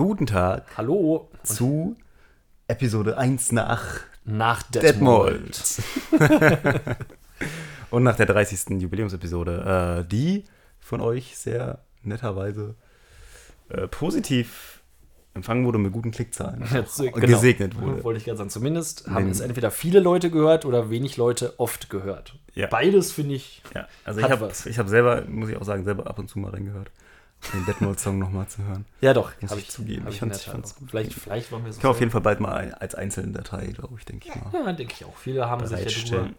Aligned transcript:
Guten 0.00 0.24
Tag 0.24 0.64
Hallo. 0.78 1.28
zu 1.42 1.94
Episode 2.68 3.18
1 3.18 3.52
nach 3.52 4.00
Nach 4.24 4.62
Detmold. 4.62 5.62
Detmold. 6.10 6.56
und 7.90 8.04
nach 8.04 8.16
der 8.16 8.24
30. 8.24 8.80
Jubiläumsepisode, 8.80 10.00
äh, 10.00 10.08
die 10.08 10.44
von 10.78 11.02
euch 11.02 11.36
sehr 11.36 11.80
netterweise 12.02 12.76
äh, 13.68 13.88
positiv 13.88 14.80
empfangen 15.34 15.66
wurde 15.66 15.76
mit 15.76 15.92
guten 15.92 16.12
Klickzahlen. 16.12 16.64
Jetzt, 16.72 16.98
äh, 17.00 17.10
genau. 17.10 17.26
Gesegnet 17.26 17.78
wurde. 17.78 18.02
Wollte 18.02 18.16
ich 18.20 18.24
gerade 18.24 18.38
sagen. 18.38 18.48
Zumindest 18.48 19.06
haben 19.06 19.26
Den- 19.26 19.32
es 19.32 19.40
entweder 19.40 19.70
viele 19.70 20.00
Leute 20.00 20.30
gehört 20.30 20.64
oder 20.64 20.88
wenig 20.88 21.18
Leute 21.18 21.60
oft 21.60 21.90
gehört. 21.90 22.38
Ja. 22.54 22.68
Beides 22.68 23.12
finde 23.12 23.34
ich. 23.34 23.60
Ja, 23.74 23.86
also 24.06 24.20
ich 24.20 24.30
habe 24.30 24.48
hab 24.48 24.88
selber, 24.88 25.24
muss 25.28 25.50
ich 25.50 25.58
auch 25.58 25.64
sagen, 25.64 25.84
selber 25.84 26.06
ab 26.06 26.18
und 26.18 26.30
zu 26.30 26.38
mal 26.38 26.52
reingehört, 26.52 26.90
den 27.52 27.64
Detmold-Song 27.66 28.18
nochmal 28.18 28.46
zu 28.48 28.62
hören. 28.64 28.84
Ja, 29.00 29.14
doch. 29.14 29.32
Muss 29.40 29.50
hab 29.50 29.58
ich 29.58 29.70
zugeben. 29.70 30.04
hab 30.04 30.12
Ich 30.12 30.18
der 30.18 30.30
ich 30.30 30.42
fand's 30.42 30.76
auch. 30.76 30.88
Vielleicht, 30.88 31.14
vielleicht 31.14 31.52
waren 31.52 31.64
wir 31.64 31.72
so. 31.72 31.78
Ich 31.78 31.82
kann 31.82 31.90
auf 31.90 32.00
jeden 32.00 32.12
Fall 32.12 32.20
bald 32.20 32.40
mal 32.40 32.74
als 32.74 32.94
einzelne 32.94 33.32
Datei, 33.32 33.66
glaube 33.68 33.94
ich, 33.98 34.04
denke 34.04 34.28
ich 34.28 34.34
mal. 34.34 34.50
Ja, 34.52 34.72
denke 34.72 34.94
ich 34.96 35.04
auch. 35.04 35.16
Viele 35.16 35.48
haben 35.48 35.66
sich 35.66 35.78
ja 35.78 36.18
darüber 36.18 36.30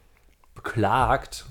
beklagt, 0.55 1.45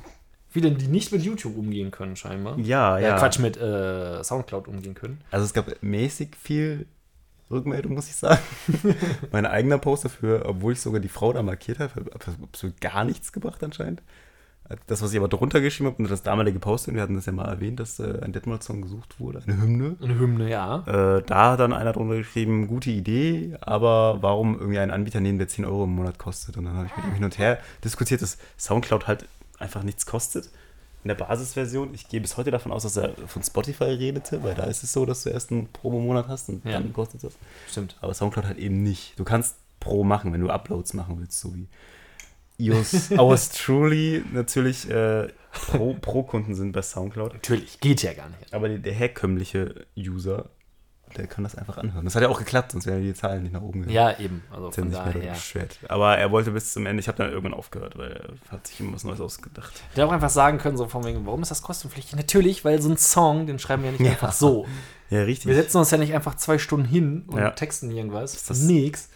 denn 0.55 0.79
die 0.79 0.89
nicht 0.89 1.13
mit 1.13 1.23
YouTube 1.23 1.57
umgehen 1.57 1.91
können, 1.91 2.17
scheinbar. 2.17 2.59
Ja, 2.59 2.99
Ja, 2.99 3.09
ja. 3.09 3.19
Quatsch, 3.19 3.39
mit 3.39 3.57
äh, 3.57 4.23
Soundcloud 4.23 4.69
umgehen 4.69 4.95
können. 4.95 5.21
Also 5.31 5.45
es 5.45 5.53
gab 5.53 5.83
mäßig 5.83 6.37
viel 6.37 6.87
Rückmeldung, 7.51 7.95
muss 7.95 8.09
ich 8.09 8.17
sagen. 8.17 8.41
mein 9.33 9.47
eigener 9.47 9.79
Post 9.79 10.05
dafür, 10.05 10.45
obwohl 10.47 10.73
ich 10.73 10.81
sogar 10.81 11.01
die 11.01 11.09
Frau 11.09 11.33
da 11.33 11.43
markiert 11.43 11.81
habe, 11.81 11.93
hat 12.15 12.29
absolut 12.43 12.81
gar 12.81 13.05
nichts 13.05 13.33
gebracht 13.33 13.63
anscheinend. 13.65 14.03
Das, 14.87 15.03
was 15.03 15.11
ich 15.13 15.19
aber 15.19 15.29
drunter 15.29 15.61
geschrieben 15.61 15.89
habe, 15.91 16.03
und 16.03 16.11
das 16.11 16.23
damalige 16.23 16.61
Posting, 16.61 16.95
wir 16.95 17.03
hatten 17.03 17.17
das 17.17 17.27
ja 17.27 17.33
mal 17.33 17.49
erwähnt, 17.49 17.81
dass 17.81 17.99
äh, 17.99 18.21
ein 18.23 18.33
Detmold-Song 18.33 18.83
gesucht 18.83 19.19
wurde, 19.19 19.43
eine 19.45 19.61
Hymne. 19.61 19.97
Eine 20.01 20.19
Hymne, 20.19 20.49
ja. 20.49 20.85
Äh, 20.87 21.23
da 21.27 21.53
hat 21.53 21.61
dann 21.61 21.73
einer 21.73 21.93
drunter 21.93 22.17
geschrieben, 22.17 22.69
gute 22.69 22.91
Idee, 22.91 23.57
aber 23.61 24.19
warum 24.23 24.59
irgendwie 24.59 24.79
einen 24.79 24.93
Anbieter 24.93 25.21
nehmen, 25.21 25.39
der 25.39 25.49
10 25.49 25.65
Euro 25.65 25.85
im 25.85 25.91
Monat 25.97 26.19
kostet? 26.19 26.57
Und 26.57 26.67
dann 26.67 26.75
habe 26.75 26.87
ich 26.87 26.97
mit 26.97 27.05
ihm 27.07 27.15
hin 27.15 27.25
und 27.25 27.39
her 27.39 27.59
diskutiert, 27.85 28.23
dass 28.23 28.39
Soundcloud 28.59 29.09
halt 29.09 29.27
einfach 29.59 29.83
nichts 29.83 30.07
kostet. 30.07 30.49
In 31.03 31.09
der 31.09 31.15
Basisversion, 31.17 31.95
ich 31.95 32.09
gehe 32.09 32.21
bis 32.21 32.37
heute 32.37 32.51
davon 32.51 32.71
aus, 32.73 32.83
dass 32.85 32.97
er 32.97 33.15
von 33.27 33.43
Spotify 33.43 33.85
redete, 33.85 34.43
weil 34.45 34.55
da 34.55 34.65
ist 34.65 34.85
es 34.85 34.93
so, 34.93 35.05
dass 35.07 35.23
du 35.25 35.31
erst 35.31 35.51
einen 35.51 35.67
Promo-Monat 35.73 36.29
hast 36.29 36.49
und 36.51 36.65
Ja. 36.65 36.73
dann 36.73 36.93
kostet 36.93 37.25
das. 37.25 37.33
Stimmt. 37.69 37.97
Aber 38.03 38.15
Soundcloud 38.15 38.45
halt 38.47 38.59
eben 38.59 38.83
nicht. 38.83 39.19
Du 39.19 39.25
kannst 39.25 39.57
Pro 39.81 40.05
machen, 40.05 40.33
wenn 40.33 40.43
du 40.43 40.51
Uploads 40.51 40.93
machen 40.95 41.17
willst, 41.19 41.41
so 41.41 41.55
wie 41.55 41.67
Yours, 42.61 43.11
ours 43.13 43.49
truly 43.65 44.23
natürlich 44.33 44.89
äh, 44.91 45.29
Pro- 45.53 45.95
Pro-Kunden 46.01 46.55
sind 46.55 46.73
bei 46.73 46.83
Soundcloud. 46.83 47.33
Natürlich, 47.35 47.81
geht 47.81 48.03
ja 48.03 48.13
gar 48.13 48.29
nicht. 48.29 48.53
Aber 48.55 48.69
der, 48.69 48.79
der 48.79 48.93
herkömmliche 48.93 49.87
User, 49.97 50.51
der 51.17 51.27
kann 51.27 51.43
das 51.43 51.57
einfach 51.57 51.77
anhören. 51.79 52.05
Das 52.05 52.15
hat 52.15 52.23
ja 52.23 52.29
auch 52.29 52.39
geklappt, 52.39 52.71
sonst 52.71 52.87
wären 52.87 53.03
die 53.03 53.15
Zahlen 53.15 53.43
nicht 53.43 53.53
nach 53.53 53.63
oben 53.63 53.81
gegangen. 53.81 53.97
Ja, 53.97 54.17
eben. 54.21 54.45
Also 54.53 54.71
von 54.71 54.85
nicht 54.85 54.97
daher. 54.97 55.35
Aber 55.89 56.17
er 56.17 56.31
wollte 56.31 56.53
bis 56.53 56.73
zum 56.73 56.87
Ende, 56.87 57.01
ich 57.01 57.09
habe 57.09 57.19
dann 57.19 57.31
irgendwann 57.31 57.55
aufgehört, 57.55 57.99
weil 57.99 58.13
er 58.13 58.53
hat 58.53 58.69
sich 58.69 58.79
immer 58.79 58.93
was 58.93 59.03
Neues 59.03 59.21
ausgedacht. 59.21 59.73
Der 59.97 60.07
auch 60.07 60.13
einfach 60.13 60.31
sagen 60.31 60.59
können, 60.59 60.77
so 60.77 60.87
von 60.87 61.03
wegen, 61.05 61.27
warum 61.27 61.43
ist 61.43 61.51
das 61.51 61.63
kostenpflichtig? 61.63 62.15
Natürlich, 62.15 62.65
weil 62.65 62.81
so 62.81 62.89
ein 62.91 62.97
Song, 62.97 63.49
den 63.49 63.59
schreiben 63.59 63.83
wir 63.83 63.91
ja 63.91 63.93
nicht 63.99 64.05
Ja. 64.07 64.13
einfach 64.13 64.33
so. 64.33 64.67
Ja, 65.09 65.23
richtig. 65.25 65.47
Wir 65.49 65.57
setzen 65.57 65.79
uns 65.79 65.91
ja 65.91 65.99
nicht 65.99 66.15
einfach 66.15 66.37
zwei 66.37 66.59
Stunden 66.59 66.87
hin 66.87 67.25
und 67.27 67.39
Ja. 67.39 67.51
texten 67.51 67.91
irgendwas. 67.91 68.35
Ist 68.37 68.49
das- 68.49 68.61
Nix. 68.61 69.09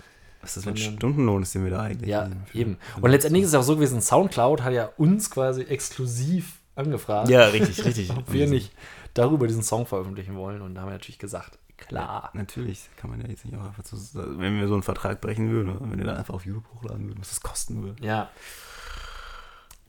Was 0.45 0.57
ist 0.57 0.57
das 0.59 0.65
für 0.65 0.71
ein 0.71 0.97
Stundenlohn, 0.97 1.43
ist 1.43 1.55
den 1.55 1.65
wir 1.65 1.71
da 1.71 1.81
eigentlich 1.81 2.11
Ja, 2.11 2.29
eben. 2.53 2.77
Und 3.01 3.11
letztendlich 3.11 3.45
ist 3.45 3.51
es 3.51 3.55
auch 3.55 3.63
so 3.63 3.77
gewesen, 3.77 4.01
Soundcloud 4.01 4.63
hat 4.63 4.73
ja 4.73 4.91
uns 4.97 5.31
quasi 5.31 5.63
exklusiv 5.63 6.61
angefragt, 6.77 7.29
Ja, 7.29 7.47
richtig, 7.47 7.85
richtig. 7.85 8.11
ob 8.17 8.33
wir 8.33 8.47
nicht 8.47 8.73
darüber 9.15 9.47
diesen 9.47 9.63
Song 9.63 9.87
veröffentlichen 9.87 10.37
wollen. 10.37 10.61
Und 10.61 10.75
da 10.75 10.83
haben 10.83 10.89
wir 10.89 10.93
natürlich 10.93 11.19
gesagt, 11.19 11.59
klar. 11.79 12.31
Natürlich 12.35 12.91
kann 12.97 13.11
man 13.11 13.21
ja 13.21 13.29
jetzt 13.29 13.45
nicht 13.45 13.57
auch 13.57 13.65
einfach 13.65 13.85
so, 13.85 13.97
wenn 14.39 14.61
wir 14.61 14.69
so 14.69 14.75
einen 14.75 14.83
Vertrag 14.83 15.21
brechen 15.21 15.51
würden, 15.51 15.77
wenn 15.81 15.99
wir 15.99 16.05
dann 16.05 16.17
einfach 16.17 16.35
auf 16.35 16.45
YouTube 16.45 16.65
hochladen 16.75 17.07
würden, 17.09 17.21
was 17.21 17.31
das 17.31 17.41
kosten 17.41 17.83
würde. 17.83 18.05
Ja. 18.05 18.29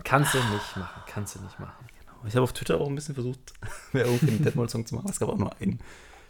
Kannst 0.03 0.33
du 0.33 0.37
nicht 0.37 0.77
machen, 0.77 1.01
kannst 1.07 1.35
du 1.35 1.41
nicht 1.41 1.59
machen. 1.59 1.85
Ich 2.27 2.35
habe 2.35 2.43
auf 2.43 2.53
Twitter 2.53 2.79
auch 2.79 2.87
ein 2.87 2.95
bisschen 2.95 3.13
versucht, 3.13 3.53
Werbung 3.91 4.17
für 4.19 4.25
den 4.27 4.43
Detmold-Song 4.43 4.85
zu 4.85 4.95
machen. 4.95 5.09
Es 5.09 5.19
gab 5.19 5.29
auch 5.29 5.37
nur 5.37 5.51
einen 5.59 5.79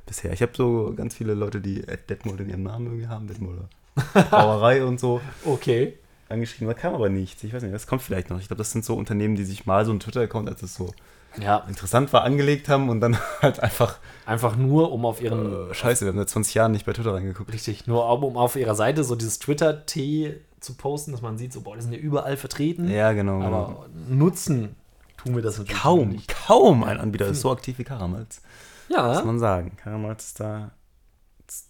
bisher. 0.05 0.33
Ich 0.33 0.41
habe 0.41 0.51
so 0.55 0.93
ganz 0.95 1.15
viele 1.15 1.33
Leute, 1.33 1.61
die 1.61 1.81
Detmold 1.81 2.41
in 2.41 2.49
ihrem 2.49 2.63
Namen 2.63 2.87
irgendwie 2.87 3.07
haben, 3.07 3.27
Detmolder 3.27 3.69
Brauerei 4.29 4.83
und 4.83 4.99
so, 4.99 5.21
Okay. 5.45 5.97
angeschrieben. 6.29 6.67
Da 6.67 6.73
kam 6.73 6.93
aber 6.95 7.09
nichts. 7.09 7.43
Ich 7.43 7.53
weiß 7.53 7.63
nicht, 7.63 7.73
das 7.73 7.87
kommt 7.87 8.01
vielleicht 8.01 8.29
noch. 8.29 8.39
Ich 8.39 8.47
glaube, 8.47 8.57
das 8.59 8.71
sind 8.71 8.83
so 8.85 8.95
Unternehmen, 8.95 9.35
die 9.35 9.43
sich 9.45 9.65
mal 9.65 9.85
so 9.85 9.91
einen 9.91 9.99
Twitter-Account, 9.99 10.49
als 10.49 10.61
es 10.63 10.75
so 10.75 10.93
Ja, 11.39 11.59
interessant 11.67 12.11
war, 12.13 12.23
angelegt 12.23 12.67
haben 12.69 12.89
und 12.89 12.99
dann 13.01 13.17
halt 13.41 13.59
einfach, 13.59 13.97
einfach 14.25 14.55
nur, 14.55 14.91
um 14.91 15.05
auf 15.05 15.21
ihren 15.21 15.69
äh, 15.69 15.73
scheiße, 15.73 16.05
wir 16.05 16.09
haben 16.11 16.17
seit 16.19 16.29
20 16.29 16.53
Jahren 16.55 16.71
nicht 16.71 16.85
bei 16.85 16.93
Twitter 16.93 17.13
reingeguckt. 17.13 17.51
Richtig, 17.53 17.87
nur 17.87 18.07
um 18.23 18.37
auf 18.37 18.55
ihrer 18.55 18.75
Seite 18.75 19.03
so 19.03 19.15
dieses 19.15 19.39
Twitter-T 19.39 20.39
zu 20.59 20.73
posten, 20.75 21.11
dass 21.11 21.21
man 21.21 21.37
sieht, 21.37 21.53
so, 21.53 21.61
boah, 21.61 21.75
die 21.75 21.81
sind 21.83 21.91
ja 21.93 21.99
überall 21.99 22.37
vertreten. 22.37 22.89
Ja, 22.89 23.11
genau. 23.13 23.37
genau. 23.39 23.47
Aber 23.47 23.85
nutzen 24.09 24.75
tun 25.17 25.35
wir 25.35 25.43
das 25.43 25.57
natürlich 25.59 25.81
kaum, 25.81 26.09
nicht. 26.09 26.27
kaum 26.47 26.83
ein 26.83 26.99
Anbieter 26.99 27.27
ist 27.27 27.41
so 27.41 27.51
aktiv 27.51 27.77
wie 27.77 27.83
Karamals. 27.83 28.41
Muss 28.89 28.97
Ja, 28.97 29.21
man 29.23 29.39
sagen. 29.39 29.77
Karamals 29.83 30.25
ist 30.27 30.39
da 30.39 30.71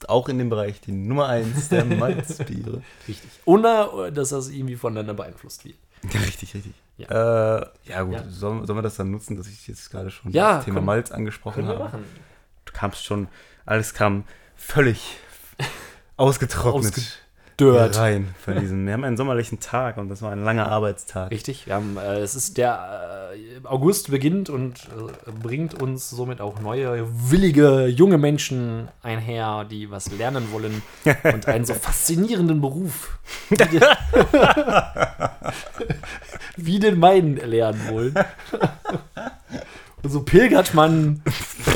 auch 0.08 0.30
in 0.30 0.38
dem 0.38 0.50
Bereich 0.50 0.82
die 0.82 0.92
Nummer 0.92 1.28
1 1.28 1.70
der 1.70 1.86
Malzbiere. 1.86 2.82
richtig. 3.08 3.30
Ohne, 3.46 4.12
dass 4.14 4.30
das 4.30 4.50
irgendwie 4.50 4.76
voneinander 4.76 5.14
beeinflusst 5.14 5.66
wird. 5.66 5.76
Ja, 6.14 6.20
richtig, 6.22 6.54
richtig. 6.54 6.74
Ja, 6.98 7.58
äh, 7.60 7.68
ja 7.86 8.02
gut, 8.04 8.14
Ja. 8.14 8.24
Sollen, 8.30 8.66
sollen 8.66 8.78
wir 8.78 8.84
das 8.84 8.96
dann 8.96 9.12
nutzen, 9.12 9.36
dass 9.36 9.48
ich 9.48 9.68
jetzt 9.68 9.90
gerade 9.92 10.12
schon 10.12 10.32
Ja, 10.32 10.58
das 10.58 10.66
Thema 10.66 10.78
komm. 10.78 10.86
Malz 10.86 11.12
angesprochen 11.12 11.68
habe? 11.68 11.80
machen. 11.80 12.04
Du 12.66 12.72
kamst 12.74 13.04
schon, 13.06 13.28
alles 13.66 13.94
kam 13.94 14.24
völlig 14.56 15.18
ausgetrocknet 16.18 17.20
Dört. 17.58 17.98
rein 17.98 18.36
von 18.44 18.60
diesem. 18.60 18.86
Wir 18.86 18.94
haben 18.94 19.06
einen 19.06 19.16
sommerlichen 19.16 19.62
Tag 19.62 19.98
und 19.98 20.10
das 20.10 20.22
war 20.22 20.32
ein 20.32 20.44
langer 20.44 20.70
Arbeitstag. 20.70 21.32
Richtig, 21.32 21.68
wir 21.68 21.76
haben, 21.76 21.98
äh, 21.98 22.20
es 22.20 22.36
ist 22.36 22.58
der 22.58 23.32
äh, 23.34 23.66
August 23.66 24.12
beginnt 24.12 24.50
und 24.50 24.90
äh, 25.26 25.32
bringt 25.32 25.82
uns 25.82 26.10
somit 26.10 26.42
auch 26.42 26.60
neue, 26.60 27.08
willige, 27.32 27.88
junge 27.88 28.18
Menschen 28.18 28.90
einher, 29.02 29.64
die 29.64 29.90
was 29.90 30.12
lernen 30.12 30.52
wollen 30.52 30.82
und 31.24 31.48
einen 31.48 31.64
so 31.64 31.74
faszinierenden 31.74 32.60
Beruf 32.60 33.20
wie 33.50 33.56
den, 33.58 33.82
wie 36.58 36.80
den 36.80 37.00
meinen 37.00 37.38
lernen 37.38 37.82
wollen. 37.90 38.16
Und 40.04 40.10
so 40.10 40.24
pilgert 40.24 40.74
man 40.74 41.22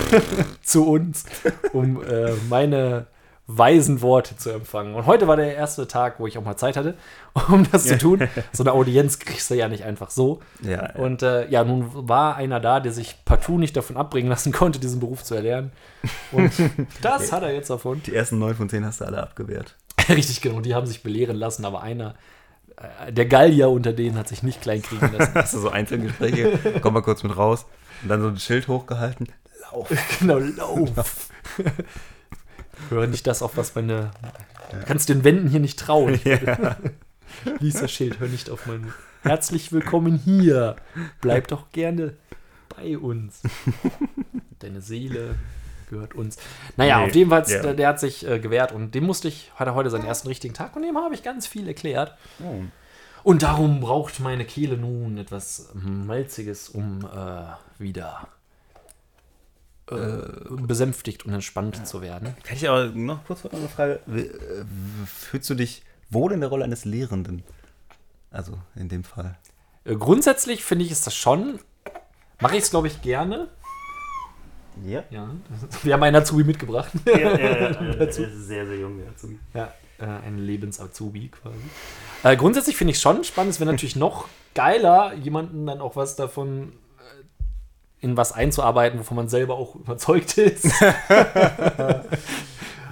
zu 0.62 0.86
uns, 0.88 1.24
um 1.72 2.04
äh, 2.04 2.34
meine 2.50 3.08
weisen 3.52 4.02
Worte 4.02 4.38
zu 4.38 4.52
empfangen. 4.52 4.94
Und 4.94 5.08
heute 5.08 5.28
war 5.28 5.36
der 5.36 5.56
erste 5.56 5.88
Tag, 5.88 6.20
wo 6.20 6.28
ich 6.28 6.38
auch 6.38 6.44
mal 6.44 6.56
Zeit 6.56 6.78
hatte, 6.78 6.94
um 7.50 7.66
das 7.72 7.86
zu 7.86 7.98
tun. 7.98 8.30
So 8.54 8.62
eine 8.64 8.74
Audienz 8.74 9.18
kriegst 9.18 9.50
du 9.50 9.56
ja 9.56 9.68
nicht 9.68 9.84
einfach 9.84 10.12
so. 10.12 10.40
Ja, 10.62 10.94
Und 10.94 11.24
äh, 11.24 11.50
ja, 11.50 11.64
nun 11.64 11.90
war 11.92 12.36
einer 12.36 12.60
da, 12.60 12.80
der 12.80 12.92
sich 12.92 13.26
partout 13.26 13.58
nicht 13.58 13.76
davon 13.76 13.98
abbringen 13.98 14.30
lassen 14.30 14.52
konnte, 14.52 14.78
diesen 14.78 15.00
Beruf 15.00 15.24
zu 15.24 15.34
erlernen. 15.34 15.72
Und 16.32 16.52
das 17.02 17.32
hat 17.32 17.42
er 17.42 17.52
jetzt 17.52 17.72
davon. 17.72 18.04
die 18.06 18.14
ersten 18.14 18.38
neun 18.38 18.54
von 18.54 18.70
zehn 18.70 18.86
hast 18.86 19.02
du 19.02 19.06
alle 19.06 19.22
abgewehrt. 19.24 19.76
Richtig, 20.10 20.42
genau. 20.42 20.62
Die 20.62 20.76
haben 20.76 20.86
sich 20.86 21.02
belehren 21.02 21.36
lassen, 21.36 21.66
aber 21.66 21.82
einer, 21.82 22.14
äh, 22.78 23.12
der 23.12 23.26
Gallier 23.26 23.72
unter 23.72 23.94
denen, 23.94 24.16
hat 24.16 24.28
sich 24.28 24.44
nicht 24.44 24.62
kleinkriegen 24.62 25.12
lassen. 25.18 25.34
Hast 25.34 25.56
du 25.56 25.60
so 25.60 25.70
Einzelgespräche, 25.70 26.60
komm 26.82 26.94
mal 26.94 27.02
kurz 27.02 27.24
mit 27.24 27.36
raus 27.36 27.66
und 28.04 28.10
dann 28.10 28.22
so 28.22 28.28
ein 28.28 28.38
Schild 28.38 28.68
hochgehalten. 28.68 29.28
Lauf. 29.72 29.90
genau, 30.20 30.38
lauf. 30.38 31.30
Höre 32.88 33.08
nicht 33.08 33.28
das 33.28 33.42
auf, 33.42 33.58
was 33.58 33.76
meine. 33.76 34.12
Du 34.72 34.78
kannst 34.86 35.10
den 35.10 35.24
Wänden 35.24 35.50
hier 35.50 35.60
nicht 35.60 35.80
trauen. 35.80 36.20
Ja. 36.26 36.78
Lies 37.60 37.76
das 37.76 37.92
Schild, 37.92 38.20
hör 38.20 38.28
nicht 38.28 38.50
auf 38.50 38.66
mein. 38.66 38.92
Herzlich 39.22 39.72
willkommen 39.72 40.16
hier. 40.18 40.76
Bleib 41.22 41.48
doch 41.48 41.72
gerne 41.72 42.16
bei 42.76 42.98
uns. 42.98 43.42
Deine 44.60 44.82
Seele 44.82 45.36
gehört 45.90 46.16
uns. 46.16 46.38
Naja, 46.76 47.00
Nee, 47.00 47.06
auf 47.06 47.16
jeden 47.16 47.30
Fall, 47.30 47.44
ja. 47.48 47.62
der, 47.62 47.74
der 47.76 47.88
hat 47.90 48.00
sich 48.00 48.28
äh, 48.28 48.40
gewehrt 48.40 48.72
und 48.72 48.96
dem 48.96 49.06
musste 49.06 49.28
ich, 49.28 49.52
hat 49.56 49.68
er 49.68 49.76
heute 49.76 49.90
seinen 49.90 50.06
ersten 50.06 50.28
richtigen 50.28 50.54
Tag 50.54 50.76
und 50.76 50.82
dem 50.82 50.98
habe 50.98 51.14
ich 51.14 51.24
ganz 51.24 51.48
viel 51.48 51.68
erklärt. 51.68 52.18
Oh. 52.44 52.62
Und 53.24 53.44
darum 53.44 53.80
braucht 53.82 54.20
meine 54.20 54.46
Kehle 54.46 54.78
nun 54.78 55.18
etwas 55.18 55.70
Malziges, 55.74 56.70
um 56.70 57.06
äh, 57.06 57.82
wieder 57.82 58.28
äh, 59.92 60.22
besänftigt 60.50 61.26
und 61.26 61.34
entspannt 61.34 61.88
zu 61.88 62.02
werden. 62.02 62.36
Kann 62.44 62.56
ich 62.56 62.70
aber 62.70 62.86
noch 62.88 63.26
kurz 63.26 63.46
eine 63.46 63.68
Frage? 63.68 64.00
Äh, 64.08 64.64
Fühlst 65.06 65.50
du 65.50 65.56
dich 65.56 65.84
wohl 66.10 66.32
in 66.32 66.42
der 66.42 66.50
Rolle 66.50 66.66
eines 66.66 66.86
Lehrenden? 66.86 67.44
Also 68.32 68.58
in 68.76 68.90
dem 68.90 69.04
Fall. 69.04 69.38
Äh, 69.86 69.96
grundsätzlich 69.96 70.64
finde 70.64 70.86
ich 70.86 70.92
es 70.92 71.02
das 71.02 71.16
schon. 71.16 71.60
Mache 72.40 72.56
ich 72.58 72.64
es, 72.64 72.70
glaube 72.70 72.88
ich, 72.88 73.02
gerne. 73.02 73.48
Ja. 74.86 75.04
Ja. 75.10 75.30
Wir 75.84 75.94
haben 75.94 76.04
einen 76.04 76.16
Azubi 76.16 76.44
mitgebracht. 76.44 76.92
ja, 77.06 77.18
ja, 77.18 77.72
ja. 77.72 78.12
sehr, 78.12 78.66
sehr 78.66 78.78
jung, 78.78 78.98
der 78.98 79.10
Azubi. 79.10 79.40
Ja, 79.54 79.74
ein 80.00 80.38
Lebensazubi 80.38 81.28
quasi. 81.30 81.58
Äh, 82.24 82.38
grundsätzlich 82.38 82.78
finde 82.78 82.92
ich 82.92 82.98
es 82.98 83.02
schon 83.02 83.24
spannend. 83.24 83.54
Es 83.54 83.60
wäre 83.60 83.70
natürlich 83.70 83.98
noch 83.98 84.30
geiler, 84.54 85.14
jemanden 85.16 85.66
dann 85.66 85.82
auch 85.82 85.96
was 85.96 86.16
davon 86.16 86.74
in 88.02 88.18
was 88.18 88.32
einzuarbeiten, 88.32 89.00
wovon 89.00 89.18
man 89.18 89.30
selber 89.30 89.56
auch 89.56 89.76
überzeugt 89.76 90.38
ist. 90.38 90.68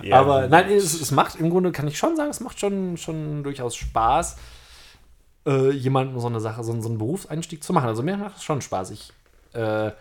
Ja, 0.07 0.19
Aber 0.19 0.47
nein, 0.47 0.69
es, 0.71 0.99
es 0.99 1.11
macht 1.11 1.35
im 1.35 1.49
Grunde, 1.49 1.71
kann 1.71 1.87
ich 1.87 1.97
schon 1.97 2.15
sagen, 2.15 2.29
es 2.29 2.39
macht 2.39 2.59
schon, 2.59 2.97
schon 2.97 3.43
durchaus 3.43 3.75
Spaß, 3.75 4.37
äh, 5.45 5.71
jemandem 5.71 6.19
so 6.19 6.27
eine 6.27 6.39
Sache, 6.39 6.63
so, 6.63 6.79
so 6.79 6.89
einen 6.89 6.97
Berufseinstieg 6.97 7.63
zu 7.63 7.73
machen. 7.73 7.87
Also 7.87 8.03
mir 8.03 8.17
macht 8.17 8.37
es 8.37 8.43
schon 8.43 8.61
Spaß. 8.61 8.91
Ich 8.91 9.11
äh, 9.53 9.91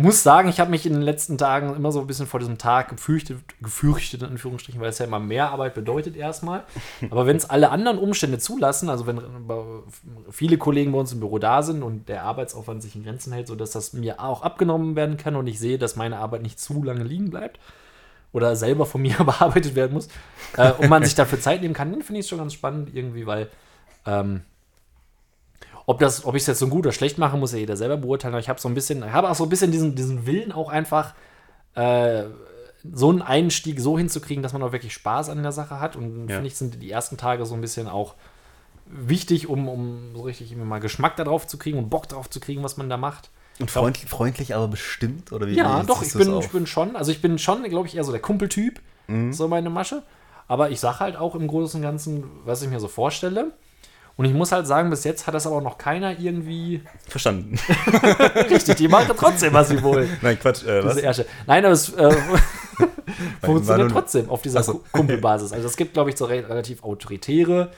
muss 0.00 0.22
sagen, 0.22 0.48
ich 0.48 0.60
habe 0.60 0.70
mich 0.70 0.86
in 0.86 0.92
den 0.92 1.02
letzten 1.02 1.38
Tagen 1.38 1.74
immer 1.74 1.90
so 1.90 2.00
ein 2.00 2.06
bisschen 2.06 2.26
vor 2.28 2.38
diesem 2.38 2.56
Tag 2.56 2.90
gefürchtet, 2.90 3.38
gefürchtet 3.60 4.22
in 4.22 4.28
Anführungsstrichen, 4.28 4.80
weil 4.80 4.90
es 4.90 4.98
ja 4.98 5.06
immer 5.06 5.18
mehr 5.18 5.50
Arbeit 5.50 5.74
bedeutet 5.74 6.16
erstmal. 6.16 6.62
Aber 7.10 7.26
wenn 7.26 7.36
es 7.36 7.50
alle 7.50 7.70
anderen 7.70 7.98
Umstände 7.98 8.38
zulassen, 8.38 8.88
also 8.90 9.06
wenn 9.08 9.20
bei- 9.46 9.64
viele 10.30 10.56
Kollegen 10.56 10.92
bei 10.92 10.98
uns 10.98 11.12
im 11.12 11.18
Büro 11.20 11.38
da 11.38 11.62
sind 11.62 11.82
und 11.82 12.08
der 12.08 12.22
Arbeitsaufwand 12.22 12.80
sich 12.82 12.94
in 12.94 13.02
Grenzen 13.02 13.32
hält, 13.32 13.48
sodass 13.48 13.72
das 13.72 13.92
mir 13.92 14.20
auch 14.20 14.42
abgenommen 14.42 14.94
werden 14.94 15.16
kann 15.16 15.34
und 15.34 15.46
ich 15.48 15.58
sehe, 15.58 15.78
dass 15.78 15.96
meine 15.96 16.18
Arbeit 16.18 16.42
nicht 16.42 16.60
zu 16.60 16.82
lange 16.84 17.02
liegen 17.02 17.30
bleibt 17.30 17.58
oder 18.32 18.54
selber 18.54 18.86
von 18.86 19.02
mir 19.02 19.16
bearbeitet 19.24 19.74
werden 19.74 19.94
muss 19.94 20.08
äh, 20.56 20.70
und 20.72 20.88
man 20.88 21.02
sich 21.04 21.16
dafür 21.16 21.40
Zeit 21.40 21.60
nehmen 21.62 21.74
kann, 21.74 21.90
dann 21.90 22.02
finde 22.02 22.20
ich 22.20 22.26
es 22.26 22.30
schon 22.30 22.38
ganz 22.38 22.52
spannend 22.54 22.94
irgendwie, 22.94 23.26
weil 23.26 23.48
ähm, 24.06 24.42
ob, 25.88 25.98
das, 26.00 26.26
ob 26.26 26.34
ich 26.34 26.42
es 26.42 26.46
jetzt 26.48 26.58
so 26.58 26.68
gut 26.68 26.84
oder 26.84 26.92
schlecht 26.92 27.16
mache, 27.16 27.38
muss 27.38 27.52
ja 27.52 27.58
jeder 27.58 27.74
selber 27.74 27.96
beurteilen. 27.96 28.34
Aber 28.34 28.40
ich 28.40 28.50
habe 28.50 28.60
so 28.60 28.68
ein 28.68 28.74
bisschen, 28.74 29.02
ich 29.02 29.10
habe 29.10 29.30
auch 29.30 29.34
so 29.34 29.44
ein 29.44 29.48
bisschen 29.48 29.72
diesen, 29.72 29.94
diesen 29.94 30.26
Willen 30.26 30.52
auch 30.52 30.68
einfach, 30.68 31.14
äh, 31.74 32.24
so 32.92 33.08
einen 33.08 33.22
Einstieg 33.22 33.80
so 33.80 33.96
hinzukriegen, 33.96 34.42
dass 34.42 34.52
man 34.52 34.62
auch 34.62 34.72
wirklich 34.72 34.92
Spaß 34.92 35.30
an 35.30 35.42
der 35.42 35.50
Sache 35.50 35.80
hat. 35.80 35.96
Und 35.96 36.28
Ja. 36.28 36.34
finde 36.36 36.46
ich, 36.48 36.56
sind 36.56 36.82
die 36.82 36.90
ersten 36.90 37.16
Tage 37.16 37.46
so 37.46 37.54
ein 37.54 37.62
bisschen 37.62 37.88
auch 37.88 38.16
wichtig, 38.84 39.48
um, 39.48 39.66
um 39.66 40.14
so 40.14 40.22
richtig 40.24 40.50
irgendwie 40.52 40.68
mal 40.68 40.78
Geschmack 40.78 41.16
darauf 41.16 41.46
zu 41.46 41.56
kriegen 41.56 41.78
und 41.78 41.88
Bock 41.88 42.06
darauf 42.06 42.28
zu 42.28 42.38
kriegen, 42.38 42.62
was 42.62 42.76
man 42.76 42.90
da 42.90 42.98
macht. 42.98 43.30
Und 43.58 43.70
freundlich, 43.70 44.10
freundlich 44.10 44.54
aber 44.54 44.68
bestimmt? 44.68 45.32
Oder 45.32 45.46
wie 45.46 45.54
Ja, 45.54 45.82
doch, 45.84 46.02
ich 46.02 46.12
bin, 46.12 46.30
auf? 46.30 46.44
ich 46.44 46.50
bin 46.52 46.66
schon, 46.66 46.96
also 46.96 47.10
ich 47.10 47.22
bin 47.22 47.38
schon, 47.38 47.64
glaube 47.64 47.88
ich, 47.88 47.96
eher 47.96 48.04
so 48.04 48.12
der 48.12 48.20
Kumpeltyp, 48.20 48.80
so 49.30 49.48
meine 49.48 49.70
Masche. 49.70 50.02
Aber 50.48 50.68
ich 50.70 50.80
sage 50.80 51.00
halt 51.00 51.16
auch 51.16 51.34
im 51.34 51.48
Großen 51.48 51.78
und 51.78 51.82
Ganzen, 51.82 52.24
was 52.44 52.60
ich 52.60 52.68
mir 52.68 52.78
so 52.78 52.88
vorstelle. 52.88 53.52
Und 54.18 54.24
ich 54.26 54.34
muss 54.34 54.52
halt 54.52 54.66
sagen, 54.66 54.90
bis 54.90 55.04
jetzt 55.04 55.26
hat 55.26 55.34
das 55.34 55.46
aber 55.46 55.62
noch 55.62 55.78
keiner 55.78 56.18
irgendwie 56.18 56.82
Verstanden. 57.08 57.58
richtig. 58.50 58.76
Die 58.76 58.88
machen 58.88 59.14
trotzdem, 59.16 59.54
was 59.54 59.68
sie 59.68 59.82
wollen. 59.82 60.10
Nein, 60.20 60.38
Quatsch. 60.38 60.64
Äh, 60.64 60.84
was? 60.84 60.96
Diese 60.96 61.06
Ärsche. 61.06 61.26
Nein, 61.46 61.64
aber 61.64 61.72
es 61.72 61.88
äh, 61.94 62.10
funktioniert 63.42 63.92
trotzdem 63.92 64.28
auf 64.28 64.42
dieser 64.42 64.62
so. 64.64 64.74
Ku- 64.74 64.80
Kumpelbasis. 64.92 65.52
Also 65.52 65.66
es 65.68 65.76
gibt, 65.76 65.94
glaube 65.94 66.10
ich, 66.10 66.16
so 66.16 66.24
re 66.26 66.46
relativ 66.48 66.82
autoritäre 66.82 67.70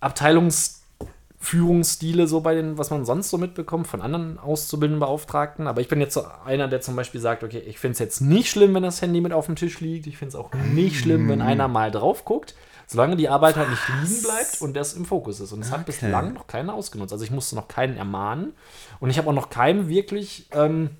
Abteilungsführungsstile, 0.00 2.26
so 2.26 2.40
bei 2.40 2.54
den, 2.54 2.78
was 2.78 2.90
man 2.90 3.04
sonst 3.04 3.30
so 3.30 3.38
mitbekommt 3.38 3.86
von 3.86 4.00
anderen 4.00 4.38
auszubildenden 4.38 5.00
Beauftragten. 5.00 5.66
Aber 5.66 5.80
ich 5.80 5.88
bin 5.88 6.00
jetzt 6.00 6.14
so 6.14 6.24
einer, 6.44 6.68
der 6.68 6.80
zum 6.80 6.96
Beispiel 6.96 7.20
sagt, 7.20 7.44
okay, 7.44 7.62
ich 7.66 7.78
finde 7.78 7.92
es 7.92 7.98
jetzt 7.98 8.20
nicht 8.20 8.50
schlimm, 8.50 8.74
wenn 8.74 8.82
das 8.82 9.02
Handy 9.02 9.20
mit 9.20 9.32
auf 9.32 9.46
dem 9.46 9.56
Tisch 9.56 9.80
liegt. 9.80 10.06
Ich 10.06 10.16
finde 10.16 10.30
es 10.30 10.34
auch 10.36 10.50
nicht 10.72 10.98
schlimm, 10.98 11.28
wenn 11.28 11.42
einer 11.42 11.68
mal 11.68 11.90
drauf 11.90 12.24
guckt. 12.24 12.54
Solange 12.90 13.14
die 13.14 13.28
Arbeit 13.28 13.54
halt 13.56 13.70
nicht 13.70 13.82
liegen 13.88 14.22
bleibt 14.22 14.60
und 14.60 14.74
das 14.74 14.94
im 14.94 15.04
Fokus 15.04 15.38
ist. 15.38 15.52
Und 15.52 15.60
das 15.60 15.70
hat 15.70 15.82
Okay. 15.82 15.92
bislang 15.92 16.32
noch 16.32 16.48
keiner 16.48 16.74
ausgenutzt. 16.74 17.12
Also 17.12 17.24
ich 17.24 17.30
musste 17.30 17.54
noch 17.54 17.68
keinen 17.68 17.96
ermahnen. 17.96 18.52
Und 18.98 19.10
ich 19.10 19.18
habe 19.18 19.30
auch 19.30 19.32
noch 19.32 19.48
keinen 19.48 19.88
wirklich 19.88 20.48
ähm, 20.50 20.90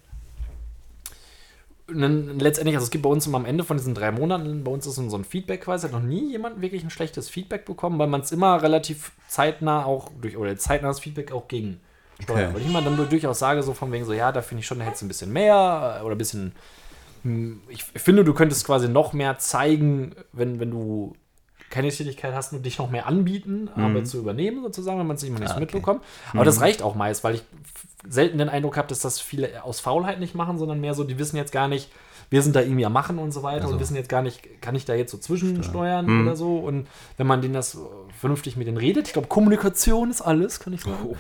letztendlich, 1.89 2.77
also 2.77 2.85
es 2.85 2.91
gibt 2.91 3.03
bei 3.03 3.11
uns 3.11 3.27
immer 3.27 3.39
am 3.39 3.45
Ende 3.45 3.65
von 3.65 3.77
diesen 3.77 3.97
drei 3.97 4.13
Monaten, 4.13 4.63
bei 4.63 4.71
uns 4.71 4.87
ist 4.87 4.95
so 4.95 5.17
ein 5.17 5.25
Feedback 5.25 5.63
quasi, 5.63 5.87
hat 5.87 5.93
noch 5.93 6.01
nie 6.01 6.31
jemand 6.31 6.63
wirklich 6.63 6.85
ein 6.85 6.91
schlechtes 6.91 7.29
Feedback 7.29 7.65
bekommen, 7.65 7.99
weil 7.99 8.07
man 8.07 8.21
es 8.21 8.31
immer 8.31 8.63
relativ 8.63 9.11
zeitnah 9.27 9.85
auch 9.85 10.13
durch, 10.21 10.37
oder 10.37 10.57
zeitnahes 10.57 11.01
Feedback 11.01 11.33
auch 11.33 11.49
gegen. 11.49 11.81
Okay. 12.23 12.51
Weil 12.53 12.61
ich 12.61 12.69
immer 12.69 12.83
dann 12.83 12.97
durchaus 12.97 13.41
sage, 13.41 13.65
so 13.65 13.75
von 13.75 13.91
wegen 13.91 14.05
so, 14.05 14.13
ja, 14.13 14.31
da 14.31 14.43
finde 14.43 14.61
ich 14.61 14.67
schon, 14.67 14.79
da 14.79 14.85
hättest 14.85 15.03
du 15.03 15.07
ein 15.07 15.09
bisschen 15.09 15.33
mehr 15.33 15.99
äh, 16.01 16.05
oder 16.05 16.15
ein 16.15 16.19
bisschen, 16.19 16.53
hm, 17.25 17.61
ich 17.69 17.83
finde, 17.83 18.25
du 18.25 18.35
könntest 18.35 18.65
quasi 18.65 18.89
noch 18.89 19.13
mehr 19.13 19.39
zeigen, 19.39 20.15
wenn, 20.33 20.61
wenn 20.61 20.71
du 20.71 21.15
keine 21.71 21.89
Tätigkeit 21.89 22.35
hast 22.35 22.53
und 22.53 22.67
dich 22.67 22.79
noch 22.79 22.91
mehr 22.91 23.07
anbieten, 23.07 23.71
Arbeit 23.77 24.07
zu 24.09 24.19
übernehmen, 24.19 24.63
sozusagen, 24.63 24.99
wenn 24.99 25.07
man 25.07 25.17
es 25.17 25.23
nicht 25.23 25.33
mal 25.33 25.39
nicht 25.39 25.49
so 25.51 25.55
Mhm. 25.57 25.63
Ah, 25.63 25.65
okay. 25.65 25.75
mitbekommt. 25.77 26.03
Aber 26.35 26.45
das 26.45 26.61
reicht 26.61 26.83
auch 26.83 26.95
meist, 26.95 27.23
weil 27.25 27.37
ich 27.37 27.43
selten 28.09 28.39
den 28.39 28.49
Eindruck 28.49 28.77
habe, 28.77 28.89
dass 28.89 29.01
das 29.01 29.21
viele 29.21 29.63
aus 29.65 29.79
Faulheit 29.81 30.21
nicht 30.21 30.35
machen, 30.35 30.59
sondern 30.59 30.81
mehr 30.81 30.95
so, 30.95 31.05
die 31.05 31.19
wissen 31.19 31.37
jetzt 31.37 31.53
gar 31.53 31.69
nicht, 31.69 31.91
wir 32.31 32.43
sind 32.43 32.55
da 32.55 32.61
irgendwie 32.61 32.87
am 32.87 32.93
Machen 32.93 33.19
und 33.19 33.33
so 33.33 33.43
weiter 33.43 33.63
Also. 33.63 33.75
und 33.75 33.81
wissen 33.81 33.97
jetzt 33.97 34.09
gar 34.09 34.23
nicht, 34.23 34.63
kann 34.63 34.75
ich 34.77 34.85
da 34.85 34.95
jetzt 34.95 35.11
so 35.11 35.19
zwischensteuern 35.19 36.07
Mhm. 36.07 36.23
oder 36.27 36.37
so. 36.37 36.59
Und 36.59 36.87
wenn 37.17 37.27
man 37.27 37.43
denen 37.43 37.55
das 37.55 37.77
vernünftig 38.19 38.57
mit 38.57 38.67
denen 38.69 38.77
redet, 38.77 39.09
ich 39.09 39.13
glaube, 39.13 39.27
Kommunikation 39.29 40.11
ist 40.11 40.23
alles, 40.23 40.61
kann 40.61 40.73
ich 40.73 40.83
sagen. 40.83 41.17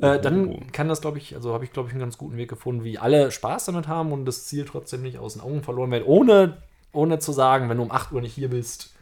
Äh, 0.00 0.18
dann 0.20 0.72
kann 0.72 0.88
das, 0.88 1.00
glaube 1.02 1.18
ich, 1.18 1.34
also 1.34 1.52
habe 1.52 1.64
ich, 1.64 1.72
glaube 1.72 1.88
ich, 1.88 1.94
einen 1.94 2.00
ganz 2.00 2.16
guten 2.16 2.36
Weg 2.38 2.48
gefunden, 2.48 2.84
wie 2.84 2.98
alle 2.98 3.30
Spaß 3.30 3.66
damit 3.66 3.86
haben 3.86 4.12
und 4.12 4.24
das 4.24 4.46
Ziel 4.46 4.64
trotzdem 4.64 5.02
nicht 5.02 5.18
aus 5.18 5.34
den 5.34 5.42
Augen 5.42 5.62
verloren 5.62 5.90
wird, 5.90 6.06
ohne, 6.06 6.56
ohne 6.92 7.18
zu 7.18 7.32
sagen, 7.32 7.68
wenn 7.68 7.76
du 7.76 7.82
um 7.82 7.92
8 7.92 8.12
Uhr 8.12 8.22
nicht 8.22 8.34
hier 8.34 8.48
bist, 8.48 8.94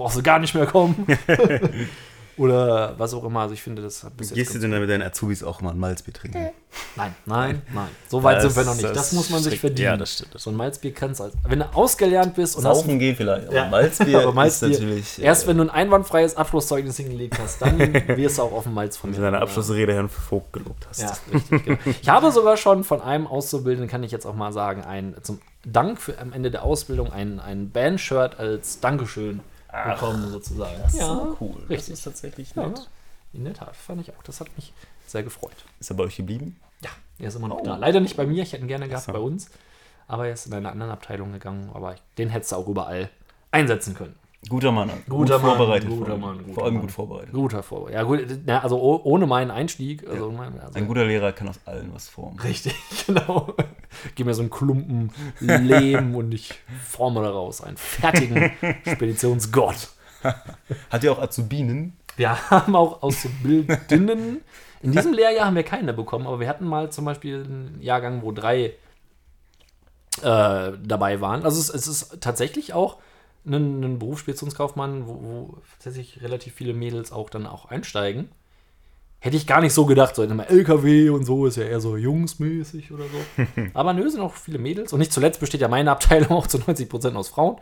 brauchst 0.00 0.16
du 0.16 0.22
gar 0.22 0.38
nicht 0.38 0.54
mehr 0.54 0.66
kommen. 0.66 1.06
Oder 2.38 2.94
was 2.96 3.12
auch 3.12 3.22
immer. 3.24 3.40
Also 3.40 3.52
ich 3.52 3.60
finde, 3.62 3.82
das 3.82 4.02
hat 4.02 4.16
bis 4.16 4.30
jetzt 4.30 4.36
Gehst 4.36 4.54
du 4.54 4.58
denn 4.58 4.70
mit 4.70 4.88
deinen 4.88 5.02
Azubis 5.02 5.42
auch 5.42 5.60
mal 5.60 5.72
ein 5.72 5.78
Malzbier 5.78 6.14
trinken? 6.14 6.48
Nein, 6.96 7.14
nein, 7.26 7.62
nein. 7.74 7.88
So 8.08 8.22
weit 8.22 8.40
sind 8.40 8.56
wir 8.56 8.64
noch 8.64 8.72
nicht. 8.76 8.84
Das, 8.84 8.94
das 8.94 9.12
muss 9.12 9.28
man 9.28 9.42
sich 9.42 9.60
verdienen. 9.60 9.84
ja, 9.84 9.96
das 9.98 10.14
stimmt, 10.14 10.34
das 10.34 10.44
So 10.44 10.50
ein 10.50 10.56
Malzbier 10.56 10.94
kannst 10.94 11.20
du 11.20 11.24
als, 11.24 11.34
wenn 11.46 11.58
du 11.58 11.66
ausgelernt 11.74 12.34
bist 12.34 12.56
und 12.56 12.62
Saufen 12.62 12.98
gehen 12.98 13.14
vielleicht, 13.14 13.48
aber 13.48 13.54
Ja. 13.56 13.68
Malzbier, 13.70 14.22
Aber 14.22 14.32
Malzbier, 14.32 14.70
ist 14.70 14.80
natürlich... 14.80 15.18
äh, 15.18 15.22
erst 15.22 15.46
wenn 15.48 15.58
du 15.58 15.64
ein 15.64 15.70
einwandfreies 15.70 16.34
Abschlusszeugnis 16.34 16.96
hingelegt 16.96 17.38
hast, 17.38 17.60
dann 17.60 17.78
wirst 18.16 18.38
du 18.38 18.42
auch 18.42 18.52
auf 18.52 18.62
dem 18.62 18.72
Malz 18.72 18.96
von 18.96 19.12
du 19.12 19.18
mir. 19.18 19.24
deine 19.24 19.42
Abschlussrede 19.42 19.92
Herrn 19.92 20.08
Vogt 20.08 20.54
gelobt 20.54 20.86
hast. 20.88 21.02
Ja, 21.02 21.14
richtig, 21.34 21.64
genau. 21.66 21.78
Ich 22.00 22.08
habe 22.08 22.32
sogar 22.32 22.56
schon 22.56 22.84
von 22.84 23.02
einem 23.02 23.26
Auszubildenden, 23.26 23.90
kann 23.90 24.02
ich 24.02 24.12
jetzt 24.12 24.24
auch 24.24 24.34
mal 24.34 24.52
sagen, 24.54 24.82
ein, 24.82 25.14
zum 25.20 25.42
Dank 25.66 26.00
für 26.00 26.18
am 26.18 26.32
Ende 26.32 26.50
der 26.50 26.62
Ausbildung 26.62 27.12
ein, 27.12 27.38
ein 27.38 27.68
Band-Shirt 27.70 28.38
als 28.40 28.80
Dankeschön 28.80 29.40
bekommen, 29.72 30.30
sozusagen. 30.30 30.76
Das 30.82 30.94
ist 30.94 31.00
so 31.00 31.36
cool. 31.40 31.60
Das 31.62 31.70
richtig. 31.70 31.94
ist 31.94 32.02
tatsächlich 32.04 32.54
Ja, 32.54 32.66
nett. 32.68 32.88
in 33.32 33.44
der 33.44 33.54
Tat, 33.54 33.74
fand 33.76 34.00
ich 34.00 34.10
auch. 34.14 34.22
Das 34.24 34.40
hat 34.40 34.48
mich 34.56 34.72
sehr 35.06 35.22
gefreut. 35.22 35.64
Ist 35.78 35.90
er 35.90 35.96
bei 35.96 36.04
euch 36.04 36.16
geblieben? 36.16 36.56
Ja, 36.82 36.90
er 37.18 37.28
ist 37.28 37.34
immer 37.36 37.48
noch 37.48 37.62
da. 37.62 37.76
Leider 37.76 38.00
nicht 38.00 38.16
bei 38.16 38.26
mir, 38.26 38.42
ich 38.42 38.52
hätte 38.52 38.64
ihn 38.64 38.68
gerne 38.68 38.88
gehabt 38.88 39.06
so. 39.06 39.12
bei 39.12 39.18
uns. 39.18 39.50
Aber 40.06 40.26
er 40.26 40.32
ist 40.32 40.46
in 40.46 40.54
einer 40.54 40.72
anderen 40.72 40.90
Abteilung 40.92 41.32
gegangen. 41.32 41.70
Aber 41.74 41.94
den 42.18 42.28
hättest 42.30 42.52
du 42.52 42.56
auch 42.56 42.66
überall 42.68 43.10
einsetzen 43.52 43.94
können. 43.94 44.16
Guter 44.48 44.72
Mann. 44.72 44.90
Guter 45.08 45.34
gut 45.38 45.42
Mann, 45.46 45.56
vorbereitet. 45.56 45.88
guter 45.90 46.04
vor 46.06 46.10
allem. 46.12 46.20
Mann, 46.20 46.38
guter 46.38 46.54
vor 46.54 46.64
allem 46.64 46.74
Mann. 46.74 46.82
gut 46.82 46.90
vorbereitet. 46.92 47.32
Guter 47.32 47.62
Vorwurf. 47.62 47.90
Ja, 47.92 48.02
gut, 48.04 48.20
na, 48.46 48.60
also 48.62 48.78
oh- 48.80 49.00
ohne 49.04 49.26
meinen 49.26 49.50
Einstieg. 49.50 50.08
Also, 50.08 50.32
mein- 50.32 50.58
also 50.58 50.74
Ein 50.78 50.88
guter 50.88 51.04
Lehrer 51.04 51.32
kann 51.32 51.48
aus 51.48 51.60
allen 51.66 51.92
was 51.92 52.08
formen. 52.08 52.38
Richtig, 52.40 52.74
genau. 53.06 53.54
Gib 54.14 54.26
mir 54.26 54.34
so 54.34 54.40
einen 54.40 54.50
Klumpen 54.50 55.12
Lehm 55.40 56.14
und 56.14 56.32
ich 56.32 56.54
forme 56.82 57.22
daraus 57.22 57.60
einen 57.60 57.76
fertigen 57.76 58.50
Speditionsgott. 58.86 59.88
Hat 60.90 61.04
ihr 61.04 61.12
auch 61.12 61.20
Azubinen? 61.20 61.96
Wir 62.16 62.50
haben 62.50 62.74
auch 62.76 63.02
Auszubildenden. 63.02 64.40
In 64.82 64.92
diesem 64.92 65.12
Lehrjahr 65.12 65.46
haben 65.46 65.56
wir 65.56 65.62
keine 65.64 65.92
bekommen, 65.92 66.26
aber 66.26 66.40
wir 66.40 66.48
hatten 66.48 66.64
mal 66.66 66.90
zum 66.90 67.04
Beispiel 67.04 67.44
einen 67.44 67.78
Jahrgang, 67.82 68.22
wo 68.22 68.32
drei 68.32 68.72
äh, 70.22 70.72
dabei 70.82 71.20
waren. 71.20 71.44
Also 71.44 71.60
es, 71.60 71.68
es 71.68 71.86
ist 71.86 72.20
tatsächlich 72.22 72.72
auch 72.72 72.96
ein, 73.46 73.82
ein 73.82 73.98
Berufsspeditionskaufmann, 73.98 75.06
wo, 75.06 75.14
wo 75.22 75.58
tatsächlich 75.78 76.22
relativ 76.22 76.54
viele 76.54 76.74
Mädels 76.74 77.12
auch 77.12 77.30
dann 77.30 77.46
auch 77.46 77.66
einsteigen. 77.66 78.28
Hätte 79.18 79.36
ich 79.36 79.46
gar 79.46 79.60
nicht 79.60 79.74
so 79.74 79.84
gedacht, 79.84 80.14
so 80.14 80.22
immer 80.22 80.48
LKW 80.48 81.10
und 81.10 81.24
so 81.24 81.44
ist 81.46 81.56
ja 81.56 81.64
eher 81.64 81.80
so 81.80 81.96
jungsmäßig 81.96 82.90
oder 82.90 83.04
so. 83.04 83.46
Aber 83.74 83.92
nö, 83.92 84.08
sind 84.08 84.20
auch 84.20 84.34
viele 84.34 84.58
Mädels. 84.58 84.92
Und 84.94 84.98
nicht 84.98 85.12
zuletzt 85.12 85.40
besteht 85.40 85.60
ja 85.60 85.68
meine 85.68 85.90
Abteilung 85.90 86.30
auch 86.30 86.46
zu 86.46 86.58
90% 86.58 87.14
aus 87.14 87.28
Frauen. 87.28 87.58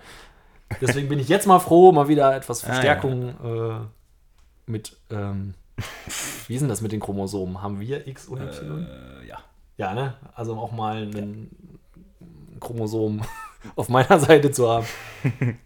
Deswegen 0.80 1.08
bin 1.08 1.18
ich 1.18 1.28
jetzt 1.28 1.46
mal 1.46 1.58
froh, 1.58 1.90
mal 1.92 2.08
wieder 2.08 2.36
etwas 2.36 2.62
Ah, 2.62 2.68
ja. 2.68 2.72
Verstärkung 2.74 3.28
äh, 3.42 3.80
mit, 4.70 4.96
ähm, 5.10 5.54
wie 6.46 6.54
ist 6.54 6.60
denn 6.60 6.68
das 6.68 6.80
mit 6.80 6.92
den 6.92 7.00
Chromosomen? 7.00 7.60
Haben 7.62 7.80
wir 7.80 8.06
X 8.06 8.28
und 8.28 8.40
Y? 8.40 8.86
Äh, 8.86 9.26
ja. 9.26 9.38
Ja, 9.78 9.94
ne? 9.94 10.14
Also 10.34 10.56
auch 10.56 10.72
mal 10.72 11.04
ein 11.04 11.50
Chromosom 12.60 13.22
auf 13.76 13.88
meiner 13.88 14.18
Seite 14.20 14.50
zu 14.50 14.68
haben. 14.68 14.86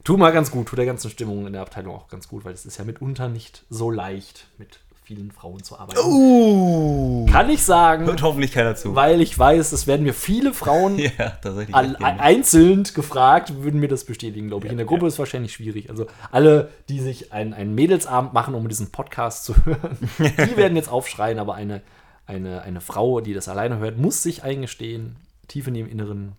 Tut 0.04 0.18
mal 0.18 0.32
ganz 0.32 0.50
gut, 0.50 0.68
tut 0.68 0.78
der 0.78 0.86
ganzen 0.86 1.10
Stimmung 1.10 1.46
in 1.46 1.52
der 1.52 1.62
Abteilung 1.62 1.94
auch 1.94 2.08
ganz 2.08 2.28
gut, 2.28 2.44
weil 2.44 2.54
es 2.54 2.66
ist 2.66 2.78
ja 2.78 2.84
mitunter 2.84 3.28
nicht 3.28 3.64
so 3.70 3.90
leicht, 3.90 4.46
mit 4.58 4.80
vielen 5.04 5.32
Frauen 5.32 5.62
zu 5.62 5.78
arbeiten. 5.78 5.98
Uh, 6.00 7.26
Kann 7.26 7.50
ich 7.50 7.62
sagen, 7.62 8.06
hört 8.06 8.22
hoffentlich 8.22 8.52
keiner 8.52 8.76
zu. 8.76 8.94
weil 8.94 9.20
ich 9.20 9.36
weiß, 9.36 9.72
es 9.72 9.86
werden 9.86 10.04
mir 10.04 10.14
viele 10.14 10.54
Frauen 10.54 10.98
ja, 11.18 11.38
einzeln 11.72 12.84
gefragt, 12.94 13.62
würden 13.62 13.80
mir 13.80 13.88
das 13.88 14.04
bestätigen, 14.04 14.48
glaube 14.48 14.66
ich. 14.66 14.72
In 14.72 14.78
der 14.78 14.86
Gruppe 14.86 15.02
ja. 15.02 15.08
ist 15.08 15.14
es 15.14 15.18
wahrscheinlich 15.18 15.52
schwierig. 15.52 15.90
Also 15.90 16.06
alle, 16.30 16.70
die 16.88 17.00
sich 17.00 17.32
einen, 17.32 17.52
einen 17.52 17.74
Mädelsabend 17.74 18.32
machen, 18.32 18.54
um 18.54 18.68
diesen 18.68 18.92
Podcast 18.92 19.44
zu 19.44 19.54
hören, 19.64 19.98
die 20.18 20.56
werden 20.56 20.76
jetzt 20.76 20.88
aufschreien, 20.88 21.40
aber 21.40 21.54
eine, 21.54 21.82
eine, 22.26 22.62
eine 22.62 22.80
Frau, 22.80 23.20
die 23.20 23.34
das 23.34 23.48
alleine 23.48 23.78
hört, 23.78 23.98
muss 23.98 24.22
sich 24.22 24.44
eingestehen, 24.44 25.16
tief 25.48 25.66
in 25.66 25.74
ihrem 25.74 25.88
Inneren, 25.88 26.32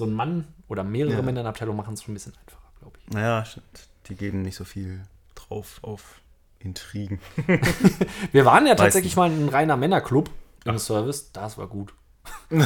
so 0.00 0.06
ein 0.06 0.12
Mann 0.12 0.46
oder 0.68 0.82
mehrere 0.82 1.12
Ja. 1.14 1.22
Männer 1.22 1.40
in 1.40 1.44
der 1.44 1.50
Abteilung 1.50 1.76
machen 1.76 1.94
es 1.94 2.02
schon 2.02 2.12
ein 2.12 2.14
bisschen 2.14 2.32
einfacher, 2.44 2.72
glaube 2.80 2.98
ich. 3.06 3.12
Naja, 3.14 3.44
stimmt. 3.44 3.88
Die 4.08 4.14
geben 4.16 4.42
nicht 4.42 4.56
so 4.56 4.64
viel 4.64 5.00
drauf 5.36 5.78
auf 5.82 6.20
Intrigen. 6.58 7.20
Wir 8.32 8.44
waren 8.44 8.66
ja 8.66 8.72
Weiß 8.72 8.78
tatsächlich 8.78 9.12
nicht. 9.12 9.16
mal 9.16 9.30
ein 9.30 9.48
reiner 9.48 9.76
Männerclub 9.76 10.28
im 10.64 10.78
Service. 10.78 11.30
Das 11.32 11.56
war 11.58 11.68
gut. 11.68 11.94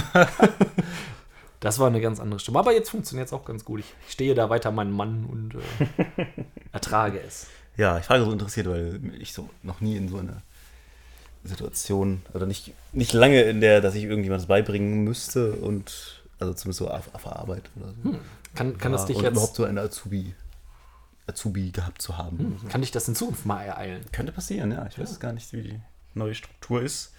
Das 1.61 1.79
war 1.79 1.87
eine 1.87 2.01
ganz 2.03 2.21
andere 2.21 2.41
Stimme. 2.41 2.59
Aber 2.59 2.75
jetzt 2.75 2.91
funktioniert 2.91 3.27
es 3.29 3.33
auch 3.33 3.47
ganz 3.47 3.65
gut. 3.65 3.81
Ich 3.81 3.95
stehe 4.13 4.35
da 4.35 4.51
weiter 4.51 4.71
meinen 4.71 4.93
Mann 4.93 5.25
und 5.25 5.55
äh, 5.55 6.35
ertrage 6.73 7.19
es. 7.21 7.47
Ja, 7.79 7.99
ich 7.99 8.11
war 8.11 8.23
so 8.23 8.31
interessiert, 8.31 8.67
weil 8.69 9.01
ich 9.19 9.33
so 9.33 9.49
noch 9.63 9.81
nie 9.81 9.97
in 9.97 10.09
so 10.09 10.19
einer 10.19 10.43
Situation 11.43 12.21
oder 12.35 12.45
nicht, 12.45 12.75
nicht 12.93 13.15
lange 13.15 13.41
in 13.45 13.63
der, 13.63 13.81
dass 13.81 13.95
ich 13.95 14.05
irgendjemand 14.05 14.47
beibringen 14.47 15.05
müsste 15.05 15.53
und 15.53 16.23
also 16.39 16.55
zumindest 16.55 16.79
so 16.79 16.89
auf, 16.91 17.15
auf 17.15 17.27
Arbeit 17.27 17.71
oder 17.77 17.93
so. 18.03 18.11
Hm. 18.11 18.19
Kann, 18.55 18.79
kann 18.79 18.93
das 18.93 19.03
Ja, 19.03 19.07
dich 19.09 19.17
und 19.19 19.23
jetzt. 19.25 19.33
überhaupt 19.33 19.57
so 19.57 19.65
eine 19.65 19.81
Azubi, 19.81 20.35
Azubi 21.27 21.71
gehabt 21.71 22.01
zu 22.03 22.17
haben. 22.19 22.39
Hm, 22.39 22.69
kann 22.69 22.81
dich 22.83 22.91
das 22.93 23.09
in 23.09 23.15
Zukunft 23.15 23.47
mal 23.47 23.63
ereilen? 23.63 24.05
Könnte 24.13 24.33
passieren, 24.33 24.71
ja. 24.73 24.87
Ich 24.87 24.99
weiß 24.99 25.19
gar 25.21 25.33
nicht, 25.33 25.53
wie 25.53 25.63
die 25.63 25.81
neue 26.15 26.35
Struktur 26.35 26.83
ist, 26.83 27.13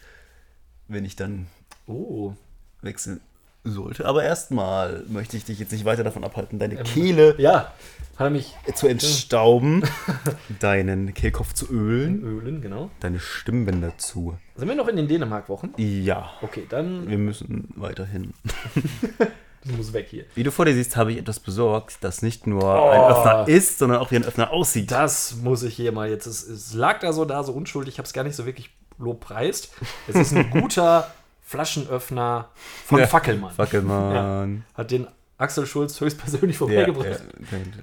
wenn 0.87 1.05
ich 1.05 1.15
dann 1.15 1.47
Oh. 1.87 2.33
wechseln 2.81 3.19
sollte. 3.63 4.05
Aber 4.05 4.23
erstmal 4.23 5.03
möchte 5.07 5.37
ich 5.37 5.45
dich 5.45 5.59
jetzt 5.59 5.71
nicht 5.71 5.85
weiter 5.85 6.03
davon 6.03 6.23
abhalten, 6.23 6.59
deine 6.59 6.75
Ähm, 6.75 6.83
Kehle 6.83 7.35
Ja, 7.39 7.73
hat 8.17 8.27
er 8.27 8.29
mich 8.29 8.53
zu 8.75 8.87
entstauben, 8.87 9.83
deinen 10.59 11.13
Kehlkopf 11.13 11.53
zu 11.53 11.69
ölen, 11.69 12.23
ölen, 12.23 12.61
genau. 12.61 12.89
deine 12.99 13.19
Stimmbänder 13.19 13.97
zu. 13.97 14.37
Sind 14.55 14.67
wir 14.69 14.75
noch 14.75 14.87
in 14.87 14.95
den 14.95 15.07
Dänemark-Wochen? 15.07 15.73
Ja, 15.77 16.31
Okay, 16.41 16.65
dann 16.69 17.09
wir 17.09 17.17
müssen 17.17 17.69
weiterhin. 17.75 18.33
das 19.17 19.75
muss 19.77 19.93
weg 19.93 20.07
hier. 20.09 20.25
Wie 20.35 20.43
du 20.43 20.51
vor 20.51 20.65
dir 20.65 20.73
siehst, 20.73 20.95
habe 20.95 21.11
ich 21.11 21.17
etwas 21.17 21.39
besorgt, 21.39 21.97
das 22.01 22.21
nicht 22.21 22.47
nur 22.47 22.63
Oh. 22.63 22.89
ein 22.89 23.01
Öffner 23.01 23.47
ist, 23.47 23.79
sondern 23.79 23.99
auch 23.99 24.11
wie 24.11 24.15
ein 24.17 24.23
Öffner 24.23 24.51
aussieht. 24.51 24.91
Das 24.91 25.35
muss 25.37 25.63
ich 25.63 25.75
hier 25.75 25.91
mal 25.91 26.09
jetzt. 26.09 26.25
Es, 26.25 26.43
es 26.47 26.73
lag 26.73 26.99
da 26.99 27.11
so 27.13 27.25
da, 27.25 27.43
so 27.43 27.51
unschuldig. 27.51 27.95
Ich 27.95 27.97
habe 27.97 28.05
es 28.07 28.13
gar 28.13 28.23
nicht 28.23 28.35
so 28.35 28.45
wirklich 28.45 28.69
lobpreist. 28.97 29.73
Es 30.07 30.15
ist 30.15 30.33
ein 30.33 30.49
guter 30.61 31.11
Flaschenöffner 31.41 32.49
von 32.85 32.99
Ja, 32.99 33.07
Fackelmann. 33.07 33.53
Fackelmann. 33.53 34.63
Hat 34.73 34.91
den 34.91 35.07
Axel 35.37 35.65
Schulz 35.65 35.99
höchstpersönlich 35.99 36.59
Ja, 36.59 36.67
ja, 36.69 36.85
vorbeigebracht. 36.85 37.23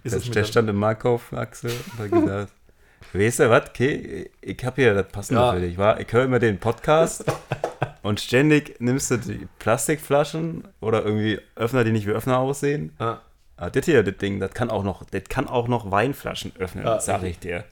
der, 0.04 0.12
Ist 0.12 0.34
der, 0.34 0.44
stand 0.44 0.68
im 0.70 0.76
Markauf, 0.76 1.32
Axel, 1.32 1.70
und 1.70 1.98
hat 1.98 2.10
gesagt, 2.10 2.52
weißt 3.12 3.40
du 3.40 3.50
was, 3.50 3.68
okay, 3.68 4.30
ich 4.40 4.64
habe 4.64 4.80
hier 4.82 4.94
das 4.94 5.08
Passende 5.08 5.40
Ja. 5.42 5.52
für 5.52 5.60
dich, 5.60 5.76
wa? 5.76 5.98
Ich 5.98 6.12
höre 6.12 6.24
immer 6.24 6.38
den 6.38 6.58
Podcast 6.58 7.24
und 8.02 8.20
ständig 8.20 8.76
nimmst 8.80 9.10
du 9.10 9.18
die 9.18 9.46
Plastikflaschen 9.58 10.64
oder 10.80 11.04
irgendwie 11.04 11.40
Öffner, 11.56 11.84
die 11.84 11.92
nicht 11.92 12.06
wie 12.06 12.12
Öffner 12.12 12.38
aussehen. 12.38 12.94
Ja. 12.98 13.20
Ah, 13.58 13.70
das 13.70 13.84
hier, 13.84 14.02
das 14.02 14.16
Ding, 14.16 14.40
das 14.40 14.52
kann 14.54 14.70
auch 14.70 14.82
noch, 14.82 15.04
das 15.04 15.24
kann 15.28 15.46
auch 15.46 15.68
noch 15.68 15.90
Weinflaschen 15.90 16.52
öffnen, 16.58 16.84
Ja, 16.84 16.98
sag 17.00 17.22
ich 17.22 17.38
dir. 17.38 17.64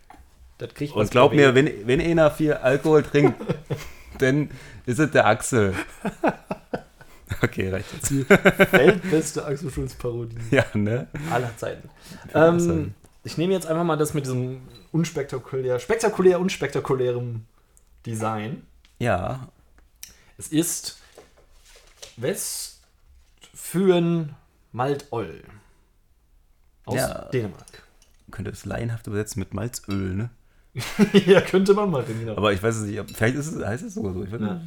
Das 0.59 0.75
kriegt 0.75 0.95
Und 0.95 1.11
glaub 1.11 1.33
mir, 1.33 1.55
wenn, 1.55 1.71
wenn 1.87 2.01
einer 2.03 2.31
viel 2.31 2.53
Alkohol 2.53 3.03
trinkt, 3.03 3.35
dann 4.19 4.51
ist 4.85 4.99
es 5.01 5.11
der 5.11 5.27
Axel. 5.27 5.75
Okay, 7.43 7.71
reicht 7.71 7.93
jetzt. 7.93 8.11
die 8.11 8.29
weltbeste 8.73 9.45
Axel 9.45 9.71
Schulz 9.71 9.95
Parodie 9.95 10.37
Ja, 10.51 10.65
ne? 10.75 11.09
aller 11.31 11.57
Zeiten. 11.57 11.89
ich 12.29 12.35
Ähm, 12.35 12.95
ich 13.25 13.37
nehme 13.39 13.53
jetzt 13.53 13.67
einfach 13.67 13.85
mal 13.85 13.97
das 13.97 14.15
mit 14.15 14.25
diesem 14.27 14.63
unspektakulär, 14.93 15.79
spektakulär 15.79 16.41
unspektakulärem 16.41 17.45
Design. 18.07 18.63
Ja, 18.99 19.49
Es 20.39 20.49
ist 20.49 20.99
Westfön 23.53 24.35
Maltoll 24.73 25.43
aus 26.85 26.95
Ja. 26.97 27.25
Dänemark. 27.33 27.83
könnte 28.31 28.51
es 28.51 28.65
laienhaft 28.65 29.07
übersetzen 29.07 29.41
mit 29.41 29.53
Malzöl, 29.55 30.15
ne? 30.15 30.31
ja, 31.27 31.41
könnte 31.41 31.75
man 31.75 31.91
mal, 31.91 32.05
genau. 32.05 32.37
Aber 32.37 32.53
ich 32.53 32.63
weiß 32.63 32.77
es 32.77 32.83
nicht, 32.87 33.01
vielleicht 33.17 33.35
ist 33.37 33.49
es, 33.53 33.65
heißt 33.67 33.83
es 33.85 33.95
sogar 33.95 34.13
so. 34.13 34.23
Ich 34.25 34.31
weiß 34.31 34.41
Ja. 34.41 34.61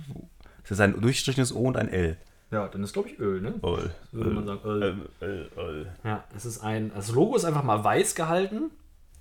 Es 0.65 0.71
ist 0.71 0.79
ein 0.81 0.99
durchstrichenes 0.99 1.53
O 1.55 1.61
und 1.61 1.77
ein 1.77 1.87
L. 1.89 2.17
ja, 2.53 2.67
dann 2.67 2.83
ist 2.83 2.93
glaube 2.93 3.09
ich 3.09 3.19
Öl, 3.19 3.41
ne? 3.41 3.55
Öl. 3.63 3.91
Würde 4.11 4.29
man 4.29 4.45
sagen, 4.45 4.61
Öl. 4.63 4.83
Öl, 4.83 4.97
Öl, 5.21 5.49
Öl. 5.57 5.91
Ja, 6.03 6.23
es 6.35 6.45
ist 6.45 6.59
ein, 6.63 6.91
das 6.93 7.09
Logo 7.11 7.35
ist 7.35 7.45
einfach 7.45 7.63
mal 7.63 7.83
weiß 7.83 8.15
gehalten. 8.15 8.71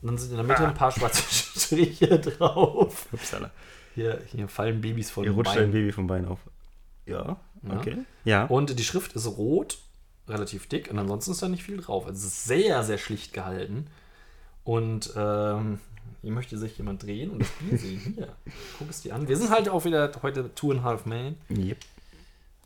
Und 0.03 0.09
dann 0.09 0.19
sind 0.19 0.31
in 0.31 0.37
der 0.37 0.45
Mitte 0.47 0.67
ein 0.67 0.75
paar 0.75 0.91
schwarze 0.93 1.23
Striche 1.61 2.19
drauf. 2.19 3.07
Upsala. 3.13 3.51
Hier, 3.95 4.21
hier 4.27 4.49
fallen 4.49 4.81
Babys 4.81 5.11
von 5.11 5.25
Hier 5.25 5.33
rutscht 5.33 5.55
Bein. 5.55 5.65
ein 5.65 5.73
Baby 5.73 5.93
vom 5.93 6.07
Bein 6.07 6.27
auf. 6.27 6.41
Ja, 7.07 7.37
Ja. 7.63 7.77
okay. 7.77 7.99
Ja. 8.25 8.45
Und 8.47 8.79
die 8.79 8.85
Schrift 8.85 9.13
ist 9.15 9.27
rot, 9.27 9.79
relativ 10.29 10.67
dick, 10.69 10.91
und 10.91 10.99
ansonsten 10.99 11.33
ist 11.33 11.43
da 11.43 11.49
nicht 11.49 11.63
viel 11.63 11.77
drauf. 11.79 12.07
Also 12.07 12.19
es 12.19 12.25
ist 12.33 12.45
sehr, 12.45 12.83
sehr 12.85 12.99
schlicht 12.99 13.33
gehalten. 13.33 13.87
Und 14.65 15.13
ähm, 15.17 15.79
hier 16.23 16.33
möchte 16.33 16.57
sich 16.59 16.77
jemand 16.79 17.03
drehen 17.03 17.31
und 17.31 17.41
das 17.43 17.49
Bier 17.61 17.79
sehen. 17.79 18.01
Hier, 18.17 18.29
guck 18.79 18.91
es 18.91 19.03
dir 19.03 19.15
an. 19.15 19.29
Wir 19.29 19.37
sind 19.37 19.51
halt 19.51 19.69
auch 19.69 19.85
wieder 19.85 20.11
heute 20.23 20.53
Two 20.55 20.71
and 20.73 20.81
a 20.81 20.85
Half 20.85 21.07
Man. 21.07 21.37
Yep. 21.51 21.79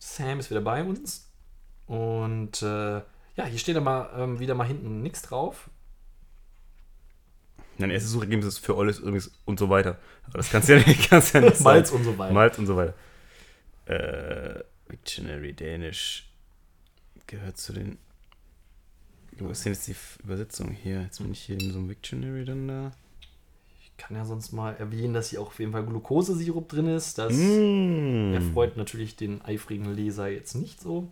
Sam 0.06 0.38
ist 0.38 0.50
wieder 0.50 0.60
bei 0.60 0.84
uns. 0.84 1.28
Und 1.86 2.62
äh, 2.62 2.96
ja, 3.36 3.44
hier 3.44 3.58
steht 3.58 3.76
aber 3.76 4.12
ähm, 4.16 4.38
wieder 4.38 4.54
mal 4.54 4.66
hinten 4.66 5.02
nichts 5.02 5.22
drauf. 5.22 5.68
Dein 7.78 7.90
erstes 7.90 8.12
Suchergebnis 8.12 8.46
ist 8.46 8.58
für 8.58 8.76
alles 8.78 9.00
übrigens 9.00 9.32
und 9.44 9.58
so 9.58 9.68
weiter. 9.68 9.98
Aber 10.24 10.38
das 10.38 10.50
kannst 10.50 10.68
du 10.68 10.78
ja 10.78 10.86
nicht, 10.86 11.10
kannst 11.10 11.34
ja 11.34 11.40
nicht 11.40 11.60
Malz 11.62 11.90
und 11.90 12.04
so 12.04 12.16
weiter. 12.16 12.32
Malz 12.32 12.56
und 12.56 12.66
so 12.66 12.76
weiter. 12.76 12.94
Äh, 13.86 14.62
Dictionary 14.90 15.52
Dänisch 15.52 16.30
gehört 17.26 17.58
zu 17.58 17.72
den. 17.72 17.98
Wo 19.38 19.48
ist 19.50 19.64
denn 19.64 19.74
jetzt 19.74 19.86
die 19.88 19.96
Übersetzung 20.22 20.70
hier? 20.70 21.02
Jetzt 21.02 21.18
bin 21.18 21.32
ich 21.32 21.42
hier 21.42 21.60
in 21.60 21.72
so 21.72 21.78
einem 21.78 21.88
Dictionary 21.88 22.44
dann 22.44 22.68
da. 22.68 22.92
Ich 23.98 24.04
kann 24.04 24.16
ja 24.16 24.24
sonst 24.26 24.52
mal 24.52 24.74
erwähnen, 24.74 25.14
dass 25.14 25.30
hier 25.30 25.40
auch 25.40 25.46
auf 25.48 25.58
jeden 25.58 25.72
Fall 25.72 25.84
Glukosesirup 25.84 26.68
drin 26.68 26.86
ist. 26.86 27.16
Das 27.18 27.32
Mm. 27.32 28.34
erfreut 28.34 28.76
natürlich 28.76 29.16
den 29.16 29.42
eifrigen 29.44 29.92
Leser 29.94 30.28
jetzt 30.28 30.54
nicht 30.54 30.80
so. 30.80 31.08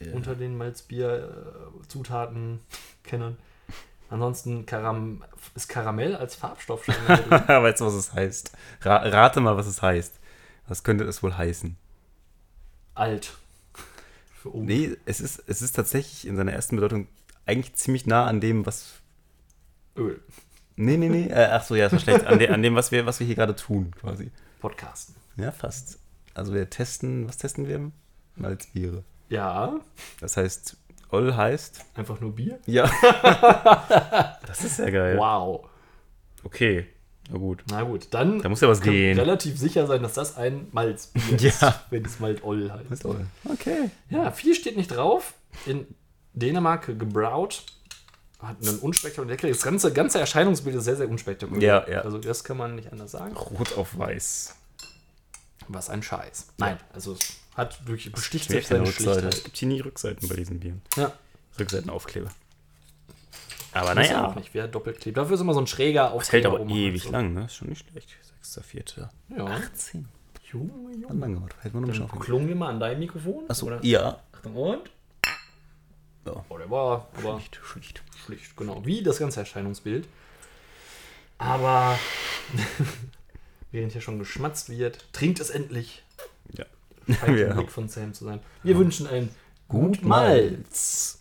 Der- 0.00 0.14
unter 0.14 0.34
den 0.36 0.56
Malzbier-Zutaten 0.56 2.60
kennen. 3.04 3.36
Ansonsten 4.10 4.64
Karam 4.64 5.22
ist 5.54 5.68
Karamell 5.68 6.16
als 6.16 6.34
Farbstoff 6.34 6.84
schon 6.84 6.94
weißt 7.08 7.80
du, 7.80 7.86
was 7.86 7.94
es 7.94 8.12
heißt? 8.14 8.52
Ra 8.82 8.96
rate 8.96 9.40
mal, 9.40 9.56
was 9.56 9.66
es 9.66 9.82
heißt. 9.82 10.14
Was 10.66 10.82
könnte 10.82 11.04
es 11.04 11.22
wohl 11.22 11.36
heißen? 11.36 11.76
alt. 12.94 13.34
Für 14.42 14.52
oben. 14.54 14.66
Nee, 14.66 14.96
es 15.04 15.20
ist, 15.20 15.42
es 15.46 15.62
ist 15.62 15.72
tatsächlich 15.76 16.26
in 16.26 16.36
seiner 16.36 16.52
ersten 16.52 16.74
Bedeutung 16.76 17.06
eigentlich 17.46 17.74
ziemlich 17.74 18.06
nah 18.06 18.26
an 18.26 18.40
dem, 18.40 18.66
was. 18.66 18.94
Öl. 19.96 20.20
Nee, 20.78 20.96
nee, 20.96 21.08
nee. 21.08 21.26
Äh, 21.26 21.48
ach 21.52 21.64
so, 21.64 21.74
ja, 21.74 21.84
das 21.84 21.92
war 21.94 22.00
schlecht. 22.00 22.26
An, 22.26 22.38
de, 22.38 22.48
an 22.48 22.62
dem, 22.62 22.74
was 22.74 22.90
wir, 22.92 23.04
was 23.04 23.18
wir 23.20 23.26
hier 23.26 23.34
gerade 23.36 23.56
tun, 23.56 23.90
quasi. 24.00 24.30
Podcasten. 24.60 25.14
Ja, 25.36 25.50
fast. 25.52 25.98
Also 26.34 26.54
wir 26.54 26.70
testen, 26.70 27.26
was 27.28 27.36
testen 27.36 27.66
wir? 27.68 27.90
Malzbiere. 28.36 29.02
Ja, 29.28 29.78
Das 30.20 30.36
heißt, 30.36 30.76
Oll 31.10 31.34
heißt. 31.34 31.84
einfach 31.94 32.20
nur 32.20 32.34
Bier. 32.34 32.58
Ja. 32.66 32.90
das 34.46 34.64
ist 34.64 34.78
ja 34.78 34.90
geil. 34.90 35.16
Wow. 35.18 35.66
Okay, 36.44 36.86
na 37.30 37.38
gut. 37.38 37.64
Na 37.70 37.82
gut, 37.82 38.06
dann 38.12 38.40
Da 38.40 38.48
muss 38.48 38.60
ja 38.60 38.68
was 38.68 38.80
gehen. 38.80 39.18
relativ 39.18 39.58
sicher 39.58 39.86
sein, 39.86 40.02
dass 40.02 40.14
das 40.14 40.36
ein 40.36 40.68
Malzbier 40.72 41.34
ist, 41.48 41.62
Ja. 41.62 41.82
wenn 41.90 42.04
es 42.04 42.20
Maltoll 42.20 42.70
heißt. 42.70 42.84
Das 42.90 43.00
ist 43.00 43.04
Oll. 43.06 43.26
Okay. 43.44 43.90
Ja, 44.10 44.30
viel 44.30 44.54
steht 44.54 44.76
nicht 44.76 44.88
drauf. 44.94 45.34
In 45.66 45.86
Dänemark 46.34 46.86
gebraut. 46.86 47.64
Hat 48.40 48.56
einen 48.66 48.78
unspektakulären. 48.78 49.38
Das 49.50 49.62
ganze, 49.62 49.92
ganze 49.92 50.20
Erscheinungsbild 50.20 50.76
ist 50.76 50.84
sehr, 50.84 50.96
sehr 50.96 51.08
unspektakulär. 51.08 51.84
Ja, 51.88 51.92
ja. 51.92 52.00
Also, 52.02 52.18
das 52.18 52.44
kann 52.44 52.56
man 52.56 52.76
nicht 52.76 52.92
anders 52.92 53.10
sagen. 53.10 53.36
Rot 53.36 53.76
auf 53.76 53.98
weiß. 53.98 54.54
Was 55.66 55.90
ein 55.90 56.02
Scheiß. 56.02 56.46
Nein, 56.58 56.78
also 56.94 57.12
es 57.12 57.36
hat 57.56 57.86
wirklich 57.86 58.12
besticht 58.12 58.48
sich 58.48 58.66
seine 58.68 58.82
Rückseite. 58.86 59.10
Es 59.10 59.16
Schlichtheit. 59.22 59.44
gibt 59.44 59.56
hier 59.56 59.68
nie 59.68 59.80
Rückseiten 59.80 60.28
bei 60.28 60.36
diesen 60.36 60.60
Bieren. 60.60 60.80
Ja, 60.96 61.12
Rückseitenaufkleber. 61.58 62.30
Aber 63.72 63.94
muss 63.94 64.08
ja 64.08 64.14
naja. 64.14 64.28
auch 64.28 64.34
nicht, 64.34 64.54
wer 64.54 64.66
doppelt 64.68 65.00
klebt. 65.00 65.18
Dafür 65.18 65.34
ist 65.34 65.40
immer 65.40 65.52
so 65.54 65.60
ein 65.60 65.66
schräger 65.66 66.12
Das 66.14 66.32
hält 66.32 66.46
Aufkleber 66.46 66.48
aber 66.48 66.60
oben 66.60 66.70
ewig 66.70 67.02
so. 67.02 67.10
lang, 67.10 67.34
ne? 67.34 67.44
Ist 67.46 67.56
schon 67.56 67.68
nicht 67.68 67.86
schlecht. 67.90 68.08
6.4. 68.42 69.08
Ja. 69.36 69.44
18. 69.46 70.08
Junge, 70.50 70.72
Hat 70.94 71.00
Junge. 71.02 71.20
lang 71.20 71.34
gemacht. 71.34 71.56
Hätten 71.60 71.74
wir 71.74 71.80
noch 71.82 71.88
nicht 71.88 71.98
Dann 71.98 72.04
aufgehört. 72.06 72.24
klungen 72.26 72.48
wir 72.48 72.54
mal 72.54 72.70
an 72.70 72.80
deinem 72.80 73.00
Mikrofon. 73.00 73.44
Achso, 73.48 73.66
oder? 73.66 73.84
ja. 73.84 74.20
Achtung, 74.32 74.54
und? 74.56 74.90
Ja. 76.34 76.44
Oh, 76.48 76.58
der 76.58 76.70
war 76.70 77.08
aber 77.16 77.38
Schlicht, 77.40 77.60
schlicht. 77.64 78.02
schlicht, 78.24 78.56
genau. 78.56 78.84
Wie 78.84 79.02
das 79.02 79.18
ganze 79.18 79.40
Erscheinungsbild. 79.40 80.06
Aber 81.38 81.98
während 83.70 83.92
hier 83.92 84.00
schon 84.00 84.18
geschmatzt 84.18 84.68
wird, 84.70 85.12
trinkt 85.12 85.40
es 85.40 85.50
endlich. 85.50 86.02
Ja. 86.52 86.64
Scheint 87.06 87.20
haben- 87.48 87.56
Blick 87.56 87.70
von 87.70 87.88
Sam 87.88 88.12
zu 88.14 88.24
sein. 88.24 88.40
Wir 88.62 88.76
wünschen 88.76 89.06
ein 89.06 89.30
Gut 89.68 90.02
Malz. 90.02 91.18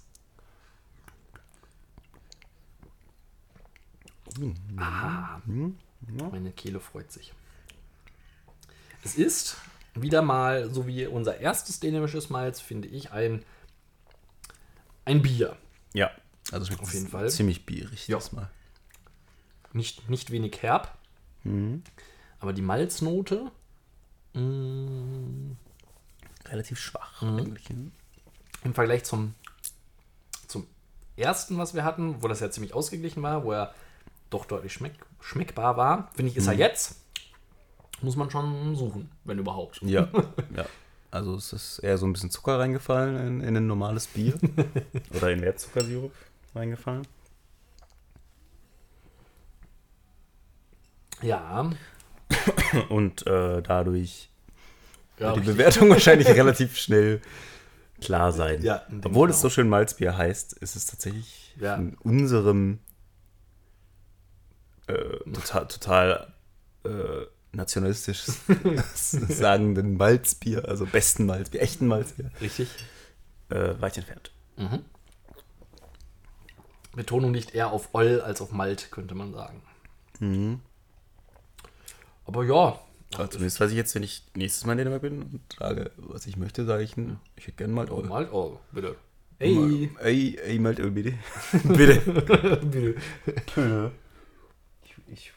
Ah, 4.77 5.39
meine 6.31 6.51
Kehle 6.51 6.79
freut 6.79 7.11
sich. 7.11 7.33
Es 9.03 9.15
ist 9.15 9.57
wieder 9.95 10.21
mal, 10.21 10.71
so 10.71 10.85
wie 10.85 11.07
unser 11.07 11.39
erstes 11.39 11.79
dänisches 11.79 12.29
Malz, 12.29 12.61
finde 12.61 12.87
ich, 12.87 13.11
ein, 13.11 13.43
ein 15.07 15.21
Bier. 15.21 15.55
Ja. 15.93 16.11
Also 16.51 16.65
schmeckt 16.67 16.81
Auf 16.83 16.93
jeden 16.93 17.07
Fall. 17.07 17.29
ziemlich 17.29 17.65
bierig 17.65 18.07
Ja. 18.07 18.17
diesmal. 18.17 18.49
Nicht, 19.73 20.09
nicht 20.09 20.31
wenig 20.31 20.61
herb, 20.61 20.97
Mhm. 21.43 21.83
aber 22.39 22.53
die 22.53 22.61
Malznote 22.61 23.51
mm, 24.33 25.51
Relativ 26.45 26.79
schwach 26.79 27.21
Mhm. 27.21 27.37
eigentlich. 27.37 27.69
ne? 27.69 27.91
im 28.63 28.73
Vergleich 28.73 29.03
zum, 29.05 29.33
zum 30.47 30.67
ersten, 31.15 31.57
was 31.57 31.73
wir 31.73 31.83
hatten, 31.85 32.21
wo 32.23 32.27
das 32.27 32.39
ja 32.39 32.49
ziemlich 32.51 32.73
ausgeglichen 32.73 33.21
war, 33.23 33.43
wo 33.43 33.51
er 33.51 33.73
doch 34.29 34.45
deutlich 34.45 34.73
schmeck, 34.73 34.93
schmeckbar 35.21 35.77
war, 35.77 36.09
finde 36.15 36.31
ich, 36.31 36.37
ist 36.37 36.47
er 36.47 36.53
jetzt. 36.53 37.01
Muss 38.01 38.15
man 38.15 38.29
schon 38.29 38.75
suchen, 38.75 39.09
wenn 39.23 39.37
überhaupt. 39.39 39.81
Ja, 39.83 40.07
ja. 40.55 40.65
Also 41.17 41.33
es 41.33 41.51
ist 41.51 41.79
eher 41.79 41.97
so 41.97 42.05
ein 42.05 42.13
bisschen 42.13 42.29
Zucker 42.29 42.59
reingefallen 42.59 43.15
in, 43.27 43.41
in 43.41 43.57
ein 43.57 43.65
normales 43.65 44.05
Bier. 44.05 44.35
Oder 45.15 45.31
in 45.31 45.39
mehr 45.39 45.55
Zuckersirup 45.57 46.13
reingefallen. 46.53 47.07
Ja. 51.23 51.71
Und 52.89 53.25
äh, 53.25 53.63
dadurch 53.63 54.29
ja 55.17 55.33
wird 55.35 55.45
die. 55.45 55.51
Bewertung 55.51 55.89
wahrscheinlich 55.89 56.27
relativ 56.35 56.77
schnell 56.77 57.19
klar 57.99 58.31
sein. 58.31 58.61
Ja, 58.61 58.83
Obwohl 59.03 59.31
es 59.31 59.41
so 59.41 59.49
schön 59.49 59.67
Malzbier 59.69 60.15
heißt, 60.15 60.53
ist 60.53 60.75
es 60.75 60.85
tatsächlich 60.85 61.55
Ja. 61.59 61.73
in 61.77 61.95
unserem 61.95 62.77
äh, 64.85 64.93
total, 65.33 65.67
total 65.67 66.33
äh, 66.85 67.25
nationalistisch 67.57 68.23
sagenden 68.95 69.97
Malzbier, 69.97 70.65
also 70.67 70.85
besten 70.85 71.25
Malzbier, 71.25 71.61
echten 71.61 71.87
Malzbier, 71.87 72.31
Richtig. 72.39 72.69
äh, 73.49 73.73
weit 73.81 73.97
entfernt. 73.97 74.31
Mhm. 74.57 74.85
Betonung 76.95 77.33
liegt 77.33 77.53
eher 77.53 77.71
auf 77.71 77.89
Oll 77.93 78.21
als 78.21 78.41
auf 78.41 78.51
Malt, 78.51 78.89
könnte 78.91 79.13
man 79.15 79.33
sagen. 79.33 79.61
Mhm. 80.19 80.61
Aber 82.25 82.43
ja, 82.43 82.79
Aber 83.15 83.29
zumindest 83.29 83.59
weiß 83.59 83.71
ich 83.71 83.77
jetzt, 83.77 83.93
wenn 83.95 84.03
ich 84.03 84.23
nächstes 84.35 84.65
Mal 84.65 84.73
in 84.73 84.77
Dänemark 84.79 85.01
bin 85.01 85.21
und 85.21 85.41
sage, 85.59 85.91
was 85.97 86.25
ich 86.25 86.37
möchte, 86.37 86.65
sage 86.65 86.83
ich, 86.83 86.97
ein- 86.97 87.19
ich 87.35 87.47
hätte 87.47 87.57
gerne 87.57 87.73
Malt 87.73 87.91
Oil. 87.91 88.05
Malt 88.05 88.31
Oll, 88.33 88.57
bitte. 88.71 88.95
Ey, 89.39 89.89
ey, 89.99 90.39
ey, 90.43 90.59
Malt 90.59 90.79
Oil, 90.79 90.89
bitte. 90.91 91.13
bitte. 91.63 91.99
bitte. 92.65 92.95
Ich, 94.83 94.95
ich, 95.07 95.33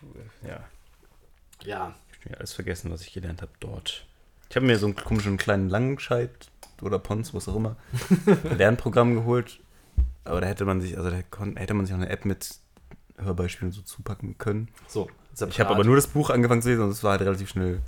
ja, 0.47 0.65
Ja, 1.65 1.95
ich 2.21 2.27
habe 2.27 2.39
alles 2.39 2.53
vergessen, 2.53 2.91
was 2.91 3.03
ich 3.03 3.13
gelernt 3.13 3.43
habe 3.43 3.53
dort. 3.61 4.07
Ich 4.49 4.57
habe 4.57 4.67
mir 4.67 4.79
so 4.79 4.87
einen 4.87 4.97
komischen 4.97 5.37
kleinen 5.37 5.69
Langenscheid 5.69 6.31
oder 6.83 6.99
Pons, 6.99 7.35
was 7.35 7.49
auch 7.49 7.57
immer, 7.57 7.77
Lernprogramm 8.57 9.15
geholt. 9.15 9.61
Aber 10.25 10.41
da 10.41 10.47
hätte 10.47 10.65
man 10.65 10.81
sich, 10.81 10.97
also 10.99 11.11
da 11.11 11.17
hätte 11.57 11.75
man 11.75 11.87
sich 11.87 11.95
auch 11.95 11.99
eine 11.99 12.09
App 12.09 12.25
mit 12.25 12.55
Hörbeispielen 13.17 13.73
so 13.73 13.83
zupacken 13.83 14.39
können. 14.39 14.69
so. 14.89 15.09
Separat. 15.33 15.55
Ich 15.55 15.61
habe 15.61 15.71
aber 15.71 15.85
nur 15.85 15.95
das 15.95 16.09
Buch 16.09 16.31
angefangen 16.31 16.61
zu 16.61 16.69
lesen 16.71 16.83
und 16.83 16.91
es 16.91 17.05
war 17.05 17.13
halt 17.13 17.21
relativ 17.23 17.49
schnell 17.51 17.81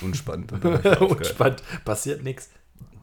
unspannend. 0.00 0.52
Unspannend. 1.00 1.62
Passiert 1.84 2.22
nichts. 2.22 2.50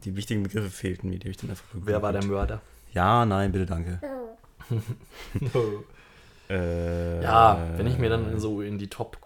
Die 0.04 0.16
wichtigen 0.16 0.42
Begriffe 0.44 0.70
fehlten 0.70 1.10
mir, 1.10 1.18
die 1.18 1.24
habe 1.24 1.30
ich 1.32 1.36
dann 1.36 1.50
einfach 1.50 1.64
Wer 1.74 2.00
war 2.00 2.12
der 2.12 2.24
Mörder? 2.24 2.62
Ja, 2.92 3.26
nein, 3.26 3.52
bitte 3.52 3.66
danke. 3.66 4.00
Äh, 6.50 7.22
Ja, 7.22 7.58
wenn 7.76 7.86
ich 7.86 7.98
mir 7.98 8.10
dann 8.10 8.38
so 8.38 8.60
in 8.60 8.78
die 8.78 8.88
Top, 8.88 9.16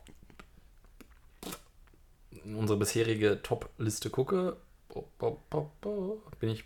in 2.49 2.57
unsere 2.57 2.79
bisherige 2.79 3.41
Top-Liste 3.43 4.11
gucke, 4.11 4.57
bin 6.41 6.49
ich, 6.49 6.65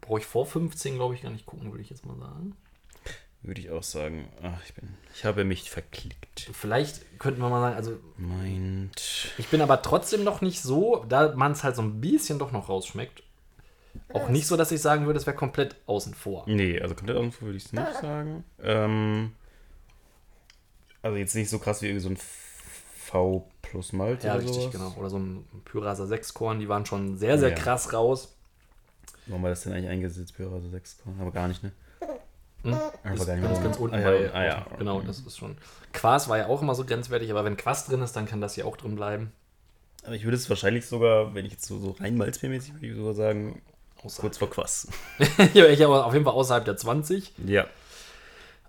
brauche 0.00 0.20
ich 0.20 0.26
vor 0.26 0.46
15, 0.46 0.96
glaube 0.96 1.14
ich, 1.14 1.22
gar 1.22 1.30
nicht 1.30 1.46
gucken, 1.46 1.72
würde 1.72 1.82
ich 1.82 1.90
jetzt 1.90 2.04
mal 2.04 2.16
sagen. 2.18 2.56
Würde 3.42 3.60
ich 3.60 3.70
auch 3.70 3.82
sagen. 3.82 4.28
Ach, 4.42 4.60
ich 4.64 4.74
bin. 4.74 4.88
Ich 5.14 5.24
habe 5.24 5.44
mich 5.44 5.70
verklickt. 5.70 6.50
Vielleicht 6.52 7.18
könnten 7.18 7.40
wir 7.40 7.48
mal 7.48 7.60
sagen, 7.60 7.76
also 7.76 7.98
Meint. 8.16 9.32
ich 9.38 9.46
bin 9.48 9.60
aber 9.60 9.80
trotzdem 9.80 10.24
noch 10.24 10.40
nicht 10.40 10.60
so, 10.60 11.04
da 11.08 11.34
man 11.34 11.52
es 11.52 11.62
halt 11.64 11.76
so 11.76 11.82
ein 11.82 12.00
bisschen 12.00 12.38
doch 12.38 12.52
noch 12.52 12.68
rausschmeckt, 12.68 13.22
auch 14.12 14.28
nicht 14.28 14.46
so, 14.46 14.56
dass 14.56 14.72
ich 14.72 14.80
sagen 14.80 15.06
würde, 15.06 15.18
es 15.18 15.26
wäre 15.26 15.36
komplett 15.36 15.76
außen 15.86 16.14
vor. 16.14 16.44
Nee, 16.46 16.80
also 16.80 16.94
komplett 16.94 17.16
außen 17.16 17.32
vor 17.32 17.46
würde 17.46 17.58
ich 17.58 17.64
es 17.66 17.72
nicht 17.72 17.94
sagen. 17.94 18.44
Ähm, 18.62 19.32
also 21.00 21.16
jetzt 21.16 21.34
nicht 21.34 21.48
so 21.48 21.58
krass 21.58 21.80
wie 21.80 21.86
irgendwie 21.86 22.02
so 22.02 22.10
ein 22.10 22.18
V 23.08 23.48
plus 23.62 23.92
Malt 23.92 24.22
Ja, 24.24 24.34
oder 24.34 24.42
richtig, 24.42 24.62
sowas. 24.62 24.72
genau. 24.72 24.94
Oder 24.98 25.10
so 25.10 25.18
ein 25.18 25.44
Pyrasa 25.64 26.06
6 26.06 26.34
Korn, 26.34 26.58
die 26.60 26.68
waren 26.68 26.84
schon 26.86 27.16
sehr, 27.16 27.38
sehr 27.38 27.50
Ja. 27.50 27.54
krass 27.54 27.92
raus. 27.92 28.34
Warum 29.26 29.42
war 29.42 29.50
das 29.50 29.62
denn 29.62 29.72
eigentlich 29.72 29.90
eingesetzt, 29.90 30.36
Pyra, 30.36 30.60
6 30.70 30.98
Korn? 31.02 31.16
Aber 31.20 31.30
gar 31.30 31.48
nicht, 31.48 31.62
ne? 31.62 31.72
Hm? 32.64 32.72
Ist 33.14 33.26
gar 33.26 33.36
nicht 33.36 33.62
ganz, 33.62 33.76
unten 33.76 33.94
ah, 33.96 34.00
bei. 34.02 34.22
ja, 34.24 34.30
ah, 34.32 34.44
ja. 34.44 34.66
Genau, 34.78 35.00
das 35.00 35.20
ist 35.20 35.38
schon. 35.38 35.56
Quas 35.92 36.28
war 36.28 36.38
ja 36.38 36.46
auch 36.48 36.60
immer 36.60 36.74
so 36.74 36.84
grenzwertig, 36.84 37.30
aber 37.30 37.44
wenn 37.44 37.56
Quas 37.56 37.86
drin 37.86 38.02
ist, 38.02 38.16
dann 38.16 38.26
kann 38.26 38.40
das 38.40 38.54
hier 38.54 38.66
auch 38.66 38.76
drin 38.76 38.96
bleiben. 38.96 39.32
Aber 40.04 40.14
ich 40.14 40.24
würde 40.24 40.36
es 40.36 40.48
wahrscheinlich 40.50 40.86
sogar, 40.86 41.34
wenn 41.34 41.44
ich 41.46 41.52
jetzt 41.52 41.66
so, 41.66 41.78
so 41.78 41.92
rein 42.00 42.16
Malzbiermäßig 42.16 42.74
würde 42.74 42.86
ich 42.88 42.96
sogar 42.96 43.14
sagen, 43.14 43.62
Außerhalb. 44.02 44.20
kurz 44.20 44.38
vor 44.38 44.50
Quass. 44.50 44.88
Hier 45.52 45.68
ich 45.70 45.84
aber 45.84 46.06
auf 46.06 46.12
jeden 46.12 46.24
Fall 46.24 46.34
außerhalb 46.34 46.64
der 46.64 46.76
20. 46.76 47.32
Ja. 47.46 47.66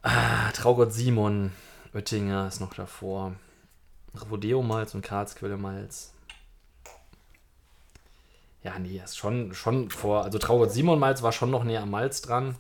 Ah, 0.02 0.52
Traugott 0.54 0.94
Simon, 0.94 1.52
Oettinger 1.94 2.48
ist 2.48 2.60
noch 2.60 2.74
davor. 2.74 3.34
Rodeo 4.30 4.62
Malz 4.62 4.94
und 4.96 5.02
Karlsquelle 5.02 5.58
Malz. 5.58 6.14
Ja, 8.64 8.78
nee, 8.78 9.02
ist 9.04 9.18
schon, 9.18 9.54
schon 9.54 9.90
vor. 9.90 10.24
Also 10.24 10.38
Traugott 10.38 10.72
Simon 10.72 11.00
Malz 11.00 11.22
war 11.22 11.32
schon 11.32 11.50
noch 11.50 11.64
näher 11.64 11.84
am 11.84 11.92
Malz 11.92 12.22
dran. 12.22 12.56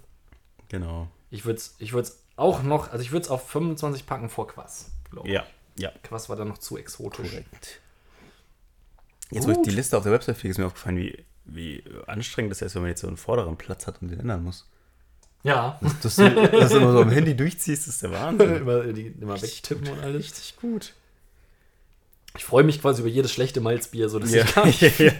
Genau. 0.69 1.07
Ich 1.29 1.45
würde 1.45 1.57
es 1.57 1.75
ich 1.79 1.93
würd's 1.93 2.23
auch 2.35 2.63
noch, 2.63 2.91
also 2.91 3.03
ich 3.03 3.11
würde 3.11 3.23
es 3.25 3.29
auf 3.29 3.49
25 3.49 4.05
packen 4.05 4.29
vor 4.29 4.47
Quass. 4.47 4.91
ich. 5.23 5.29
Ja. 5.31 5.43
Ja. 5.77 5.91
Quass 6.03 6.29
war 6.29 6.35
dann 6.35 6.47
noch 6.47 6.57
zu 6.57 6.77
exotisch. 6.77 7.29
Korrekt. 7.29 7.81
Jetzt, 9.31 9.45
wo 9.45 9.51
ich 9.51 9.57
Gut. 9.57 9.65
die 9.67 9.71
Liste 9.71 9.97
auf 9.97 10.03
der 10.03 10.11
Website 10.11 10.37
kriege, 10.39 10.51
ist 10.51 10.57
mir 10.57 10.65
aufgefallen, 10.65 10.97
wie, 10.97 11.25
wie 11.45 11.83
anstrengend 12.07 12.51
das 12.51 12.61
ist, 12.61 12.75
wenn 12.75 12.81
man 12.81 12.89
jetzt 12.89 13.01
so 13.01 13.07
einen 13.07 13.17
vorderen 13.17 13.57
Platz 13.57 13.85
hat 13.85 14.01
und 14.01 14.09
den 14.09 14.19
ändern 14.19 14.43
muss. 14.43 14.67
Ja. 15.43 15.79
Dass 16.01 16.15
du 16.17 16.29
das 16.51 16.71
immer 16.71 16.91
so 16.91 17.01
am 17.01 17.11
Handy 17.11 17.35
durchziehst, 17.35 17.87
ist 17.87 18.01
der 18.01 18.11
Wahnsinn. 18.13 18.55
immer, 18.57 18.83
die, 18.85 19.07
immer 19.07 19.41
wegtippen 19.41 19.87
und 19.87 19.99
alles. 19.99 20.25
Richtig 20.25 20.57
gut. 20.57 20.93
Ich 22.37 22.45
freue 22.45 22.63
mich 22.63 22.81
quasi 22.81 23.01
über 23.01 23.09
jedes 23.09 23.31
schlechte 23.31 23.59
Malzbier, 23.59 24.07
so 24.09 24.19
dass 24.19 24.31
Ja. 24.31 24.43
ich 24.45 24.53
gar 24.55 24.65
nicht 24.65 24.81
ja. 24.99 25.11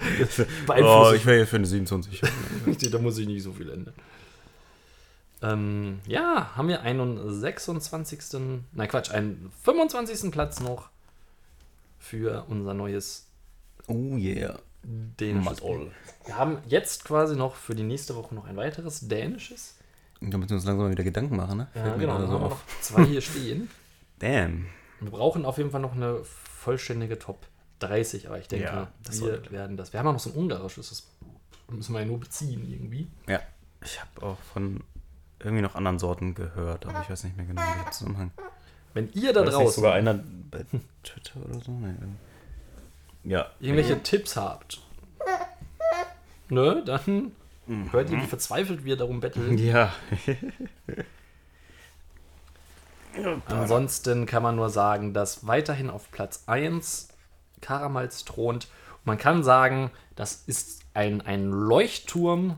Oh, 0.81 1.11
ich 1.15 1.25
wäre 1.25 1.37
hier 1.37 1.47
für 1.47 1.55
eine 1.57 1.65
27. 1.65 2.21
da 2.91 2.99
muss 2.99 3.17
ich 3.17 3.27
nicht 3.27 3.43
so 3.43 3.51
viel 3.53 3.69
ändern. 3.69 3.93
Ähm, 5.41 5.99
ja, 6.05 6.51
haben 6.55 6.67
wir 6.67 6.81
einen 6.81 7.39
26. 7.39 8.19
Nein, 8.73 8.87
Quatsch, 8.89 9.09
einen 9.11 9.51
25. 9.63 10.31
Platz 10.31 10.59
noch 10.59 10.89
für 11.97 12.45
unser 12.49 12.73
neues 12.73 13.25
Oh 13.87 14.15
yeah. 14.17 14.59
dänisches. 14.83 15.61
Wir 16.25 16.37
haben 16.37 16.57
jetzt 16.67 17.05
quasi 17.05 17.35
noch 17.35 17.55
für 17.55 17.73
die 17.73 17.83
nächste 17.83 18.15
Woche 18.15 18.35
noch 18.35 18.45
ein 18.45 18.55
weiteres 18.57 19.07
dänisches. 19.07 19.75
Da 20.21 20.37
müssen 20.37 20.49
wir 20.51 20.55
uns 20.57 20.65
langsam 20.65 20.77
mal 20.85 20.91
wieder 20.91 21.03
Gedanken 21.05 21.37
machen, 21.37 21.57
ne? 21.59 21.67
Ja, 21.73 21.83
Fällt 21.83 21.99
genau, 21.99 22.17
dann 22.19 22.27
so 22.27 22.33
haben 22.33 22.41
wir 22.43 22.49
noch 22.49 22.59
zwei 22.81 23.05
hier 23.05 23.21
stehen. 23.21 23.69
Damn. 24.19 24.65
Wir 24.99 25.11
brauchen 25.11 25.45
auf 25.45 25.57
jeden 25.57 25.71
Fall 25.71 25.81
noch 25.81 25.93
eine 25.95 26.23
vollständige 26.23 27.17
Top 27.19 27.45
30, 27.79 28.27
aber 28.27 28.39
ich 28.39 28.47
denke, 28.47 28.65
Ja, 28.65 28.87
das 29.03 29.21
wir 29.21 29.27
sollte- 29.29 29.51
werden 29.51 29.77
das. 29.77 29.93
Wir 29.93 29.99
haben 29.99 30.07
auch 30.07 30.13
noch 30.13 30.19
so 30.19 30.29
ein 30.31 30.35
ungarisches, 30.35 30.89
das 30.89 31.07
müssen 31.69 31.93
wir 31.93 31.99
ja 32.01 32.05
nur 32.05 32.19
beziehen 32.19 32.69
irgendwie. 32.69 33.07
Ja. 33.27 33.39
Ich 33.83 33.99
habe 34.01 34.25
auch 34.25 34.37
von 34.53 34.83
irgendwie 35.39 35.61
noch 35.61 35.75
anderen 35.75 35.99
Sorten 35.99 36.35
gehört, 36.35 36.85
aber 36.85 37.01
ich 37.01 37.09
weiß 37.09 37.23
nicht 37.23 37.37
mehr 37.37 37.45
genau, 37.45 37.61
in 37.61 37.67
welchem 37.77 37.91
Zusammenhang. 37.93 38.31
Wenn 38.93 39.09
ihr 39.13 39.31
da 39.31 39.43
draußen 39.43 39.75
sogar 39.75 39.93
einer 39.93 40.15
bei 40.51 40.65
Twitter 41.03 41.39
oder 41.47 41.59
so? 41.61 41.71
Nee. 41.71 41.93
Ja. 43.23 43.49
irgendwelche 43.59 44.01
Tipps 44.03 44.35
habt, 44.35 44.81
ne, 46.49 46.81
dann 46.85 47.31
hört 47.91 48.09
ihr, 48.09 48.17
wie 48.21 48.25
verzweifelt 48.25 48.83
wir 48.83 48.97
darum 48.97 49.19
betteln. 49.21 49.57
Ja. 49.57 49.93
Ansonsten 53.47 54.25
kann 54.25 54.43
man 54.43 54.55
nur 54.55 54.69
sagen, 54.69 55.13
dass 55.13 55.47
weiterhin 55.47 55.89
auf 55.89 56.11
Platz 56.11 56.43
1 56.47 57.09
Karamals 57.61 58.25
thront. 58.25 58.67
Und 58.99 59.05
man 59.05 59.17
kann 59.17 59.43
sagen, 59.43 59.91
das 60.15 60.43
ist 60.45 60.81
ein, 60.93 61.21
ein 61.21 61.49
Leuchtturm 61.49 62.57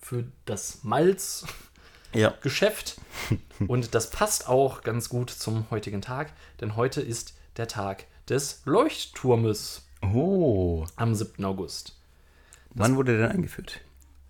für 0.00 0.24
das 0.44 0.84
Malzgeschäft. 0.84 1.48
Ja. 2.18 2.34
Und 3.66 3.94
das 3.94 4.10
passt 4.10 4.48
auch 4.48 4.82
ganz 4.82 5.08
gut 5.08 5.30
zum 5.30 5.70
heutigen 5.70 6.02
Tag, 6.02 6.32
denn 6.60 6.76
heute 6.76 7.00
ist 7.00 7.34
der 7.56 7.68
Tag 7.68 8.04
des 8.28 8.62
Leuchtturmes 8.64 9.82
Oh. 10.02 10.84
am 10.96 11.14
7. 11.14 11.44
August. 11.44 11.96
Wann 12.74 12.96
wurde 12.96 13.16
der 13.16 13.28
denn 13.28 13.36
eingeführt? 13.36 13.80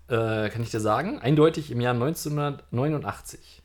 Äh, 0.08 0.50
kann 0.50 0.62
ich 0.62 0.70
dir 0.70 0.80
sagen, 0.80 1.18
eindeutig 1.18 1.70
im 1.70 1.80
Jahr 1.80 1.94
1989. 1.94 3.62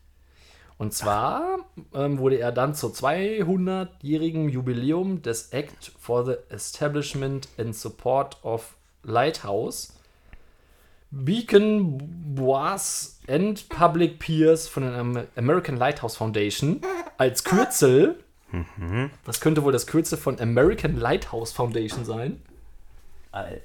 Und 0.79 0.93
zwar 0.93 1.59
ähm, 1.93 2.17
wurde 2.19 2.39
er 2.39 2.51
dann 2.51 2.73
zur 2.73 2.91
200-jährigen 2.91 4.49
Jubiläum 4.49 5.21
des 5.21 5.49
Act 5.51 5.91
for 5.99 6.25
the 6.25 6.35
Establishment 6.49 7.47
and 7.59 7.75
Support 7.75 8.37
of 8.43 8.75
Lighthouse, 9.03 9.93
Beacon 11.11 11.97
Bois 12.35 13.17
and 13.27 13.67
Public 13.69 14.19
Peers 14.19 14.67
von 14.67 14.83
der 14.83 14.93
Am- 14.95 15.23
American 15.35 15.75
Lighthouse 15.77 16.15
Foundation 16.17 16.81
als 17.17 17.43
Kürzel. 17.43 18.23
Das 19.25 19.41
könnte 19.41 19.63
wohl 19.63 19.71
das 19.71 19.85
Kürzel 19.85 20.17
von 20.17 20.39
American 20.39 20.95
Lighthouse 20.97 21.51
Foundation 21.51 22.05
sein. 22.05 22.41
Alf. 23.31 23.61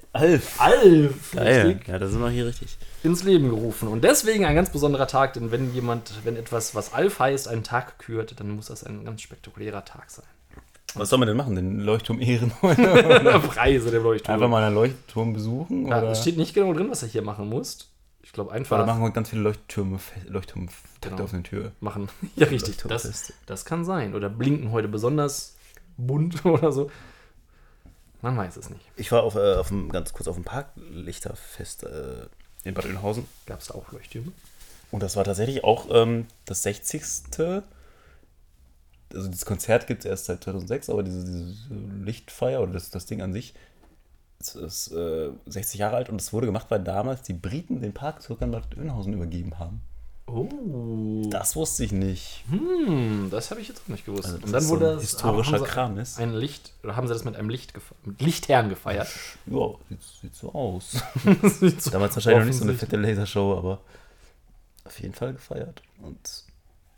Alf 0.59 1.31
Geil. 1.31 1.67
richtig, 1.67 1.87
Ja, 1.87 1.97
da 1.97 2.07
sind 2.07 2.19
wir 2.21 2.29
hier 2.29 2.45
richtig. 2.45 2.77
ins 3.03 3.23
Leben 3.23 3.49
gerufen. 3.49 3.87
Und 3.87 4.03
deswegen 4.03 4.45
ein 4.45 4.55
ganz 4.55 4.69
besonderer 4.69 5.07
Tag, 5.07 5.33
denn 5.33 5.51
wenn 5.51 5.73
jemand, 5.73 6.11
wenn 6.23 6.35
etwas, 6.35 6.75
was 6.75 6.93
Alf 6.93 7.19
heißt, 7.19 7.47
einen 7.47 7.63
Tag 7.63 7.97
kürt, 7.97 8.39
dann 8.39 8.51
muss 8.51 8.67
das 8.67 8.83
ein 8.83 9.03
ganz 9.05 9.21
spektakulärer 9.21 9.83
Tag 9.83 10.09
sein. 10.11 10.25
Was 10.93 11.09
soll 11.09 11.19
man 11.19 11.27
denn 11.27 11.35
machen? 11.35 11.55
Den 11.55 11.79
Leuchtturm 11.81 12.21
ehren? 12.21 12.51
Preise 12.61 13.91
der 13.91 14.01
Leuchtturm. 14.01 14.35
Einfach 14.35 14.47
mal 14.49 14.63
einen 14.63 14.75
Leuchtturm 14.75 15.33
besuchen? 15.33 15.87
Ja, 15.87 16.03
es 16.11 16.21
steht 16.21 16.37
nicht 16.37 16.53
genau 16.53 16.71
drin, 16.73 16.89
was 16.89 17.01
er 17.03 17.09
hier 17.09 17.21
machen 17.23 17.49
muss. 17.49 17.89
Ich 18.23 18.31
glaube 18.31 18.51
einfach 18.51 18.77
Oder 18.77 18.85
machen 18.85 19.01
wir 19.01 19.11
ganz 19.11 19.29
viele 19.29 19.41
Leuchttürme, 19.41 19.99
Leuchtturm 20.27 20.69
Genau. 21.01 21.23
auf 21.23 21.33
eine 21.33 21.43
Tür. 21.43 21.71
machen. 21.79 22.07
Ja, 22.35 22.47
richtig. 22.47 22.77
Das, 22.87 23.33
das 23.45 23.65
kann 23.65 23.83
sein. 23.83 24.15
Oder 24.15 24.29
blinken 24.29 24.71
heute 24.71 24.87
besonders 24.87 25.55
bunt 25.97 26.45
oder 26.45 26.71
so. 26.71 26.89
Man 28.25 28.37
weiß 28.37 28.57
es 28.57 28.71
nicht. 28.71 28.81
Ich 28.95 29.11
war 29.11 29.21
auf, 29.21 29.35
äh, 29.35 29.53
auf 29.53 29.67
dem, 29.67 29.91
ganz 29.91 30.11
kurz 30.11 30.27
auf 30.27 30.33
dem 30.33 30.43
Parklichterfest 30.43 31.83
äh, 31.83 32.25
in 32.63 32.73
Bad 32.73 32.85
Oeynhausen. 32.85 33.27
Gab 33.45 33.61
es 33.61 33.67
da 33.67 33.75
auch 33.75 33.91
Leuchttürme? 33.91 34.31
Und 34.89 35.03
das 35.03 35.15
war 35.15 35.23
tatsächlich 35.23 35.63
auch 35.63 35.85
ähm, 35.91 36.25
das 36.45 36.63
60. 36.63 37.21
Also 39.13 39.29
das 39.29 39.45
Konzert 39.45 39.85
gibt 39.85 40.05
es 40.05 40.09
erst 40.09 40.25
seit 40.25 40.43
2006, 40.43 40.89
aber 40.89 41.03
diese, 41.03 41.23
diese 41.23 41.71
Lichtfeier 42.03 42.63
oder 42.63 42.73
das, 42.73 42.89
das 42.89 43.05
Ding 43.05 43.21
an 43.21 43.31
sich 43.31 43.53
ist, 44.39 44.55
ist 44.55 44.91
äh, 44.93 45.29
60 45.45 45.79
Jahre 45.79 45.97
alt 45.97 46.09
und 46.09 46.19
es 46.19 46.33
wurde 46.33 46.47
gemacht, 46.47 46.65
weil 46.69 46.83
damals 46.83 47.21
die 47.21 47.33
Briten 47.33 47.79
den 47.79 47.93
Park 47.93 48.23
zurück 48.23 48.41
an 48.41 48.49
Bad 48.49 48.75
Oeynhausen 48.75 49.13
übergeben 49.13 49.59
haben. 49.59 49.81
Oh. 50.35 51.29
Das 51.29 51.55
wusste 51.55 51.85
ich 51.85 51.93
nicht. 51.93 52.43
Hm, 52.49 53.29
das 53.31 53.51
habe 53.51 53.61
ich 53.61 53.69
jetzt 53.69 53.81
auch 53.83 53.87
nicht 53.87 54.05
gewusst. 54.05 54.25
Also 54.25 54.37
das 54.37 54.45
Und 54.45 54.51
dann 54.51 54.63
ist 54.63 54.69
wurde 54.69 54.85
so 54.85 54.91
ein 54.91 54.97
das 54.97 55.03
historischer 55.03 55.59
sie 55.59 55.65
Kram 55.65 55.97
ist. 55.97 56.19
Ein 56.19 56.33
Licht, 56.33 56.73
oder 56.83 56.95
haben 56.97 57.07
sie 57.07 57.13
das 57.13 57.23
mit 57.23 57.35
einem 57.35 57.49
Licht 57.49 57.73
mit 58.03 58.21
Lichtherren 58.21 58.69
gefeiert? 58.69 59.07
Ja, 59.45 59.69
sieht, 59.89 60.01
sieht 60.21 60.35
so 60.35 60.53
aus. 60.53 60.91
Sieht 61.59 61.81
so 61.81 61.89
Damals 61.89 62.15
wahrscheinlich 62.15 62.39
noch 62.39 62.45
nicht 62.47 62.57
so 62.57 62.63
eine 62.65 62.73
fette 62.73 62.97
Lasershow, 62.97 63.57
aber 63.57 63.79
auf 64.83 64.99
jeden 64.99 65.13
Fall 65.13 65.33
gefeiert. 65.33 65.81
Und 66.01 66.43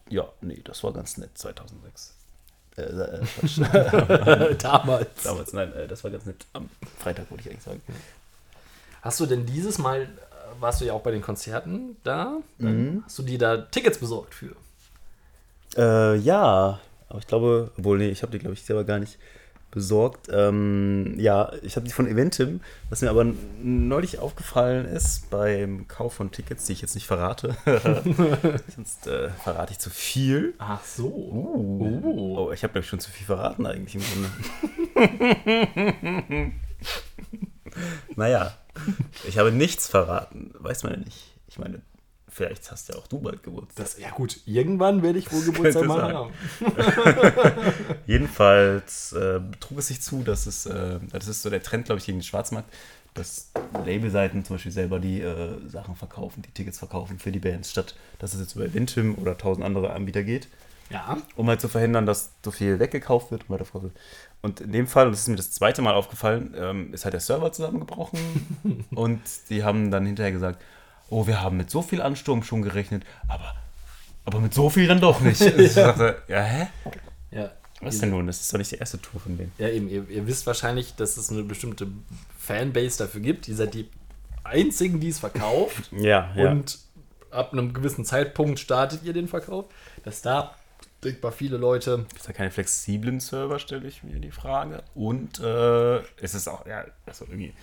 ja, 0.09 0.27
nee, 0.41 0.61
das 0.63 0.83
war 0.83 0.93
ganz 0.93 1.17
nett, 1.17 1.37
2006. 1.37 2.13
Äh, 2.77 2.81
äh, 2.81 3.25
Quatsch. 3.25 3.59
Damals. 4.63 5.23
Damals, 5.23 5.53
nein, 5.53 5.73
äh, 5.73 5.87
das 5.87 6.03
war 6.03 6.11
ganz 6.11 6.25
nett. 6.25 6.45
Am 6.53 6.69
Freitag 6.99 7.29
wollte 7.29 7.43
ich 7.43 7.49
eigentlich 7.51 7.63
sagen. 7.63 7.81
Hast 9.01 9.19
du 9.19 9.25
denn 9.25 9.45
dieses 9.45 9.77
Mal, 9.77 10.01
äh, 10.01 10.07
warst 10.59 10.81
du 10.81 10.85
ja 10.85 10.93
auch 10.93 11.01
bei 11.01 11.11
den 11.11 11.21
Konzerten 11.21 11.97
da? 12.03 12.37
Dann 12.59 13.03
Hast 13.05 13.19
du 13.19 13.23
dir 13.23 13.37
da 13.37 13.57
Tickets 13.57 13.97
besorgt 13.97 14.33
für? 14.33 14.55
Äh, 15.75 16.17
ja, 16.17 16.79
aber 17.09 17.19
ich 17.19 17.27
glaube, 17.27 17.71
obwohl, 17.77 17.97
nee, 17.97 18.09
ich 18.09 18.21
habe 18.21 18.31
die, 18.31 18.39
glaube 18.39 18.53
ich, 18.53 18.63
selber 18.63 18.83
gar 18.83 18.99
nicht 18.99 19.17
besorgt. 19.71 20.29
Ähm, 20.31 21.15
ja, 21.17 21.51
ich 21.61 21.75
habe 21.75 21.85
die 21.85 21.93
von 21.93 22.07
Eventim, 22.07 22.61
was 22.89 23.01
mir 23.01 23.09
aber 23.09 23.25
neulich 23.61 24.19
aufgefallen 24.19 24.85
ist 24.85 25.29
beim 25.29 25.87
Kauf 25.87 26.13
von 26.13 26.31
Tickets, 26.31 26.65
die 26.65 26.73
ich 26.73 26.81
jetzt 26.81 26.95
nicht 26.95 27.05
verrate. 27.05 27.55
Sonst 28.75 29.07
äh, 29.07 29.29
verrate 29.29 29.73
ich 29.73 29.79
zu 29.79 29.89
viel. 29.89 30.53
Ach 30.57 30.83
so. 30.83 31.07
Oh, 31.07 32.37
oh 32.37 32.51
ich 32.51 32.63
habe, 32.63 32.73
glaube 32.73 32.83
ich, 32.85 32.89
schon 32.89 32.99
zu 32.99 33.11
viel 33.11 33.25
verraten 33.25 33.65
eigentlich 33.65 33.95
im 33.95 34.01
Grunde. 34.95 36.51
naja, 38.15 38.53
ich 39.27 39.37
habe 39.37 39.51
nichts 39.51 39.87
verraten. 39.87 40.53
Weiß 40.57 40.83
man 40.83 40.93
ja 40.93 40.99
nicht. 40.99 41.33
Ich 41.47 41.59
meine, 41.59 41.81
vielleicht 42.29 42.69
hast 42.71 42.89
ja 42.89 42.95
auch 42.95 43.07
du 43.07 43.19
bald 43.19 43.41
Geburtstag. 43.43 43.85
Das, 43.85 43.97
ja 43.97 44.09
gut, 44.11 44.39
irgendwann 44.45 45.01
werde 45.01 45.19
ich 45.19 45.31
wohl 45.31 45.43
Geburtstag 45.43 45.85
mal 45.85 45.99
sein. 45.99 46.15
haben. 46.15 46.33
Jedenfalls 48.05 49.13
äh, 49.13 49.39
trug 49.59 49.79
es 49.79 49.87
sich 49.87 50.01
zu, 50.01 50.23
dass 50.23 50.45
es, 50.45 50.65
äh, 50.65 50.99
das 51.11 51.27
ist 51.27 51.41
so 51.41 51.49
der 51.49 51.63
Trend, 51.63 51.85
glaube 51.85 51.99
ich, 51.99 52.05
gegen 52.05 52.19
den 52.19 52.23
Schwarzmarkt, 52.23 52.71
dass 53.15 53.51
Labelseiten 53.85 54.45
zum 54.45 54.55
Beispiel 54.55 54.71
selber 54.71 54.99
die 54.99 55.21
äh, 55.21 55.57
Sachen 55.67 55.95
verkaufen, 55.95 56.43
die 56.43 56.51
Tickets 56.51 56.77
verkaufen 56.77 57.17
für 57.17 57.31
die 57.31 57.39
Bands, 57.39 57.71
statt 57.71 57.95
dass 58.19 58.33
es 58.33 58.39
jetzt 58.39 58.55
über 58.55 58.65
Eventim 58.65 59.15
oder 59.15 59.37
tausend 59.37 59.65
andere 59.65 59.93
Anbieter 59.93 60.23
geht. 60.23 60.47
Ja. 60.89 61.17
um 61.35 61.49
halt 61.49 61.59
zu 61.59 61.67
verhindern, 61.67 62.05
dass 62.05 62.31
so 62.45 62.49
viel 62.49 62.79
weggekauft 62.79 63.31
wird 63.31 63.41
und 63.41 63.49
weiterverkauft 63.49 63.83
wird. 63.93 63.97
Und 64.41 64.61
in 64.61 64.71
dem 64.71 64.87
Fall, 64.87 65.07
und 65.07 65.11
das 65.11 65.21
ist 65.21 65.27
mir 65.27 65.35
das 65.35 65.51
zweite 65.51 65.81
Mal 65.81 65.93
aufgefallen, 65.93 66.53
ähm, 66.57 66.93
ist 66.93 67.05
halt 67.05 67.13
der 67.13 67.21
Server 67.21 67.51
zusammengebrochen 67.51 68.85
und 68.91 69.21
die 69.49 69.63
haben 69.63 69.91
dann 69.91 70.05
hinterher 70.05 70.31
gesagt, 70.31 70.61
oh, 71.09 71.27
wir 71.27 71.41
haben 71.41 71.57
mit 71.57 71.69
so 71.69 71.81
viel 71.81 72.01
Ansturm 72.01 72.43
schon 72.43 72.61
gerechnet, 72.61 73.03
aber, 73.27 73.55
aber 74.25 74.39
mit 74.39 74.53
so 74.53 74.69
viel 74.69 74.87
dann 74.87 75.01
doch 75.01 75.21
nicht. 75.21 75.41
Und 75.41 75.59
ich 75.59 75.73
dachte, 75.73 76.21
ja, 76.27 76.41
hä? 76.41 76.67
Ja. 77.31 77.51
Was 77.79 77.99
denn 77.99 78.09
nun? 78.09 78.27
Das 78.27 78.41
ist 78.41 78.51
doch 78.51 78.57
nicht 78.57 78.71
die 78.71 78.77
erste 78.77 78.99
Tour 78.99 79.21
von 79.21 79.37
denen. 79.37 79.51
Ja, 79.57 79.69
eben, 79.69 79.87
ihr, 79.87 80.09
ihr 80.09 80.25
wisst 80.25 80.47
wahrscheinlich, 80.47 80.95
dass 80.95 81.15
es 81.15 81.29
eine 81.29 81.43
bestimmte 81.43 81.87
Fanbase 82.39 82.97
dafür 82.97 83.21
gibt. 83.21 83.47
Ihr 83.47 83.55
seid 83.55 83.73
die 83.75 83.87
einzigen, 84.43 84.99
die 84.99 85.09
es 85.09 85.19
verkauft. 85.19 85.91
Ja, 85.91 86.31
Und 86.35 86.79
ab 87.29 87.53
einem 87.53 87.73
gewissen 87.73 88.03
Zeitpunkt 88.03 88.59
startet 88.59 89.03
ihr 89.03 89.13
den 89.13 89.27
Verkauf. 89.27 89.65
Dass 90.03 90.21
da 90.21 90.55
denkbar 91.03 91.31
viele 91.31 91.57
Leute. 91.57 91.99
Gibt 92.09 92.21
es 92.21 92.27
da 92.27 92.33
keine 92.33 92.51
flexiblen 92.51 93.19
Server, 93.19 93.59
stelle 93.59 93.87
ich 93.87 94.03
mir 94.03 94.19
die 94.19 94.31
Frage. 94.31 94.83
Und 94.95 95.39
äh, 95.39 95.97
es 96.21 96.33
ist 96.35 96.47
auch, 96.47 96.65
ja, 96.65 96.85
also 97.05 97.25
irgendwie, 97.25 97.53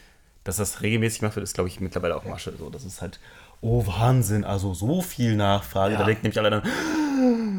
dass 0.45 0.57
das 0.57 0.83
regelmäßig 0.83 1.21
gemacht 1.21 1.37
wird, 1.37 1.45
ist, 1.45 1.55
glaube 1.55 1.69
ich, 1.69 1.81
mittlerweile 1.81 2.17
auch 2.17 2.25
Masche. 2.25 2.53
So, 2.59 2.71
das 2.71 2.85
ist 2.85 3.01
halt, 3.03 3.19
oh 3.61 3.87
Wahnsinn, 3.87 4.45
also 4.45 4.75
so 4.75 5.01
viel 5.01 5.37
Nachfrage. 5.37 5.95
Ja. 5.95 6.01
Da 6.01 6.05
denken 6.07 6.23
nämlich 6.25 6.39
alle 6.39 6.51
dann, 6.51 6.63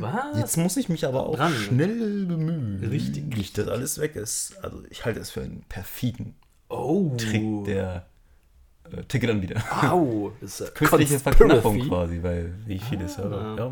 Was? 0.02 0.38
jetzt 0.38 0.58
muss 0.58 0.78
ich 0.78 0.90
mich 0.90 1.06
aber 1.06 1.28
auch 1.28 1.36
Dran. 1.36 1.54
schnell 1.54 2.26
bemühen. 2.26 2.84
Richtig. 2.90 3.36
Nicht, 3.36 3.58
dass 3.58 3.68
alles 3.68 4.00
weg 4.00 4.16
ist. 4.16 4.56
Also 4.62 4.84
ich 4.90 5.06
halte 5.06 5.20
es 5.20 5.32
für 5.32 5.42
einen 5.42 5.64
perfiden 5.70 6.36
Oh. 6.68 7.16
Trick 7.18 7.66
der 7.66 8.06
äh, 8.92 9.04
Ticketanbieter. 9.04 9.62
Au. 9.92 10.32
Das 10.42 10.62
ist 10.62 10.76
Künstliche. 10.76 11.20
Verknappung 11.20 11.80
quasi, 11.88 12.22
weil 12.24 12.54
wie 12.66 12.80
viele 12.80 13.08
Server. 13.08 13.56
Ja, 13.58 13.72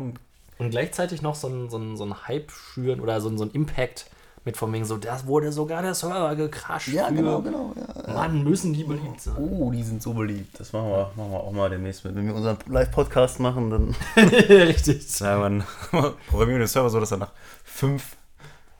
und 0.58 0.66
Und 0.66 0.70
gleichzeitig 0.70 1.22
noch 1.22 1.34
so 1.34 1.48
ein, 1.48 1.68
so 1.70 1.78
ein, 1.78 1.96
so 1.96 2.04
ein 2.04 2.26
Hype 2.28 2.50
schüren 2.50 3.00
oder 3.00 3.20
so 3.20 3.28
ein, 3.28 3.38
so 3.38 3.44
ein 3.44 3.50
Impact 3.52 4.06
mit 4.46 4.58
von 4.58 4.70
wegen 4.74 4.84
so, 4.84 4.98
das 4.98 5.26
wurde 5.26 5.52
sogar 5.52 5.80
der 5.80 5.94
Server 5.94 6.36
gecrashed. 6.36 6.90
für- 6.90 7.10
genau. 7.12 7.72
Ja. 8.06 8.12
Mann, 8.12 8.44
müssen 8.44 8.74
die 8.74 8.84
beliebt 8.84 9.18
sein. 9.22 9.34
Oh, 9.38 9.70
die 9.70 9.82
sind 9.82 10.02
so 10.02 10.12
beliebt. 10.12 10.60
Das 10.60 10.70
machen 10.74 10.88
wir, 10.90 11.10
machen 11.16 11.30
wir 11.32 11.40
auch 11.40 11.50
mal 11.52 11.70
demnässt 11.70 12.04
mit. 12.04 12.14
Wenn 12.14 12.26
wir 12.26 12.34
unseren 12.34 12.58
Live-Podcast 12.66 13.40
machen, 13.40 13.70
dann 13.70 13.96
Richtig. 14.22 15.08
sagen 15.10 15.64
wir, 15.92 16.00
programmieren 16.28 16.58
wir 16.60 16.66
den 16.66 16.68
Server 16.68 16.90
so, 16.90 17.00
dass 17.00 17.10
er 17.12 17.16
nach 17.18 17.32
fünf 17.64 18.16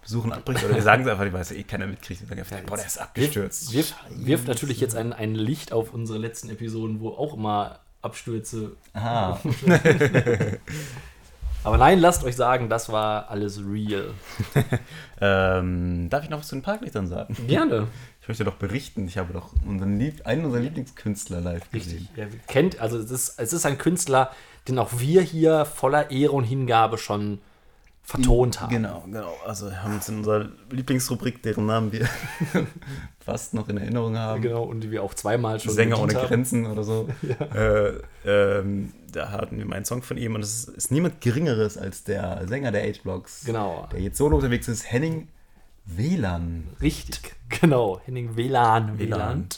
Besuchen 0.02 0.32
abbricht. 0.34 0.62
Oder 0.64 0.74
wir 0.74 0.82
sagen 0.82 1.02
es 1.04 1.08
einfach, 1.08 1.32
weil 1.32 1.40
es 1.40 1.50
eh 1.50 1.62
keiner 1.62 1.86
mitkriegt. 1.86 2.20
Wir 2.20 2.28
sagen 2.28 2.40
einfach, 2.40 2.60
boah, 2.66 2.76
der 2.76 2.84
ist 2.84 2.98
abgestürzt. 3.00 3.72
Wirft, 3.72 3.94
wirft 4.10 4.46
natürlich 4.48 4.80
jetzt 4.80 4.94
ein, 4.94 5.14
ein 5.14 5.34
Licht 5.34 5.72
auf 5.72 5.94
unsere 5.94 6.18
letzten 6.18 6.50
Episoden, 6.50 7.00
wo 7.00 7.08
auch 7.08 7.32
immer 7.32 7.78
Abstürze. 8.02 8.72
Aha. 8.92 9.40
Aber 11.64 11.78
nein, 11.78 11.98
lasst 11.98 12.24
euch 12.24 12.36
sagen, 12.36 12.68
das 12.68 12.90
war 12.90 13.30
alles 13.30 13.60
real. 13.66 14.10
ähm, 15.20 16.08
darf 16.10 16.24
ich 16.24 16.30
noch 16.30 16.40
was 16.40 16.48
zu 16.48 16.56
den 16.56 16.62
Parklichtern 16.62 17.06
sagen? 17.06 17.36
Gerne. 17.46 17.88
Ich 18.24 18.28
möchte 18.28 18.44
doch 18.44 18.54
berichten, 18.54 19.06
ich 19.06 19.18
habe 19.18 19.34
doch 19.34 19.50
unseren 19.66 19.98
Lieb 19.98 20.26
einen 20.26 20.46
unserer 20.46 20.62
Lieblingskünstler 20.62 21.42
live 21.42 21.70
gesehen. 21.70 22.08
Ja, 22.16 22.24
kennt, 22.46 22.80
also 22.80 22.96
es 22.96 23.10
ist, 23.10 23.38
es 23.38 23.52
ist 23.52 23.66
ein 23.66 23.76
Künstler, 23.76 24.30
den 24.66 24.78
auch 24.78 24.92
wir 24.98 25.20
hier 25.20 25.66
voller 25.66 26.10
Ehre 26.10 26.32
und 26.32 26.44
Hingabe 26.44 26.96
schon 26.96 27.40
vertont 28.04 28.60
haben. 28.60 28.70
Genau, 28.70 29.02
genau. 29.04 29.34
Also 29.46 29.66
wir 29.66 29.82
haben 29.82 29.94
uns 29.94 30.08
in 30.08 30.18
unserer 30.18 30.48
Lieblingsrubrik, 30.70 31.42
deren 31.42 31.66
Namen 31.66 31.92
wir 31.92 32.08
fast 33.20 33.54
noch 33.54 33.68
in 33.68 33.78
Erinnerung 33.78 34.16
haben. 34.16 34.42
Genau, 34.42 34.62
und 34.62 34.80
die 34.80 34.90
wir 34.90 35.02
auch 35.02 35.14
zweimal 35.14 35.58
schon 35.58 35.74
Sänger 35.74 36.00
ohne 36.00 36.14
haben. 36.14 36.28
Grenzen 36.28 36.66
oder 36.66 36.82
so. 36.82 37.08
Äh, 37.54 37.92
ähm, 38.24 38.92
da 39.14 39.30
hatten 39.30 39.58
wir 39.58 39.66
meinen 39.66 39.84
Song 39.84 40.02
von 40.02 40.16
ihm 40.16 40.34
und 40.34 40.42
es 40.42 40.64
ist, 40.64 40.68
ist 40.68 40.90
niemand 40.92 41.20
Geringeres 41.20 41.78
als 41.78 42.04
der 42.04 42.46
Sänger 42.48 42.72
der 42.72 42.82
H-Blocks, 42.82 43.44
Genau. 43.44 43.88
der 43.92 44.00
jetzt 44.00 44.18
solo 44.18 44.36
unterwegs 44.36 44.68
ist, 44.68 44.90
Henning 44.90 45.28
WLAN. 45.86 46.68
Richtig, 46.80 47.34
genau. 47.48 48.00
Henning 48.04 48.36
WLAN. 48.36 48.98
WLAN. 48.98 49.48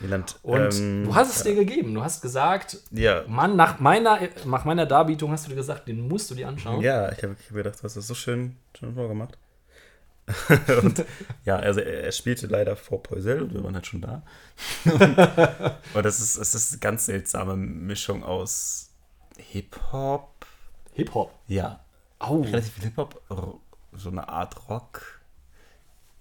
Wieland. 0.00 0.38
Und 0.42 0.74
ähm, 0.78 1.04
du 1.04 1.14
hast 1.14 1.36
es 1.36 1.42
dir 1.42 1.54
gegeben. 1.54 1.94
Du 1.94 2.02
hast 2.02 2.20
gesagt, 2.20 2.78
Ja, 2.90 3.24
Mann, 3.28 3.56
nach 3.56 3.78
meiner, 3.80 4.18
nach 4.44 4.64
meiner 4.64 4.86
Darbietung 4.86 5.30
hast 5.30 5.46
du 5.46 5.50
dir 5.50 5.56
gesagt, 5.56 5.88
den 5.88 6.06
musst 6.08 6.30
du 6.30 6.34
dir 6.34 6.48
anschauen. 6.48 6.82
ja 6.82 7.10
ich 7.12 7.22
habe 7.22 7.34
hab 7.34 7.54
gedacht, 7.54 7.78
du 7.78 7.84
hast 7.84 7.96
das 7.96 8.06
so 8.06 8.14
schön, 8.14 8.56
schön 8.78 8.94
vorgemacht. 8.94 9.38
und 10.82 11.04
ja, 11.44 11.56
also 11.56 11.80
er, 11.80 12.10
spielte 12.10 12.46
leider 12.46 12.76
vor 12.76 13.02
Poisel 13.02 13.42
und 13.42 13.52
wir 13.52 13.62
waren 13.62 13.74
halt 13.74 13.86
schon 13.86 14.00
da. 14.00 14.22
und, 14.84 15.18
und 15.94 16.04
das 16.04 16.20
ist, 16.20 16.38
es 16.38 16.54
ist 16.54 16.72
eine 16.72 16.80
ganz 16.80 17.06
seltsame 17.06 17.56
Mischung 17.56 18.24
aus 18.24 18.93
Hip-Hop, 19.54 20.46
Hip-Hop. 20.94 21.32
ja, 21.46 21.78
Au. 22.18 22.40
relativ 22.40 22.72
viel 22.72 22.84
Hip-Hop, 22.86 23.20
so 23.92 24.08
eine 24.08 24.28
Art 24.28 24.68
Rock, 24.68 25.20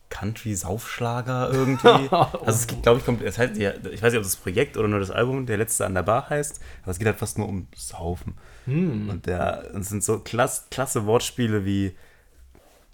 Country, 0.09 0.53
Saufschlager 0.53 1.49
irgendwie. 1.51 1.87
Also 2.11 2.59
es 2.59 2.67
geht, 2.67 2.83
glaube 2.83 2.99
ich, 2.99 3.05
kommt, 3.05 3.23
es 3.23 3.39
heißt, 3.39 3.57
ja, 3.57 3.71
ich 3.91 4.03
weiß 4.03 4.13
nicht, 4.13 4.19
ob 4.19 4.23
das 4.23 4.35
Projekt 4.35 4.77
oder 4.77 4.87
nur 4.87 4.99
das 4.99 5.09
Album, 5.09 5.47
der 5.47 5.57
letzte 5.57 5.83
an 5.87 5.95
der 5.95 6.03
Bar 6.03 6.29
heißt, 6.29 6.61
aber 6.83 6.91
es 6.91 6.99
geht 6.99 7.07
halt 7.07 7.17
fast 7.17 7.39
nur 7.39 7.47
um 7.47 7.65
Saufen. 7.75 8.35
Und 8.67 9.25
der, 9.25 9.73
es 9.73 9.89
sind 9.89 10.03
so 10.03 10.19
klass, 10.19 10.67
klasse 10.69 11.07
Wortspiele 11.07 11.65
wie 11.65 11.95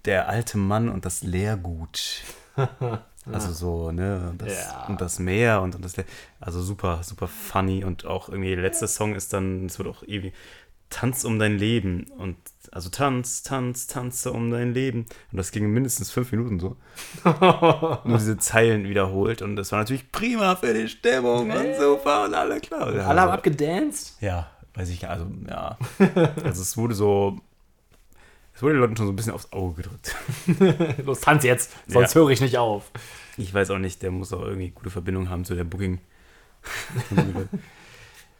der 0.06 0.26
alte 0.30 0.56
Mann 0.56 0.88
und 0.88 1.04
das 1.04 1.22
Leergut. 1.22 2.22
Also 3.30 3.52
so, 3.52 3.92
ne, 3.92 4.28
und 4.30 4.40
das, 4.42 4.52
Ja. 4.52 4.86
und 4.86 5.00
das 5.00 5.18
Meer 5.18 5.60
und, 5.60 5.74
und 5.74 5.84
das, 5.84 5.94
also 6.40 6.62
super, 6.62 7.02
super 7.02 7.28
funny 7.28 7.84
und 7.84 8.06
auch 8.06 8.28
irgendwie 8.28 8.50
der 8.54 8.62
letzte 8.62 8.88
Song 8.88 9.14
ist 9.14 9.32
dann, 9.32 9.66
es 9.66 9.78
wird 9.78 9.88
auch 9.88 10.02
irgendwie 10.02 10.32
Tanz 10.88 11.24
um 11.24 11.38
dein 11.38 11.56
Leben 11.56 12.06
und 12.18 12.36
also 12.72 12.88
Tanz, 12.88 13.42
Tanz, 13.42 13.86
tanze 13.86 14.32
um 14.32 14.50
dein 14.50 14.74
Leben 14.74 15.06
und 15.30 15.36
das 15.38 15.52
ging 15.52 15.70
mindestens 15.70 16.10
fünf 16.10 16.32
Minuten 16.32 16.58
so. 16.58 16.76
Nur 18.04 18.18
diese 18.18 18.38
Zeilen 18.38 18.88
wiederholt 18.88 19.42
und 19.42 19.54
das 19.56 19.70
war 19.70 19.78
natürlich 19.80 20.10
prima 20.10 20.56
für 20.56 20.74
die 20.74 20.88
Stimmung 20.88 21.50
und 21.50 21.76
super 21.78 22.24
und 22.24 22.34
alle 22.34 22.58
klar. 22.60 22.86
Alle 22.88 23.04
haben 23.04 23.18
also, 23.18 23.32
abgedanced. 23.32 24.16
ja, 24.20 24.50
weiß 24.74 24.88
ich 24.88 25.00
gar 25.00 25.10
also 25.10 25.26
ja, 25.48 25.78
also 26.42 26.62
es 26.62 26.76
wurde 26.76 26.94
so, 26.94 27.38
es 28.60 28.62
wurde 28.62 28.74
den 28.74 28.80
Leuten 28.82 28.94
schon 28.98 29.06
so 29.06 29.12
ein 29.14 29.16
bisschen 29.16 29.32
aufs 29.32 29.50
Auge 29.54 29.82
gedrückt. 29.82 30.14
Los, 31.06 31.22
tanz 31.22 31.44
jetzt, 31.44 31.72
sonst 31.86 32.12
Ja. 32.12 32.20
höre 32.20 32.28
ich 32.28 32.42
nicht 32.42 32.58
auf. 32.58 32.90
Ich 33.38 33.54
weiß 33.54 33.70
auch 33.70 33.78
nicht, 33.78 34.02
der 34.02 34.10
muss 34.10 34.34
auch 34.34 34.42
irgendwie 34.42 34.68
gute 34.68 34.90
Verbindung 34.90 35.30
haben 35.30 35.46
zu 35.46 35.54
der 35.54 35.64
Booking. 35.64 35.98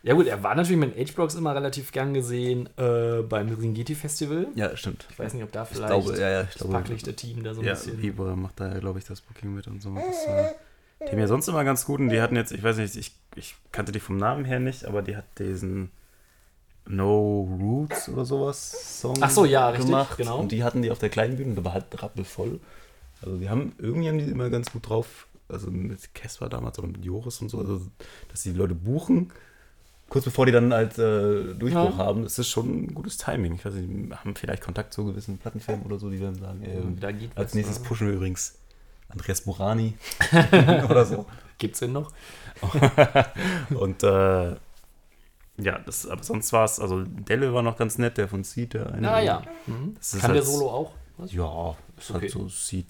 Ja 0.02 0.14
gut, 0.14 0.26
er 0.26 0.42
war 0.42 0.54
natürlich 0.54 0.78
mit 0.80 0.96
H-Blocks 0.96 1.34
immer 1.34 1.54
relativ 1.54 1.92
gern 1.92 2.12
gesehen 2.14 2.68
äh, 2.78 3.20
beim 3.22 3.48
Ringiti 3.50 3.94
Festival. 3.94 4.46
ja, 4.54 4.74
stimmt. 4.76 5.06
Ich 5.10 5.18
weiß 5.18 5.34
nicht, 5.34 5.42
ob 5.42 5.52
da 5.52 5.62
Ich 5.64 5.68
vielleicht 5.76 5.88
glaube, 5.88 6.18
ja, 6.18 6.28
ja, 6.30 6.40
ich 6.42 6.48
das 6.48 6.56
glaube. 6.56 6.72
Backlichter 6.72 7.14
Team 7.16 7.42
da 7.42 7.52
so 7.54 7.60
ein 7.60 7.66
Ja, 7.66 7.74
bisschen. 7.74 8.00
Libra 8.00 8.34
macht 8.36 8.58
da, 8.60 8.78
glaube 8.78 8.98
ich, 8.98 9.04
das 9.06 9.20
Booking 9.20 9.54
mit 9.54 9.66
und 9.66 9.82
so. 9.82 9.94
Das, 9.94 10.24
äh, 10.26 10.54
die 11.06 11.12
haben 11.12 11.18
ja 11.18 11.26
sonst 11.26 11.48
immer 11.48 11.64
ganz 11.64 11.84
gut 11.84 12.00
und 12.00 12.08
die 12.10 12.20
hatten 12.22 12.34
jetzt, 12.36 12.52
ich 12.52 12.62
weiß 12.62 12.78
nicht, 12.78 12.96
ich, 12.96 13.12
ich 13.36 13.56
kannte 13.72 13.92
die 13.92 14.00
vom 14.00 14.16
Namen 14.16 14.44
her 14.46 14.58
nicht, 14.58 14.84
aber 14.86 15.02
die 15.02 15.16
hat 15.16 15.24
diesen 15.38 15.90
No 16.90 17.48
Roots 17.60 18.08
oder 18.08 18.24
sowas 18.24 19.00
Song 19.00 19.16
Ach 19.20 19.30
so, 19.30 19.44
ja, 19.44 19.68
richtig, 19.70 19.86
gemacht. 19.86 20.16
genau. 20.16 20.38
Und 20.40 20.52
die 20.52 20.64
hatten 20.64 20.82
die 20.82 20.90
auf 20.90 20.98
der 20.98 21.08
kleinen 21.08 21.36
Bühne 21.36 21.50
und 21.50 21.56
da 21.56 21.64
war 21.64 21.72
halt 21.74 21.86
rappelvoll. 22.02 22.58
Also 23.22 23.36
die 23.36 23.48
haben, 23.48 23.72
irgendwie 23.78 24.08
haben 24.08 24.18
die 24.18 24.24
immer 24.24 24.50
ganz 24.50 24.72
gut 24.72 24.88
drauf, 24.88 25.26
also 25.48 25.70
mit 25.70 26.14
Casper 26.14 26.48
damals 26.48 26.78
oder 26.78 26.88
mit 26.88 27.04
Joris 27.04 27.40
und 27.40 27.48
so, 27.50 27.58
also, 27.58 27.80
dass 28.30 28.42
die 28.42 28.52
Leute 28.52 28.74
buchen, 28.74 29.30
kurz 30.08 30.24
bevor 30.24 30.46
die 30.46 30.52
dann 30.52 30.72
halt 30.72 30.98
äh, 30.98 31.54
Durchbruch 31.54 31.98
Ja. 31.98 32.04
haben, 32.06 32.22
das 32.24 32.38
ist 32.38 32.48
schon 32.48 32.84
ein 32.84 32.94
gutes 32.94 33.16
Timing. 33.18 33.54
Ich 33.54 33.64
weiß 33.64 33.74
nicht, 33.74 34.12
haben 34.16 34.34
vielleicht 34.34 34.62
Kontakt 34.62 34.92
zu 34.92 35.04
gewissen 35.04 35.38
Plattenfirmen 35.38 35.84
oder 35.86 35.98
so, 35.98 36.10
die 36.10 36.18
dann 36.18 36.34
sagen, 36.34 36.62
ey, 36.62 36.74
Ja, 36.74 36.80
da 36.98 37.12
geht 37.12 37.30
als 37.36 37.50
was, 37.50 37.54
nächstes 37.54 37.80
ne? 37.80 37.84
pushen 37.86 38.06
wir 38.08 38.14
übrigens 38.14 38.56
Andreas 39.08 39.42
Burani 39.42 39.94
oder 40.88 41.04
so. 41.04 41.26
Gibt's 41.58 41.80
den 41.80 41.92
noch? 41.92 42.10
Und 43.78 44.02
äh, 44.02 44.56
ja, 45.62 45.78
das, 45.78 46.06
aber 46.06 46.22
sonst 46.22 46.52
war 46.52 46.64
es, 46.64 46.80
also 46.80 47.02
Delle 47.04 47.52
war 47.54 47.62
noch 47.62 47.76
ganz 47.76 47.98
nett, 47.98 48.16
der 48.18 48.28
von 48.28 48.44
Seed, 48.44 48.74
der 48.74 48.92
eine. 48.92 49.06
Ja, 49.06 49.20
ja. 49.20 49.42
Mhm. 49.66 49.94
Das 49.96 50.14
ist 50.14 50.20
Kann 50.20 50.30
halt- 50.30 50.38
der 50.40 50.46
Solo 50.46 50.70
auch? 50.70 50.92
Was? 51.18 51.32
Ja, 51.32 51.76
ist 51.98 52.10
Okay. 52.10 52.20
halt 52.20 52.30
so 52.30 52.48
Seed 52.48 52.86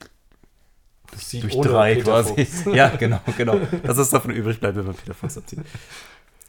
Sieht 1.16 1.42
durch 1.42 1.54
ohne 1.56 1.68
drei 1.68 1.94
Peter 1.96 2.04
quasi. 2.22 2.46
Fuchs. 2.46 2.64
Ja, 2.74 2.88
genau, 2.96 3.18
genau. 3.37 3.56
Das 3.83 3.98
ist 3.98 4.12
davon 4.12 4.30
übrig 4.30 4.61
bleibt, 4.61 4.76
wenn 4.76 4.87
man 4.87 4.94
Peter 4.94 5.12
Fox 5.14 5.37
abzieht. 5.38 5.59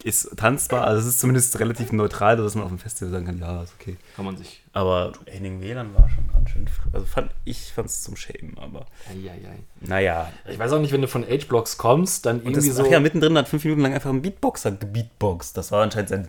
Ist 0.03 0.35
tanzbar, 0.35 0.85
also 0.85 0.99
es 0.99 1.05
ist 1.05 1.19
zumindest 1.19 1.59
relativ 1.59 1.91
neutral, 1.91 2.37
dass 2.37 2.55
man 2.55 2.63
auf 2.63 2.69
dem 2.71 2.79
Festival 2.79 3.11
sagen 3.11 3.25
kann, 3.25 3.39
ja, 3.39 3.61
ist 3.61 3.73
okay. 3.79 3.97
Kann 4.15 4.25
man 4.25 4.35
sich. 4.35 4.63
Aber 4.73 5.11
Henning 5.27 5.61
Wieland 5.61 5.93
war 5.93 6.09
schon 6.09 6.27
ganz 6.33 6.49
schön, 6.49 6.65
also 6.91 7.05
fand, 7.05 7.29
ich 7.45 7.71
fand 7.71 7.87
es 7.87 8.01
zum 8.01 8.15
Schämen, 8.15 8.57
aber 8.57 8.87
Eieiei. 9.09 9.59
naja. 9.81 10.31
Ich 10.49 10.57
weiß 10.57 10.71
auch 10.71 10.79
nicht, 10.79 10.91
wenn 10.91 11.01
du 11.01 11.07
von 11.07 11.23
H-Blocks 11.23 11.77
kommst, 11.77 12.25
dann 12.25 12.37
Und 12.37 12.47
irgendwie 12.47 12.67
das, 12.69 12.77
so. 12.77 12.83
ach 12.85 12.89
ja, 12.91 12.99
mittendrin 12.99 13.37
hat 13.37 13.47
fünf 13.47 13.63
Minuten 13.63 13.81
lang 13.81 13.93
einfach 13.93 14.09
ein 14.09 14.21
Beatboxer 14.23 14.71
gebeatboxt. 14.71 15.55
Das 15.55 15.71
war 15.71 15.83
anscheinend 15.83 16.09
sein 16.09 16.27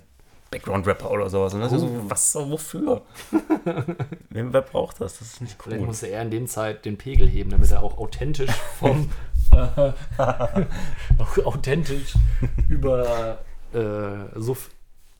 Background-Rapper 0.50 1.10
oder 1.10 1.30
sowas. 1.30 1.54
Und 1.54 1.60
das 1.60 1.72
ist 1.72 1.80
so, 1.80 2.10
was, 2.10 2.34
wofür? 2.34 3.00
wer, 4.28 4.52
wer 4.52 4.60
braucht 4.62 5.00
das? 5.00 5.18
Das 5.18 5.28
ist 5.28 5.40
nicht 5.40 5.56
Vielleicht 5.62 5.80
cool. 5.80 5.86
musste 5.86 6.08
er 6.08 6.20
in 6.20 6.30
dem 6.30 6.46
Zeit 6.46 6.84
den 6.84 6.98
Pegel 6.98 7.26
heben, 7.26 7.48
damit 7.48 7.70
er 7.70 7.82
auch 7.82 7.96
authentisch 7.96 8.50
vom 8.78 9.08
auch 9.52 11.38
authentisch 11.44 12.14
über 12.68 13.38
äh, 13.74 14.40
Suff 14.40 14.70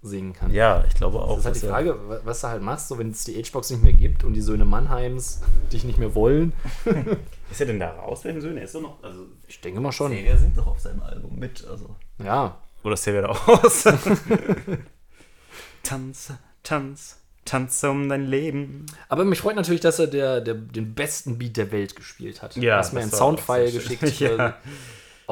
singen 0.05 0.33
kann. 0.33 0.53
Ja, 0.53 0.85
ich 0.89 0.95
glaube 0.95 1.21
auch. 1.21 1.37
Das 1.37 1.39
ist 1.39 1.45
halt 1.47 1.57
die 1.63 1.67
er- 1.67 1.71
Frage, 1.71 2.09
wa- 2.09 2.21
was 2.25 2.41
du 2.41 2.49
halt 2.49 2.61
machst, 2.63 2.89
so 2.89 2.99
wenn 2.99 3.11
es 3.11 3.23
die 3.25 3.41
H-Box 3.41 3.71
nicht 3.71 3.83
mehr 3.85 3.93
gibt 3.93 4.25
und 4.25 4.33
die 4.33 4.41
Söhne 4.41 4.65
Mannheims 4.65 5.41
dich 5.73 5.85
nicht 5.85 5.99
mehr 5.99 6.15
wollen. 6.17 6.53
Ist 7.51 7.61
er 7.61 7.67
denn 7.67 7.79
da 7.79 7.91
raus, 7.91 8.25
welchen 8.25 8.41
Söhne? 8.41 8.61
Er 8.61 8.65
ist 8.65 8.75
doch 8.75 8.81
noch. 8.81 9.03
Also, 9.03 9.27
Ich 9.47 9.61
denke 9.61 9.81
mal 9.81 9.93
schon. 9.93 10.11
Xavier 10.13 10.37
singt 10.39 10.57
doch 10.59 10.67
auf 10.67 10.81
seinem 10.81 11.03
Album 11.03 11.39
mit. 11.39 11.65
Also. 11.71 11.95
Ja, 12.19 12.57
Oder 12.83 12.95
ist 12.95 13.03
Xavier 13.03 13.23
da 13.23 13.29
raus? 13.31 13.85
tanze, 15.83 16.39
tanz, 16.63 17.19
tanze 17.45 17.91
um 17.91 18.09
dein 18.09 18.25
Leben. 18.27 18.87
aber 19.09 19.25
mich 19.25 19.41
freut 19.41 19.57
natürlich, 19.57 19.81
dass 19.81 19.99
er 19.99 20.07
der, 20.07 20.41
der, 20.41 20.55
den 20.55 20.95
besten 20.95 21.39
Beat 21.39 21.57
der 21.57 21.71
Welt 21.73 21.97
gespielt 21.97 22.43
hat. 22.43 22.57
Ja, 22.57 22.79
hast 22.79 22.93
mir 22.93 23.01
das 23.01 23.13
einen 23.13 23.19
Soundfile 23.19 23.71
geschickt. 23.73 24.21
Ja. 24.21 24.57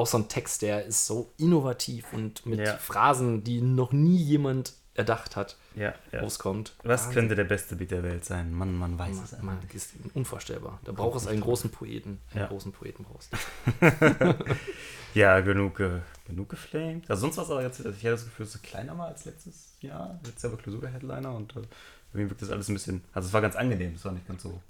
Äh, 0.01 0.03
Auch 0.03 0.07
so 0.07 0.17
ein 0.17 0.27
Text, 0.27 0.61
der 0.61 0.85
ist 0.85 1.05
so 1.07 1.31
innovativ 1.37 2.05
und 2.13 2.45
mit 2.45 2.59
Ja. 2.59 2.77
Phrasen, 2.77 3.43
die 3.43 3.61
noch 3.61 3.91
nie 3.91 4.17
jemand 4.17 4.73
erdacht 4.93 5.35
hat, 5.37 5.55
Ja, 5.75 5.93
ja. 6.11 6.19
rauskommt. 6.19 6.73
Was 6.83 7.01
Wahnsinn. 7.05 7.13
könnte 7.13 7.35
der 7.35 7.45
beste 7.45 7.75
Beat 7.77 7.91
der 7.91 8.03
Welt 8.03 8.25
sein? 8.25 8.51
Mann, 8.53 8.77
man 8.77 8.99
weiß 8.99 9.15
es 9.23 9.33
einfach. 9.33 9.45
Man, 9.45 9.57
ist 9.73 9.91
unvorstellbar. 10.13 10.79
Da 10.83 10.91
braucht 10.91 11.15
es 11.17 11.27
einen 11.27 11.39
großen 11.39 11.69
Poeten. 11.71 12.19
Einen 12.31 12.41
Ja. 12.41 12.47
großen 12.47 12.71
Poeten 12.73 13.05
brauchst 13.05 13.31
du. 13.31 13.37
Ja, 15.13 15.41
genug, 15.41 15.75
ge- 15.77 15.99
genug 16.25 16.47
geflamed. 16.49 17.09
Also 17.09 17.21
sonst 17.21 17.35
war 17.37 17.43
es 17.43 17.51
aber 17.51 17.61
jetzt, 17.63 17.79
ich 17.81 17.85
hatte 17.85 18.11
das 18.11 18.23
Gefühl, 18.25 18.45
es 18.45 18.55
ist 18.55 18.63
kleiner 18.63 18.93
mal 18.93 19.07
als 19.09 19.25
letztes 19.25 19.73
Jahr. 19.81 20.17
Letztes 20.23 20.43
Jahr 20.43 20.53
war 20.53 20.59
Klausur 20.59 20.79
der 20.81 20.91
Headliner 20.91 21.35
und 21.35 21.53
äh, 21.57 21.61
irgendwie 22.13 22.29
wirkt 22.29 22.41
das 22.41 22.49
alles 22.49 22.69
ein 22.69 22.73
bisschen, 22.75 23.03
also 23.13 23.27
es 23.27 23.33
war 23.33 23.41
ganz 23.41 23.57
angenehm, 23.57 23.95
es 23.95 24.05
war 24.05 24.13
nicht 24.13 24.25
ganz 24.27 24.41
so 24.43 24.61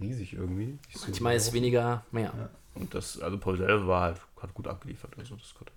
riesig 0.00 0.32
irgendwie. 0.32 0.78
So 0.94 1.06
Manchmal 1.08 1.36
ist 1.36 1.46
laut. 1.48 1.54
weniger 1.54 2.04
mehr. 2.10 2.32
Ja. 2.36 2.48
Und 2.74 2.94
das, 2.94 3.20
also 3.20 3.36
Paul 3.36 3.58
selber 3.58 3.86
war 3.86 4.00
halt, 4.00 4.20
hat 4.42 4.54
gut 4.54 4.66
abgeliefert. 4.66 5.16
Also 5.18 5.36
das 5.36 5.54
konnte, 5.54 5.72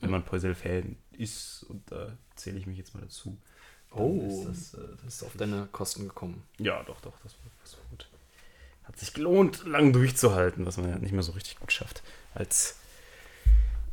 wenn 0.00 0.10
man 0.10 0.24
Paul 0.24 0.54
Fan 0.54 0.96
ist, 1.12 1.64
und 1.64 1.90
da 1.90 2.16
zähle 2.34 2.58
ich 2.58 2.66
mich 2.66 2.78
jetzt 2.78 2.94
mal 2.94 3.00
dazu. 3.00 3.36
Oh. 3.92 4.26
ist 4.28 4.44
das, 4.44 4.74
äh, 4.74 4.88
das 5.04 5.14
Ist 5.14 5.22
auf 5.22 5.36
deine 5.36 5.68
Kosten 5.72 6.08
gekommen. 6.08 6.42
ja, 6.58 6.82
doch, 6.82 7.00
doch, 7.00 7.14
das 7.22 7.32
war, 7.34 7.50
das 7.62 7.76
war 7.78 7.84
gut. 7.90 8.08
Hat 8.84 8.98
sich 8.98 9.14
gelohnt, 9.14 9.64
lang 9.64 9.92
durchzuhalten, 9.92 10.66
was 10.66 10.76
man 10.76 10.90
ja 10.90 10.98
nicht 10.98 11.12
mehr 11.12 11.22
so 11.22 11.32
richtig 11.32 11.58
gut 11.58 11.72
schafft. 11.72 12.02
Als 12.34 12.78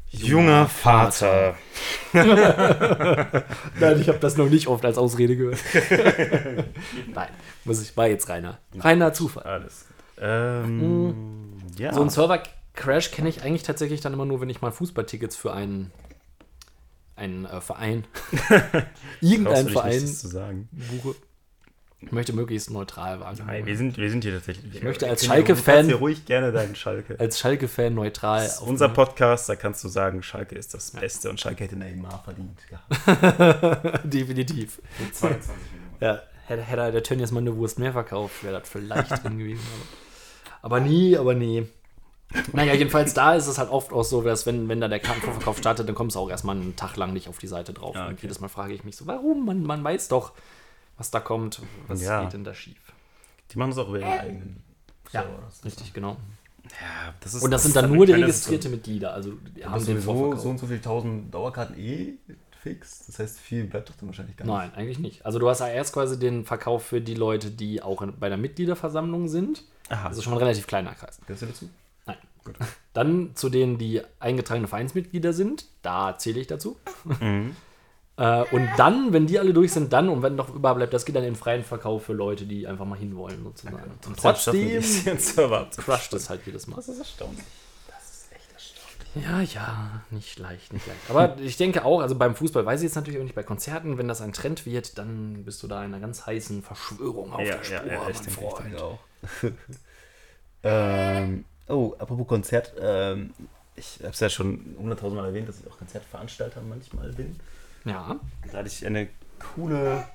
junger 0.10 0.68
Vater. 0.68 1.56
Nein, 2.14 4.00
ich 4.00 4.08
habe 4.08 4.20
das 4.20 4.38
noch 4.38 4.50
nicht 4.50 4.68
oft 4.68 4.86
als 4.86 4.98
Ausrede 4.98 5.36
gehört. 5.36 5.60
Nein, 7.14 7.30
muss 7.66 7.82
ich, 7.82 7.98
war 7.98 8.08
jetzt 8.08 8.30
reiner. 8.30 8.60
Reiner 8.78 9.14
Zufall. 9.14 9.44
Alles. 9.44 9.86
Ähm, 10.20 11.54
ja. 11.78 11.94
So 11.94 12.02
einen 12.02 12.12
Server-Crash 12.76 13.12
kenne 13.12 13.30
ich 13.30 13.44
eigentlich 13.44 13.64
tatsächlich 13.64 14.02
dann 14.02 14.14
immer 14.14 14.26
nur, 14.26 14.42
wenn 14.42 14.50
ich 14.50 14.62
mal 14.62 14.72
Fußballtickets 14.72 15.36
für 15.36 15.54
einen, 15.54 15.92
einen 17.16 17.46
äh, 17.46 17.62
Verein, 17.62 18.06
irgendeinen 19.22 19.70
Verein 19.70 20.02
nichts 20.02 20.20
zu 20.20 20.28
sagen. 20.28 20.70
buche. 20.72 21.16
Ich 22.06 22.12
möchte 22.12 22.34
möglichst 22.34 22.70
neutral 22.70 23.22
wahrgenommen 23.22 23.50
Nein, 23.50 23.66
wir 23.66 23.78
sind, 23.78 23.98
wir 23.98 24.10
sind 24.10 24.26
hier 24.26 24.34
tatsächlich. 24.34 24.76
Ich 24.76 24.84
möchte 24.84 25.10
als 25.10 25.26
Schalke-Fan- 25.26 25.90
ruhig 25.94 26.26
gerne 26.26 26.52
deinen 26.52 26.76
Schalke. 26.76 27.18
Als 27.18 27.40
Schalke-Fan 27.40 27.94
neutral. 27.94 28.44
Das 28.44 28.56
ist 28.56 28.62
unser 28.62 28.90
Podcast, 28.90 29.48
da 29.48 29.56
kannst 29.56 29.86
du 29.86 29.88
sagen, 29.88 30.22
Schalke 30.22 30.56
ist 30.56 30.74
das 30.74 30.92
Beste 30.92 31.30
und 31.30 31.40
Schalke 31.40 31.64
hätte 31.64 31.78
Neymar 31.78 32.22
verdient. 32.26 32.60
Ja. 32.70 34.00
Definitiv. 34.04 34.82
22 35.14 35.50
Minuten. 35.72 35.96
Ja, 36.02 36.22
hätte, 36.46 36.62
hätte 36.64 36.92
der 36.92 37.04
Tönnies 37.04 37.32
mal 37.32 37.40
eine 37.40 37.56
Wurst 37.56 37.80
mehr 37.80 37.94
verkauft, 37.94 38.44
wäre 38.44 38.60
das 38.60 38.68
vielleicht 38.68 39.10
drin 39.24 39.40
gewesen. 39.40 39.64
Aber, 40.62 40.76
aber 40.76 40.86
nie, 40.86 41.16
aber 41.18 41.36
nie. 41.36 41.68
Naja, 42.54 42.74
jedenfalls 42.74 43.14
da 43.14 43.36
ist 43.36 43.48
es 43.48 43.58
halt 43.58 43.70
oft 43.70 43.92
auch 43.94 44.04
so, 44.04 44.22
dass 44.22 44.46
wenn, 44.46 44.68
wenn 44.70 44.82
da 44.82 44.88
der 44.88 45.00
Kartenvorverkauf 45.00 45.58
startet, 45.58 45.88
dann 45.88 45.96
kommst 45.96 46.16
du 46.16 46.20
auch 46.20 46.30
erstmal 46.30 46.56
einen 46.56 46.76
Tag 46.76 46.96
lang 46.98 47.14
nicht 47.14 47.28
auf 47.30 47.38
die 47.38 47.48
Seite 47.48 47.74
drauf. 47.74 47.96
Ja, 47.96 48.06
Und 48.08 48.14
okay. 48.14 48.24
jedes 48.24 48.40
Mal 48.40 48.48
frage 48.48 48.74
ich 48.74 48.84
mich 48.84 48.96
so, 48.96 49.06
warum? 49.08 49.46
Man, 49.46 49.64
man 49.64 49.84
weiß 49.84 50.08
doch, 50.08 50.34
was 50.98 51.12
da 51.12 51.20
kommt. 51.20 51.62
Was 51.88 52.02
Ja. 52.02 52.24
geht 52.24 52.34
denn 52.34 52.44
da 52.44 52.54
schief? 52.54 52.78
Die 53.52 53.58
machen 53.58 53.70
das 53.72 53.78
auch 53.80 53.90
über 53.90 54.00
ihren 54.00 54.20
eigenen. 54.20 54.64
Ja. 55.12 55.24
Das 55.46 55.56
ist- 55.58 55.66
Richtig, 55.66 55.94
genau. 55.94 56.18
Ja, 56.64 57.14
das 57.20 57.34
ist, 57.34 57.44
Und 57.44 57.52
das 57.52 57.62
sind 57.64 57.70
ist 57.72 57.76
dann 57.76 57.86
halt 57.86 57.94
nur 57.94 58.06
die 58.06 58.14
registrierte 58.14 58.70
Mitglieder. 58.70 59.14
Also 59.14 59.34
die 59.56 59.66
Haben 59.66 59.74
den 59.74 59.96
sowieso 60.02 60.14
Vorverkauf. 60.14 60.40
so 60.44 60.50
und 60.50 60.58
so 60.60 60.68
viele 60.68 60.82
tausend 60.82 61.34
Dauerkarten 61.34 61.78
eh 61.78 62.14
fix. 62.62 63.06
Das 63.06 63.20
heißt, 63.20 63.40
viel 63.40 63.66
bleibt 63.66 63.90
doch 63.90 63.96
dann 64.00 64.08
wahrscheinlich 64.08 64.38
gar 64.38 64.46
nicht. 64.46 64.54
Nein, 64.56 64.72
eigentlich 64.74 64.98
nicht. 65.00 65.26
Also 65.26 65.38
du 65.40 65.50
hast 65.50 65.60
ja 65.60 65.68
erst 65.68 65.94
quasi 65.94 66.18
den 66.18 66.46
Verkauf 66.46 66.86
für 66.86 67.02
die 67.02 67.16
Leute, 67.16 67.52
die 67.52 67.82
auch 67.84 68.02
in, 68.02 68.18
bei 68.18 68.30
der 68.30 68.38
Mitgliederversammlung 68.38 69.28
sind. 69.28 69.66
Aha. 69.90 70.08
Das 70.08 70.18
ist 70.18 70.24
schon 70.24 70.32
ein 70.34 70.40
relativ 70.40 70.66
kleiner 70.66 70.94
Kreis. 70.96 71.20
Gehörst 71.28 71.42
du 71.42 71.46
dazu? 71.48 71.70
Gut. 72.44 72.56
Dann 72.94 73.32
zu 73.36 73.50
denen, 73.50 73.78
die 73.78 74.02
eingetragene 74.20 74.68
Vereinsmitglieder 74.68 75.34
sind, 75.34 75.66
da 75.82 76.18
zähle 76.18 76.40
ich 76.40 76.48
dazu. 76.48 76.78
Mhm. 77.20 77.56
Äh, 78.16 78.44
und 78.52 78.70
dann, 78.78 79.12
wenn 79.12 79.26
die 79.26 79.40
alle 79.40 79.54
durch 79.54 79.72
sind, 79.72 79.92
dann 79.92 80.10
und 80.10 80.22
wenn 80.22 80.36
noch 80.36 80.54
überbleibt, 80.54 80.94
das 80.94 81.06
geht 81.06 81.16
dann 81.16 81.24
in 81.24 81.34
den 81.34 81.36
freien 81.36 81.64
Verkauf 81.64 82.06
für 82.06 82.14
Leute, 82.14 82.46
die 82.46 82.68
einfach 82.68 82.86
mal 82.86 82.98
hinwollen, 82.98 83.44
sozusagen. 83.44 83.92
Und 84.06 84.18
trotzdem 84.20 84.82
Server 84.82 85.70
crusht 85.76 86.14
es 86.14 86.30
halt 86.30 86.42
jedes 86.46 86.68
Mal. 86.68 86.76
Das 86.76 86.90
ist 86.90 87.00
erstaunlich. 87.00 87.44
Das 87.88 88.12
ist 88.12 88.32
echt 88.32 88.54
erstaunlich. 88.54 89.26
Ja, 89.26 89.42
ja, 89.42 90.02
nicht 90.12 90.38
leicht, 90.38 90.74
nicht 90.74 90.86
leicht. 90.86 91.00
Aber 91.10 91.38
ich 91.42 91.58
denke 91.58 91.86
auch, 91.86 92.02
also 92.02 92.16
beim 92.16 92.36
Fußball 92.36 92.64
weiß 92.64 92.82
ich 92.82 92.86
jetzt 92.86 92.96
natürlich 92.96 93.20
auch 93.20 93.24
nicht, 93.24 93.36
bei 93.36 93.44
Konzerten, 93.44 93.98
wenn 93.98 94.08
das 94.08 94.22
ein 94.22 94.32
Trend 94.32 94.68
wird, 94.68 95.00
dann 95.00 95.44
bist 95.44 95.64
du 95.64 95.68
da 95.68 95.80
in 95.80 95.86
einer 95.86 96.00
ganz 96.00 96.28
heißen 96.28 96.62
Verschwörung 96.62 97.34
auf 97.34 97.42
Ja, 97.42 97.56
der 97.56 97.64
Spur, 97.64 97.78
ja, 97.78 97.94
ja, 97.94 98.10
ich 98.10 98.16
mein 98.16 98.26
denke, 98.26 98.48
ich 98.48 98.64
denke 98.64 98.84
auch. 98.84 99.00
ähm, 100.64 101.46
Oh, 101.68 101.96
apropos 101.98 102.28
Konzert, 102.28 102.74
ähm, 102.80 103.34
ich 103.76 104.00
habe 104.00 104.12
es 104.12 104.20
ja 104.20 104.30
schon 104.30 104.76
hunderttausendmal 104.78 105.28
erwähnt, 105.28 105.50
dass 105.50 105.60
ich 105.60 105.68
auch 105.68 105.78
Konzertveranstalter 105.78 106.62
manchmal 106.62 107.12
bin. 107.14 107.36
Ja. 107.86 108.20
Da 108.52 108.58
hatte 108.58 108.68
ich 108.68 108.86
eine 108.86 109.08
coole 109.40 110.06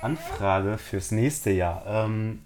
Anfrage 0.00 0.78
fürs 0.78 1.10
nächste 1.10 1.50
Jahr. 1.50 1.84
Ähm, 1.86 2.42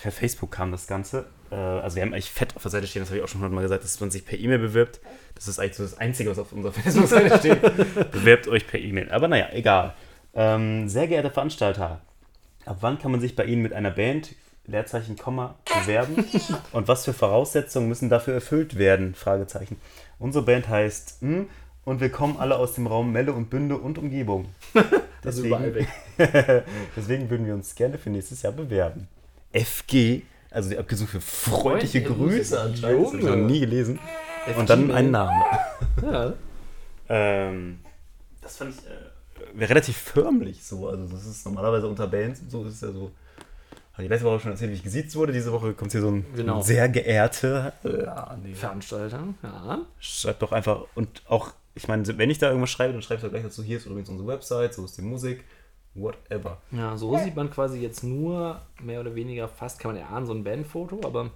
per 0.00 0.12
Facebook 0.12 0.50
kam 0.50 0.72
das 0.72 0.86
Ganze. 0.86 1.26
Äh, 1.50 1.56
also 1.56 1.96
wir 1.96 2.02
haben 2.02 2.12
eigentlich 2.12 2.30
fett 2.30 2.56
auf 2.56 2.62
der 2.62 2.70
Seite 2.70 2.86
stehen, 2.86 3.02
das 3.02 3.10
habe 3.10 3.18
ich 3.18 3.24
auch 3.24 3.28
schon 3.28 3.40
hundertmal 3.40 3.62
gesagt, 3.62 3.84
dass 3.84 4.00
man 4.00 4.10
sich 4.10 4.24
per 4.24 4.38
E-Mail 4.38 4.58
bewirbt. 4.58 5.00
Das 5.34 5.48
ist 5.48 5.58
eigentlich 5.58 5.76
so 5.76 5.82
das 5.82 5.98
Einzige, 5.98 6.30
was 6.30 6.38
auf 6.38 6.52
unserer 6.52 6.72
Facebook-Seite 6.72 7.38
steht. 7.38 8.10
Bewerbt 8.10 8.48
euch 8.48 8.66
per 8.66 8.80
E-Mail. 8.80 9.10
Aber 9.10 9.28
naja, 9.28 9.48
egal. 9.52 9.94
Ähm, 10.34 10.88
sehr 10.88 11.08
geehrte 11.08 11.30
Veranstalter, 11.30 12.00
ab 12.64 12.78
wann 12.80 12.98
kann 12.98 13.10
man 13.10 13.20
sich 13.20 13.36
bei 13.36 13.44
Ihnen 13.44 13.62
mit 13.62 13.74
einer 13.74 13.90
Band, 13.90 14.34
Leerzeichen, 14.66 15.16
Komma, 15.16 15.56
bewerben? 15.64 16.24
Und 16.72 16.88
was 16.88 17.04
für 17.04 17.12
Voraussetzungen 17.12 17.88
müssen 17.88 18.08
dafür 18.08 18.34
erfüllt 18.34 18.78
werden? 18.78 19.14
Fragezeichen. 19.14 19.76
Unsere 20.18 20.44
Band 20.44 20.68
heißt 20.68 21.20
hm, 21.20 21.48
und 21.84 22.00
wir 22.00 22.10
kommen 22.10 22.36
alle 22.38 22.56
aus 22.56 22.74
dem 22.74 22.86
Raum 22.86 23.12
Melle 23.12 23.32
und 23.32 23.50
Bünde 23.50 23.76
und 23.76 23.98
Umgebung. 23.98 24.46
Das 25.22 25.38
ist 25.38 25.44
überall 25.46 25.72
weg. 25.72 25.86
Deswegen 26.96 27.30
würden 27.30 27.46
wir 27.46 27.54
uns 27.54 27.76
gerne 27.76 27.96
für 27.96 28.10
nächstes 28.10 28.42
Jahr 28.42 28.52
bewerben. 28.52 29.06
FG, 29.52 30.22
also 30.50 30.70
die 30.70 30.78
Abkürzung 30.78 31.06
für 31.06 31.20
freundliche 31.20 32.00
Freundliche 32.00 32.02
Grüße 32.02 32.60
anscheinend. 32.60 33.04
Das 33.04 33.12
habe 33.12 33.18
ich 33.18 33.24
noch 33.24 33.36
nie 33.36 33.60
gelesen. 33.60 34.00
Und 34.58 34.68
dann 34.68 34.86
FG, 34.86 34.94
einen 34.94 35.10
Namen. 35.12 35.42
Ja. 36.02 36.32
Ähm, 37.08 37.78
das 38.40 38.56
fand 38.56 38.74
ich 38.74 38.80
äh, 38.84 39.64
relativ 39.64 39.96
förmlich 39.96 40.64
so. 40.64 40.88
Also 40.88 41.06
das 41.06 41.24
ist 41.24 41.44
normalerweise 41.46 41.86
unter 41.86 42.08
Bands 42.08 42.40
und 42.40 42.50
so 42.50 42.64
ist 42.64 42.74
es 42.74 42.80
ja 42.80 42.90
so. 42.90 43.12
Habe 43.92 44.04
ich 44.04 44.08
letzte 44.08 44.26
Woche 44.26 44.40
schon 44.40 44.52
erzählt, 44.52 44.70
wie 44.70 44.74
ich 44.76 44.82
gesiezt 44.82 45.14
wurde. 45.16 45.32
Diese 45.32 45.52
Woche 45.52 45.74
kommt 45.74 45.92
hier 45.92 46.00
so 46.00 46.10
ein 46.10 46.24
Genau. 46.34 46.62
sehr 46.62 46.88
geehrter. 46.88 47.74
Ja, 47.84 48.36
nee. 48.42 48.54
Veranstalter, 48.54 49.22
ja. 49.42 49.80
Schreibt 50.00 50.40
doch 50.42 50.52
einfach 50.52 50.84
und 50.94 51.22
auch, 51.28 51.50
ich 51.74 51.88
meine, 51.88 52.06
wenn 52.18 52.30
ich 52.30 52.38
da 52.38 52.48
irgendwas 52.48 52.70
schreibe, 52.70 52.94
dann 52.94 53.02
schreibst 53.02 53.24
du 53.24 53.28
gleich 53.30 53.42
dazu, 53.42 53.62
hier 53.62 53.76
ist 53.76 53.86
übrigens 53.86 54.08
unsere 54.08 54.28
Website, 54.28 54.72
so 54.74 54.84
ist 54.84 54.96
die 54.96 55.02
Musik, 55.02 55.44
whatever. 55.94 56.58
Ja, 56.70 56.96
so 56.96 57.18
sieht 57.18 57.36
man 57.36 57.50
quasi 57.50 57.80
jetzt 57.80 58.02
nur 58.02 58.60
mehr 58.80 59.00
oder 59.00 59.14
weniger 59.14 59.46
fast, 59.46 59.78
kann 59.78 59.92
man 59.92 60.00
erahnen, 60.00 60.26
so 60.26 60.32
ein 60.32 60.42
Bandfoto, 60.42 61.00
aber 61.04 61.30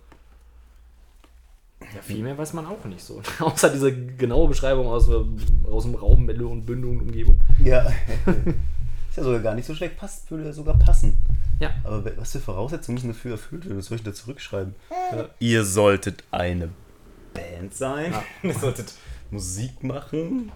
ja, 1.95 2.01
viel 2.01 2.23
mehr 2.23 2.39
weiß 2.39 2.55
man 2.55 2.67
auch 2.67 2.83
nicht 2.87 3.05
so. 3.05 3.21
Außer 3.41 3.69
diese 3.71 3.95
genaue 3.95 4.49
Beschreibung 4.49 4.87
aus, 4.87 5.09
äh, 5.11 5.23
aus 5.71 5.83
dem 5.85 5.95
Raum 5.95 6.25
Melle 6.25 6.47
und 6.47 6.65
Bünde 6.65 6.89
und 6.89 7.01
Umgebung. 7.03 7.39
Ja. 7.63 7.83
ist 9.11 9.17
ja 9.17 9.23
sogar 9.23 9.41
gar 9.41 9.55
nicht 9.55 9.67
so 9.67 9.75
schlecht, 9.75 9.97
passt, 9.99 10.31
würde 10.31 10.53
sogar 10.55 10.79
passen. 10.79 11.19
Ja. 11.59 11.71
Aber 11.85 12.05
was 12.17 12.33
für 12.33 12.41
Voraussetzungen 12.41 12.97
müssen 12.97 13.09
dafür 13.09 13.33
erfüllt 13.33 13.65
werden? 13.65 13.79
Was 13.79 13.87
soll 13.87 13.97
ich 13.97 14.05
da 14.05 14.13
zurückschreiben? 14.13 14.75
Ihr 15.39 15.65
solltet 15.65 16.25
eine 16.31 16.71
Band 17.33 17.75
sein. 17.75 18.13
Ja. 18.13 18.25
Ihr 18.43 18.55
solltet 18.55 18.93
Musik 19.31 19.83
machen. 19.83 20.53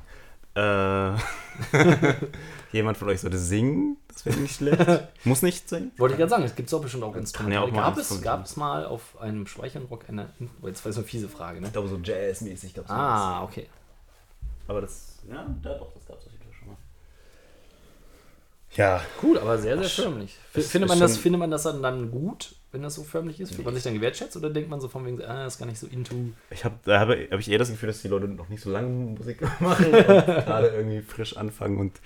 Äh, 0.55 1.13
jemand 2.73 2.97
von 2.99 3.09
euch 3.09 3.21
sollte 3.21 3.39
singen. 3.39 3.97
Das 4.09 4.27
wäre 4.27 4.37
nicht 4.39 4.57
schlecht. 4.57 5.09
Muss 5.25 5.43
nicht 5.43 5.69
singen. 5.69 5.93
Wollte 5.97 6.15
ich 6.15 6.19
gerade 6.19 6.31
sagen, 6.31 6.43
es 6.43 6.55
gibt 6.57 6.73
doch 6.73 6.83
bestimmt 6.83 7.05
auch 7.05 7.15
Instrumente. 7.15 7.55
ja 7.55 7.63
auch 7.63 7.73
gab, 7.73 7.97
es, 7.97 8.21
gab 8.21 8.45
es 8.45 8.57
mal 8.57 8.85
auf 8.85 9.21
einem 9.21 9.47
Speichernrock 9.47 10.09
eine. 10.09 10.31
oh, 10.61 10.67
Jetzt 10.67 10.85
war 10.85 10.93
so 10.93 11.01
eine 11.01 11.09
fiese 11.09 11.29
Frage, 11.29 11.61
ne? 11.61 11.69
Ich 11.69 11.73
glaube, 11.73 11.89
so 11.89 11.97
Jazz-mäßig 12.03 12.75
gab 12.75 12.85
es 12.87 12.91
Ah, 12.91 13.45
okay. 13.45 13.69
Aber 14.67 14.81
das, 14.81 15.19
ja, 15.29 15.47
da 15.63 15.75
doch, 15.79 15.93
das 15.95 16.05
gab 16.07 16.19
es 16.19 16.27
auf 16.27 16.33
jeden 16.33 16.45
Fall 16.45 16.53
schon 16.53 16.69
mal. 16.69 16.77
Ja, 18.76 19.02
Cool, 19.22 19.38
aber 19.38 19.59
sehr, 19.59 19.76
sehr 19.78 19.88
förmlich. 19.88 20.37
Findet 20.52 20.88
man, 20.88 21.00
das, 21.00 21.18
findet 21.18 21.40
man 21.40 21.50
das 21.50 21.64
dann, 21.64 21.83
dann 21.83 22.11
gut, 22.11 22.54
wenn 22.70 22.83
das 22.83 22.94
so 22.94 23.02
förmlich 23.02 23.40
ist? 23.40 23.54
Fühlt 23.54 23.64
man 23.64 23.74
sich 23.74 23.83
dann 23.83 23.94
gewertschätzt 23.94 24.37
oder 24.37 24.50
denkt 24.50 24.70
man 24.70 24.80
so 24.80 24.88
von 24.88 25.04
wegen, 25.04 25.20
ah, 25.22 25.44
das 25.44 25.54
ist 25.54 25.59
gar 25.59 25.66
nicht 25.66 25.78
so 25.78 25.87
into. 25.88 26.14
ich 26.50 26.64
habe 26.64 26.76
da 26.85 27.00
habe 27.00 27.28
hab 27.30 27.40
ich 27.40 27.50
eher 27.50 27.59
das 27.59 27.70
Gefühl, 27.70 27.88
dass 27.88 28.02
die 28.02 28.09
Leute 28.09 28.28
noch 28.28 28.48
nicht 28.48 28.62
so 28.62 28.70
lange 28.70 28.88
Musik 28.88 29.40
machen 29.61 29.87
und 29.87 29.92
gerade 29.92 30.68
irgendwie 30.68 31.00
frisch 31.00 31.37
anfangen 31.37 31.78
und 31.78 32.00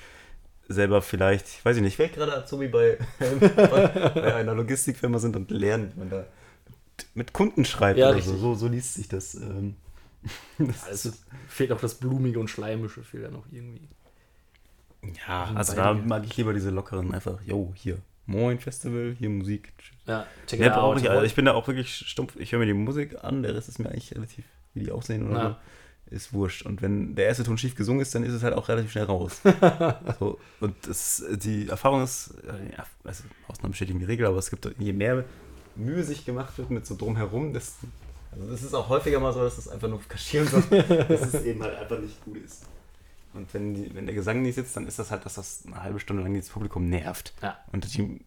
selber 0.66 1.02
vielleicht, 1.02 1.46
ich 1.48 1.64
weiß 1.64 1.76
ich 1.76 1.82
nicht, 1.82 1.96
vielleicht 1.96 2.14
gerade 2.14 2.34
Azubi 2.34 2.68
bei, 2.68 2.98
bei, 3.18 3.48
bei 4.14 4.34
einer 4.34 4.54
Logistikfirma 4.54 5.18
sind 5.18 5.36
und 5.36 5.50
lernen, 5.50 5.92
wie 5.94 5.98
man 6.00 6.10
da 6.10 6.26
mit, 7.14 7.32
Kunden 7.32 7.64
schreibt 7.64 7.98
Ja, 7.98 8.10
oder 8.10 8.22
so. 8.22 8.36
so. 8.36 8.54
So 8.54 8.68
liest 8.68 8.94
sich 8.94 9.08
das. 9.08 9.34
Ähm, 9.34 9.76
das 10.58 10.84
Also 10.84 11.10
fehlt 11.48 11.72
auch 11.72 11.80
das 11.80 11.96
Blumige 11.96 12.38
und 12.38 12.48
Schleimische, 12.48 13.02
fehlt 13.02 13.24
da 13.24 13.30
noch 13.30 13.44
irgendwie. 13.50 13.88
Ja, 15.26 15.50
also 15.54 15.74
da 15.74 15.94
mag 15.94 16.24
ich 16.24 16.36
lieber 16.36 16.52
diese 16.52 16.70
lockeren, 16.70 17.12
einfach, 17.14 17.40
yo, 17.42 17.72
hier, 17.74 17.98
moin 18.26 18.58
Festival, 18.58 19.14
hier 19.18 19.30
Musik, 19.30 19.72
tschüss. 19.78 19.96
Ja, 20.06 20.26
check 20.46 20.58
Mehr 20.60 20.68
it 20.68 20.74
brauche 20.74 20.96
out. 20.96 21.02
ich, 21.02 21.10
also 21.10 21.22
ich 21.24 21.34
bin 21.34 21.44
da 21.44 21.52
auch 21.54 21.66
wirklich 21.66 21.94
stumpf. 21.94 22.36
Ich 22.36 22.52
höre 22.52 22.58
mir 22.58 22.66
die 22.66 22.74
Musik 22.74 23.16
an, 23.22 23.42
der 23.42 23.54
Rest 23.54 23.68
ist 23.68 23.78
mir 23.78 23.88
eigentlich 23.88 24.14
relativ, 24.14 24.44
wie 24.74 24.80
die 24.84 24.90
aussehen 24.92 25.28
oder 25.30 25.38
Ja. 25.38 25.48
so, 26.10 26.14
ist 26.14 26.32
wurscht. 26.32 26.64
Und 26.66 26.82
wenn 26.82 27.14
der 27.14 27.26
erste 27.26 27.44
Ton 27.44 27.56
schief 27.58 27.74
gesungen 27.74 28.00
ist, 28.02 28.14
dann 28.14 28.22
ist 28.24 28.34
es 28.34 28.42
halt 28.42 28.54
auch 28.54 28.68
relativ 28.68 28.92
schnell 28.92 29.04
raus. 29.04 29.40
so, 30.20 30.38
und 30.60 30.74
das, 30.86 31.24
die 31.36 31.68
Erfahrung 31.68 32.02
ist, 32.02 32.34
ja, 32.76 32.84
also 33.04 33.24
Ausnahmen 33.48 33.70
bestätigen 33.72 33.98
die 33.98 34.04
Regel, 34.04 34.26
aber 34.26 34.38
es 34.38 34.50
gibt, 34.50 34.68
je 34.78 34.92
mehr 34.92 35.24
Mühe 35.76 36.04
sich 36.04 36.24
gemacht 36.24 36.56
wird 36.58 36.70
mit 36.70 36.86
so 36.86 36.94
drumherum, 36.96 37.52
desto, 37.52 37.86
also 38.32 38.50
das 38.50 38.62
ist 38.62 38.74
auch 38.74 38.88
häufiger 38.88 39.18
mal 39.18 39.32
so, 39.32 39.40
dass 39.42 39.56
das 39.56 39.68
einfach 39.68 39.88
nur 39.88 40.00
kaschieren 40.08 40.46
soll, 40.46 40.62
dass 41.08 41.34
es 41.34 41.42
eben 41.44 41.62
halt 41.62 41.76
einfach 41.78 41.98
nicht 41.98 42.22
gut 42.24 42.36
ist. 42.36 42.66
Und 43.34 43.52
wenn, 43.52 43.74
die, 43.74 43.94
wenn 43.94 44.06
der 44.06 44.14
Gesang 44.14 44.42
nicht 44.42 44.54
sitzt, 44.54 44.76
dann 44.76 44.86
ist 44.86 44.98
das 44.98 45.10
halt, 45.10 45.26
dass 45.26 45.34
das 45.34 45.64
eine 45.66 45.82
halbe 45.82 46.00
Stunde 46.00 46.22
lang 46.22 46.34
das 46.36 46.48
Publikum 46.48 46.88
nervt. 46.88 47.34
Ja. 47.42 47.58
Und 47.72 47.92
die, 47.96 48.24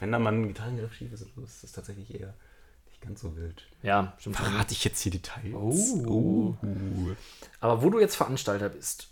wenn 0.00 0.12
da 0.12 0.18
mal 0.18 0.32
ein 0.32 0.48
Gitarrengriff 0.48 0.92
schief 0.94 1.12
ist, 1.12 1.22
ist 1.22 1.62
das 1.62 1.72
tatsächlich 1.72 2.20
eher 2.20 2.34
nicht 2.86 3.00
ganz 3.00 3.20
so 3.20 3.36
wild. 3.36 3.68
Ja, 3.82 4.14
stimmt. 4.18 4.36
schon. 4.36 4.46
Verrate 4.46 4.72
ich 4.72 4.84
jetzt 4.84 5.00
hier 5.00 5.12
Details? 5.12 5.94
Oh. 6.06 6.56
Aber 7.60 7.82
wo 7.82 7.90
du 7.90 8.00
jetzt 8.00 8.16
Veranstalter 8.16 8.68
bist, 8.68 9.10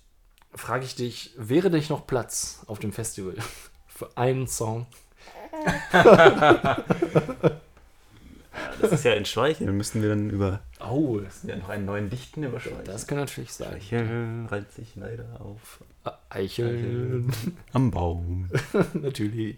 frage 0.54 0.84
ich 0.84 0.96
dich, 0.96 1.34
wäre 1.36 1.70
nicht 1.70 1.90
noch 1.90 2.06
Platz 2.06 2.64
auf 2.66 2.78
dem 2.80 2.92
Festival 2.92 3.36
für 3.86 4.16
einen 4.16 4.48
Song? 4.48 4.86
Das 8.80 8.92
ist 8.92 9.04
ja 9.04 9.12
in 9.14 9.24
Schweicheln. 9.24 9.76
Müssten 9.76 10.02
wir 10.02 10.10
dann 10.10 10.30
über 10.30 10.60
Oh, 10.80 11.20
ja, 11.46 11.56
noch 11.56 11.68
einen 11.68 11.84
neuen 11.86 12.10
Dichten 12.10 12.42
über 12.42 12.60
Schweicheln. 12.60 12.84
das 12.84 13.06
kann 13.06 13.18
natürlich 13.18 13.52
sein. 13.52 13.80
Schweicheln 13.80 14.46
reiht 14.46 14.72
sich 14.72 14.94
leider 14.96 15.40
auf 15.40 15.82
Eicheln, 16.30 17.32
am 17.72 17.90
Baum. 17.90 18.48
natürlich. 18.94 19.56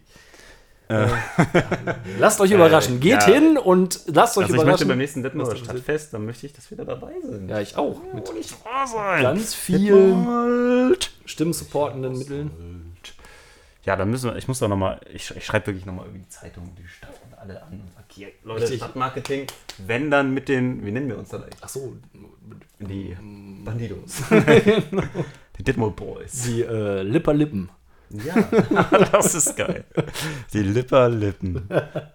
Äh, 0.88 1.06
Lasst 2.18 2.40
euch 2.40 2.50
überraschen. 2.50 2.98
Geht 3.00 3.12
ja. 3.22 3.26
hin 3.26 3.58
und 3.58 4.00
lasst 4.06 4.38
euch 4.38 4.44
also 4.44 4.54
ich 4.54 4.56
möchte 4.56 4.62
überraschen. 4.64 4.88
beim 4.88 4.98
nächsten 4.98 5.22
Detmolder 5.22 5.50
da. 5.52 5.56
Stadtfest, 5.58 6.14
dann 6.14 6.24
möchte 6.24 6.46
ich, 6.46 6.54
dass 6.54 6.70
wir 6.70 6.78
da 6.78 6.84
dabei 6.84 7.12
sind. 7.22 7.48
ja, 7.50 7.60
ich 7.60 7.76
auch. 7.76 8.00
Mit 8.14 8.32
nicht 8.34 8.52
wahr 8.64 8.86
sein. 8.86 9.22
ganz 9.22 9.54
vielen 9.54 10.24
Detmold. 10.24 11.10
stimmsupportenden 11.26 12.16
Mitteln. 12.18 12.96
Ja, 13.84 13.96
dann 13.96 14.10
müssen 14.10 14.30
wir, 14.30 14.36
ich 14.36 14.48
muss 14.48 14.58
doch 14.60 14.68
nochmal, 14.68 15.00
ich, 15.12 15.34
ich 15.36 15.44
schreibe 15.44 15.66
wirklich 15.68 15.84
nochmal 15.86 16.06
über 16.08 16.18
die 16.18 16.28
Zeitung, 16.28 16.74
die 16.78 16.86
Stadt 16.88 17.14
und 17.26 17.38
alle 17.38 17.62
an 17.62 17.72
und 17.72 17.94
hier, 18.18 18.28
Leute, 18.42 18.62
Richtig. 18.64 18.78
Stadtmarketing, 18.78 19.46
wenn 19.86 20.10
dann 20.10 20.34
mit 20.34 20.48
den, 20.48 20.84
wie 20.84 20.90
nennen 20.90 21.08
wir 21.08 21.18
uns 21.18 21.28
dann 21.28 21.42
eigentlich? 21.44 21.60
Ach 21.60 21.68
so, 21.68 21.96
Die 22.80 23.16
Bandidos. 23.64 24.22
die 25.58 25.62
Ditmol 25.62 25.92
Boys. 25.92 26.42
die 26.42 26.62
äh, 26.62 27.02
Lipperlippen. 27.02 27.70
Ja, 28.10 28.34
das 29.12 29.34
ist 29.34 29.56
geil. 29.56 29.84
Die 30.52 30.62
Lipperlippen 30.62 31.68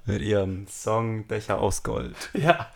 mit 0.05 0.21
ihrem 0.23 0.65
Song 0.67 1.27
Dächer 1.27 1.59
aus 1.59 1.83
Gold. 1.83 2.15
Ja. 2.33 2.71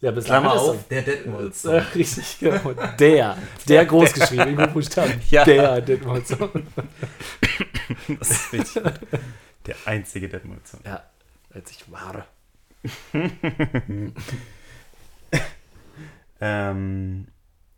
Ja, 0.00 0.12
bislang 0.12 0.42
Klammer 0.44 0.60
auf, 0.60 0.86
der 0.88 1.02
Detmold 1.02 1.52
Äh, 1.64 1.70
richtig, 1.96 2.38
genau. 2.38 2.72
Der, 3.00 3.36
der 3.68 3.84
groß 3.84 4.12
geschrieben, 4.12 4.50
in 4.50 4.56
Großbuchstaben. 4.72 5.20
Ja. 5.28 5.44
Der, 5.44 5.80
Detmold 5.80 6.24
Song. 6.28 6.50
Das 8.20 8.30
ist 8.30 8.52
richtig. 8.52 8.82
Der 9.66 9.74
einzige 9.86 10.28
Detmold 10.28 10.68
Song. 10.68 10.80
Ja, 10.84 11.02
als 11.50 11.70
ich 11.70 11.90
war. 11.90 12.26
Ähm, 16.40 17.26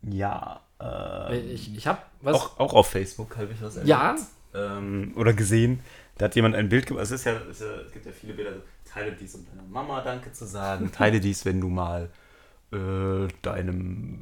ja, 0.03 0.61
äh, 0.81 1.39
Ich, 1.41 1.75
ich 1.75 1.87
hab 1.87 2.11
was. 2.21 2.35
auch, 2.37 2.59
auch 2.59 2.75
auf 2.75 2.89
Facebook 2.91 3.37
habe 3.37 3.53
ich 3.53 3.63
was 3.63 3.77
erlebt. 3.77 3.89
ja, 3.89 4.17
ähm, 4.55 5.13
oder 5.17 5.33
gesehen. 5.33 5.81
Da 6.19 6.27
hat 6.27 6.35
jemand 6.35 6.55
ein 6.55 6.69
Bild 6.69 6.87
gemacht. 6.87 7.05
Es, 7.05 7.11
ist 7.11 7.25
ja, 7.25 7.33
es, 7.51 7.61
ist 7.61 7.63
ja, 7.63 7.81
es 7.87 7.93
gibt 7.93 8.05
ja 8.05 8.13
viele 8.13 8.35
Bilder. 8.35 8.53
Teile 8.85 9.13
dies, 9.13 9.35
um 9.35 9.47
deiner 9.47 9.63
Mama 9.69 10.03
Danke 10.03 10.33
zu 10.33 10.45
sagen. 10.47 10.93
Teile 10.93 11.21
dies, 11.23 11.45
wenn 11.45 11.61
du 11.61 11.69
mal 11.69 12.11
äh, 12.73 13.29
deinem 13.43 14.19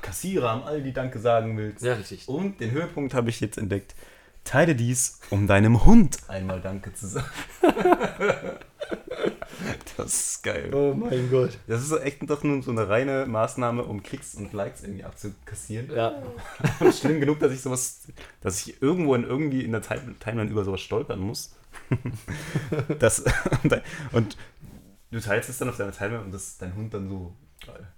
Kassierer 0.00 0.50
am 0.50 0.62
Aldi 0.62 0.92
Danke 0.92 1.18
sagen 1.18 1.56
willst. 1.58 1.80
sehr 1.80 1.98
richtig. 1.98 2.28
Und 2.28 2.60
den 2.60 2.70
Höhepunkt 2.70 3.12
habe 3.12 3.28
ich 3.28 3.40
jetzt 3.40 3.58
entdeckt. 3.58 3.94
Teile 4.44 4.74
dies, 4.76 5.20
um 5.30 5.46
deinem 5.46 5.84
Hund 5.84 6.18
einmal 6.28 6.60
Danke 6.60 6.94
zu 6.94 7.08
sagen. 7.08 7.26
das 9.96 10.14
ist 10.14 10.42
geil. 10.42 10.70
Oh 10.74 10.94
mein 10.94 11.30
Gott. 11.30 11.58
Das 11.66 11.80
ist 11.82 11.88
so 11.88 11.98
echt 11.98 12.28
doch 12.28 12.42
nur 12.42 12.62
so 12.62 12.70
eine 12.70 12.88
reine 12.88 13.26
Maßnahme, 13.26 13.82
um 13.84 14.02
Klicks 14.02 14.34
und 14.34 14.52
Likes 14.52 14.82
irgendwie 14.82 15.04
abzukassieren. 15.04 15.90
Ja, 15.94 16.22
Und 16.80 16.94
schlimm 16.94 17.20
genug, 17.20 17.38
dass 17.40 17.52
ich 17.52 17.60
sowas, 17.62 18.06
dass 18.40 18.66
ich 18.66 18.82
irgendwo 18.82 19.14
in 19.14 19.24
irgendwie 19.24 19.64
in 19.64 19.72
der 19.72 19.82
Time- 19.82 20.14
Timeline 20.20 20.50
über 20.50 20.64
sowas 20.64 20.80
stolpern 20.80 21.20
muss. 21.20 21.54
das, 22.98 23.24
und 24.12 24.36
du 25.10 25.20
teilst 25.20 25.48
es 25.48 25.58
dann 25.58 25.68
auf 25.68 25.76
deiner 25.76 25.92
Timeline 25.92 26.24
und 26.24 26.32
das 26.32 26.58
dein 26.58 26.74
Hund 26.74 26.92
dann 26.94 27.08
so. 27.08 27.34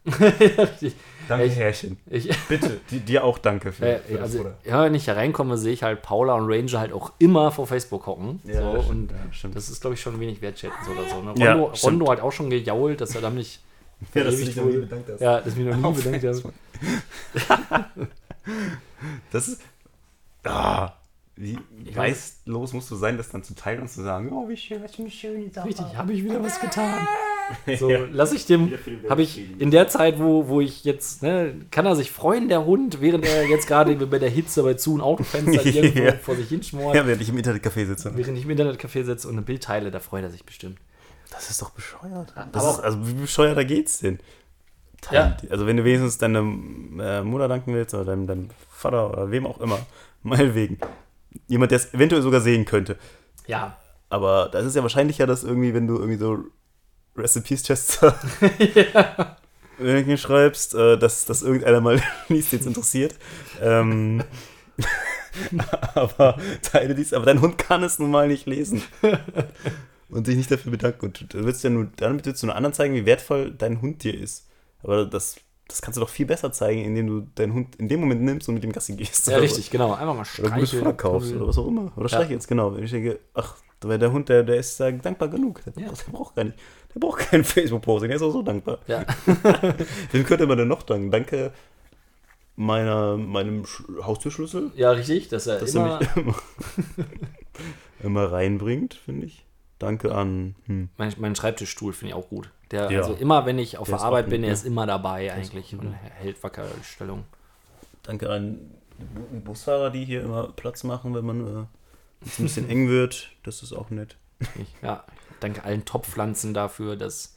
Richtig. 0.07 0.95
Danke, 1.29 1.45
Ich- 1.47 1.57
Herrchen. 1.57 1.99
Ich, 2.09 2.29
Bitte, 2.49 2.81
di- 2.91 3.01
dir 3.01 3.23
auch 3.25 3.37
danke 3.37 3.71
für, 3.73 3.85
äh, 3.87 3.99
für 3.99 4.13
das 4.15 4.23
also, 4.23 4.39
Futter. 4.39 4.57
ja, 4.65 4.85
wenn 4.85 4.95
ich 4.95 5.05
hier 5.05 5.15
reinkomme, 5.17 5.59
sehe 5.59 5.75
ich 5.75 5.83
halt 5.83 6.01
Paula 6.01 6.33
und 6.35 6.51
Ranger 6.51 6.81
halt 6.81 6.93
auch 6.95 7.13
immer 7.19 7.51
vor 7.51 7.67
Facebook 7.67 8.07
hocken. 8.07 8.41
Ja, 8.45 8.63
so, 8.63 8.73
das 8.73 8.85
stimmt, 8.87 9.11
und 9.13 9.13
ja, 9.43 9.49
das 9.55 9.69
ist, 9.69 9.81
glaube 9.83 9.93
ich, 9.95 10.01
schon 10.01 10.19
wenig 10.21 10.41
wertschätzend 10.41 10.89
oder 10.89 11.07
so. 11.09 11.21
Ne? 11.23 11.35
Ja, 11.37 11.53
Rondo, 11.53 11.75
stimmt. 11.75 11.93
Rondo 11.93 12.11
hat 12.13 12.21
auch 12.21 12.33
schon 12.33 12.49
gejault, 12.49 13.01
dass 13.03 13.15
er 13.15 13.21
dann 13.21 13.35
nicht. 13.35 13.61
Ja, 14.15 14.23
dass 14.25 14.37
du 14.39 14.45
dich 14.45 14.55
noch 14.57 14.65
nie 14.65 14.77
bedankt 14.79 15.11
hast. 15.13 15.21
Ja, 15.21 15.41
dass 15.41 15.53
ich 15.53 15.59
mich 15.59 15.67
noch 15.69 15.77
nie 15.77 15.85
Auf 15.89 15.97
bedankt. 15.97 16.21
Facebook. 16.21 16.53
Das 19.33 19.49
ist. 19.49 19.61
Ah, 20.45 20.93
wie 21.37 21.59
geistlos 21.95 22.73
musst 22.73 22.91
du 22.91 22.97
sein, 22.97 23.17
das 23.17 23.29
dann 23.29 23.43
zu 23.43 23.55
teilen 23.55 23.83
und 23.83 23.89
zu 23.89 24.03
sagen, 24.03 24.33
oh, 24.33 24.49
wie 24.49 24.57
schön, 24.57 24.83
was 24.83 24.95
für 24.95 25.03
eine 25.03 25.11
schöne 25.11 25.51
Sache. 25.51 25.69
Richtig, 25.69 25.85
habe 25.97 26.13
ich 26.13 26.25
wieder 26.25 26.43
was 26.43 26.59
getan. 26.61 27.07
So, 27.79 27.91
Ja. 27.91 28.01
lass 28.13 28.33
ich 28.33 28.47
dem, 28.47 28.73
habe 29.09 29.23
ich 29.23 29.43
in 29.61 29.71
der 29.71 29.89
Zeit, 29.89 30.19
wo, 30.19 30.49
wo 30.49 30.61
ich 30.61 30.85
jetzt, 30.85 31.23
ne, 31.23 31.55
kann 31.71 31.87
er 31.87 31.97
sich 31.97 32.11
freuen, 32.11 32.49
der 32.49 32.65
Hund, 32.67 33.01
während 33.01 33.25
er 33.27 33.47
jetzt 33.47 33.67
gerade 33.67 33.95
bei 34.07 34.19
der 34.19 34.31
Hitze 34.31 34.63
bei 34.63 34.75
zu 34.75 34.93
einem 34.93 35.01
Autofenster 35.03 35.65
irgendwo 35.67 36.03
Ja. 36.03 36.13
vor 36.15 36.37
sich 36.37 36.49
hinschmort, 36.49 36.95
Ja, 36.95 37.07
während 37.07 37.23
ich 37.23 37.29
im 37.31 37.39
Internetcafé 37.39 37.87
sitze. 37.87 38.13
während 38.15 38.37
ich 38.39 38.45
im 38.45 38.51
Internetcafé 38.51 39.05
sitze 39.05 39.29
und 39.29 39.37
ein 39.39 39.45
Bild 39.45 39.63
teile, 39.63 39.91
da 39.91 40.01
freut 40.01 40.23
er 40.25 40.31
sich 40.31 40.45
bestimmt. 40.45 40.79
Das 41.31 41.51
ist 41.51 41.61
doch 41.63 41.71
bescheuert. 41.71 42.33
aber 42.37 42.49
Das 42.53 42.65
ist, 42.71 42.81
also 42.81 43.07
wie 43.07 43.13
bescheuerter 43.15 43.65
geht's 43.65 43.99
denn? 44.01 44.19
Ja. 45.11 45.37
Also 45.51 45.67
wenn 45.67 45.77
du 45.77 45.85
wenigstens 45.85 46.19
deiner 46.19 46.41
äh, 46.41 47.23
Mutter 47.23 47.49
danken 47.49 47.73
willst 47.75 47.95
oder 47.95 48.05
deinem, 48.05 48.27
deinem 48.27 48.49
Vater 48.71 49.11
oder 49.11 49.31
wem 49.31 49.47
auch 49.47 49.61
immer, 49.61 49.79
meinetwegen. 50.23 50.79
Jemand, 51.47 51.71
der 51.71 51.77
es 51.77 51.95
eventuell 51.95 52.23
sogar 52.23 52.41
sehen 52.41 52.65
könnte. 52.65 52.97
Ja, 53.47 53.77
Aber 54.11 54.49
das 54.51 54.65
ist 54.65 54.75
ja 54.75 54.83
wahrscheinlicher, 54.83 55.27
dass 55.27 55.45
irgendwie, 55.45 55.73
wenn 55.75 55.87
du 55.87 55.97
irgendwie 55.97 56.17
so 56.19 56.39
Recipes 57.19 57.63
Chester 57.65 58.15
irgendwie 59.79 60.17
schreibst, 60.17 60.75
äh, 60.75 60.99
dass, 60.99 61.25
dass 61.25 61.43
irgendeiner 61.43 61.81
mal 61.81 62.01
liest, 62.29 62.53
den 62.53 62.61
es 62.61 62.67
interessiert. 62.67 63.15
Ähm, 63.61 64.23
aber 65.95 66.39
teile 66.63 66.95
dies, 66.95 67.13
aber 67.13 67.27
dein 67.27 67.41
Hund 67.41 67.59
kann 67.59 67.83
es 67.83 67.99
nun 67.99 68.11
mal 68.11 68.29
nicht 68.29 68.47
lesen. 68.47 68.83
Und 70.09 70.27
sich 70.27 70.37
nicht 70.37 70.51
dafür 70.51 70.71
bedanken. 70.73 71.07
Und 71.07 71.33
du 71.35 71.45
willst 71.45 71.63
ja 71.65 71.71
nur, 71.71 71.89
damit 71.97 72.25
willst 72.27 72.43
du 72.43 72.47
nur 72.47 72.57
anderen 72.57 72.73
zeigen, 72.73 72.95
wie 72.95 73.05
wertvoll 73.07 73.53
dein 73.57 73.83
Hund 73.83 74.03
dir 74.05 74.19
ist. 74.19 74.47
Aber 74.83 75.05
das, 75.05 75.37
das 75.67 75.83
kannst 75.83 75.97
du 75.97 76.01
doch 76.01 76.09
viel 76.09 76.27
besser 76.27 76.51
zeigen, 76.51 76.83
indem 76.83 77.07
du 77.07 77.21
deinen 77.35 77.53
Hund 77.53 77.77
in 77.77 77.89
dem 77.89 78.01
Moment 78.01 78.23
nimmst 78.23 78.49
und 78.49 78.55
mit 78.55 78.63
dem 78.65 78.73
Gassi 78.73 78.97
gehst. 78.97 79.27
ja 79.29 79.37
richtig, 79.39 79.71
genau. 79.71 79.93
Einfach 79.93 80.15
mal 80.15 80.25
so. 80.25 80.43
Oder 80.43 80.53
gutes 80.53 80.69
streicheln. 80.71 80.85
Futter 80.87 80.97
kaufst 80.97 81.33
oder 81.35 81.47
was 81.47 81.59
auch 81.59 81.67
immer. 81.67 81.93
Oder 81.97 82.05
Ja. 82.05 82.09
streichelst, 82.09 82.49
genau. 82.49 82.75
Wenn 82.75 82.85
ich 82.85 82.91
denke, 82.91 83.21
ach, 83.35 83.57
der 83.83 84.11
Hund, 84.13 84.29
der, 84.29 84.43
der 84.45 84.57
ist 84.57 84.81
ja 84.81 84.91
dankbar 84.91 85.29
genug. 85.29 85.63
Der, 85.65 85.75
Ja. 85.83 85.89
braucht, 85.89 86.07
der 86.07 86.13
braucht 86.13 86.35
gar 86.37 86.45
nicht. 86.45 86.59
Der 86.95 87.01
braucht 87.01 87.19
kein 87.21 87.45
Facebook-Posting, 87.45 88.09
der 88.09 88.17
ist 88.17 88.23
auch 88.23 88.33
so 88.33 88.43
dankbar. 88.43 88.79
Ja. 88.87 89.05
Wem 90.13 90.25
könnte 90.25 90.47
man 90.47 90.57
denn 90.59 90.69
noch 90.69 90.83
danken? 90.83 91.11
Danke 91.11 91.53
meiner, 92.57 93.17
meinem 93.17 93.63
Sch- 93.65 94.03
Haustürschlüssel, 94.05 94.73
ja, 94.75 94.91
richtig, 94.91 95.29
dass 95.29 95.47
er 95.47 95.61
dass 95.61 95.75
immer, 95.75 96.01
er 96.01 96.23
mich 96.23 96.35
immer, 98.03 98.33
reinbringt, 98.33 98.95
finde 98.95 99.27
ich. 99.27 99.45
Danke 99.79 100.13
an. 100.15 100.57
Hm. 100.67 100.89
mein, 100.97 101.15
mein 101.19 101.37
Schreibtischstuhl 101.37 101.93
finde 101.93 102.09
ich 102.11 102.15
auch 102.15 102.29
gut. 102.29 102.51
Der, 102.73 102.91
Ja. 102.91 103.01
also 103.03 103.15
immer, 103.15 103.47
wenn 103.47 103.59
ich 103.59 103.79
auf 103.79 103.89
Der 103.89 103.99
der 103.99 104.07
Arbeit 104.07 104.25
auch 104.27 104.31
bin, 104.31 104.41
gut, 104.41 104.47
er 104.47 104.49
ne? 104.49 104.55
ist 104.55 104.67
immer 104.67 104.87
dabei 104.87 105.27
ist 105.27 105.33
eigentlich 105.35 105.71
gut, 105.71 105.81
und 105.81 105.93
hält 105.93 106.43
wacker 106.43 106.67
Stellung. 106.83 107.25
Danke 108.03 108.29
an 108.31 108.59
die 109.33 109.39
Busfahrer, 109.39 109.91
die 109.91 110.05
hier 110.05 110.23
immer 110.23 110.49
Platz 110.49 110.83
machen, 110.83 111.15
wenn 111.15 111.25
man 111.25 111.47
äh, 111.47 112.27
es 112.27 112.39
ein 112.41 112.43
bisschen 112.45 112.69
eng 112.69 112.89
wird. 112.89 113.31
Das 113.45 113.63
ist 113.63 113.73
auch 113.73 113.91
nett. 113.91 114.17
Ich, 114.41 114.75
ja, 114.83 115.05
danke 115.41 115.65
allen 115.65 115.85
Topfpflanzen 115.85 116.55
dafür, 116.55 116.97
dass 116.97 117.35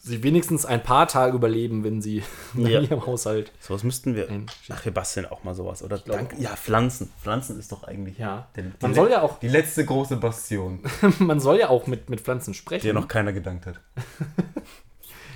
sie 0.00 0.22
wenigstens 0.22 0.66
ein 0.66 0.82
paar 0.82 1.08
Tage 1.08 1.34
überleben, 1.34 1.82
wenn 1.84 2.02
sie 2.02 2.22
Ja. 2.54 2.80
mir 2.80 2.90
im 2.92 3.06
Haushalt. 3.06 3.52
Sowas 3.60 3.84
müssten 3.84 4.14
wir. 4.14 4.28
Ach, 4.70 4.84
wir 4.84 4.92
basteln 4.92 5.26
auch 5.26 5.44
mal 5.44 5.54
sowas. 5.54 5.82
Oder 5.82 5.96
auch. 5.96 6.38
Ja, 6.38 6.56
Pflanzen. 6.56 7.10
Pflanzen 7.22 7.58
ist 7.58 7.72
doch 7.72 7.84
eigentlich. 7.84 8.18
Ja. 8.18 8.48
der- 8.56 8.64
Man 8.82 8.94
soll 8.94 9.10
ja 9.10 9.22
auch, 9.22 9.38
Die 9.40 9.48
letzte 9.48 9.84
große 9.84 10.16
Bastion, 10.16 10.80
man 11.20 11.40
soll 11.40 11.58
ja 11.58 11.68
auch 11.70 11.86
mit, 11.86 12.10
mit 12.10 12.20
Pflanzen 12.20 12.52
sprechen. 12.54 12.84
der 12.84 12.94
noch 12.94 13.08
keiner 13.08 13.32
gedankt 13.32 13.66
hat. 13.66 13.80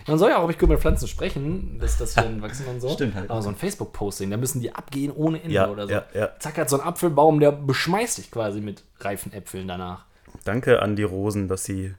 Man 0.09 0.18
soll 0.18 0.30
ja 0.30 0.38
auch, 0.38 0.42
ob 0.44 0.50
ich 0.50 0.59
gut 0.59 0.68
mit 0.68 0.80
Pflanzen 0.80 1.07
sprechen, 1.07 1.78
dass 1.78 1.96
das 1.96 2.14
schön 2.14 2.42
wachsen 2.42 2.66
und 2.66 2.80
so. 2.80 2.88
Stimmt 2.88 3.14
halt. 3.14 3.30
Aber 3.30 3.40
so 3.40 3.50
ein 3.50 3.55
Facebook-Posting, 3.55 4.30
da 4.32 4.36
müssen 4.36 4.61
die 4.61 4.74
abgehen 4.74 5.12
ohne 5.12 5.40
Ende 5.40 5.55
Ja, 5.55 5.68
oder 5.70 5.86
so. 5.86 5.92
ja, 5.92 6.05
ja. 6.12 6.30
Zack, 6.40 6.59
hat 6.59 6.68
so 6.68 6.80
ein 6.80 6.84
Apfelbaum, 6.84 7.38
der 7.38 7.53
beschmeißt 7.53 8.18
dich 8.18 8.32
quasi 8.32 8.61
mit 8.61 8.82
reifen 8.98 9.32
Äpfeln 9.32 9.68
danach. 9.68 10.07
Danke 10.45 10.82
an 10.82 10.97
die 10.97 11.03
Rosen, 11.03 11.49
dass 11.49 11.64
sie 11.64 11.95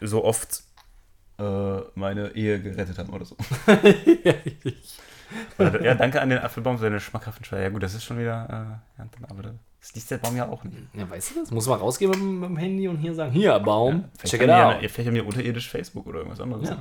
so 0.00 0.24
oft 0.24 0.62
äh, 1.38 1.80
meine 1.94 2.30
Ehe 2.34 2.60
gerettet 2.62 2.98
haben 2.98 3.12
oder 3.12 3.24
so. 3.24 3.36
Ja, 5.82 5.96
danke 5.96 6.20
an 6.20 6.30
den 6.30 6.38
Apfelbaum 6.38 6.76
für 6.76 6.82
seine 6.82 7.00
schmackhaften 7.00 7.44
Schweine. 7.44 7.64
Ja 7.64 7.68
gut, 7.70 7.82
das 7.82 7.94
ist 7.94 8.04
schon 8.04 8.16
wieder, 8.18 8.78
äh, 8.98 9.00
ja, 9.02 9.08
aber 9.28 9.42
das 9.80 9.92
liest 9.94 10.08
der 10.12 10.18
Baum 10.18 10.36
ja 10.36 10.48
auch 10.48 10.62
nicht. 10.62 10.76
Ja, 10.94 11.10
weißt 11.10 11.30
du 11.34 11.40
das? 11.40 11.50
Muss 11.50 11.66
man 11.66 11.80
rausgehen 11.80 12.10
mit, 12.12 12.20
dem- 12.20 12.40
mit 12.40 12.48
dem 12.50 12.56
Handy 12.56 12.86
und 12.86 12.98
hier 12.98 13.12
sagen, 13.12 13.32
hier, 13.32 13.58
Baum, 13.58 14.04
Vielleicht 14.18 14.30
check 14.30 14.42
it 14.42 14.50
out. 14.50 14.80
Ja, 14.82 14.88
vielleicht 14.88 15.08
haben 15.08 15.14
die 15.16 15.20
unterirdisch 15.22 15.68
Facebook 15.68 16.06
oder 16.06 16.18
irgendwas 16.18 16.40
anderes. 16.40 16.68
Ja. 16.68 16.80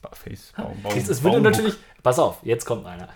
Ba- 0.00 0.10
Face, 0.14 0.52
Baum, 0.56 0.80
Baum, 0.80 0.92
Es, 0.96 1.08
es 1.08 1.24
würde 1.24 1.40
natürlich, 1.40 1.74
pass 2.04 2.20
auf, 2.20 2.38
jetzt 2.44 2.66
kommt 2.66 2.86
einer. 2.86 3.08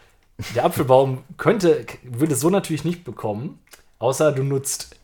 Der 0.57 0.64
Apfelbaum 0.64 1.23
könnte, 1.37 1.87
würde 2.03 2.33
es 2.35 2.41
so 2.41 2.51
natürlich 2.51 2.85
nicht 2.85 3.05
bekommen, 3.05 3.61
außer 4.01 4.33
du 4.33 4.43
nutzt 4.43 4.97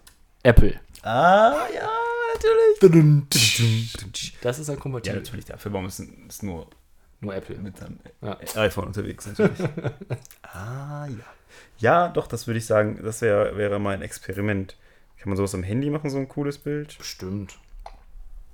Apple. 0.43 0.81
Ah, 1.03 1.67
ja, 1.75 1.89
natürlich. 2.35 2.79
Das 4.41 4.59
ist 4.59 4.69
Ja, 4.69 4.77
kompatibel. 4.77 5.19
natürlich, 5.21 5.45
der 5.45 5.55
Apfelbaum 5.57 5.87
ist, 5.87 6.01
ist 6.01 6.43
nur 6.43 6.69
Nur 7.21 7.35
Apple. 7.35 7.57
mit 7.59 7.77
seinem 7.79 7.99
Ja. 8.23 8.39
iPhone 8.57 8.87
unterwegs, 8.89 9.27
natürlich. 9.27 9.59
ah, 10.43 11.07
ja. 11.07 11.25
Ja, 11.79 12.09
doch, 12.09 12.27
das 12.27 12.47
würde 12.47 12.59
ich 12.59 12.67
sagen, 12.67 13.01
das 13.03 13.21
wär, 13.23 13.57
wäre 13.57 13.79
mein 13.79 14.03
Experiment. 14.03 14.77
Kann 15.19 15.31
man 15.31 15.37
sowas 15.37 15.55
am 15.55 15.63
Handy 15.63 15.89
machen, 15.91 16.11
so 16.11 16.19
ein 16.19 16.29
cooles 16.29 16.59
Bild? 16.59 16.97
Bestimmt. 16.99 17.59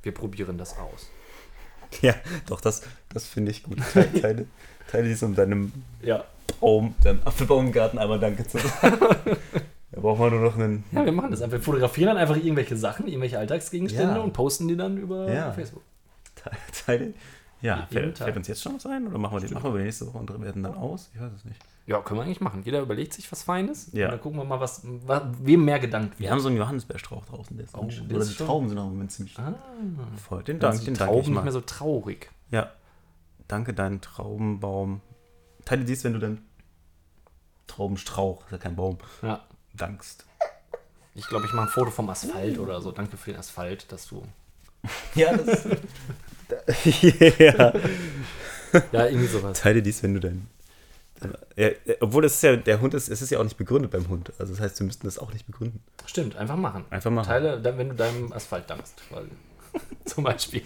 Wir 0.02 0.12
probieren 0.12 0.58
das 0.58 0.76
aus. 0.78 1.08
Ja, 2.00 2.14
doch, 2.46 2.62
das, 2.62 2.80
das 3.12 3.26
finde 3.26 3.50
ich 3.50 3.64
gut. 3.64 3.78
Teile, 3.92 4.20
teile, 4.22 4.46
teile 4.90 5.08
dies 5.08 5.22
um 5.22 5.34
deinem 5.34 5.72
Ja. 6.00 6.24
Baum, 6.58 6.94
deinem 7.04 7.20
Apfelbaumgarten 7.26 7.98
einmal 7.98 8.18
Danke 8.18 8.46
zu 8.46 8.56
sagen. 8.56 8.96
Da 9.92 10.00
braucht 10.00 10.18
man 10.20 10.30
nur 10.30 10.40
noch 10.40 10.56
einen. 10.56 10.84
Ja, 10.92 11.04
wir 11.04 11.12
machen 11.12 11.30
das 11.30 11.42
einfach. 11.42 11.58
Wir 11.58 11.62
fotografieren 11.62 12.08
dann 12.08 12.16
einfach 12.16 12.36
irgendwelche 12.36 12.76
Sachen, 12.76 13.06
irgendwelche 13.06 13.38
Alltagsgegenstände 13.38 14.16
Ja. 14.16 14.20
und 14.20 14.32
posten 14.32 14.66
die 14.68 14.76
dann 14.76 14.96
über 14.96 15.30
Ja. 15.32 15.52
Facebook. 15.52 15.82
Teile. 16.86 17.12
Ja, 17.60 17.86
fällt, 17.90 18.18
fällt 18.18 18.36
uns 18.36 18.48
jetzt 18.48 18.60
schon 18.62 18.74
was 18.74 18.86
ein? 18.86 19.06
Oder 19.06 19.18
machen 19.18 19.40
wir, 19.40 19.46
die, 19.46 19.54
machen 19.54 19.72
wir 19.72 19.82
nächste 19.84 20.06
Woche 20.08 20.18
und 20.18 20.42
werden 20.42 20.64
dann 20.64 20.74
aus? 20.74 21.10
Ich 21.14 21.20
weiß 21.20 21.30
es 21.32 21.44
nicht. 21.44 21.60
Ja, 21.86 22.00
können 22.00 22.18
wir 22.18 22.24
eigentlich 22.24 22.40
machen. 22.40 22.62
Jeder 22.64 22.80
überlegt 22.80 23.12
sich 23.12 23.30
was 23.30 23.42
Feines. 23.44 23.90
Ja. 23.92 24.06
Und 24.06 24.12
dann 24.12 24.20
gucken 24.20 24.38
wir 24.40 24.44
mal, 24.44 24.58
was, 24.58 24.80
wa- 24.84 25.30
wem 25.40 25.64
mehr 25.64 25.78
gedankt 25.78 26.18
Wir 26.18 26.24
wird. 26.24 26.32
haben 26.32 26.40
so 26.40 26.48
einen 26.48 26.56
Johannisbeerstrauch 26.56 27.24
draußen. 27.26 27.56
Der 27.56 27.66
ist 27.66 27.74
Oh, 27.76 27.84
der 27.86 28.04
Oder 28.16 28.16
ist 28.22 28.30
die 28.30 28.34
schon- 28.34 28.46
Trauben 28.46 28.68
sind 28.68 28.78
auch 28.78 28.84
im 28.86 28.92
Moment 28.94 29.12
ziemlich 29.12 29.38
Ah, 29.38 29.54
voll. 30.16 30.42
Den 30.42 30.58
Dank, 30.58 30.84
den 30.84 30.94
Trauben 30.94 31.20
ich 31.20 31.28
nicht 31.28 31.42
mehr 31.44 31.52
so 31.52 31.60
traurig. 31.60 32.30
Ja. 32.50 32.70
Danke, 33.46 33.74
dein 33.74 34.00
Traubenbaum. 34.00 35.00
Teile 35.64 35.84
dies, 35.84 36.02
wenn 36.02 36.14
du 36.14 36.18
deinen 36.18 36.44
Traubenstrauch, 37.66 38.44
ist 38.46 38.52
ja 38.52 38.58
kein 38.58 38.76
Baum, 38.76 38.98
Ja. 39.22 39.40
Dankst. 39.86 40.24
Ich 41.14 41.26
glaube, 41.28 41.46
ich 41.46 41.52
mache 41.52 41.66
ein 41.66 41.72
Foto 41.72 41.90
vom 41.90 42.08
Asphalt 42.08 42.58
oder 42.58 42.80
so. 42.80 42.90
Danke 42.92 43.16
für 43.16 43.32
den 43.32 43.38
Asphalt, 43.40 43.90
dass 43.92 44.06
du. 44.08 44.22
Ja, 45.14 45.36
das 45.36 45.64
ja. 47.38 47.72
Ja, 48.92 49.06
irgendwie 49.06 49.26
sowas. 49.26 49.60
Teile 49.60 49.82
dies, 49.82 50.02
wenn 50.02 50.14
du 50.14 50.20
dein. 50.20 50.48
Ja, 51.56 51.68
ja, 51.84 51.94
obwohl 52.00 52.24
es 52.24 52.34
ist 52.34 52.42
ja, 52.42 52.56
der 52.56 52.80
Hund 52.80 52.94
ist, 52.94 53.08
es 53.08 53.22
ist 53.22 53.30
ja 53.30 53.38
auch 53.38 53.44
nicht 53.44 53.56
begründet 53.56 53.90
beim 53.92 54.08
Hund. 54.08 54.32
Also 54.38 54.52
das 54.52 54.60
heißt, 54.60 54.80
wir 54.80 54.86
müssten 54.86 55.06
das 55.06 55.18
auch 55.18 55.32
nicht 55.32 55.46
begründen. 55.46 55.80
Stimmt, 56.06 56.34
einfach 56.36 56.56
machen. 56.56 56.84
Einfach 56.90 57.10
machen. 57.12 57.26
Teile, 57.28 57.60
dann, 57.60 57.78
wenn 57.78 57.90
du 57.90 57.94
deinem 57.94 58.32
Asphalt 58.32 58.68
dankst. 58.68 58.94
Quasi. 59.08 59.28
Zum 60.04 60.24
Beispiel. 60.24 60.62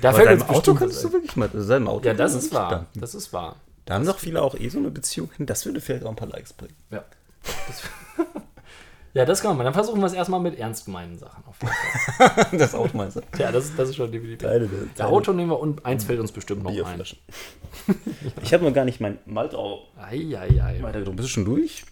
Da 0.00 0.10
Aber 0.10 0.18
fällt 0.18 0.28
deinem 0.28 0.42
uns 0.42 0.50
Auto 0.50 0.78
was 0.80 1.00
du 1.02 1.08
ein. 1.08 1.12
wirklich 1.12 1.36
mal. 1.36 1.50
Also 1.52 1.74
Auto 1.74 2.06
Ja, 2.06 2.14
das 2.14 2.34
ist 2.34 2.54
wahr. 2.54 2.70
danken. 2.70 3.00
Das 3.00 3.14
ist 3.14 3.32
wahr. 3.32 3.56
Da 3.84 3.94
haben 3.94 4.06
doch 4.06 4.18
viele 4.18 4.42
auch 4.42 4.54
eh 4.54 4.68
so 4.68 4.78
eine 4.78 4.90
Beziehung 4.90 5.30
hin. 5.36 5.46
Das 5.46 5.64
würde 5.66 5.80
vielleicht 5.80 6.04
auch 6.04 6.10
ein 6.10 6.16
paar 6.16 6.28
Likes 6.28 6.52
bringen. 6.52 6.76
Ja. 6.90 7.04
Ja, 9.14 9.24
das 9.24 9.40
kann 9.40 9.56
man. 9.56 9.64
Dann 9.64 9.72
versuchen 9.72 10.00
wir 10.00 10.06
es 10.06 10.12
erstmal 10.12 10.40
mit 10.40 10.58
ernst 10.58 10.84
gemeinen 10.84 11.16
Sachen. 11.16 11.42
Auf 11.46 11.56
das 12.52 12.74
Auto 12.74 12.94
meinst 12.98 13.16
du? 13.16 13.22
Ja, 13.38 13.50
das, 13.50 13.64
ist- 13.64 13.78
das 13.78 13.88
ist 13.88 13.96
schon 13.96 14.12
definitiv. 14.12 14.46
Teile 14.46 14.66
der, 14.68 14.78
Der 14.98 15.08
Auto 15.08 15.32
nehmen 15.32 15.48
wir 15.50 15.58
und 15.58 15.86
eins 15.86 16.04
fällt 16.04 16.20
uns 16.20 16.32
bestimmt 16.32 16.62
noch 16.62 16.70
ein. 16.70 17.02
Ich 18.42 18.52
habe 18.52 18.62
noch 18.64 18.74
gar 18.74 18.84
nicht 18.84 19.00
mein 19.00 19.18
Maltau 19.24 19.84
weitergedrückt. 19.96 21.16
Bist 21.16 21.28
du 21.28 21.32
schon 21.32 21.44
durch? 21.46 21.84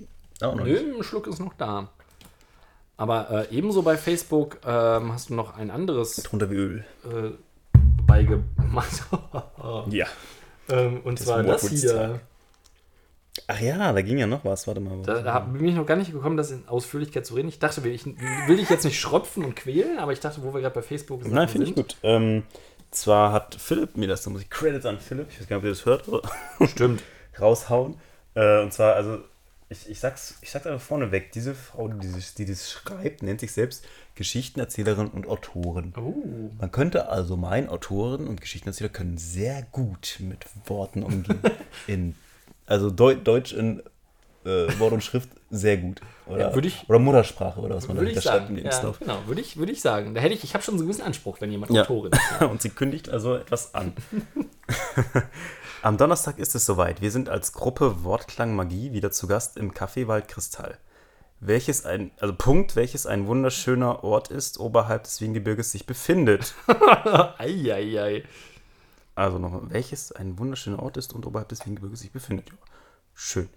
Auch 0.42 0.55
noch 0.55 0.64
Nö, 0.66 0.72
nicht. 0.72 0.96
ein 0.98 1.02
Schluck 1.02 1.26
ist 1.26 1.38
noch 1.40 1.55
da. 1.55 1.88
Aber 2.98 3.48
äh, 3.50 3.57
ebenso 3.57 3.80
bei 3.82 3.96
Facebook 3.96 4.59
ähm, 4.66 5.11
hast 5.12 5.30
du 5.30 5.34
noch 5.34 5.57
ein 5.57 5.70
anderes 5.70 6.16
Drunter 6.16 6.50
wie 6.50 6.57
Öl. 6.57 6.84
äh, 7.05 7.30
beigemacht. 8.07 9.02
Ja. 9.88 10.07
ähm, 10.68 11.00
und 11.05 11.18
Das 11.20 11.26
zwar 11.26 11.42
das 11.42 11.68
hier. 11.68 12.20
Ach 13.47 13.61
ja, 13.61 13.93
da 13.93 14.01
ging 14.01 14.18
ja 14.18 14.26
noch 14.26 14.45
was. 14.45 14.66
Warte 14.66 14.80
mal. 14.80 15.03
Da, 15.03 15.20
da 15.20 15.39
bin 15.41 15.66
ich 15.66 15.74
noch 15.74 15.87
gar 15.87 15.97
nicht 15.97 16.12
gekommen, 16.12 16.37
das 16.37 16.51
in 16.51 16.66
Ausführlichkeit 16.68 17.26
zu 17.26 17.35
reden. 17.35 17.49
Ich 17.49 17.59
dachte, 17.59 17.87
ich 17.89 18.07
will 18.07 18.57
dich 18.57 18.70
jetzt 18.70 18.85
nicht 18.85 18.99
schröpfen 18.99 19.45
und 19.45 19.57
quälen, 19.57 19.99
aber 19.99 20.12
ich 20.12 20.20
dachte, 20.20 20.43
wo 20.43 20.55
wir 20.55 20.61
gerade 20.61 20.74
bei 20.74 20.82
Facebook 20.82 21.22
sind. 21.22 21.35
Nein, 21.35 21.49
finde 21.49 21.66
ich 21.66 21.74
gut. 21.74 21.97
Ähm, 22.03 22.45
zwar 22.91 23.32
hat 23.32 23.57
Philipp 23.57 23.97
mir 23.97 24.07
das, 24.07 24.22
da 24.22 24.30
muss 24.30 24.43
ich 24.43 24.51
Credits 24.51 24.87
an 24.87 24.99
Philipp, 24.99 25.26
ich 25.30 25.41
weiß 25.41 25.49
gar 25.49 25.57
nicht, 25.57 25.64
ob 25.64 25.64
ihr 25.64 25.70
das 25.70 25.85
hört, 25.85 26.70
Stimmt. 26.70 27.03
raushauen. 27.41 27.97
Äh, 28.35 28.62
und 28.62 28.72
zwar, 28.72 28.95
also, 28.95 29.18
ich, 29.68 29.91
ich, 29.91 29.99
sag's, 29.99 30.39
ich 30.41 30.51
sag's 30.51 30.66
einfach 30.66 30.85
vorneweg, 30.85 31.32
diese 31.32 31.55
Frau, 31.55 31.89
die, 31.89 32.12
die 32.39 32.45
das 32.45 32.70
schreibt, 32.70 33.22
nennt 33.22 33.41
sich 33.41 33.53
selbst 33.53 33.85
Geschichtenerzählerin 34.14 35.09
und 35.09 35.26
Autorin. 35.26 35.93
Oh. 35.97 36.51
Man 36.59 36.70
könnte 36.70 37.09
also 37.09 37.37
meinen, 37.37 37.68
Autoren 37.68 38.28
und 38.28 38.41
Geschichtenerzähler 38.41 38.91
können 38.91 39.18
sehr 39.18 39.62
gut 39.72 40.18
mit 40.20 40.47
Worten 40.66 41.03
umgehen. 41.03 41.41
in, 41.89 42.14
also 42.67 42.91
Deu 42.91 43.15
Deutsch 43.15 43.53
in 43.53 43.83
äh, 44.45 44.79
Wort 44.79 44.93
und 44.93 45.03
Schrift 45.03 45.29
sehr 45.51 45.77
gut. 45.79 46.01
Oder, 46.27 46.51
Ja, 46.53 46.57
ich- 46.59 46.85
oder 46.89 46.99
Muttersprache, 46.99 47.61
oder 47.61 47.77
was 47.77 47.87
man 47.89 47.97
dahinter 47.97 48.21
schreibt 48.23 48.49
im 48.51 48.57
Ja, 48.57 48.62
Lebenslauf. 48.65 48.99
genau, 48.99 49.19
würde 49.27 49.41
ich, 49.41 49.57
würde 49.57 49.73
ich 49.73 49.81
sagen. 49.81 50.15
Da 50.15 50.21
hätte 50.21 50.35
ich, 50.35 50.43
ich 50.45 50.55
habe 50.55 50.62
schon 50.65 50.75
so 50.77 50.83
einen 50.83 50.89
gewissen 50.89 51.07
Anspruch, 51.07 51.41
wenn 51.41 51.51
jemand 51.51 51.73
Ja. 51.73 51.83
Autorin 51.83 52.12
ist. 52.12 52.43
Und 52.51 52.61
sie 52.62 52.71
kündigt 52.71 53.09
also 53.09 53.37
etwas 53.37 53.75
an. 53.75 53.93
Am 55.83 55.97
Donnerstag 55.99 56.39
ist 56.39 56.55
es 56.55 56.65
soweit. 56.67 57.01
Wir 57.03 57.11
sind 57.11 57.29
als 57.29 57.53
Gruppe 57.53 58.05
Wortklang 58.05 58.55
Magie 58.57 58.93
wieder 58.93 59.11
zu 59.11 59.27
Gast 59.27 59.57
im 59.57 59.73
Café 59.73 60.07
Waldkristall. 60.09 60.79
Welches 61.41 61.85
ein, 61.85 62.11
also 62.21 62.35
Punkt, 62.35 62.75
welches 62.75 63.07
ein 63.07 63.27
wunderschöner 63.27 64.03
Ort 64.03 64.29
ist, 64.29 64.59
oberhalb 64.59 65.05
des 65.05 65.21
Wiengebirges 65.21 65.73
sich 65.73 65.85
befindet. 65.85 66.55
Eieiei. 67.39 68.25
Also 69.15 69.39
nochmal, 69.39 69.62
welches 69.71 70.12
ein 70.12 70.39
wunderschöner 70.39 70.81
Ort 70.83 70.97
ist 70.97 71.12
und 71.12 71.25
oberhalb 71.27 71.49
des 71.49 71.65
Wiengebirges 71.67 72.01
sich 72.01 72.11
befindet. 72.12 72.49
Ja, 72.51 72.57
schön. 73.15 73.49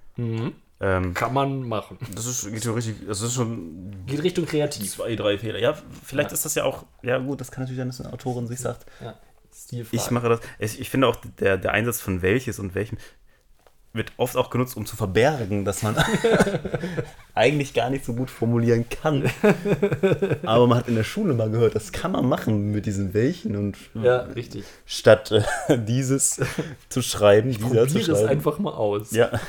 Ähm, 0.80 1.14
Kann 1.16 1.34
man 1.34 1.68
machen. 1.68 1.98
das 2.14 2.26
ist, 2.28 2.52
geht 2.52 2.64
schon 2.64 2.74
richtig, 2.76 3.08
das 3.08 3.22
ist 3.22 3.34
schon 3.34 4.06
Geht 4.06 4.22
Richtung 4.24 4.46
kreativ. 4.46 4.90
zwei, 4.92 5.16
drei 5.16 5.38
Fehler. 5.38 5.60
Ja, 5.60 5.76
vielleicht 6.04 6.32
ist 6.32 6.46
das 6.46 6.54
ja 6.56 6.64
auch, 6.64 6.86
ja 7.02 7.18
gut, 7.18 7.42
das 7.42 7.50
kann 7.52 7.64
natürlich 7.64 7.78
sein, 7.80 7.88
dass 7.88 8.02
eine 8.02 8.14
Autorin 8.14 8.48
sich 8.48 8.60
sagt, 8.60 8.86
Ja. 9.02 9.16
Ich 9.92 10.12
mache 10.12 10.30
das. 10.30 10.40
Ich, 10.60 10.80
ich 10.80 10.90
finde 10.92 11.08
auch, 11.08 11.16
der, 11.40 11.58
der 11.58 11.72
Einsatz 11.72 12.00
von 12.00 12.22
welches 12.22 12.60
und 12.60 12.76
welchem 12.76 13.00
wird 13.94 14.12
oft 14.18 14.36
auch 14.38 14.50
genutzt, 14.52 14.78
um 14.78 14.86
zu 14.86 14.96
verbergen, 14.96 15.66
dass 15.66 15.82
man 15.82 15.96
eigentlich 17.34 17.74
gar 17.74 17.90
nicht 17.90 18.06
so 18.06 18.14
gut 18.14 18.30
formulieren 18.30 18.86
kann. 18.90 19.24
Aber 20.44 20.68
man 20.68 20.80
hat 20.80 20.88
in 20.88 20.96
der 20.96 21.04
Schule 21.04 21.34
mal 21.34 21.50
gehört, 21.50 21.76
das 21.76 21.92
kann 21.92 22.12
man 22.12 22.28
machen 22.28 22.72
mit 22.72 22.86
diesen 22.86 23.14
welchen 23.14 23.56
und 23.56 23.78
Ja, 23.96 24.22
richtig. 24.22 24.66
statt 24.86 25.32
äh, 25.32 25.78
dieses 25.80 26.40
zu 26.90 27.02
schreiben, 27.02 27.50
dieser 27.50 27.62
zu 27.62 27.68
Probier 27.68 27.84
es 27.84 28.06
schreiben. 28.06 28.30
einfach 28.30 28.60
mal 28.60 28.74
aus. 28.74 29.12
Ja. 29.12 29.32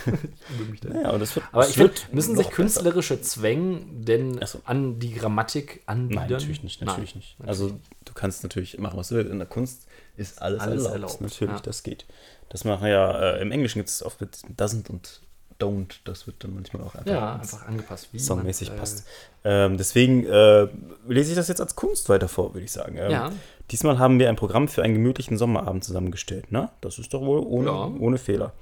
Ich 0.73 0.83
ja, 0.83 1.11
und 1.11 1.21
das 1.21 1.35
wird. 1.37 1.45
Aber 1.53 1.67
ich 1.69 1.75
finde, 1.75 1.93
müssen 2.13 2.35
sich 2.37 2.47
besser. 2.47 2.57
künstlerische 2.57 3.21
Zwänge 3.21 3.81
denn 3.91 4.39
Ach 4.43 4.47
so. 4.47 4.61
an 4.65 4.99
die 4.99 5.13
Grammatik 5.13 5.83
anbiedern? 5.87 6.23
Nein, 6.25 6.31
natürlich 6.33 6.63
nicht, 6.63 6.81
natürlich 6.83 7.15
Nein. 7.15 7.19
nicht. 7.19 7.37
Also 7.49 7.73
du 8.05 8.13
kannst 8.15 8.43
natürlich 8.43 8.79
machen, 8.79 8.97
was 8.99 9.09
du 9.09 9.17
willst. 9.17 9.31
In 9.31 9.39
der 9.39 9.47
Kunst 9.49 9.87
ist 10.17 10.41
alles, 10.41 10.61
Alles 10.61 10.85
erlaubt. 10.85 10.95
erlaubt, 10.95 11.21
Natürlich, 11.21 11.55
ja. 11.57 11.61
das 11.63 11.83
geht. 11.83 12.07
Das 12.51 12.65
machen 12.65 12.87
ja, 12.89 13.35
äh, 13.37 13.43
im 13.43 13.53
Englischen 13.53 13.79
gibt 13.79 13.89
es 13.91 14.03
oft 14.03 14.21
mit 14.21 14.39
doesn't 14.57 14.89
und 14.91 15.21
don't. 15.61 15.97
Das 16.05 16.27
wird 16.27 16.43
dann 16.45 16.55
manchmal 16.55 16.83
auch 16.83 16.95
einfach, 16.95 17.11
Ja, 17.11 17.35
einfach 17.35 17.67
angepasst. 17.67 18.09
Wie 18.13 18.19
songmäßig 18.19 18.69
man, 18.69 18.77
äh, 18.77 18.81
passt. 18.81 19.07
Ähm, 19.45 19.77
deswegen 19.77 20.25
äh, 20.27 20.67
lese 21.09 21.31
ich 21.31 21.37
das 21.37 21.49
jetzt 21.49 21.61
als 21.61 21.77
Kunst 21.77 22.09
weiter 22.09 22.29
vor, 22.29 22.55
würde 22.55 22.65
ich 22.65 22.73
sagen. 22.73 22.97
Ähm, 22.97 23.11
Ja. 23.11 23.33
Diesmal 23.71 23.99
haben 23.99 24.19
wir 24.19 24.31
ein 24.31 24.37
Programm 24.37 24.67
für 24.69 24.83
einen 24.83 24.95
gemütlichen 24.95 25.37
Sommerabend 25.37 25.85
zusammengestellt. 25.85 26.51
Ne? 26.53 26.71
Das 26.81 26.99
ist 26.99 27.13
doch 27.13 27.21
wohl 27.21 27.41
ohne, 27.41 27.67
Ja. 27.69 27.85
ohne 27.99 28.17
Fehler. 28.17 28.53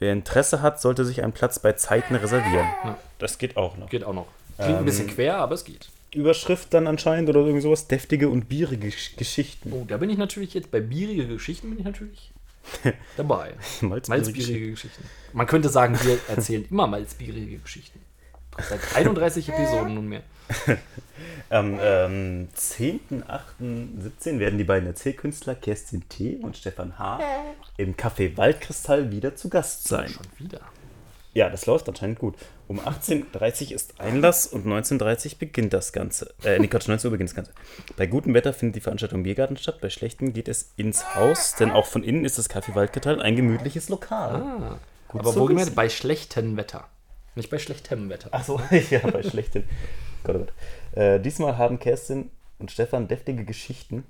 Wer 0.00 0.12
Interesse 0.12 0.60
hat, 0.62 0.80
sollte 0.80 1.04
sich 1.04 1.22
einen 1.22 1.32
Platz 1.32 1.58
bei 1.60 1.74
Zeiten 1.74 2.16
reservieren. 2.16 2.66
Das 3.18 3.38
geht 3.38 3.56
auch 3.56 3.76
noch. 3.76 3.88
Geht 3.90 4.02
auch 4.02 4.14
noch. 4.14 4.26
Klingt 4.58 4.78
ein 4.78 4.84
bisschen 4.84 5.06
quer, 5.06 5.36
aber 5.36 5.54
es 5.54 5.64
geht. 5.64 5.90
Überschrift 6.14 6.74
dann 6.74 6.86
anscheinend 6.88 7.28
oder 7.28 7.40
irgend 7.40 7.62
sowas. 7.62 7.86
Deftige 7.86 8.28
und 8.28 8.48
bierige 8.48 8.88
Gesch- 8.88 9.16
Geschichten. 9.16 9.72
Oh, 9.72 9.84
da 9.86 9.98
bin 9.98 10.10
ich 10.10 10.18
natürlich 10.18 10.54
jetzt 10.54 10.70
bei 10.72 10.80
bierige 10.80 11.28
Geschichten 11.28 11.68
bin 11.70 11.78
ich 11.78 11.84
natürlich 11.84 12.32
dabei. 13.16 13.54
Malzbierige 13.80 14.24
Malzbierige 14.24 14.70
Geschichten. 14.70 15.04
Man 15.32 15.46
könnte 15.46 15.68
sagen, 15.68 15.98
wir 16.02 16.18
erzählen 16.28 16.66
immer 16.70 16.86
malzbierige 16.86 17.58
Geschichten. 17.58 18.00
Seit 18.68 18.96
31 18.96 19.48
Episoden 19.48 19.94
nunmehr. 19.94 20.22
Am 21.48 21.78
ähm, 21.80 22.48
10.8.17 22.56 24.38
werden 24.38 24.58
die 24.58 24.64
beiden 24.64 24.86
Erzählkünstler 24.88 25.54
Kerstin 25.54 26.08
T. 26.08 26.36
und 26.36 26.56
Stefan 26.56 26.98
H. 26.98 27.20
im 27.76 27.94
Café 27.94 28.36
Waldkristall 28.36 29.12
wieder 29.12 29.36
zu 29.36 29.48
Gast 29.48 29.86
sein. 29.86 30.08
Schon 30.08 30.26
wieder. 30.38 30.60
Ja, 31.32 31.48
das 31.48 31.66
läuft 31.66 31.88
anscheinend 31.88 32.18
gut. 32.18 32.34
Um 32.70 32.78
18.30 32.78 33.70
Uhr 33.70 33.72
ist 33.72 34.00
Einlass 34.00 34.46
und 34.46 34.64
19.30 34.64 35.32
Uhr 35.32 35.38
beginnt 35.40 35.72
das 35.72 35.92
Ganze. 35.92 36.32
Äh, 36.44 36.60
nee, 36.60 36.68
Quatsch, 36.68 36.86
19 36.86 37.08
Uhr 37.08 37.10
beginnt 37.10 37.30
das 37.30 37.34
Ganze. 37.34 37.50
Bei 37.96 38.06
gutem 38.06 38.32
Wetter 38.32 38.52
findet 38.52 38.76
die 38.76 38.80
Veranstaltung 38.80 39.18
im 39.18 39.22
Biergarten 39.24 39.56
statt, 39.56 39.80
bei 39.80 39.90
schlechtem 39.90 40.32
geht 40.32 40.46
es 40.46 40.70
ins 40.76 41.16
Haus, 41.16 41.56
denn 41.56 41.72
auch 41.72 41.86
von 41.86 42.04
innen 42.04 42.24
ist 42.24 42.38
das 42.38 42.48
Café 42.48 42.76
Waldkristall 42.76 43.20
ein 43.20 43.34
gemütliches 43.34 43.88
Lokal. 43.88 44.36
Ah, 44.36 44.78
Gut 45.08 45.22
aber 45.22 45.34
wohlgemerkt 45.34 45.66
wissen. 45.66 45.74
bei 45.74 45.88
schlechtem 45.88 46.56
Wetter. 46.56 46.86
Nicht 47.34 47.50
bei 47.50 47.58
schlechtem 47.58 48.08
Wetter. 48.08 48.28
Ach 48.30 48.44
so, 48.44 48.60
ja, 48.90 49.00
bei 49.00 49.24
schlechten. 49.24 49.64
Gott, 50.22 50.36
oh 50.36 50.38
Gott. 50.38 50.52
Äh, 50.92 51.18
diesmal 51.18 51.58
haben 51.58 51.80
Kerstin 51.80 52.30
und 52.60 52.70
Stefan 52.70 53.08
deftige 53.08 53.44
Geschichten, 53.44 54.04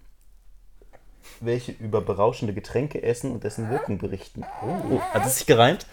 welche 1.40 1.72
über 1.72 2.02
berauschende 2.02 2.52
Getränke, 2.52 3.02
Essen 3.02 3.30
und 3.30 3.42
dessen 3.42 3.70
Wirkung 3.70 3.96
berichten. 3.96 4.44
Oh, 4.62 5.00
hat 5.00 5.24
es 5.24 5.38
sich 5.38 5.46
gereimt? 5.46 5.86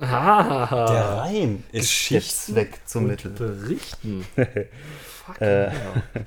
Ah, 0.00 0.86
Der 0.88 1.18
Reim 1.18 1.62
ist 1.72 2.10
der 2.10 2.22
Zweck 2.22 2.78
zum 2.86 3.06
Mittel. 3.06 3.32
berichten. 3.32 4.24
Fucking 4.34 5.46
Äh, 5.46 5.70
hell. 5.70 6.02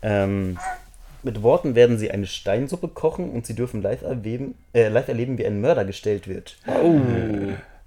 Ähm, 0.00 0.56
mit 1.24 1.42
Worten 1.42 1.74
werden 1.74 1.98
sie 1.98 2.12
eine 2.12 2.26
Steinsuppe 2.26 2.86
kochen 2.86 3.30
und 3.30 3.46
sie 3.46 3.54
dürfen 3.54 3.82
live 3.82 4.02
erleben, 4.02 4.54
äh, 4.72 4.86
live 4.88 5.08
erleben 5.08 5.38
wie 5.38 5.44
ein 5.44 5.60
Mörder 5.60 5.84
gestellt 5.84 6.28
wird. 6.28 6.56
Oh. 6.68 7.00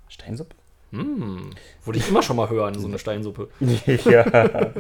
Steinsuppe? 0.10 0.54
Wollte 0.92 2.00
ich 2.00 2.10
immer 2.10 2.22
schon 2.22 2.36
mal 2.36 2.50
hören, 2.50 2.78
so 2.78 2.86
eine 2.88 3.00
Steinsuppe. 3.00 3.48
ja. 4.06 4.72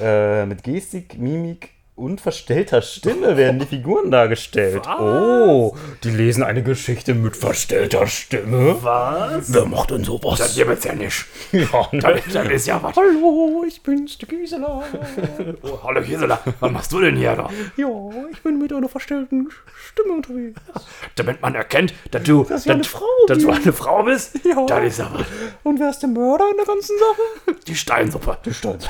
äh, 0.00 0.44
mit 0.46 0.64
Gestik, 0.64 1.16
Mimik 1.18 1.70
und 2.00 2.20
verstellter 2.20 2.80
Stimme 2.80 3.36
werden 3.36 3.60
die 3.60 3.66
Figuren 3.66 4.10
dargestellt. 4.10 4.86
Was? 4.86 5.00
Oh, 5.00 5.76
die 6.02 6.08
lesen 6.08 6.42
eine 6.42 6.62
Geschichte 6.62 7.12
mit 7.14 7.36
verstellter 7.36 8.06
Stimme. 8.06 8.78
Was? 8.80 9.52
Wer 9.52 9.66
macht 9.66 9.90
denn 9.90 10.02
sowas? 10.02 10.38
Das 10.38 10.56
gibt's 10.56 10.84
ja 10.84 10.94
nicht. 10.94 11.26
Ja, 11.52 11.88
Das, 12.00 12.20
das 12.32 12.48
ist 12.48 12.66
ja 12.66 12.82
was. 12.82 12.96
Hallo, 12.96 13.64
ich 13.68 13.82
bin's, 13.82 14.16
der 14.16 14.28
Gisela. 14.28 14.82
Oh, 15.62 15.78
hallo 15.84 16.00
Gisela, 16.00 16.40
was 16.60 16.72
machst 16.72 16.92
du 16.92 17.00
denn 17.00 17.16
hier 17.16 17.34
da? 17.36 17.50
ja, 17.76 17.88
ich 18.32 18.42
bin 18.42 18.58
mit 18.58 18.72
einer 18.72 18.88
verstellten 18.88 19.48
Stimme 19.90 20.14
unterwegs. 20.14 20.60
Damit 21.16 21.42
man 21.42 21.54
erkennt, 21.54 21.92
dass 22.10 22.22
du, 22.22 22.44
Dass 22.44 22.64
ich 22.64 22.72
eine 22.72 22.84
Frau 22.84 23.04
dass 23.28 23.38
du 23.38 23.50
eine 23.50 23.72
Frau 23.72 24.02
bist? 24.04 24.40
Ja. 24.44 24.64
Das 24.66 24.84
ist 24.84 24.98
ja 24.98 25.10
was. 25.12 25.26
Und 25.64 25.78
wer 25.78 25.90
ist 25.90 25.98
der 26.00 26.08
Mörder 26.08 26.44
in 26.50 26.56
der 26.56 26.66
ganzen 26.66 26.96
Sache? 26.98 27.56
Die 27.66 27.74
Steinsuppe. 27.74 28.38
Stolz. 28.52 28.88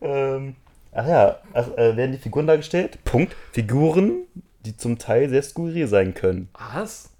ähm, 0.00 0.54
ach 0.94 1.06
ja, 1.06 1.38
ach, 1.52 1.68
äh, 1.76 1.96
werden 1.96 2.12
die 2.12 2.18
Figuren 2.18 2.46
dargestellt? 2.46 2.98
Punkt. 3.04 3.34
Figuren, 3.52 4.22
die 4.64 4.76
zum 4.76 4.98
Teil 4.98 5.28
sehr 5.28 5.42
skurril 5.42 5.86
sein 5.88 6.14
können. 6.14 6.48
Was? 6.72 7.10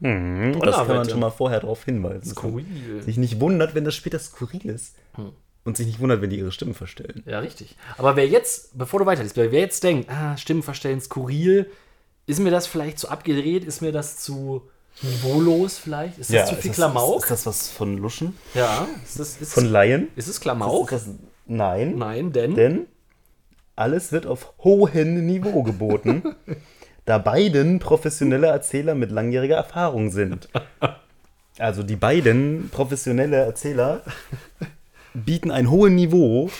Mhm, 0.00 0.60
das 0.60 0.76
kann 0.76 0.88
man 0.88 1.08
schon 1.08 1.20
mal 1.20 1.30
vorher 1.30 1.60
darauf 1.60 1.84
hinweisen. 1.84 2.30
Skurril. 2.30 3.02
Sich 3.02 3.16
nicht 3.18 3.40
wundert, 3.40 3.74
wenn 3.74 3.84
das 3.84 3.94
später 3.94 4.18
skurril 4.18 4.66
ist. 4.66 4.96
Und 5.64 5.76
sich 5.76 5.86
nicht 5.86 6.00
wundert, 6.00 6.20
wenn 6.20 6.30
die 6.30 6.38
ihre 6.38 6.50
Stimmen 6.50 6.74
verstellen. 6.74 7.22
Ja, 7.24 7.38
richtig. 7.38 7.76
Aber 7.96 8.16
wer 8.16 8.26
jetzt, 8.26 8.76
bevor 8.76 8.98
du 8.98 9.06
weiterliest, 9.06 9.36
wer 9.36 9.48
jetzt 9.48 9.84
denkt, 9.84 10.10
ah, 10.10 10.36
Stimmen 10.36 10.64
verstellen, 10.64 11.00
skurril, 11.00 11.70
ist 12.26 12.40
mir 12.40 12.50
das 12.50 12.66
vielleicht 12.66 12.98
zu 12.98 13.08
abgedreht? 13.08 13.64
Ist 13.64 13.80
mir 13.80 13.92
das 13.92 14.18
zu 14.18 14.62
niveaulos 15.02 15.78
vielleicht? 15.78 16.18
Ist 16.18 16.32
das 16.34 16.48
zu 16.48 16.56
viel 16.56 16.72
ist 16.72 16.76
Klamauk? 16.76 17.20
Das, 17.28 17.30
ist, 17.30 17.38
ist 17.38 17.46
das 17.46 17.46
was 17.46 17.70
von 17.70 17.96
Luschen? 17.98 18.36
ja. 18.54 18.88
Ist 19.04 19.20
das, 19.20 19.36
ist, 19.40 19.52
Von 19.52 19.66
Laien? 19.66 20.08
ist 20.16 20.26
es 20.26 20.34
Ist 20.36 20.40
Klamauk? 20.40 20.90
das, 20.90 21.06
nein. 21.56 21.96
Nein, 21.98 22.32
denn, 22.32 22.54
Denn 22.54 22.86
alles 23.76 24.12
wird 24.12 24.26
auf 24.26 24.52
hohem 24.58 25.26
Niveau 25.26 25.62
geboten, 25.62 26.22
da 27.04 27.18
beiden 27.18 27.78
professionelle 27.78 28.48
Erzähler 28.48 28.94
mit 28.94 29.10
langjähriger 29.10 29.56
Erfahrung 29.56 30.10
sind. 30.10 30.48
Also 31.58 31.82
die 31.82 31.96
beiden 31.96 32.68
professionelle 32.70 33.36
Erzähler 33.36 34.02
bieten 35.14 35.50
ein 35.50 35.70
hohes 35.70 35.92
Niveau 35.92 36.50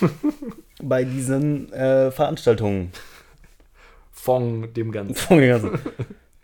bei 0.82 1.04
diesen 1.04 1.72
äh, 1.72 2.10
Veranstaltungen. 2.10 2.92
von 4.10 4.72
dem 4.74 4.92
Ganzen. 4.92 5.14
Von 5.14 5.38
den 5.38 5.48
ganzen- 5.48 5.78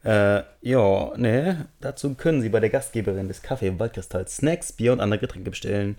äh, 0.05 0.43
ja, 0.63 1.13
ne, 1.17 1.67
dazu 1.81 2.15
können 2.15 2.41
Sie 2.41 2.49
bei 2.49 2.61
der 2.61 2.71
Gastgeberin 2.71 3.29
des 3.29 3.43
Kaffee 3.43 3.67
im 3.69 3.79
Waldkristall 3.79 4.27
Snacks, 4.29 4.73
Bier 4.73 4.93
und 4.93 5.01
andere 5.01 5.21
Getränke 5.21 5.51
bestellen. 5.51 5.97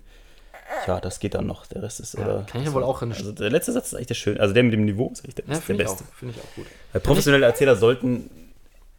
Ja, 0.86 1.00
das 1.00 1.18
geht 1.20 1.34
dann 1.34 1.46
noch. 1.46 1.66
Der 1.66 1.82
Rest 1.82 2.00
ist, 2.00 2.14
oder? 2.16 2.44
kann 2.50 2.60
ich 2.60 2.68
ja 2.68 2.72
wohl 2.72 2.82
auch 2.84 3.02
in- 3.02 3.12
Also 3.12 3.32
der 3.32 3.50
letzte 3.50 3.72
Satz 3.72 3.88
ist 3.88 3.94
eigentlich 3.94 4.06
der 4.08 4.14
schön. 4.14 4.38
Also 4.40 4.54
der 4.54 4.62
mit 4.62 4.72
dem 4.72 4.84
Niveau 4.84 5.10
ist 5.12 5.22
eigentlich 5.24 5.34
der, 5.36 5.44
Ja, 5.46 5.52
ist 5.54 5.68
der 5.68 5.74
beste. 5.74 6.04
finde 6.14 6.34
ich 6.36 6.42
auch 6.42 6.54
gut. 6.54 6.66
Weil 6.92 7.00
professionelle 7.00 7.44
Erzähler 7.46 7.76
sollten, 7.76 8.30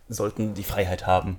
sollten 0.09 0.53
die 0.53 0.63
Freiheit 0.63 1.07
haben. 1.07 1.37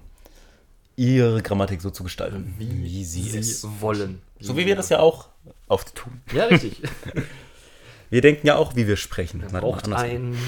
ihre 0.97 1.41
Grammatik 1.43 1.81
so 1.81 1.91
zu 1.91 2.03
gestalten, 2.05 2.55
wie, 2.59 3.05
sie, 3.05 3.37
es. 3.37 3.67
wollen. 3.81 4.21
So 4.41 4.57
wie 4.57 4.67
wir 4.67 4.77
das 4.77 4.89
ja 4.91 4.99
auch 5.01 5.29
oft 5.69 5.95
tun. 5.95 6.21
Ja, 6.33 6.45
richtig. 6.45 6.83
Wir 8.11 8.21
denken 8.21 8.47
ja 8.47 8.57
auch, 8.57 8.77
wie 8.77 8.87
wir 8.87 8.97
sprechen. 8.99 9.41
Man 9.41 9.53
Mal 9.53 9.61
braucht 9.63 9.91
ein. 9.91 10.33
wir 10.35 10.39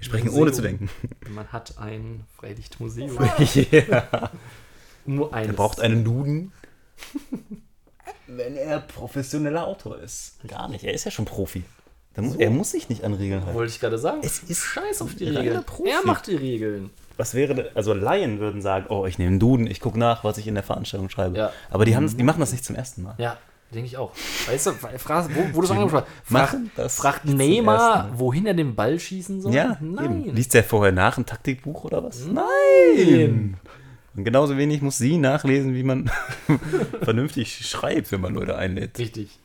sprechen 0.00 0.26
Museum. 0.28 0.42
ohne 0.44 0.52
zu 0.52 0.62
denken. 0.62 0.88
Man 1.28 1.46
hat 1.52 1.76
ein 1.76 2.24
Freilichtmuseum. 2.38 3.18
ja. 3.70 4.30
Nur 5.04 5.34
eines. 5.34 5.48
Er 5.48 5.52
braucht 5.56 5.78
einen 5.80 6.04
Duden. 6.04 6.52
Wenn 8.26 8.56
er 8.56 8.80
professioneller 8.80 9.66
Autor 9.66 9.98
ist. 10.00 10.34
Gar 10.48 10.68
nicht, 10.68 10.84
er 10.84 10.92
ist 10.94 11.04
ja 11.04 11.10
schon 11.10 11.24
Profi. 11.24 11.62
Mu- 12.16 12.34
Er 12.38 12.48
muss 12.50 12.70
sich 12.70 12.88
nicht 12.88 13.04
an 13.04 13.12
Regeln 13.14 13.42
halten. 13.44 13.54
Wollte 13.56 13.72
ich 13.72 13.78
gerade 13.80 13.98
sagen. 13.98 14.20
Es 14.22 14.38
ist 14.40 14.62
Scheiß 14.64 15.02
auf 15.02 15.14
die 15.14 15.28
Regeln. 15.28 15.62
Profi. 15.64 15.90
Er 15.90 16.04
macht 16.06 16.26
die 16.26 16.36
Regeln. 16.36 16.90
Was 17.18 17.34
wäre, 17.34 17.70
also 17.74 17.92
Laien 17.94 18.40
würden 18.40 18.60
sagen, 18.62 18.86
oh, 18.88 19.06
ich 19.06 19.18
nehme 19.18 19.30
einen 19.32 19.40
Duden, 19.40 19.66
ich 19.66 19.80
gucke 19.80 19.98
nach, 19.98 20.24
was 20.24 20.38
ich 20.38 20.46
in 20.46 20.54
der 20.54 20.62
Veranstaltung 20.64 21.08
schreibe. 21.10 21.36
Ja. 21.36 21.52
Aber 21.70 21.84
die, 21.84 21.94
haben, 21.96 22.14
die 22.16 22.22
machen 22.24 22.40
das 22.40 22.52
nicht 22.52 22.64
zum 22.64 22.74
ersten 22.76 23.02
Mal. 23.02 23.14
Ja, 23.18 23.36
denke 23.72 23.86
ich 23.86 23.96
auch. 23.98 24.12
Weißt 24.46 24.66
du, 24.66 24.72
frag, 24.72 25.28
wo, 25.34 25.54
wo 25.54 25.60
du 25.60 25.64
es 25.66 25.70
angesprochen 25.70 26.04
hast, 26.06 26.28
frag, 26.30 26.40
machen 26.42 26.70
das 26.76 26.96
fragt 26.96 27.24
Neymar, 27.26 27.96
ersten 27.96 28.10
Mal. 28.12 28.18
wohin 28.18 28.46
er 28.46 28.54
den 28.54 28.74
Ball 28.74 28.98
schießen 28.98 29.40
soll? 29.42 29.54
Ja, 29.54 29.76
Nein. 29.80 30.24
Eben. 30.26 30.36
Liest 30.36 30.54
er 30.54 30.64
vorher 30.64 30.92
nach 30.92 31.16
ein 31.18 31.24
Taktikbuch 31.26 31.84
oder 31.84 32.02
was? 32.04 32.24
Nein! 32.26 33.56
Und 34.16 34.24
genauso 34.24 34.56
wenig 34.56 34.82
muss 34.82 34.98
sie 34.98 35.18
nachlesen, 35.18 35.74
wie 35.74 35.82
man 35.82 36.10
vernünftig 37.02 37.66
schreibt, 37.68 38.12
wenn 38.12 38.20
man 38.20 38.34
Leute 38.34 38.56
einlädt. 38.56 38.98
Richtig. 38.98 39.38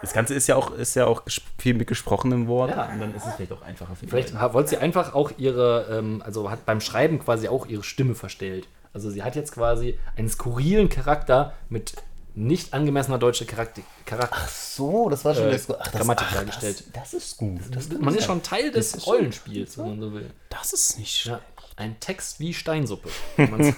Das 0.00 0.12
Ganze 0.12 0.34
ist 0.34 0.48
ja 0.48 0.56
auch, 0.56 0.72
ist 0.72 0.96
ja 0.96 1.06
auch 1.06 1.22
viel 1.58 1.74
mit 1.74 1.86
gesprochenem 1.86 2.46
Wort. 2.46 2.70
Ja. 2.70 2.90
Und 2.92 3.00
dann 3.00 3.14
ist 3.14 3.24
es 3.24 3.34
vielleicht 3.34 3.52
auch 3.52 3.62
einfacher 3.62 3.96
für 3.96 4.04
die 4.04 4.10
Vielleicht 4.10 4.34
wollte 4.52 4.70
sie 4.70 4.76
einfach 4.76 5.14
auch 5.14 5.32
ihre, 5.38 5.86
ähm, 5.90 6.22
also 6.26 6.50
hat 6.50 6.66
beim 6.66 6.80
Schreiben 6.80 7.20
quasi 7.20 7.48
auch 7.48 7.66
ihre 7.66 7.82
Stimme 7.82 8.14
verstellt. 8.14 8.68
Also 8.92 9.10
sie 9.10 9.22
hat 9.22 9.34
jetzt 9.34 9.52
quasi 9.52 9.98
einen 10.16 10.28
skurrilen 10.28 10.88
Charakter 10.88 11.54
mit 11.68 11.94
nicht 12.34 12.74
angemessener 12.74 13.18
deutscher 13.18 13.44
Charakter. 13.44 13.82
Charakter. 14.04 14.36
Ach 14.38 14.48
so, 14.48 15.08
das 15.08 15.24
war 15.24 15.34
schon 15.34 15.44
Äh, 15.48 15.52
das, 15.52 15.70
ach, 15.70 15.84
das, 15.84 15.92
Grammatik 15.92 16.26
ach, 16.30 16.34
dargestellt. 16.34 16.84
Das, 16.92 17.10
das 17.10 17.14
ist 17.14 17.36
gut. 17.36 17.60
Das 17.70 17.88
man 17.90 18.14
ist 18.14 18.24
schon 18.24 18.42
Teil 18.42 18.72
des 18.72 19.06
Rollenspiels, 19.06 19.78
wenn 19.78 19.88
man 19.88 20.00
so 20.00 20.12
will. 20.12 20.30
Das 20.50 20.72
ist 20.72 20.98
nicht 20.98 21.16
schlecht. 21.16 21.38
Ja, 21.38 21.53
ein 21.76 21.98
Text 22.00 22.40
wie 22.40 22.54
Steinsuppe. 22.54 23.10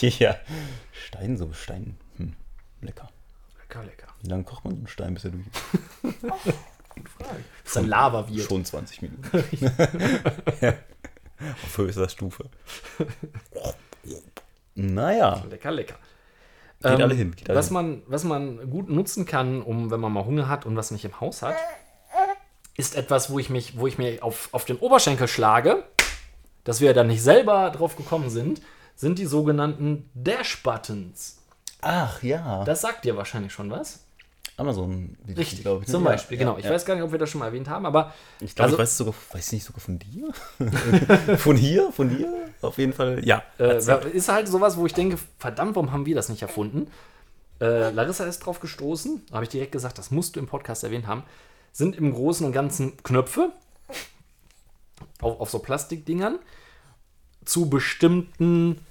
Ja. 0.00 0.36
Stein, 0.92 1.36
so 1.36 1.52
Stein. 1.52 1.96
Hm. 2.16 2.34
Lecker. 2.80 3.08
lecker, 3.58 3.84
lecker. 3.84 4.08
Wie 4.22 4.28
lange 4.28 4.44
kocht 4.44 4.64
man 4.64 4.74
so 4.74 4.78
einen 4.78 4.88
Stein, 4.88 5.14
bis 5.14 5.24
er 5.24 5.30
durch 5.30 5.46
ist? 5.46 6.24
Dass 7.64 7.76
er 7.76 7.82
Lava 7.82 8.28
wird. 8.28 8.46
Schon 8.48 8.64
20 8.64 9.02
Minuten. 9.02 9.44
ja. 10.60 10.74
Auf 11.64 11.78
höchster 11.78 12.08
Stufe. 12.08 12.44
naja. 14.74 15.42
Lecker, 15.48 15.70
lecker. 15.70 15.96
Geht 16.82 16.92
Ähm, 16.92 17.00
alle 17.02 17.14
hin. 17.14 17.34
Geht 17.34 17.48
alle 17.48 17.58
was, 17.58 17.66
hin. 17.68 17.74
man, 17.74 18.02
was 18.06 18.24
man 18.24 18.70
gut 18.70 18.88
nutzen 18.90 19.24
kann, 19.24 19.62
um, 19.62 19.90
wenn 19.90 20.00
man 20.00 20.12
mal 20.12 20.24
Hunger 20.24 20.48
hat 20.48 20.66
und 20.66 20.76
was 20.76 20.90
nicht 20.90 21.04
im 21.04 21.20
Haus 21.20 21.42
hat, 21.42 21.56
ist 22.76 22.96
etwas, 22.96 23.30
wo 23.30 23.38
ich 23.38 23.50
mich, 23.50 23.78
wo 23.78 23.86
ich 23.86 23.98
mir 23.98 24.22
auf, 24.22 24.48
auf 24.52 24.64
den 24.64 24.78
Oberschenkel 24.78 25.28
schlage, 25.28 25.84
dass 26.64 26.80
wir 26.80 26.94
da 26.94 27.04
nicht 27.04 27.22
selber 27.22 27.70
drauf 27.70 27.96
gekommen 27.96 28.30
sind, 28.30 28.60
sind 28.94 29.18
die 29.18 29.26
sogenannten 29.26 30.08
Dash-Buttons. 30.14 31.38
Ach 31.80 32.22
ja. 32.22 32.64
Das 32.64 32.82
sagt 32.82 33.04
dir 33.04 33.16
wahrscheinlich 33.16 33.52
schon 33.52 33.70
was. 33.70 34.00
Amazon. 34.56 35.16
Richtig, 35.26 35.62
glaub 35.62 35.80
ich, 35.82 35.88
ne? 35.88 35.92
zum 35.92 36.04
Beispiel, 36.04 36.36
ja, 36.38 36.44
genau. 36.44 36.58
Ich 36.58 36.64
ja. 36.64 36.70
weiß 36.70 36.84
gar 36.84 36.94
nicht, 36.94 37.02
ob 37.02 37.10
wir 37.10 37.18
das 37.18 37.30
schon 37.30 37.38
mal 37.38 37.46
erwähnt 37.46 37.68
haben, 37.68 37.86
aber 37.86 38.12
Ich 38.38 38.54
glaube, 38.54 38.66
also- 38.66 38.76
ich 38.76 38.82
weiß 38.82 38.96
sogar, 38.98 39.14
weiß 39.32 39.46
ich 39.46 39.52
nicht 39.52 39.64
sogar 39.64 39.80
von 39.80 39.98
dir? 39.98 40.32
von 41.38 41.56
hier? 41.56 41.90
Von 41.90 42.10
dir? 42.10 42.32
Auf 42.60 42.78
jeden 42.78 42.92
Fall, 42.92 43.24
ja. 43.24 43.42
Äh, 43.58 43.78
ist 44.12 44.28
halt 44.28 44.48
sowas, 44.48 44.76
wo 44.76 44.86
ich 44.86 44.92
denke, 44.94 45.18
verdammt, 45.38 45.74
warum 45.74 45.90
haben 45.90 46.06
wir 46.06 46.14
das 46.14 46.28
nicht 46.28 46.42
erfunden? 46.42 46.88
Äh, 47.60 47.90
Larissa 47.90 48.24
ist 48.24 48.40
drauf 48.40 48.60
gestoßen, 48.60 49.22
habe 49.32 49.44
ich 49.44 49.50
direkt 49.50 49.72
gesagt, 49.72 49.98
das 49.98 50.10
musst 50.10 50.36
du 50.36 50.40
im 50.40 50.46
Podcast 50.46 50.84
erwähnt 50.84 51.06
haben. 51.06 51.24
Sind 51.72 51.96
im 51.96 52.12
Großen 52.12 52.44
und 52.44 52.52
Ganzen 52.52 52.96
Knöpfe 53.02 53.52
auf, 55.22 55.40
auf 55.40 55.50
so 55.50 55.58
Plastikdingern 55.58 56.38
zu 57.44 57.68
bestimmten 57.68 58.84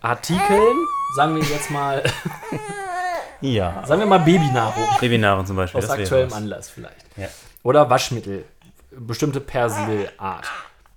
Artikeln, 0.00 0.76
sagen 1.16 1.36
wir 1.36 1.42
jetzt 1.42 1.70
mal, 1.70 2.02
ja. 3.40 3.84
sagen 3.86 4.00
wir 4.00 4.06
mal 4.06 4.18
Babynahrung 4.18 4.84
Webinaren 5.00 5.46
zum 5.46 5.56
Beispiel. 5.56 5.82
aus 5.82 5.90
aktuellem. 5.90 6.32
Anlass 6.32 6.68
vielleicht. 6.68 7.06
Ja. 7.16 7.28
Oder 7.62 7.88
Waschmittel, 7.88 8.44
bestimmte 8.90 9.40
Persilart. 9.40 10.46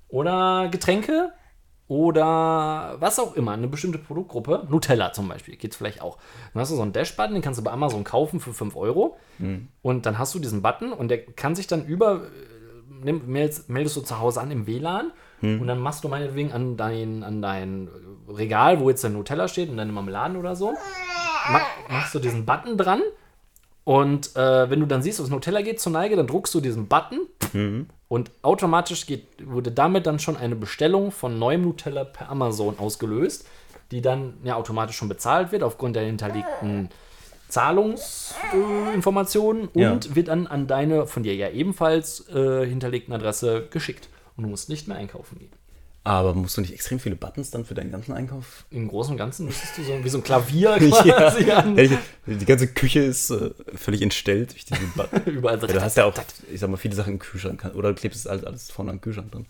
Oder 0.10 0.68
Getränke 0.70 1.34
oder 1.88 2.98
was 3.00 3.18
auch 3.18 3.36
immer, 3.36 3.54
eine 3.54 3.68
bestimmte 3.68 3.98
Produktgruppe. 3.98 4.68
Nutella 4.70 5.14
zum 5.14 5.30
Beispiel, 5.30 5.56
geht 5.56 5.72
es 5.72 5.78
vielleicht 5.78 6.02
auch. 6.02 6.18
Dann 6.54 6.62
hast 6.62 6.72
du 6.72 6.76
so 6.76 6.82
einen 6.82 6.92
Dash-Button, 6.92 7.34
den 7.34 7.42
kannst 7.42 7.60
du 7.60 7.64
bei 7.64 7.72
Amazon 7.72 8.04
kaufen 8.04 8.42
für 8.42 8.54
5 8.54 8.76
Euro. 8.76 9.18
Und 9.82 10.06
dann 10.06 10.18
hast 10.18 10.36
du 10.36 10.40
diesen 10.40 10.62
Button 10.62 10.92
und 10.92 11.08
der 11.08 11.26
kann 11.26 11.56
sich 11.56 11.68
dann 11.68 11.86
über, 11.86 12.24
nimm, 13.04 13.22
meldest, 13.28 13.70
meldest 13.70 13.96
du 13.98 14.02
zu 14.02 14.20
Hause 14.20 14.42
an 14.42 14.52
im 14.52 14.68
WLAN 14.68 15.12
und 15.60 15.68
dann 15.68 15.80
machst 15.80 16.04
du 16.04 16.08
meinetwegen 16.08 16.52
an 16.52 16.78
dein, 16.78 17.24
an 17.24 17.42
dein 17.42 17.90
Regal, 18.28 18.80
wo 18.80 18.90
jetzt 18.90 19.04
dein 19.04 19.14
Nutella 19.14 19.48
steht 19.48 19.70
und 19.70 19.78
deine 19.78 19.92
Marmeladen 19.92 20.36
oder 20.38 20.56
so, 20.56 20.74
ma 21.52 21.62
machst 21.90 22.16
du 22.16 22.20
diesen 22.20 22.46
Button 22.46 22.78
dran 22.78 23.02
und 23.84 24.36
äh, 24.36 24.70
wenn 24.70 24.80
du 24.80 24.86
dann 24.86 25.02
siehst, 25.02 25.20
dass 25.20 25.30
Nutella 25.30 25.62
geht 25.62 25.80
zur 25.80 25.92
Neige, 25.92 26.16
dann 26.16 26.28
druckst 26.28 26.54
du 26.54 26.60
diesen 26.60 26.88
Button 26.88 27.20
und 28.10 28.32
automatisch 28.42 29.06
geht, 29.06 29.28
wurde 29.46 29.72
damit 29.72 30.08
dann 30.08 30.20
schon 30.20 30.38
eine 30.38 30.56
Bestellung 30.56 31.12
von 31.12 31.40
neuem 31.40 31.62
Nutella 31.62 32.04
per 32.04 32.30
Amazon 32.30 32.80
ausgelöst, 32.80 33.48
die 33.92 34.02
dann 34.02 34.34
ja 34.44 34.56
automatisch 34.56 34.98
schon 34.98 35.08
bezahlt 35.08 35.52
wird 35.52 35.64
aufgrund 35.64 35.96
der 35.96 36.04
hinterlegten 36.04 36.90
Zahlungsinformationen 37.50 38.90
äh, 38.92 38.94
Informationen 38.94 39.70
Ja. 39.74 39.92
und 39.92 40.16
wird 40.16 40.28
dann 40.28 40.48
an 40.48 40.68
deine 40.68 41.08
von 41.08 41.24
dir 41.24 41.36
ja 41.36 41.50
ebenfalls 41.50 42.28
äh, 42.30 42.66
hinterlegten 42.66 43.14
Adresse 43.14 43.68
geschickt. 43.72 44.10
Und 44.36 44.44
du 44.44 44.50
musst 44.50 44.70
nicht 44.70 44.88
mehr 44.88 44.98
einkaufen 44.98 45.40
gehen. 45.40 45.52
Aber 46.04 46.34
musst 46.34 46.56
du 46.56 46.62
nicht 46.62 46.72
extrem 46.74 47.00
viele 47.00 47.16
Buttons 47.18 47.52
dann 47.52 47.66
für 47.66 47.74
deinen 47.74 47.92
ganzen 47.92 48.14
Einkauf? 48.14 48.64
Im 48.72 48.88
Großen 48.88 49.12
und 49.12 49.18
Ganzen 49.18 49.46
müsstest 49.46 49.78
du 49.78 49.84
so 49.84 50.04
wie 50.04 50.08
so 50.10 50.20
ein 50.20 50.24
Klavier 50.24 50.78
quasi 50.78 51.52
an. 51.52 51.76
Die 51.76 52.46
ganze 52.46 52.68
Küche 52.68 53.02
ist 53.02 53.30
äh, 53.30 53.50
völlig 53.76 54.02
entstellt 54.02 54.54
durch 54.54 54.64
diesen 54.66 54.90
Button. 54.96 55.22
Überall 55.26 55.60
Ja, 55.60 55.68
du 55.68 55.82
hast 55.82 55.98
ja 55.98 56.06
auch, 56.06 56.14
ich 56.54 56.60
sag 56.62 56.70
mal, 56.70 56.78
viele 56.78 56.96
Sachen 56.96 57.14
im 57.14 57.20
Kühlschrank. 57.20 57.66
Oder 57.76 57.90
du 57.90 57.96
klebst 58.00 58.20
es 58.20 58.28
alles, 58.28 58.46
alles 58.46 58.72
vorne 58.72 58.92
am 58.92 59.02
Kühlschrank 59.02 59.32
drin. 59.32 59.48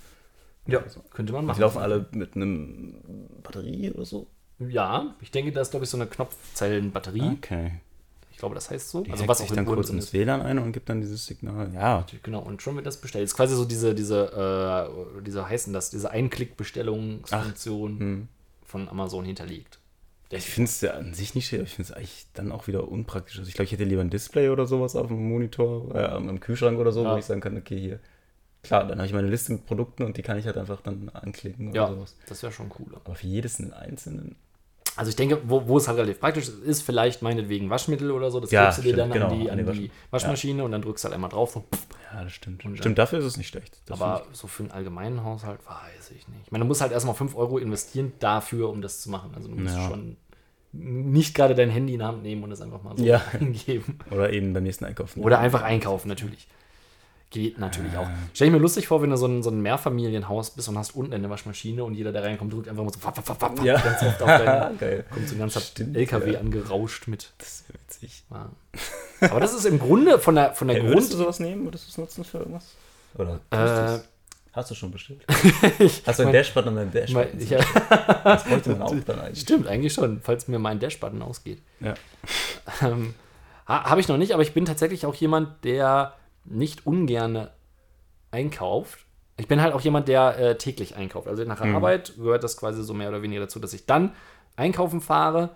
Ja, 0.66 0.82
könnte 1.12 1.32
man 1.32 1.44
Die 1.44 1.48
machen. 1.48 1.62
laufen 1.62 1.78
alle 1.78 2.08
mit 2.12 2.36
einem 2.36 2.96
Batterie 3.44 3.92
oder 3.92 4.06
so. 4.06 4.28
Ja, 4.60 5.16
ich 5.22 5.30
denke, 5.30 5.52
da 5.52 5.62
ist, 5.62 5.70
glaube 5.72 5.84
ich, 5.84 5.90
so 5.92 5.98
eine 5.98 6.08
Knopfzellenbatterie. 6.08 7.34
Okay. 7.38 7.72
Ich 8.38 8.40
glaube, 8.40 8.54
das 8.54 8.70
heißt 8.70 8.92
so. 8.92 9.02
Die 9.02 9.10
also 9.12 9.28
was 9.28 9.40
sich 9.40 9.50
auch 9.50 9.56
dann 9.56 9.66
kurz 9.66 9.90
ins 9.90 10.14
WLAN 10.14 10.44
ein 10.44 10.60
und 10.60 10.72
gibt 10.72 10.90
dann 10.90 11.02
dieses 11.02 11.26
Signal. 11.26 11.72
Ja, 11.74 12.06
Genau, 12.22 12.40
und 12.44 12.62
schon 12.62 12.76
wird 12.76 12.86
das 12.86 13.02
bestellt. 13.02 13.24
ist 13.24 13.36
quasi 13.36 13.56
so 13.56 13.66
diese, 13.66 13.96
diese, 13.96 14.92
äh, 15.18 15.22
diese 15.24 15.50
heißen 15.50 15.74
das, 15.74 15.90
diese 15.90 16.12
Einklick-Bestellungsfunktion 16.12 18.28
von 18.64 18.90
Amazon 18.90 19.26
hinterlegt. 19.26 19.80
ich 20.30 20.46
finde 20.46 20.70
es 20.70 20.82
ja 20.82 20.92
an 20.92 21.14
sich 21.16 21.34
nicht 21.36 21.48
schwer. 21.48 21.64
Ich 21.64 21.74
finde 21.76 21.92
es 21.92 21.98
eigentlich 21.98 22.28
dann 22.34 22.52
auch 22.52 22.68
wieder 22.68 22.88
unpraktisch. 22.90 23.40
Also 23.40 23.48
ich 23.48 23.56
glaube, 23.56 23.66
ich 23.66 23.72
hätte 23.72 23.86
lieber 23.86 24.02
ein 24.02 24.10
Display 24.10 24.50
oder 24.50 24.66
sowas 24.68 24.96
auf 24.96 25.08
dem 25.08 25.30
Monitor, 25.30 25.96
äh, 25.96 26.04
am 26.06 26.40
Kühlschrank 26.40 26.78
oder 26.78 26.92
so, 26.92 27.04
Ja. 27.04 27.14
wo 27.14 27.18
ich 27.18 27.26
sagen 27.26 27.42
kann, 27.42 27.58
okay, 27.58 27.80
hier. 27.80 28.00
Klar, 28.62 28.86
dann 28.86 28.98
habe 28.98 29.08
ich 29.08 29.14
meine 29.14 29.30
Liste 29.30 29.54
mit 29.54 29.66
Produkten 29.66 30.04
und 30.04 30.18
die 30.18 30.22
kann 30.22 30.38
ich 30.38 30.46
halt 30.46 30.58
einfach 30.58 30.82
dann 30.82 31.10
anklicken 31.10 31.70
oder 31.70 31.76
Ja, 31.76 31.88
sowas. 31.88 32.16
das 32.28 32.44
wäre 32.44 32.52
schon 32.52 32.70
cooler. 32.70 33.00
Aber 33.04 33.16
für 33.16 33.28
jedes 33.28 33.60
einzelnen. 33.72 34.36
Also 34.98 35.10
ich 35.10 35.16
denke, 35.16 35.40
wo, 35.46 35.68
wo 35.68 35.78
es 35.78 35.88
halt 35.88 35.98
relativ 35.98 36.20
praktisch 36.20 36.46
ist, 36.50 36.64
ist 36.64 36.82
vielleicht 36.82 37.22
meinetwegen 37.22 37.70
Waschmittel 37.70 38.12
oder 38.12 38.32
so. 38.32 38.40
Das 38.40 38.52
Ja, 38.52 38.66
gibst 38.66 38.80
du 38.80 38.82
dir 38.84 38.90
stimmt, 38.90 39.00
dann 39.00 39.12
genau, 39.12 39.28
an, 39.32 39.40
die, 39.40 39.52
an 39.52 39.58
die 39.58 39.66
Wasch- 39.66 39.90
Waschmaschine 40.12 40.64
und 40.64 40.72
dann 40.72 40.82
drückst 40.82 41.04
du 41.04 41.08
halt 41.08 41.14
einmal 41.16 41.30
drauf. 41.30 41.56
Und 41.56 41.66
pff, 41.74 41.86
Ja, 42.14 42.24
das 42.24 42.34
stimmt. 42.34 42.66
Dann- 42.66 42.76
stimmt, 42.78 42.98
dafür 42.98 43.20
ist 43.20 43.26
es 43.26 43.38
nicht 43.38 43.48
schlecht. 43.48 43.80
Das 43.86 44.02
aber 44.02 44.26
so 44.34 44.48
für 44.48 44.64
einen 44.64 44.72
allgemeinen 44.72 45.24
Haushalt 45.24 45.60
weiß 45.66 46.12
ich 46.16 46.28
nicht. 46.28 46.42
Ich 46.46 46.52
meine, 46.52 46.64
du 46.64 46.68
musst 46.68 46.82
halt 46.82 46.92
erstmal 46.92 47.16
5 47.16 47.36
Euro 47.36 47.58
investieren 47.58 48.14
dafür, 48.20 48.70
um 48.70 48.82
das 48.82 49.02
zu 49.02 49.10
machen. 49.12 49.32
Also 49.36 49.48
du 49.50 49.56
musst 49.56 49.76
Ja. 49.76 49.88
schon 49.88 50.18
nicht 50.74 51.34
gerade 51.36 51.56
dein 51.56 51.70
Handy 51.70 51.94
in 51.94 52.00
die 52.00 52.06
Hand 52.06 52.24
nehmen 52.24 52.44
und 52.44 52.52
es 52.52 52.62
einfach 52.62 52.84
mal 52.84 52.96
so 52.98 53.04
Ja. 53.04 53.22
ich- 53.40 53.82
Oder 54.12 54.32
eben 54.34 54.54
beim 54.54 54.64
nächsten 54.64 54.86
Einkaufen. 54.86 55.22
Oder 55.24 55.40
einfach 55.40 55.62
einkaufen, 55.64 56.08
natürlich. 56.08 56.48
Geht 57.30 57.60
natürlich 57.60 57.96
auch. 57.98 58.08
Stell 58.34 58.48
ich 58.48 58.54
mir 58.54 58.60
lustig 58.60 58.88
vor, 58.88 59.02
wenn 59.02 59.10
du 59.10 59.18
so 59.18 59.26
ein, 59.28 59.44
so 59.44 59.50
ein 59.50 59.60
Mehrfamilienhaus 59.62 60.52
bist 60.52 60.70
und 60.70 60.78
hast 60.78 60.96
unten 60.96 61.14
eine 61.14 61.30
Waschmaschine 61.30 61.84
und 61.84 61.94
jeder, 61.94 62.14
der 62.14 62.24
reinkommt, 62.24 62.54
drückt 62.54 62.70
einfach 62.70 62.84
mal 62.86 62.94
so 62.94 63.04
wapp, 63.04 63.18
wapp, 63.28 63.42
wapp, 63.42 63.64
Ja. 63.66 63.78
ganz 63.82 64.02
oft 64.02 64.22
auf 64.22 64.28
deinen, 64.28 64.78
Geil. 64.80 65.06
kommt 65.12 65.28
so 65.28 65.36
ein 65.36 65.40
ganzer 65.40 65.60
Stimmt, 65.60 65.98
LKW 65.98 66.32
ja. 66.34 66.40
angerauscht 66.40 67.08
mit. 67.10 67.32
Das 67.38 67.48
ist 67.50 67.66
ja 67.68 67.76
witzig. 67.76 68.24
Ja. 68.32 68.50
Aber 69.30 69.40
das 69.42 69.54
ist 69.54 69.66
im 69.66 69.78
Grunde 69.78 70.20
von 70.20 70.36
der, 70.36 70.54
von 70.54 70.70
der 70.70 70.78
Hey, 70.78 70.88
würdest 70.88 71.12
du 71.12 71.16
Grund... 71.16 71.26
sowas 71.26 71.40
nehmen? 71.42 71.66
Würdest 71.66 71.86
du 71.88 71.90
es 71.92 71.98
nutzen 71.98 72.24
für 72.24 72.38
irgendwas? 72.40 72.76
Oder 73.18 73.42
Äh? 73.52 74.00
Hast 74.54 74.72
du 74.72 74.76
schon 74.76 74.90
bestellt? 74.92 75.24
ich, 75.80 76.02
Hast 76.08 76.18
du 76.20 76.24
einen 76.24 76.32
mein- 76.32 76.34
Dashbutton 76.34 76.72
und 76.74 76.80
einen 76.80 76.92
mein- 76.94 77.02
Dashbutton? 77.02 77.40
ich 77.42 77.54
hab, 77.54 78.24
Das 78.24 78.44
bräuchte 78.46 78.70
man 78.72 78.82
auch 78.84 78.96
dann 79.06 79.20
eigentlich. 79.20 79.42
Stimmt, 79.42 79.68
eigentlich 79.68 79.94
schon, 79.94 80.22
falls 80.24 80.48
mir 80.48 80.60
mein 80.60 80.80
Dashbutton 80.80 81.22
ausgeht. 81.22 81.62
Ja. 81.82 81.94
Ähm, 82.82 83.14
ha, 83.68 83.84
Habe 83.90 84.00
ich 84.02 84.08
noch 84.08 84.18
nicht, 84.18 84.34
aber 84.34 84.42
ich 84.42 84.54
bin 84.54 84.66
tatsächlich 84.66 85.06
auch 85.06 85.14
jemand, 85.16 85.64
der 85.66 86.14
nicht 86.50 86.86
ungerne 86.88 87.52
einkauft. 88.32 89.06
Ich 89.38 89.48
bin 89.48 89.62
halt 89.62 89.74
auch 89.74 89.82
jemand, 89.82 90.08
der 90.08 90.38
äh, 90.38 90.58
täglich 90.58 90.96
einkauft. 90.96 91.28
Also 91.28 91.44
nach 91.44 91.58
der 91.58 91.68
Mhm. 91.68 91.76
Arbeit 91.76 92.16
gehört 92.16 92.44
das 92.44 92.58
quasi 92.58 92.84
so 92.84 92.94
mehr 92.94 93.10
oder 93.10 93.22
weniger 93.22 93.42
dazu, 93.42 93.60
dass 93.60 93.74
ich 93.74 93.86
dann 93.86 94.14
einkaufen 94.56 95.00
fahre, 95.02 95.52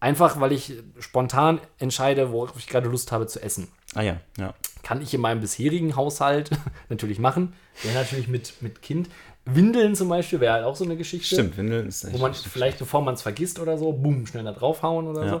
einfach 0.00 0.38
weil 0.40 0.52
ich 0.52 0.74
spontan 0.98 1.60
entscheide, 1.78 2.30
worauf 2.32 2.58
ich 2.58 2.66
gerade 2.66 2.88
Lust 2.88 3.12
habe 3.12 3.26
zu 3.26 3.42
essen. 3.42 3.68
Ah 3.94 4.02
ja, 4.02 4.20
ja. 4.38 4.52
Kann 4.82 5.00
ich 5.00 5.14
in 5.14 5.22
meinem 5.22 5.40
bisherigen 5.40 5.96
Haushalt 5.96 6.50
natürlich 6.90 7.18
machen. 7.18 7.54
Wäre 7.82 7.94
natürlich 7.94 8.28
mit, 8.28 8.60
mit 8.60 8.82
Kind. 8.82 9.08
Windeln 9.46 9.94
zum 9.94 10.08
Beispiel 10.08 10.40
wäre 10.40 10.54
halt 10.54 10.64
auch 10.64 10.76
so 10.76 10.84
eine 10.84 10.96
Geschichte. 10.96 11.34
Stimmt, 11.34 11.56
Windeln 11.56 11.88
ist 11.88 12.10
Wo 12.12 12.18
man 12.18 12.32
vielleicht, 12.34 12.78
bevor 12.78 13.02
man 13.02 13.14
es 13.14 13.22
vergisst 13.22 13.58
oder 13.58 13.76
so, 13.78 13.92
boom, 13.92 14.26
schnell 14.26 14.44
da 14.44 14.52
draufhauen 14.52 15.06
oder 15.06 15.24
Ja. 15.24 15.30
so. 15.30 15.40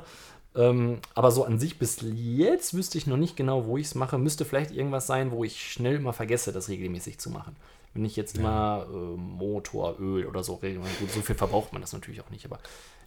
Ähm, 0.56 0.98
aber 1.14 1.30
so 1.30 1.44
an 1.44 1.58
sich 1.58 1.78
bis 1.78 1.98
jetzt 2.02 2.74
wüsste 2.74 2.98
ich 2.98 3.06
noch 3.06 3.16
nicht 3.16 3.36
genau, 3.36 3.66
wo 3.66 3.76
ich 3.76 3.86
es 3.86 3.94
mache. 3.94 4.18
Müsste 4.18 4.44
vielleicht 4.44 4.70
irgendwas 4.70 5.06
sein, 5.06 5.30
wo 5.30 5.44
ich 5.44 5.72
schnell 5.72 5.96
immer 5.96 6.12
vergesse, 6.12 6.52
das 6.52 6.68
regelmäßig 6.68 7.18
zu 7.18 7.30
machen. 7.30 7.56
Wenn 7.92 8.04
ich 8.04 8.16
jetzt 8.16 8.36
immer 8.36 8.86
äh, 8.92 8.96
Motoröl 9.16 10.26
oder 10.26 10.42
so 10.42 10.54
regelmäßig, 10.54 10.98
gut, 10.98 11.10
so 11.12 11.20
viel 11.20 11.36
verbraucht 11.36 11.72
man 11.72 11.80
das 11.80 11.92
natürlich 11.92 12.20
auch 12.20 12.30
nicht. 12.30 12.44
Aber 12.44 12.58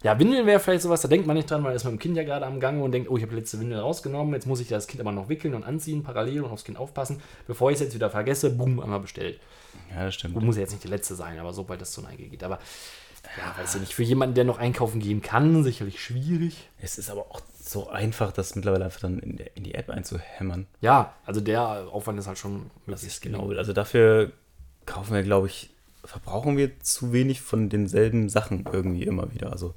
ja, 0.02 0.18
Windeln 0.18 0.46
wäre 0.46 0.60
vielleicht 0.60 0.82
sowas, 0.82 1.02
da 1.02 1.08
denkt 1.08 1.26
man 1.26 1.36
nicht 1.36 1.50
dran, 1.50 1.62
weil 1.62 1.76
ist 1.76 1.84
mit 1.84 1.92
dem 1.92 1.98
Kind 1.98 2.16
ja 2.16 2.22
gerade 2.22 2.46
am 2.46 2.58
Gange 2.58 2.82
und 2.82 2.92
denkt, 2.92 3.10
oh, 3.10 3.16
ich 3.16 3.22
habe 3.22 3.30
die 3.30 3.38
letzte 3.38 3.60
Windel 3.60 3.80
rausgenommen, 3.80 4.32
jetzt 4.32 4.46
muss 4.46 4.60
ich 4.60 4.68
das 4.68 4.86
Kind 4.86 5.00
aber 5.02 5.12
noch 5.12 5.28
wickeln 5.28 5.54
und 5.54 5.64
anziehen, 5.64 6.02
parallel 6.02 6.42
und 6.44 6.50
aufs 6.50 6.64
Kind 6.64 6.78
aufpassen. 6.78 7.20
Bevor 7.46 7.70
ich 7.70 7.74
es 7.74 7.80
jetzt 7.80 7.94
wieder 7.94 8.08
vergesse, 8.08 8.48
boom, 8.50 8.80
einmal 8.80 9.00
bestellt. 9.00 9.40
Ja, 9.94 10.06
das 10.06 10.14
stimmt. 10.14 10.34
Gut, 10.34 10.42
muss 10.42 10.56
ja 10.56 10.62
jetzt 10.62 10.72
nicht 10.72 10.84
die 10.84 10.88
letzte 10.88 11.14
sein, 11.14 11.38
aber 11.38 11.52
sobald 11.52 11.82
das 11.82 11.92
zur 11.92 12.04
Neige 12.04 12.26
geht. 12.28 12.42
Aber 12.42 12.58
ja, 13.36 13.62
weiß 13.62 13.74
ich 13.76 13.80
nicht. 13.82 13.94
Für 13.94 14.02
jemanden, 14.02 14.34
der 14.34 14.44
noch 14.44 14.58
einkaufen 14.58 15.00
gehen 15.00 15.22
kann, 15.22 15.62
sicherlich 15.62 16.02
schwierig. 16.02 16.68
Es 16.80 16.98
ist 16.98 17.10
aber 17.10 17.22
auch 17.22 17.40
so 17.60 17.88
einfach, 17.88 18.32
das 18.32 18.54
mittlerweile 18.54 18.84
einfach 18.86 19.00
dann 19.00 19.18
in, 19.18 19.36
der, 19.36 19.56
in 19.56 19.64
die 19.64 19.74
App 19.74 19.90
einzuhämmern. 19.90 20.66
Ja, 20.80 21.14
also 21.26 21.40
der 21.40 21.88
Aufwand 21.92 22.18
ist 22.18 22.26
halt 22.26 22.38
schon 22.38 22.70
Das 22.86 23.02
ist 23.02 23.20
gering. 23.20 23.40
genau. 23.40 23.56
Also 23.58 23.72
dafür 23.72 24.32
kaufen 24.86 25.14
wir, 25.14 25.22
glaube 25.22 25.48
ich, 25.48 25.70
verbrauchen 26.04 26.56
wir 26.56 26.80
zu 26.80 27.12
wenig 27.12 27.42
von 27.42 27.68
denselben 27.68 28.28
Sachen 28.30 28.64
irgendwie 28.72 29.04
immer 29.04 29.32
wieder. 29.34 29.52
Also 29.52 29.74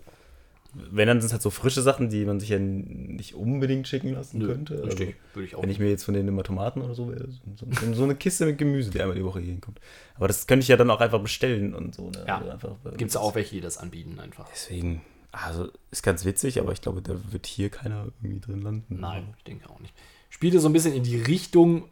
wenn 0.73 1.07
dann 1.07 1.19
sind 1.19 1.27
es 1.27 1.33
halt 1.33 1.41
so 1.41 1.49
frische 1.49 1.81
Sachen, 1.81 2.09
die 2.09 2.23
man 2.25 2.39
sich 2.39 2.49
ja 2.49 2.57
nicht 2.59 3.35
unbedingt 3.35 3.87
schicken 3.87 4.13
lassen 4.13 4.39
Nö, 4.39 4.47
könnte. 4.47 4.75
Also, 4.75 4.85
richtig. 4.85 5.15
Würde 5.33 5.45
ich 5.45 5.55
auch 5.55 5.63
wenn 5.63 5.69
ich 5.69 5.79
mir 5.79 5.89
jetzt 5.89 6.03
von 6.03 6.13
denen 6.13 6.29
immer 6.29 6.43
Tomaten 6.43 6.81
oder 6.81 6.95
so, 6.95 7.09
wäre, 7.09 7.27
so, 7.29 7.65
so, 7.69 7.93
so 7.93 8.03
eine 8.03 8.15
Kiste 8.15 8.45
mit 8.45 8.57
Gemüse, 8.57 8.89
die 8.91 9.01
einmal 9.01 9.15
die 9.17 9.23
Woche 9.25 9.39
hier 9.39 9.51
hinkommt. 9.51 9.81
Aber 10.15 10.27
das 10.27 10.47
könnte 10.47 10.63
ich 10.63 10.69
ja 10.69 10.77
dann 10.77 10.89
auch 10.89 11.01
einfach 11.01 11.21
bestellen 11.21 11.73
und 11.73 11.93
so. 11.95 12.09
Ne? 12.11 12.23
Ja, 12.27 12.37
Also 12.37 12.49
einfach, 12.51 12.75
Gibt 12.97 13.09
es 13.11 13.17
auch 13.17 13.35
welche, 13.35 13.55
die 13.55 13.61
das 13.61 13.77
anbieten 13.77 14.19
einfach. 14.19 14.47
Deswegen, 14.49 15.01
also 15.33 15.67
ist 15.91 16.03
ganz 16.03 16.23
witzig, 16.23 16.59
aber 16.61 16.71
ich 16.71 16.81
glaube, 16.81 17.01
da 17.01 17.15
wird 17.31 17.47
hier 17.47 17.69
keiner 17.69 18.07
irgendwie 18.21 18.39
drin 18.39 18.61
landen. 18.61 18.97
Nein, 18.99 19.33
ich 19.37 19.43
denke 19.43 19.69
auch 19.69 19.79
nicht. 19.79 19.93
Spielte 20.29 20.59
so 20.61 20.69
ein 20.69 20.73
bisschen 20.73 20.93
in 20.93 21.03
die 21.03 21.17
Richtung, 21.17 21.89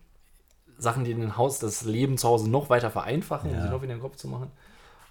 Sachen, 0.77 1.03
die 1.03 1.13
den 1.13 1.36
Haus 1.36 1.59
das 1.59 1.84
Leben 1.84 2.17
zu 2.17 2.30
Hause 2.30 2.49
noch 2.49 2.69
weiter 2.69 2.89
vereinfachen, 2.89 3.49
um 3.49 3.55
Ja. 3.57 3.61
sich 3.63 3.71
noch 3.71 3.82
wieder 3.82 3.93
den 3.93 3.99
Kopf 4.01 4.15
zu 4.15 4.30
machen. 4.30 4.49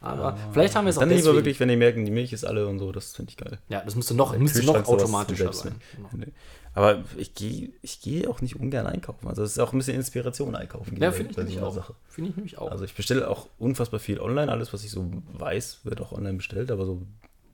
Aber 0.01 0.37
vielleicht 0.53 0.77
haben 0.77 0.85
wir 0.85 0.91
es 0.91 0.97
auch 0.97 1.01
Dann 1.01 1.11
lieber 1.11 1.35
wirklich, 1.35 1.59
wenn 1.61 1.69
die 1.69 1.77
merken, 1.77 2.05
die 2.05 2.11
Milch 2.11 2.33
ist 2.33 2.45
alle 2.45 2.67
und 2.69 2.79
so, 2.79 2.93
das 2.93 3.17
finde 3.17 3.31
ich 3.31 3.37
geil. 3.37 3.59
ja, 3.69 3.83
das 3.85 3.97
müsste 3.97 4.15
noch, 4.15 4.37
müsste 4.37 4.65
noch 4.65 4.87
automatischer 4.87 5.53
sein. 5.53 5.75
Genau. 6.13 6.27
Aber 6.75 7.03
ich 7.17 7.35
gehe 7.35 7.71
ich 7.83 8.01
geh 8.01 8.29
auch 8.29 8.41
nicht 8.41 8.55
ungern 8.55 8.87
einkaufen. 8.87 9.27
Also 9.27 9.43
es 9.43 9.53
ist 9.53 9.59
auch 9.59 9.73
ein 9.73 9.79
bisschen 9.79 9.97
Inspiration 9.97 10.55
einkaufen. 10.55 10.97
Ja, 11.01 11.11
finde 11.11 11.33
ich 11.33 11.37
nämlich 11.37 11.61
auch. 11.61 11.91
Finde 12.09 12.31
ich 12.31 12.37
nämlich 12.37 12.59
auch. 12.59 12.71
Also 12.71 12.85
ich 12.85 12.95
bestelle 12.95 13.29
auch 13.29 13.49
unfassbar 13.59 13.99
viel 13.99 14.21
online. 14.21 14.53
Alles, 14.53 14.73
was 14.73 14.85
ich 14.85 14.91
so 14.91 15.11
weiß, 15.33 15.81
wird 15.85 16.01
auch 16.01 16.13
online 16.13 16.37
bestellt. 16.37 16.71
Aber 16.71 16.85
so 16.87 17.03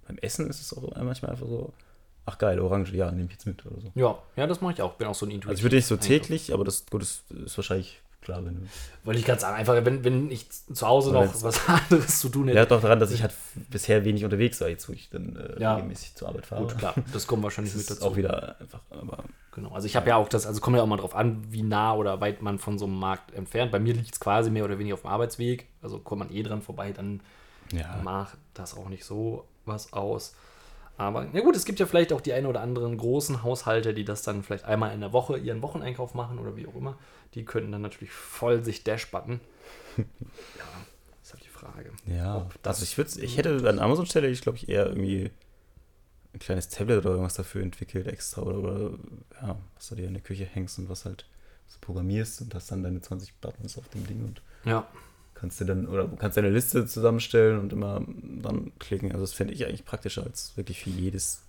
beim 0.07 0.19
Essen 0.19 0.51
ist 0.51 0.61
es 0.61 0.77
auch 0.77 0.95
manchmal 1.03 1.31
einfach 1.31 1.47
so, 1.47 1.73
ach 2.27 2.37
geil, 2.37 2.61
Orange, 2.61 2.93
ja, 2.95 3.11
nehme 3.11 3.27
ich 3.27 3.33
jetzt 3.33 3.47
mit 3.47 3.65
oder 3.65 3.81
so. 3.81 3.93
ja, 3.95 4.19
ja, 4.37 4.47
das 4.47 4.61
mache 4.61 4.75
ich 4.75 4.83
auch. 4.83 4.95
Bin 4.95 5.07
auch 5.07 5.15
so 5.15 5.25
ein 5.25 5.31
Intuitiv. 5.31 5.49
Also 5.49 5.59
ich 5.61 5.65
würde 5.65 5.77
nicht 5.77 5.87
so 5.87 5.95
Einkaufen. 5.95 6.09
täglich, 6.09 6.53
aber 6.53 6.65
das, 6.65 6.85
gut, 6.85 7.01
das 7.01 7.23
ist 7.47 7.57
wahrscheinlich 7.57 8.03
klar, 8.25 8.45
wenn 8.45 8.55
du... 8.55 8.67
Wollte 9.05 9.21
ich 9.21 9.27
gerade 9.27 9.41
sagen, 9.41 9.57
einfach, 9.57 9.75
wenn, 9.85 10.03
wenn 10.05 10.31
ich 10.31 10.51
zu 10.51 10.87
Hause 10.87 11.11
Oder 11.11 11.27
noch 11.27 11.43
was 11.43 11.69
anderes 11.91 12.21
zu 12.21 12.29
tun 12.29 12.49
hätte. 12.49 12.59
Ja, 12.59 12.67
doch 12.67 12.81
daran, 12.81 12.99
dass 12.99 13.13
ich 13.13 13.23
halt 13.23 13.33
bisher 13.71 14.05
wenig 14.05 14.25
unterwegs 14.25 14.61
war, 14.61 14.69
jetzt 14.69 14.89
wo 14.89 14.93
ich 14.93 15.11
dann 15.11 15.37
äh, 15.37 15.61
Ja. 15.61 15.75
regelmäßig 15.77 16.15
zur 16.15 16.29
Arbeit 16.29 16.47
fahre. 16.47 16.63
Gut, 16.63 16.79
klar, 16.79 16.95
das 17.13 17.27
kommt 17.27 17.43
wahrscheinlich 17.43 17.75
Das 17.75 17.83
mit 17.83 17.91
dazu. 17.91 18.05
auch 18.09 18.17
wieder 18.17 18.59
einfach, 18.61 18.81
aber 18.91 19.25
Genau. 19.55 19.71
Also 19.71 19.87
ich 19.87 19.95
habe 19.95 20.09
ja 20.09 20.17
auch 20.17 20.29
das, 20.29 20.47
also 20.47 20.61
kommt 20.61 20.77
ja 20.77 20.83
auch 20.83 20.87
mal 20.89 20.97
drauf 20.97 21.15
an, 21.15 21.45
wie 21.51 21.63
nah 21.63 21.95
oder 21.95 22.21
weit 22.21 22.43
man 22.43 22.59
von 22.59 22.77
so 22.77 22.87
einem 22.87 22.99
Markt 22.99 23.33
entfernt. 23.35 23.71
Bei 23.71 23.79
mir 23.79 23.95
liegt 23.95 24.13
es 24.15 24.19
quasi 24.19 24.51
mehr 24.51 24.65
oder 24.65 24.81
weniger 24.81 24.95
auf 24.95 25.03
dem 25.03 25.11
Arbeitsweg. 25.11 25.69
Also 25.81 26.01
kommt 26.01 26.19
man 26.21 26.33
eh 26.33 26.43
dran 26.43 26.61
vorbei, 26.61 26.91
dann 26.93 27.21
ja. 27.71 28.01
macht 28.03 28.37
das 28.55 28.77
auch 28.77 28.89
nicht 28.89 29.05
so 29.05 29.45
was 29.65 29.93
aus. 29.93 30.35
Aber 30.97 31.27
ja 31.33 31.41
gut, 31.41 31.57
es 31.57 31.65
gibt 31.65 31.81
ja 31.81 31.87
vielleicht 31.87 32.13
auch 32.13 32.21
die 32.21 32.33
ein 32.33 32.47
oder 32.47 32.61
anderen 32.61 32.97
großen 32.97 33.43
Haushalte, 33.43 33.95
die 33.95 34.05
das 34.05 34.23
dann 34.23 34.43
vielleicht 34.43 34.65
einmal 34.65 34.95
in 34.95 35.01
der 35.01 35.13
Woche 35.13 35.37
ihren 35.39 35.61
Wocheneinkauf 35.61 36.15
machen 36.15 36.39
oder 36.39 36.57
wie 36.57 36.67
auch 36.67 36.77
immer. 36.77 36.97
Die 37.35 37.45
könnten 37.45 37.73
dann 37.73 37.83
natürlich 37.83 38.13
voll 38.13 38.63
sich 38.63 38.85
Dash-Button. 38.85 39.41
ja, 39.97 40.05
ist 41.23 41.33
halt 41.33 41.45
die 41.45 41.49
Frage. 41.49 41.91
Ja, 42.07 42.47
also 42.63 42.85
ich, 42.85 42.97
ich 43.19 43.37
hätte 43.37 43.69
an 43.69 43.81
Amazon-Stelle, 43.81 44.29
ich 44.29 44.43
glaube 44.43 44.59
ich, 44.59 44.69
eher 44.69 44.87
irgendwie 44.87 45.31
ein 46.33 46.39
kleines 46.39 46.69
Tablet 46.69 46.99
oder 46.99 47.11
irgendwas 47.11 47.35
dafür 47.35 47.63
entwickelt 47.63 48.07
extra 48.07 48.43
oder, 48.43 48.59
oder 48.59 48.91
ja, 49.41 49.57
was 49.75 49.89
du 49.89 49.97
dir 49.97 50.07
in 50.07 50.15
der 50.15 50.23
Küche 50.23 50.45
hängst 50.45 50.79
und 50.79 50.89
was 50.89 51.05
halt 51.05 51.27
so 51.67 51.79
programmierst 51.81 52.43
und 52.43 52.55
hast 52.55 52.71
dann 52.71 52.83
deine 52.83 53.01
20 53.01 53.35
Buttons 53.41 53.79
auf 53.79 53.89
dem 53.89 54.07
Ding 54.07 54.25
und 54.25 54.43
Ja, 54.65 54.87
kannst 55.45 55.61
dir 55.61 55.67
dann 55.67 55.87
oder 55.87 56.09
kannst 56.19 56.39
deine 56.39 56.49
Liste 56.49 56.87
zusammenstellen 56.87 57.61
und 57.61 57.73
immer 57.73 58.03
dann 58.43 58.73
klicken. 58.79 59.13
Also 59.13 59.25
das 59.25 59.35
fände 59.35 59.53
ich 59.53 59.67
eigentlich 59.67 59.85
praktischer 59.85 60.23
als 60.23 60.57
wirklich 60.57 60.83
für 60.83 60.89
jedes 60.89 61.45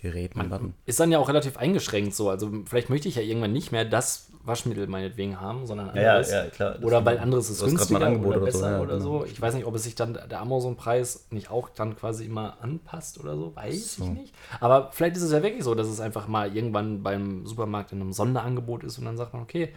Gerät 0.00 0.36
einen 0.36 0.50
Button. 0.50 0.74
ist 0.86 1.00
dann 1.00 1.10
ja 1.10 1.18
auch 1.18 1.28
relativ 1.28 1.56
eingeschränkt 1.56 2.14
so. 2.14 2.30
Also 2.30 2.50
vielleicht 2.66 2.90
möchte 2.90 3.08
ich 3.08 3.16
ja 3.16 3.22
irgendwann 3.22 3.52
nicht 3.52 3.72
mehr 3.72 3.84
das 3.84 4.28
Waschmittel 4.44 4.86
meinetwegen 4.86 5.40
haben, 5.40 5.66
sondern 5.66 5.88
anderes. 5.88 6.30
klar. 6.50 6.76
Oder 6.82 7.04
weil 7.04 7.18
anderes 7.18 7.50
ist 7.50 7.60
Du 7.60 7.66
günstiger 7.66 8.00
ein 8.00 8.06
Angebot 8.06 8.36
oder 8.36 8.42
oder 8.42 8.52
so, 8.52 8.58
besser 8.58 8.70
ja, 8.70 8.80
oder 8.80 8.98
genau. 8.98 9.18
so. 9.20 9.24
Ich 9.24 9.40
weiß 9.40 9.54
nicht, 9.54 9.64
ob 9.64 9.74
es 9.74 9.82
sich 9.82 9.96
dann 9.96 10.12
der 10.14 10.40
Amazon-Preis 10.40 11.26
nicht 11.30 11.50
auch 11.50 11.70
dann 11.70 11.96
quasi 11.96 12.26
immer 12.26 12.58
anpasst 12.60 13.18
oder 13.18 13.36
so. 13.36 13.56
Weiß 13.56 13.96
So. 13.96 14.04
ich 14.04 14.10
nicht. 14.10 14.34
Aber 14.60 14.90
vielleicht 14.92 15.16
ist 15.16 15.22
es 15.22 15.32
ja 15.32 15.42
wirklich 15.42 15.64
so, 15.64 15.74
dass 15.74 15.88
es 15.88 15.98
einfach 15.98 16.28
mal 16.28 16.54
irgendwann 16.54 17.02
beim 17.02 17.46
Supermarkt 17.46 17.90
in 17.90 18.00
einem 18.00 18.12
Sonderangebot 18.12 18.84
ist 18.84 18.98
und 18.98 19.06
dann 19.06 19.16
sagt 19.16 19.32
man, 19.32 19.42
okay, 19.42 19.74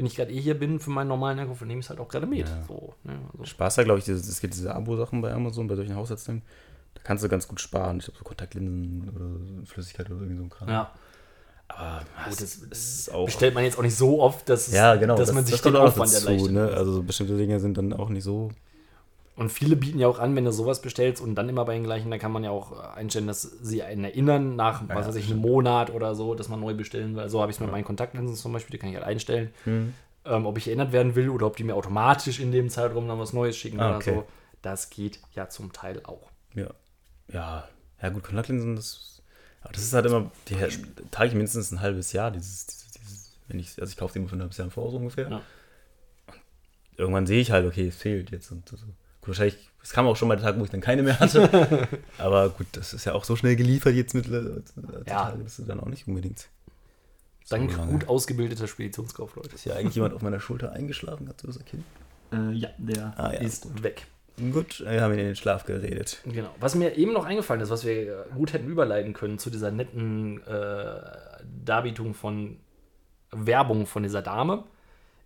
wenn 0.00 0.06
ich 0.06 0.16
gerade 0.16 0.32
eh 0.32 0.40
hier 0.40 0.58
bin 0.58 0.80
für 0.80 0.88
meinen 0.88 1.08
normalen 1.08 1.38
Einkauf, 1.38 1.58
dann 1.58 1.68
nehme 1.68 1.80
ich 1.80 1.86
es 1.86 1.90
halt 1.90 2.00
auch 2.00 2.08
gerade 2.08 2.24
mit. 2.26 2.48
Ja. 2.48 2.64
So, 2.66 2.94
ne? 3.04 3.18
also, 3.32 3.44
Spaß 3.44 3.74
da, 3.74 3.84
glaube 3.84 3.98
ich, 3.98 4.08
es 4.08 4.40
gibt 4.40 4.54
diese 4.54 4.74
Abo-Sachen 4.74 5.20
bei 5.20 5.30
Amazon, 5.34 5.66
bei 5.68 5.74
solchen 5.76 5.94
Haushaltsdingen. 5.94 6.40
Da 6.94 7.02
kannst 7.04 7.22
du 7.22 7.28
ganz 7.28 7.46
gut 7.46 7.60
sparen. 7.60 7.98
Ich 7.98 8.06
glaube, 8.06 8.18
so 8.18 8.24
Kontaktlinsen 8.24 9.10
oder 9.14 9.66
Flüssigkeit 9.66 10.06
oder 10.10 10.20
irgendwie 10.20 10.38
so 10.38 10.44
ein 10.44 10.48
Kram. 10.50 10.68
ja. 10.70 10.90
Aber 11.68 12.00
Gut, 12.24 12.40
das 12.40 12.60
das 12.68 12.78
ist 12.78 13.12
auch. 13.12 13.26
Bestellt 13.26 13.54
man 13.54 13.62
jetzt 13.62 13.78
auch 13.78 13.82
nicht 13.82 13.94
so 13.94 14.20
oft, 14.22 14.48
dass, 14.48 14.72
Ja, 14.72 14.96
genau. 14.96 15.16
dass 15.16 15.32
man 15.32 15.44
sich 15.44 15.60
den 15.60 15.72
kommt 15.74 15.76
auch 15.84 15.88
Aufwand 15.90 16.12
dazu, 16.12 16.26
erleichtert. 16.28 16.52
ne? 16.52 16.68
Also 16.68 16.92
so 16.94 17.02
bestimmte 17.02 17.36
Dinge 17.36 17.60
sind 17.60 17.78
dann 17.78 17.92
auch 17.92 18.08
nicht 18.08 18.24
so. 18.24 18.50
Und 19.40 19.48
viele 19.50 19.74
bieten 19.74 19.98
ja 19.98 20.06
auch 20.06 20.18
an, 20.18 20.36
wenn 20.36 20.44
du 20.44 20.52
sowas 20.52 20.82
bestellst 20.82 21.22
und 21.22 21.34
dann 21.34 21.48
immer 21.48 21.64
bei 21.64 21.72
den 21.72 21.82
gleichen, 21.84 22.10
da 22.10 22.18
kann 22.18 22.30
man 22.30 22.44
ja 22.44 22.50
auch 22.50 22.72
äh, 22.72 22.98
einstellen, 22.98 23.26
dass 23.26 23.40
sie 23.40 23.82
einen 23.82 24.04
erinnern 24.04 24.54
nach, 24.54 24.82
was 24.82 24.88
ja, 24.88 25.08
weiß 25.08 25.14
ich, 25.16 25.30
einem 25.30 25.40
Monat 25.40 25.88
oder 25.88 26.14
so, 26.14 26.34
dass 26.34 26.50
man 26.50 26.60
neu 26.60 26.74
bestellen 26.74 27.16
will. 27.16 27.26
So 27.30 27.40
habe 27.40 27.50
ich 27.50 27.56
es 27.56 27.60
mit 27.60 27.70
meinen 27.70 27.84
Kontaktlinsen 27.84 28.36
zum 28.36 28.52
Beispiel, 28.52 28.72
die 28.72 28.78
kann 28.78 28.90
ich 28.90 28.96
halt 28.96 29.06
einstellen, 29.06 29.50
Hm. 29.64 29.94
ähm, 30.26 30.44
ob 30.44 30.58
ich 30.58 30.66
erinnert 30.68 30.92
werden 30.92 31.14
will 31.14 31.30
oder 31.30 31.46
ob 31.46 31.56
die 31.56 31.64
mir 31.64 31.74
automatisch 31.74 32.38
in 32.38 32.52
dem 32.52 32.68
Zeitraum 32.68 33.08
dann 33.08 33.18
was 33.18 33.32
Neues 33.32 33.56
schicken 33.56 33.80
Ah, 33.80 33.88
oder 33.88 33.96
okay. 33.96 34.14
so. 34.16 34.26
Das 34.60 34.90
geht 34.90 35.18
ja 35.34 35.48
zum 35.48 35.72
Teil 35.72 36.02
auch. 36.04 36.30
Ja. 36.54 36.68
Ja. 37.32 37.66
Ja, 38.02 38.08
gut, 38.10 38.22
Kontaktlinsen, 38.22 38.76
das. 38.76 39.22
Aber 39.62 39.72
das 39.72 39.82
ist 39.84 39.94
halt 39.94 40.04
immer. 40.04 40.30
Die 40.48 40.54
trage 41.10 41.28
ich 41.28 41.34
mindestens 41.34 41.72
ein 41.72 41.80
halbes 41.80 42.12
Jahr, 42.12 42.30
dieses, 42.30 42.66
dieses, 42.66 42.90
dieses 42.92 43.38
wenn 43.48 43.58
ich, 43.58 43.80
also 43.80 43.90
ich 43.90 43.96
kaufe 43.96 44.12
die 44.12 44.18
immer 44.18 44.28
für 44.28 44.36
ein 44.36 44.42
halbes 44.42 44.58
Jahr 44.58 44.66
im 44.66 44.70
Voraus 44.70 44.92
ungefähr. 44.92 45.30
Ja. 45.30 45.42
Irgendwann 46.98 47.26
sehe 47.26 47.40
ich 47.40 47.50
halt, 47.50 47.66
okay, 47.66 47.88
es 47.88 47.96
fehlt 47.96 48.30
jetzt 48.30 48.50
und 48.52 48.68
so. 48.68 48.76
Gut, 49.30 49.38
wahrscheinlich, 49.38 49.70
es 49.82 49.92
kam 49.92 50.06
auch 50.06 50.16
schon 50.16 50.28
mal 50.28 50.36
der 50.36 50.44
Tag, 50.44 50.58
wo 50.58 50.64
ich 50.64 50.70
dann 50.70 50.80
keine 50.80 51.02
mehr 51.02 51.20
hatte. 51.20 51.88
Aber 52.18 52.48
gut, 52.50 52.66
das 52.72 52.92
ist 52.92 53.04
ja 53.04 53.12
auch 53.14 53.24
so 53.24 53.36
schnell 53.36 53.54
geliefert 53.56 53.94
jetzt 53.94 54.14
mittlerweile. 54.14 54.62
Ja. 55.06 55.32
Das 55.42 55.58
ist 55.58 55.68
dann 55.68 55.80
auch 55.80 55.86
nicht 55.86 56.08
unbedingt. 56.08 56.48
Dank 57.48 57.70
So 57.72 57.78
lange. 57.78 57.92
gut 57.92 58.08
ausgebildeter 58.08 58.66
Speditionskaufleute. 58.68 59.54
Ist 59.54 59.64
ja 59.64 59.74
eigentlich 59.74 59.94
jemand 59.94 60.14
auf 60.14 60.22
meiner 60.22 60.40
Schulter 60.40 60.72
eingeschlafen, 60.72 61.28
hat 61.28 61.40
so 61.40 61.46
das 61.48 61.64
Kind. 61.64 61.84
Äh, 62.32 62.52
ja, 62.52 62.68
der 62.78 63.12
Ah, 63.16 63.32
ja, 63.32 63.40
ist 63.40 63.82
weg. 63.82 64.06
Gut, 64.52 64.80
wir 64.80 65.02
haben 65.02 65.12
ihn 65.12 65.18
in 65.18 65.26
den 65.26 65.36
Schlaf 65.36 65.64
geredet. 65.64 66.22
Genau. 66.24 66.48
Was 66.60 66.74
mir 66.74 66.96
eben 66.96 67.12
noch 67.12 67.24
eingefallen 67.24 67.60
ist, 67.60 67.70
was 67.70 67.84
wir 67.84 68.26
gut 68.34 68.52
hätten 68.52 68.68
überleiten 68.68 69.12
können 69.12 69.38
zu 69.38 69.50
dieser 69.50 69.70
netten 69.70 70.42
äh, 70.46 71.00
Darbietung 71.64 72.14
von 72.14 72.56
Werbung 73.32 73.86
von 73.86 74.02
dieser 74.02 74.22
Dame, 74.22 74.64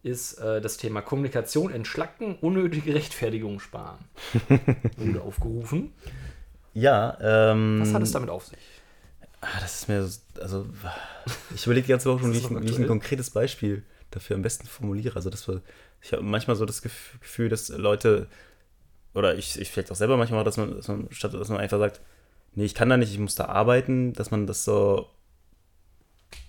ist 0.04 0.34
äh, 0.34 0.60
das 0.60 0.76
Thema 0.76 1.00
Kommunikation 1.02 1.72
entschlacken, 1.72 2.36
unnötige 2.40 2.94
Rechtfertigung 2.94 3.58
sparen. 3.58 3.98
Wurde 4.96 5.22
aufgerufen. 5.22 5.92
Ja, 6.74 7.16
ähm. 7.20 7.80
Was 7.80 7.92
hat 7.94 8.02
es 8.02 8.12
damit 8.12 8.30
auf 8.30 8.44
sich? 8.46 8.58
Ah, 9.40 9.60
das 9.60 9.74
ist 9.80 9.88
mir, 9.88 10.02
so- 10.04 10.20
also, 10.40 10.66
ich 11.54 11.64
überlege 11.66 11.86
die 11.86 11.90
ganze 11.92 12.10
Woche 12.10 12.20
schon, 12.20 12.32
wie 12.34 12.38
ich, 12.38 12.50
wie 12.50 12.70
ich 12.70 12.78
ein 12.78 12.86
konkretes 12.86 13.30
Beispiel 13.30 13.82
dafür 14.10 14.36
am 14.36 14.42
besten 14.42 14.66
formuliere. 14.66 15.16
Also, 15.16 15.30
das 15.30 15.46
war, 15.48 15.60
ich 16.02 16.12
habe 16.12 16.22
manchmal 16.22 16.56
so 16.56 16.64
das 16.66 16.82
Gef- 16.84 17.18
Gefühl, 17.20 17.48
dass 17.48 17.68
Leute, 17.68 18.26
oder 19.14 19.36
ich, 19.36 19.58
ich 19.60 19.70
vielleicht 19.70 19.90
auch 19.90 19.96
selber 19.96 20.16
manchmal, 20.16 20.44
dass 20.44 20.56
man, 20.56 20.76
dass 20.76 20.88
man, 20.88 21.08
statt 21.10 21.34
dass 21.34 21.48
man 21.48 21.58
einfach 21.60 21.78
sagt, 21.78 22.00
nee, 22.54 22.64
ich 22.64 22.74
kann 22.74 22.88
da 22.90 22.96
nicht, 22.96 23.12
ich 23.12 23.18
muss 23.18 23.34
da 23.36 23.46
arbeiten, 23.46 24.12
dass 24.12 24.30
man 24.30 24.46
das 24.46 24.64
so, 24.64 25.08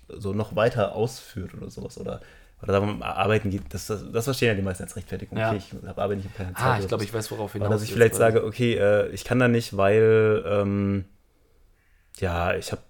so 0.08 0.32
noch 0.32 0.56
weiter 0.56 0.94
ausführt 0.94 1.54
oder 1.54 1.70
sowas. 1.70 1.98
Oder, 1.98 2.20
oder 2.62 2.72
da, 2.72 2.82
wo 2.82 2.86
man 2.86 3.02
arbeiten 3.02 3.50
geht, 3.50 3.62
das, 3.70 3.86
das, 3.86 4.10
das 4.10 4.24
verstehen 4.24 4.48
ja 4.48 4.54
die 4.54 4.62
meisten 4.62 4.82
als 4.84 4.96
Rechtfertigung. 4.96 5.38
Ja. 5.38 5.50
Okay, 5.50 5.58
ich 5.58 5.88
habe 5.88 6.02
Arbeit, 6.02 6.18
ich 6.20 6.24
habe 6.24 6.34
keine 6.36 6.54
Zeit. 6.54 6.64
Ah, 6.64 6.78
ich 6.80 6.88
glaube, 6.88 7.04
ich 7.04 7.12
weiß, 7.12 7.30
worauf 7.30 7.52
hinaus 7.52 7.68
Oder 7.68 7.74
dass 7.76 7.82
ich 7.84 7.92
vielleicht 7.92 8.14
sage, 8.14 8.44
okay, 8.44 8.74
äh, 8.74 9.08
ich 9.10 9.24
kann 9.24 9.38
da 9.38 9.48
nicht, 9.48 9.76
weil, 9.76 10.42
ähm, 10.46 11.04
Ja, 12.18 12.54
ich 12.54 12.72
habe 12.72 12.82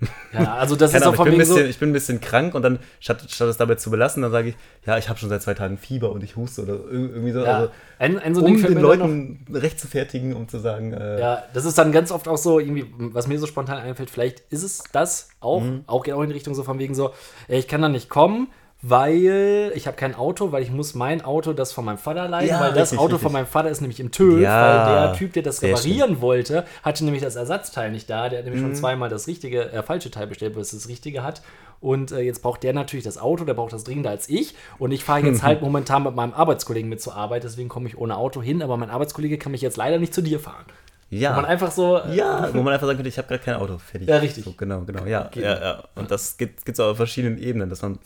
Ja, 0.32 0.54
also 0.54 0.76
das 0.76 0.94
ist 0.94 1.02
Ahnung, 1.02 1.06
doch 1.06 1.12
ich, 1.12 1.16
von 1.16 1.24
bin 1.26 1.34
wegen 1.34 1.44
so. 1.44 1.54
bisschen, 1.54 1.70
ich 1.70 1.78
bin 1.78 1.90
ein 1.90 1.92
bisschen 1.92 2.20
krank 2.20 2.54
und 2.54 2.62
dann, 2.62 2.78
statt, 3.00 3.24
statt 3.28 3.48
es 3.48 3.56
dabei 3.56 3.74
zu 3.74 3.90
belassen, 3.90 4.22
dann 4.22 4.30
sage 4.32 4.50
ich, 4.50 4.54
ja, 4.86 4.96
ich 4.96 5.08
habe 5.08 5.18
schon 5.18 5.28
seit 5.28 5.42
zwei 5.42 5.54
Tagen 5.54 5.76
Fieber 5.76 6.12
und 6.12 6.22
ich 6.22 6.36
huste 6.36 6.62
oder 6.62 6.74
ir- 6.74 7.10
irgendwie 7.12 7.32
so. 7.32 7.40
Ja, 7.44 7.56
Also, 7.58 7.70
ein, 7.98 8.18
ein 8.18 8.34
so 8.34 8.42
um 8.42 8.52
den 8.54 8.62
dann 8.62 8.74
noch- 8.74 8.80
Leuten 8.80 9.44
recht 9.52 9.78
zu 9.80 9.88
fertigen, 9.88 10.34
um 10.34 10.48
zu 10.48 10.58
sagen, 10.58 10.92
äh, 10.92 11.20
Ja, 11.20 11.42
das 11.52 11.64
ist 11.64 11.76
dann 11.76 11.92
ganz 11.92 12.12
oft 12.12 12.28
auch 12.28 12.38
so, 12.38 12.58
irgendwie, 12.60 12.86
was 12.96 13.26
mir 13.26 13.38
so 13.38 13.46
spontan 13.46 13.78
einfällt, 13.78 14.08
vielleicht 14.10 14.40
ist 14.50 14.62
es 14.62 14.82
das 14.92 15.28
auch, 15.40 15.62
Mhm. 15.62 15.84
auch 15.86 16.02
geht 16.04 16.14
auch 16.14 16.22
in 16.22 16.28
die 16.28 16.34
Richtung 16.34 16.54
so 16.54 16.62
von 16.62 16.78
wegen 16.78 16.94
so, 16.94 17.12
ich 17.48 17.68
kann 17.68 17.82
da 17.82 17.88
nicht 17.88 18.08
kommen, 18.08 18.48
weil 18.82 19.72
ich 19.74 19.86
habe 19.86 19.96
kein 19.96 20.14
Auto, 20.14 20.52
weil 20.52 20.62
ich 20.62 20.70
muss 20.70 20.94
mein 20.94 21.22
Auto, 21.22 21.52
das 21.52 21.72
von 21.72 21.84
meinem 21.84 21.98
Vater 21.98 22.28
leihen, 22.28 22.48
Ja, 22.48 22.60
weil 22.60 22.72
das 22.72 22.92
richtig, 22.92 22.98
Auto 22.98 23.12
richtig. 23.16 23.22
von 23.22 23.32
meinem 23.32 23.46
Vater 23.46 23.68
ist 23.70 23.80
nämlich 23.80 24.00
im 24.00 24.10
TÜV, 24.10 24.40
Ja, 24.40 24.60
weil 24.86 24.94
der 24.94 25.12
Typ, 25.14 25.32
der 25.34 25.42
das 25.42 25.62
reparieren 25.62 26.20
wollte, 26.20 26.64
hatte 26.82 27.04
nämlich 27.04 27.22
das 27.22 27.36
Ersatzteil 27.36 27.90
nicht 27.90 28.08
da, 28.08 28.28
der 28.28 28.38
hat 28.38 28.46
Mhm. 28.46 28.52
nämlich 28.52 28.60
schon 28.62 28.74
zweimal 28.74 29.08
das 29.08 29.26
richtige, 29.26 29.70
äh, 29.72 29.82
falsche 29.82 30.10
Teil 30.10 30.26
bestellt, 30.26 30.54
weil 30.54 30.62
es 30.62 30.70
das 30.70 30.88
richtige 30.88 31.22
hat 31.22 31.42
und 31.80 32.12
äh, 32.12 32.20
jetzt 32.20 32.40
braucht 32.42 32.62
der 32.62 32.72
natürlich 32.72 33.04
das 33.04 33.18
Auto, 33.18 33.44
der 33.44 33.54
braucht 33.54 33.72
das 33.72 33.84
dringender 33.84 34.10
als 34.10 34.28
ich 34.28 34.54
und 34.78 34.92
ich 34.92 35.04
fahre 35.04 35.20
jetzt 35.26 35.42
halt 35.42 35.60
momentan 35.62 36.02
mit 36.04 36.14
meinem 36.14 36.32
Arbeitskollegen 36.32 36.88
mit 36.88 37.02
zur 37.02 37.14
Arbeit, 37.14 37.44
deswegen 37.44 37.68
komme 37.68 37.86
ich 37.88 37.98
ohne 37.98 38.16
Auto 38.16 38.40
hin, 38.40 38.62
aber 38.62 38.76
mein 38.78 38.90
Arbeitskollege 38.90 39.36
kann 39.38 39.52
mich 39.52 39.60
jetzt 39.60 39.76
leider 39.76 39.98
nicht 39.98 40.14
zu 40.14 40.22
dir 40.22 40.40
fahren. 40.40 40.64
Ja. 41.10 41.32
Wo 41.32 41.40
man 41.42 41.44
einfach 41.44 41.70
so. 41.70 41.98
äh, 41.98 42.14
ja, 42.16 42.48
wo 42.54 42.62
man 42.62 42.72
einfach 42.72 42.86
sagen 42.86 42.96
könnte, 42.98 43.08
ich 43.08 43.18
habe 43.18 43.28
gerade 43.28 43.42
kein 43.42 43.54
Auto, 43.56 43.78
fertig. 43.78 44.08
Ja, 44.08 44.16
richtig. 44.18 44.44
So, 44.44 44.52
genau, 44.52 44.82
genau, 44.82 45.04
ja, 45.06 45.24
Geht 45.30 45.42
ja, 45.44 45.60
ja. 45.60 45.84
Und 45.94 46.10
das 46.10 46.36
gibt 46.36 46.66
es 46.68 46.80
auf 46.80 46.96
verschiedenen 46.96 47.38
Ebenen, 47.38 47.68
dass 47.68 47.82
man 47.82 47.98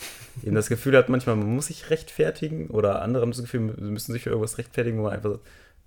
eben 0.42 0.54
das 0.54 0.68
Gefühl 0.68 0.96
hat, 0.96 1.08
manchmal 1.08 1.36
man 1.36 1.54
muss 1.54 1.66
sich 1.66 1.90
rechtfertigen 1.90 2.68
oder 2.68 3.02
andere 3.02 3.22
haben 3.22 3.30
das 3.30 3.40
Gefühl, 3.40 3.74
sie 3.78 3.82
müssen 3.84 4.12
sich 4.12 4.22
für 4.22 4.30
irgendwas 4.30 4.58
rechtfertigen, 4.58 4.98
wo 4.98 5.02
man 5.04 5.12
einfach 5.12 5.30
sagt, 5.30 5.44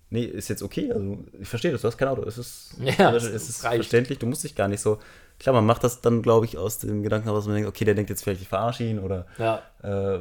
nee, 0.09 0.24
ist 0.24 0.47
jetzt 0.47 0.63
okay, 0.63 0.89
also 0.93 1.18
ich 1.41 1.49
verstehe 1.49 1.72
das, 1.74 1.82
du 1.82 1.88
hast 1.88 1.97
kein 1.97 2.07
Auto, 2.07 2.24
es 2.24 2.38
ist, 2.38 2.76
Ja, 2.97 3.13
es 3.13 3.24
es- 3.26 3.49
ist 3.49 3.63
reicht. 3.65 3.76
verständlich, 3.76 4.20
du 4.20 4.26
musst 4.26 4.43
dich 4.43 4.55
gar 4.55 4.70
nicht 4.70 4.80
so, 4.80 4.99
klar, 5.39 5.53
man 5.53 5.65
macht 5.65 5.84
das 5.84 5.99
dann, 5.99 6.22
glaube 6.22 6.45
ich, 6.45 6.57
aus 6.57 6.78
dem 6.80 7.03
Gedanken 7.03 7.26
heraus, 7.26 7.39
dass 7.43 7.47
man 7.47 7.55
denkt, 7.55 7.68
okay, 7.70 7.84
der 7.84 7.93
denkt 7.95 8.09
jetzt 8.09 8.24
vielleicht, 8.24 8.41
ich 8.41 8.47
verarsche 8.47 8.84
ihn 8.86 8.99
oder 8.99 9.26
Ja, 9.38 9.63
äh, 9.84 10.20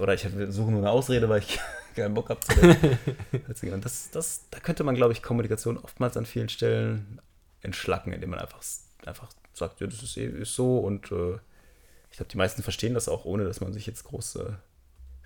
oder 0.00 0.14
ich 0.14 0.26
suche 0.48 0.70
nur 0.70 0.80
eine 0.80 0.90
Ausrede, 0.90 1.28
weil 1.28 1.40
ich 1.40 1.58
keinen 1.98 2.14
Bock 2.14 2.30
habe 2.30 2.40
zu. 2.40 2.52
Und 3.72 3.84
das, 3.84 4.10
das, 4.10 4.44
da 4.50 4.60
könnte 4.60 4.84
man, 4.84 4.94
glaube 4.94 5.12
ich, 5.12 5.22
Kommunikation 5.22 5.76
oftmals 5.78 6.16
an 6.16 6.26
vielen 6.26 6.48
Stellen 6.48 7.20
entschlacken, 7.60 8.12
indem 8.12 8.30
man 8.30 8.38
einfach, 8.38 8.62
einfach 9.04 9.28
sagt, 9.52 9.80
ja, 9.80 9.86
das 9.86 10.02
ist, 10.02 10.16
eh- 10.16 10.26
ist 10.26 10.54
so 10.54 10.78
und 10.78 11.10
äh, 11.12 11.34
ich 12.10 12.16
glaube, 12.16 12.30
die 12.32 12.36
meisten 12.38 12.62
verstehen 12.62 12.94
das 12.94 13.08
auch, 13.08 13.24
ohne 13.24 13.44
dass 13.44 13.60
man 13.60 13.72
sich 13.72 13.86
jetzt 13.86 14.04
groß 14.04 14.36
äh, 14.36 14.52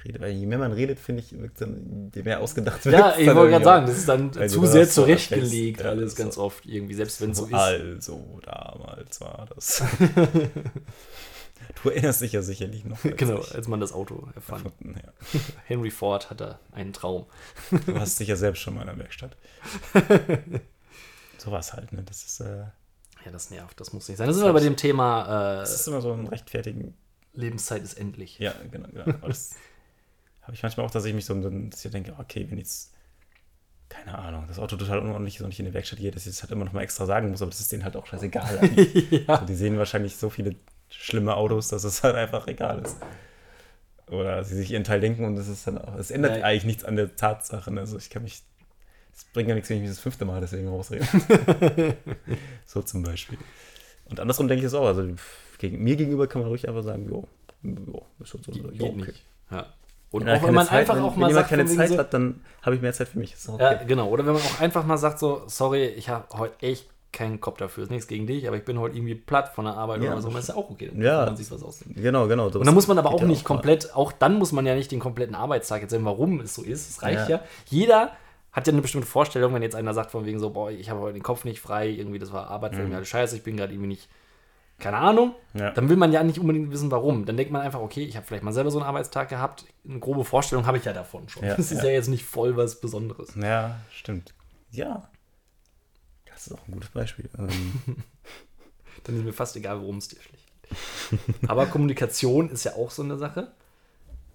redet. 0.05 0.21
Weil 0.21 0.33
je 0.33 0.47
mehr 0.47 0.59
man 0.59 0.73
redet, 0.73 0.99
finde 0.99 1.23
ich, 1.23 1.35
dann, 1.59 2.11
je 2.15 2.23
mehr 2.23 2.41
ausgedacht 2.41 2.85
wird. 2.85 2.97
ja 2.99 3.15
ich 3.17 3.27
wollte 3.35 3.51
gerade 3.51 3.65
sagen, 3.65 3.87
das 3.87 3.99
ist 3.99 4.09
dann 4.09 4.37
Also 4.37 4.61
zu 4.61 4.67
sehr 4.67 4.89
zurechtgelegt, 4.89 5.79
recht. 5.79 5.85
Ja, 5.85 5.91
alles 5.91 6.17
so. 6.17 6.23
ganz 6.23 6.39
oft 6.39 6.67
irgendwie, 6.67 6.95
selbst 6.95 7.21
wenn 7.21 7.31
es 7.31 7.39
so 7.39 7.47
ist. 7.47 7.55
Also, 7.55 8.41
damals 8.45 9.21
war 9.21 9.47
das. 9.55 9.83
du 11.83 11.91
erinnerst 11.91 12.21
dich 12.21 12.33
ja 12.33 12.43
sicherlich 12.43 12.85
noch. 12.85 13.05
als 13.05 13.17
Genau, 13.17 13.41
als 13.41 13.69
man 13.69 13.81
das 13.81 13.93
Auto 13.93 14.29
erfand. 14.35 14.65
erfunden, 14.67 14.95
ja. 15.05 15.13
Henry 15.67 15.91
Ford 15.91 16.31
hatte 16.31 16.59
einen 16.73 16.93
Traum. 16.93 17.27
Du 17.87 17.99
hast 17.99 18.19
dich 18.21 18.29
ja 18.29 18.37
selbst 18.37 18.61
schon 18.61 18.75
mal 18.75 18.83
in 18.83 18.87
der 18.89 18.99
Werkstatt. 18.99 19.37
so 21.39 21.51
was 21.53 21.73
halt, 21.73 21.93
ne? 21.93 22.03
Das 22.05 22.25
ist, 22.25 22.41
äh, 22.41 22.65
Ja, 23.25 23.31
das 23.33 23.51
nervt, 23.51 23.79
das 23.81 23.93
muss 23.93 24.09
nicht 24.09 24.19
sein. 24.19 24.27
Das 24.29 24.37
ist 24.37 24.43
aber 24.43 24.55
bei 24.55 24.61
dem 24.61 24.77
Thema 24.77 25.25
das 25.61 25.71
äh, 25.71 25.75
ist 25.75 25.89
immer 25.89 26.01
so 26.01 26.13
ein 26.13 26.27
rechtfertigen. 26.27 26.95
Lebenszeit 27.35 27.83
ist 27.83 27.95
endlich. 27.95 28.39
Ja, 28.39 28.55
genau, 28.71 28.89
genau. 28.89 29.27
Das 29.27 29.55
habe 30.43 30.55
ich 30.55 30.63
manchmal 30.63 30.87
auch, 30.87 30.91
dass 30.91 31.05
ich 31.05 31.15
mich 31.15 31.25
so, 31.25 31.35
dass 31.35 31.85
ich 31.85 31.91
denke, 31.91 32.15
okay, 32.19 32.47
wenn 32.51 32.59
jetzt, 32.59 32.93
keine 33.89 34.19
Ahnung, 34.19 34.45
das 34.49 34.59
Auto 34.59 34.77
total 34.77 34.99
unordentlich 34.99 35.37
ist 35.37 35.43
und 35.43 35.51
ich 35.53 35.59
in 35.59 35.67
die 35.67 35.75
Werkstatt 35.75 35.99
gehe, 35.99 36.11
dass 36.11 36.27
ich 36.27 36.33
das 36.33 36.43
halt 36.43 36.53
immer 36.53 36.65
noch 36.65 36.73
mal 36.73 36.83
extra 36.83 37.07
sagen 37.07 37.31
muss, 37.31 37.43
aber 37.43 37.51
das 37.51 37.61
ist 37.61 37.73
denen 37.73 37.85
halt 37.85 37.97
auch 37.97 38.07
scheißegal. 38.07 38.59
eigentlich. 38.59 39.11
ja. 39.27 39.35
Also 39.35 39.47
die 39.47 39.55
sehen 39.55 39.79
wahrscheinlich 39.79 40.17
so 40.17 40.29
viele 40.31 40.57
schlimme 40.95 41.37
Autos, 41.37 41.69
dass 41.69 41.85
es 41.85 42.03
halt 42.03 42.15
einfach 42.17 42.47
egal 42.47 42.81
ist. 42.85 42.97
Oder 44.11 44.45
sie 44.45 44.57
sich 44.57 44.71
ihren 44.73 44.85
Teil 44.85 45.01
denken 45.01 45.25
und 45.25 45.37
es 45.39 45.49
ist 45.49 45.67
dann 45.67 45.79
auch, 45.79 45.95
es 45.97 46.11
ändert 46.11 46.37
Ja. 46.39 46.45
eigentlich 46.45 46.65
nichts 46.65 46.85
an 46.85 46.97
der 46.97 47.17
Tatsache. 47.17 47.71
ne? 47.73 47.81
Also 47.81 47.97
ich 47.97 48.11
kann 48.11 48.23
mich, 48.23 48.43
es 49.17 49.25
bringt 49.33 49.49
ja 49.49 49.55
nichts, 49.55 49.71
wenn 49.71 49.77
ich 49.79 49.83
mich 49.83 49.91
das 49.91 50.01
fünfte 50.01 50.25
Mal 50.25 50.41
deswegen 50.41 50.69
rausrede. 50.69 51.07
so 52.67 52.83
zum 52.83 53.03
Beispiel. 53.03 53.39
Und 54.07 54.21
andersrum 54.21 54.49
denke 54.49 54.61
ich 54.61 54.67
es 54.67 54.75
auch. 54.75 54.87
Also 54.87 55.09
gegen, 55.59 55.83
mir 55.83 55.97
gegenüber 55.97 56.27
kann 56.27 56.43
man 56.43 56.51
ruhig 56.51 56.69
einfach 56.69 56.83
sagen, 56.83 57.09
jo, 57.09 57.27
jo, 57.63 58.05
ist 58.21 58.35
halt 58.35 58.45
so. 58.45 58.53
Geht, 58.53 58.75
jo, 58.75 58.87
okay. 58.87 58.97
nicht. 58.97 59.23
Ja. 59.51 59.67
Und 60.11 60.23
Wenn, 60.23 60.29
er 60.29 60.37
auch 60.37 60.43
wenn 60.47 60.55
man 60.55 60.67
Zeit, 60.67 60.81
einfach 60.81 60.97
wenn, 60.97 61.03
auch 61.05 61.13
wenn 61.15 61.21
mal 61.21 61.29
jemand 61.29 61.49
sagt, 61.49 61.51
keine 61.51 61.65
Zeit 61.67 61.89
so, 61.89 61.99
hat, 61.99 62.13
dann 62.13 62.43
habe 62.61 62.77
ich 62.77 62.83
mehr 62.83 62.93
Zeit 62.93 63.09
für 63.09 63.19
mich. 63.19 63.35
Doch 63.47 63.59
Ja, 63.59 63.77
okay. 63.77 63.85
genau. 63.87 64.09
Oder 64.11 64.27
wenn 64.27 64.35
man 64.35 64.43
auch 64.43 64.61
einfach 64.61 64.85
mal 64.85 64.99
sagt 64.99 65.19
so, 65.19 65.45
sorry, 65.47 65.87
ich 65.87 66.11
habe 66.11 66.27
heute 66.37 66.61
echt 66.61 66.87
keinen 67.13 67.41
Kopf 67.41 67.59
dafür. 67.59 67.85
Ist 67.85 67.91
nichts 67.91 68.07
gegen 68.07 68.27
dich, 68.27 68.47
aber 68.49 68.57
ich 68.57 68.65
bin 68.65 68.79
heute 68.81 68.97
irgendwie 68.97 69.15
platt 69.15 69.51
von 69.55 69.65
der 69.67 69.75
Arbeit 69.75 70.03
Ja, 70.03 70.13
oder 70.13 70.23
so. 70.23 70.31
Das 70.31 70.45
ist 70.45 70.49
ja 70.49 70.55
auch 70.57 70.71
okay. 70.71 70.89
Dann 70.93 71.03
Ja. 71.03 71.17
kann 71.19 71.27
man 71.27 71.37
sich 71.37 71.51
was 71.51 71.63
ausdenken. 71.63 72.01
Genau, 72.03 72.27
genau. 72.27 72.47
Und 72.47 72.67
dann 72.67 72.75
muss 72.75 72.89
man 72.89 72.99
aber 72.99 73.11
auch 73.11 73.23
nicht 73.23 73.45
mal. 73.45 73.49
komplett, 73.55 73.95
auch 73.95 74.13
dann 74.13 74.35
muss 74.39 74.53
man 74.53 74.65
ja 74.67 74.75
nicht 74.75 74.91
den 74.91 75.01
kompletten 75.01 75.35
Arbeitstag 75.35 75.89
sagen, 75.91 76.05
warum 76.05 76.41
es 76.41 76.55
so 76.55 76.63
ist. 76.63 76.89
Es 76.91 77.03
reicht 77.03 77.29
ja. 77.29 77.37
Ja. 77.37 77.43
Jeder 77.69 78.13
hat 78.51 78.67
ja 78.67 78.73
eine 78.73 78.83
bestimmte 78.83 79.07
Vorstellung, 79.07 79.55
wenn 79.55 79.63
jetzt 79.63 79.75
einer 79.77 79.95
sagt 79.95 80.11
von 80.11 80.25
wegen 80.27 80.39
so, 80.39 80.51
boah, 80.51 80.71
ich 80.71 80.91
habe 80.91 81.01
heute 81.01 81.15
den 81.15 81.23
Kopf 81.23 81.45
nicht 81.45 81.61
frei, 81.61 81.89
irgendwie 81.89 82.19
das 82.19 82.33
war 82.33 82.49
Arbeit, 82.51 82.75
für 82.75 82.83
Mhm. 82.83 82.89
mich 82.89 82.97
alles 82.97 83.09
scheiße, 83.09 83.37
ich 83.37 83.43
bin 83.43 83.57
gerade 83.57 83.73
irgendwie 83.73 83.89
nicht, 83.89 84.09
keine 84.79 84.99
Ahnung. 84.99 85.35
Ja. 85.55 85.71
Dann 85.71 85.89
will 85.89 85.97
man 85.97 86.13
ja 86.13 86.23
nicht 86.23 86.39
unbedingt 86.39 86.71
wissen, 86.71 86.91
warum. 86.91 87.25
Dann 87.25 87.37
denkt 87.37 87.53
man 87.53 87.63
einfach, 87.63 87.81
okay, 87.81 88.05
ich 88.05 88.17
habe 88.17 88.27
vielleicht 88.27 88.43
mal 88.43 88.53
selber 88.53 88.71
so 88.71 88.79
einen 88.79 88.87
Arbeitstag 88.87 89.29
gehabt, 89.29 89.65
eine 89.89 90.01
grobe 90.01 90.25
Vorstellung 90.25 90.67
habe 90.67 90.77
ich 90.77 90.85
ja 90.85 90.93
davon 90.93 91.29
schon. 91.29 91.45
Ja, 91.45 91.55
das 91.55 91.71
ist 91.73 91.79
ja. 91.83 91.89
ja 91.89 91.95
jetzt 91.95 92.09
nicht 92.09 92.25
voll 92.25 92.57
was 92.57 92.81
Besonderes. 92.81 93.35
Ja, 93.41 93.77
stimmt. 93.91 94.35
Ja. 94.71 95.09
Das 96.43 96.49
ist 96.49 96.59
auch 96.59 96.67
ein 96.67 96.73
gutes 96.73 96.91
Beispiel. 96.91 97.29
Ähm, 97.39 97.49
Dann 99.05 99.17
ist 99.17 99.25
mir 99.25 99.33
fast 99.33 99.55
egal, 99.57 99.81
worum 99.81 99.99
es 99.99 100.09
dir 100.09 100.21
schlecht 100.21 100.47
geht. 100.63 101.49
Aber 101.49 101.67
Kommunikation 101.67 102.51
ist 102.51 102.65
ja 102.65 102.75
auch 102.75 102.91
so 102.91 103.03
eine 103.03 103.17
Sache. 103.17 103.53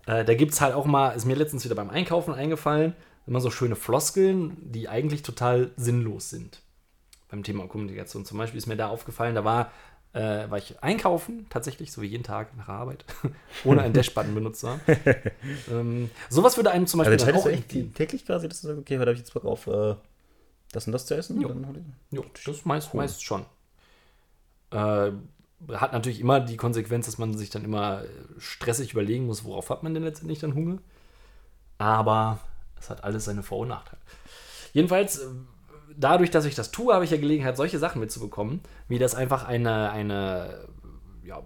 Äh, 0.06 0.24
da 0.24 0.34
gibt 0.34 0.54
es 0.54 0.62
halt 0.62 0.74
auch 0.74 0.86
mal, 0.86 1.10
ist 1.12 1.26
mir 1.26 1.36
letztens 1.36 1.66
wieder 1.66 1.76
beim 1.76 1.90
Einkaufen 1.90 2.34
eingefallen, 2.34 2.94
immer 3.26 3.42
so 3.42 3.52
schöne 3.52 3.76
Floskeln, 3.76 4.56
die 4.62 4.88
eigentlich 4.88 5.22
total 5.22 5.72
sinnlos 5.76 6.30
sind. 6.30 6.62
Beim 7.30 7.44
Thema 7.44 7.68
Kommunikation. 7.68 8.24
Zum 8.24 8.38
Beispiel 8.38 8.58
ist 8.58 8.68
mir 8.68 8.78
da 8.78 8.88
aufgefallen, 8.88 9.36
da 9.36 9.44
war, 9.44 9.74
äh, 10.14 10.50
war 10.50 10.58
ich 10.58 10.82
einkaufen, 10.82 11.46
tatsächlich, 11.50 11.92
so 11.92 12.02
wie 12.02 12.08
jeden 12.08 12.24
Tag 12.24 12.56
nach 12.56 12.68
der 12.68 12.76
Arbeit, 12.76 13.04
ohne 13.66 13.82
einen 13.82 13.94
Dashbutton 13.94 14.34
benutzt 14.34 14.62
zu 14.62 14.70
haben. 14.70 14.80
ähm, 15.70 16.10
sowas 16.30 16.56
würde 16.56 16.72
einem 16.72 16.88
zum 16.88 17.02
also 17.02 17.12
Beispiel 17.12 17.28
entscheidest 17.28 17.70
auch 17.70 17.74
du 17.74 17.84
täglich 17.92 18.26
quasi, 18.26 18.48
dass 18.48 18.62
du 18.62 18.68
sagst, 18.68 18.80
okay, 18.80 18.98
heute 18.98 19.08
habe 19.08 19.14
ich 19.14 19.20
jetzt 19.20 19.34
Bock 19.34 19.44
auf 19.44 19.68
äh, 19.68 19.96
das 20.72 20.88
und 20.88 20.94
das 20.94 21.06
zu 21.06 21.16
essen? 21.16 21.42
Jo. 21.42 21.54
Jo, 22.12 22.26
das 22.46 22.66
meist, 22.66 22.94
meist 22.94 23.24
schon. 23.24 23.46
Äh, 24.72 25.12
hat 25.74 25.94
natürlich 25.94 26.20
immer 26.20 26.40
die 26.40 26.58
Konsequenz, 26.58 27.06
dass 27.06 27.18
man 27.18 27.38
sich 27.38 27.50
dann 27.50 27.64
immer 27.64 28.04
äh, 28.04 28.08
stressig 28.38 28.94
überlegen 28.94 29.26
muss, 29.26 29.44
worauf 29.44 29.70
hat 29.70 29.84
man 29.84 29.94
denn 29.94 30.04
letztendlich 30.04 30.40
dann 30.40 30.54
Hunger. 30.54 30.78
Aber 31.78 32.40
es 32.80 32.90
hat 32.90 33.04
alles 33.04 33.26
seine 33.26 33.44
Vor- 33.44 33.60
und 33.60 33.70
Nachteile. 33.70 34.02
Jedenfalls, 34.74 35.20
äh, 35.20 35.28
dadurch, 35.96 36.32
dass 36.32 36.46
ich 36.46 36.56
das 36.56 36.72
tue, 36.72 36.94
habe 36.94 37.06
ich 37.06 37.12
ja 37.12 37.18
Gelegenheit, 37.18 37.58
solche 37.58 37.80
Sachen 37.80 38.00
mitzubekommen, 38.00 38.62
wie 38.88 39.00
das 39.00 39.16
einfach 39.16 39.46
eine, 39.46 39.90
eine 39.90 40.68
ja, 41.24 41.42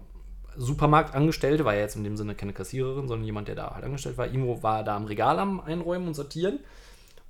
Supermarktangestellte, 0.56 1.64
war 1.64 1.74
ja 1.74 1.80
jetzt 1.80 1.96
in 1.96 2.04
dem 2.04 2.16
Sinne 2.16 2.34
keine 2.34 2.52
Kassiererin, 2.52 3.08
sondern 3.08 3.24
jemand, 3.24 3.48
der 3.48 3.54
da 3.54 3.74
halt 3.74 3.84
angestellt 3.84 4.18
war, 4.18 4.26
irgendwo 4.26 4.62
war 4.62 4.84
da 4.84 4.96
am 4.96 5.06
Regal 5.06 5.38
am 5.38 5.60
Einräumen 5.60 6.08
und 6.08 6.14
Sortieren. 6.14 6.60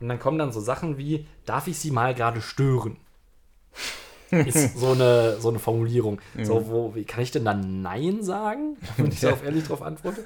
Und 0.03 0.09
dann 0.09 0.18
kommen 0.18 0.38
dann 0.38 0.53
so 0.53 0.61
Sachen 0.61 0.98
wie, 0.98 1.26
darf 1.46 1.68
ich 1.68 1.78
Sie 1.78 1.90
mal 1.90 2.14
gerade 2.14 2.40
stören? 2.42 2.96
Ist 4.30 4.78
so 4.78 4.92
eine, 4.92 5.38
so 5.40 5.50
eine 5.50 5.59
Formulierung. 5.59 6.18
So, 6.42 6.66
wo, 6.68 6.94
wie 6.94 7.05
kann 7.05 7.22
ich 7.22 7.30
denn 7.32 7.44
dann 7.44 7.82
Nein 7.82 8.22
sagen, 8.22 8.78
wenn 8.96 9.09
ich 9.09 9.20
darauf 9.20 9.44
ehrlich 9.44 9.64
drauf 9.64 9.82
antworte? 9.82 10.24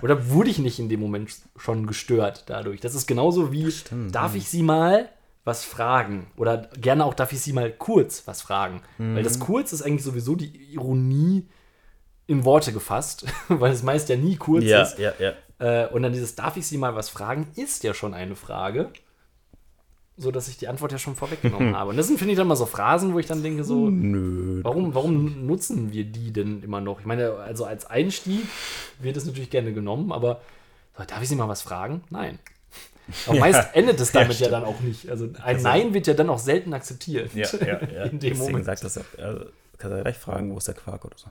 Oder 0.00 0.30
wurde 0.30 0.48
ich 0.48 0.58
nicht 0.58 0.78
in 0.78 0.88
dem 0.88 1.00
Moment 1.00 1.30
schon 1.56 1.86
gestört 1.86 2.44
dadurch? 2.46 2.80
Das 2.80 2.94
ist 2.94 3.06
genauso 3.06 3.52
wie, 3.52 3.72
darf 4.10 4.34
ich 4.34 4.48
Sie 4.48 4.62
mal 4.62 5.10
was 5.44 5.64
fragen? 5.64 6.28
Oder 6.36 6.68
gerne 6.80 7.04
auch, 7.04 7.12
darf 7.14 7.32
ich 7.32 7.40
Sie 7.42 7.52
mal 7.52 7.70
kurz 7.70 8.26
was 8.26 8.40
fragen? 8.40 8.80
Weil 8.96 9.22
das 9.22 9.38
kurz 9.38 9.72
ist 9.74 9.82
eigentlich 9.82 10.04
sowieso 10.04 10.34
die 10.34 10.72
Ironie 10.72 11.46
in 12.26 12.44
Worte 12.46 12.72
gefasst, 12.72 13.26
weil 13.48 13.72
es 13.72 13.82
meist 13.82 14.08
ja 14.08 14.16
nie 14.16 14.36
kurz 14.36 14.64
Ja, 14.64 14.82
ist. 14.82 14.98
ja, 14.98 15.12
ja. 15.18 15.32
Äh, 15.58 15.88
und 15.88 16.02
dann 16.02 16.12
dieses 16.12 16.36
Darf 16.36 16.56
ich 16.56 16.66
Sie 16.66 16.78
mal 16.78 16.94
was 16.94 17.10
fragen, 17.10 17.48
ist 17.56 17.84
ja 17.84 17.92
schon 17.92 18.14
eine 18.14 18.34
Frage. 18.34 18.90
So 20.16 20.30
dass 20.30 20.48
ich 20.48 20.58
die 20.58 20.68
Antwort 20.68 20.92
ja 20.92 20.98
schon 20.98 21.16
vorweggenommen 21.16 21.76
habe. 21.78 21.90
Und 21.90 21.96
das 21.96 22.06
sind, 22.06 22.18
finde 22.18 22.32
ich, 22.32 22.38
dann 22.38 22.46
mal 22.46 22.56
so 22.56 22.66
Phrasen, 22.66 23.14
wo 23.14 23.18
ich 23.18 23.26
dann 23.26 23.42
denke, 23.42 23.64
so, 23.64 23.88
Nö. 23.88 24.60
warum, 24.62 24.94
warum 24.94 25.46
nutzen 25.46 25.92
wir 25.92 26.04
die 26.04 26.32
denn 26.32 26.62
immer 26.62 26.80
noch? 26.80 27.00
Ich 27.00 27.06
meine, 27.06 27.32
also 27.36 27.64
als 27.64 27.86
Einstieg 27.86 28.46
wird 29.00 29.16
es 29.16 29.24
natürlich 29.24 29.50
gerne 29.50 29.72
genommen, 29.72 30.12
aber 30.12 30.40
so, 30.96 31.04
darf 31.04 31.22
ich 31.22 31.28
Sie 31.28 31.36
mal 31.36 31.48
was 31.48 31.62
fragen? 31.62 32.02
Nein. 32.10 32.38
Aber 33.26 33.40
meist 33.40 33.74
endet 33.74 33.98
es 33.98 34.12
damit 34.12 34.28
ja, 34.28 34.34
stimmt. 34.46 34.52
dann 34.52 34.64
auch 34.64 34.78
nicht. 34.80 35.08
Also 35.10 35.28
ein 35.42 35.60
Nein 35.60 35.92
wird 35.92 36.06
ja 36.06 36.14
dann 36.14 36.30
auch 36.30 36.38
selten 36.38 36.72
akzeptiert. 36.72 37.34
Ja, 37.34 37.48
ja, 37.60 37.66
ja. 37.66 38.02
In 38.04 38.10
dem 38.10 38.20
Deswegen 38.20 38.38
Moment. 38.38 38.64
sagt 38.64 38.84
das 38.84 38.94
ja. 38.94 39.02
ja 39.18 39.34
kannst 39.76 39.96
du 39.98 40.02
gleich 40.02 40.18
fragen, 40.18 40.52
wo 40.52 40.58
ist 40.58 40.68
der 40.68 40.74
Quark 40.74 41.04
oder 41.04 41.18
so. 41.18 41.28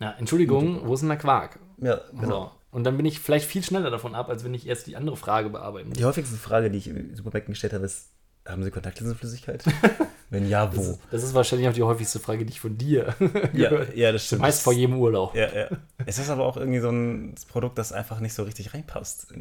Ja, 0.00 0.14
Entschuldigung, 0.18 0.80
wo 0.84 0.94
ist 0.94 1.00
denn 1.00 1.08
der 1.10 1.18
Quark? 1.18 1.60
Ja, 1.78 2.00
So. 2.20 2.50
Und 2.74 2.84
dann 2.84 2.96
bin 2.96 3.06
ich 3.06 3.20
vielleicht 3.20 3.46
viel 3.46 3.62
schneller 3.62 3.90
davon 3.90 4.14
ab, 4.16 4.28
als 4.28 4.42
wenn 4.44 4.52
ich 4.52 4.66
erst 4.66 4.86
die 4.88 4.96
andere 4.96 5.16
Frage 5.16 5.48
bearbeiten 5.48 5.88
muss. 5.90 5.96
Die 5.96 6.04
häufigste 6.04 6.36
Frage, 6.36 6.70
die 6.70 6.78
ich 6.78 6.88
im 6.88 7.14
Supermärkten 7.14 7.52
gestellt 7.52 7.72
habe, 7.72 7.84
ist: 7.84 8.08
Haben 8.46 8.64
Sie 8.64 8.70
Kontaktlinsenflüssigkeit? 8.72 9.64
Wenn 10.30 10.48
ja, 10.48 10.66
Das 10.66 10.76
wo? 10.76 10.80
ist, 10.90 11.00
das 11.12 11.22
ist 11.22 11.34
wahrscheinlich 11.34 11.68
auch 11.68 11.72
die 11.72 11.82
häufigste 11.84 12.18
Frage, 12.18 12.44
die 12.44 12.50
ich 12.52 12.58
von 12.60 12.76
dir 12.76 13.14
Ja, 13.52 13.68
gehört. 13.70 13.94
ja, 13.96 14.10
das 14.10 14.26
stimmt. 14.26 14.42
Meist 14.42 14.62
vor 14.62 14.72
jedem 14.72 14.96
Urlaub. 14.98 15.36
Ja, 15.36 15.54
ja. 15.54 15.68
Es 16.04 16.18
ist 16.18 16.28
aber 16.30 16.44
auch 16.44 16.56
irgendwie 16.56 16.80
so 16.80 16.90
ein 16.90 17.36
Produkt, 17.48 17.78
das 17.78 17.92
einfach 17.92 18.18
nicht 18.18 18.34
so 18.34 18.42
richtig 18.42 18.74
reinpasst. 18.74 19.28
Habe 19.30 19.40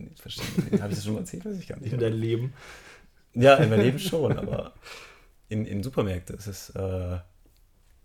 ich 0.89 0.95
das 0.95 1.03
schon 1.03 1.13
mal 1.15 1.21
erzählt? 1.21 1.43
Weiß 1.45 1.57
ich 1.57 1.67
gar 1.67 1.79
nicht. 1.79 1.91
In 1.93 1.99
dein 1.99 2.13
Leben. 2.13 2.53
Ja, 3.33 3.55
in 3.55 3.71
mein 3.71 3.81
Leben 3.81 3.97
schon, 3.97 4.37
aber 4.37 4.73
in, 5.49 5.65
in 5.65 5.81
Supermärkten 5.81 6.37
ist 6.37 6.45
es 6.45 6.69
äh, 6.71 7.17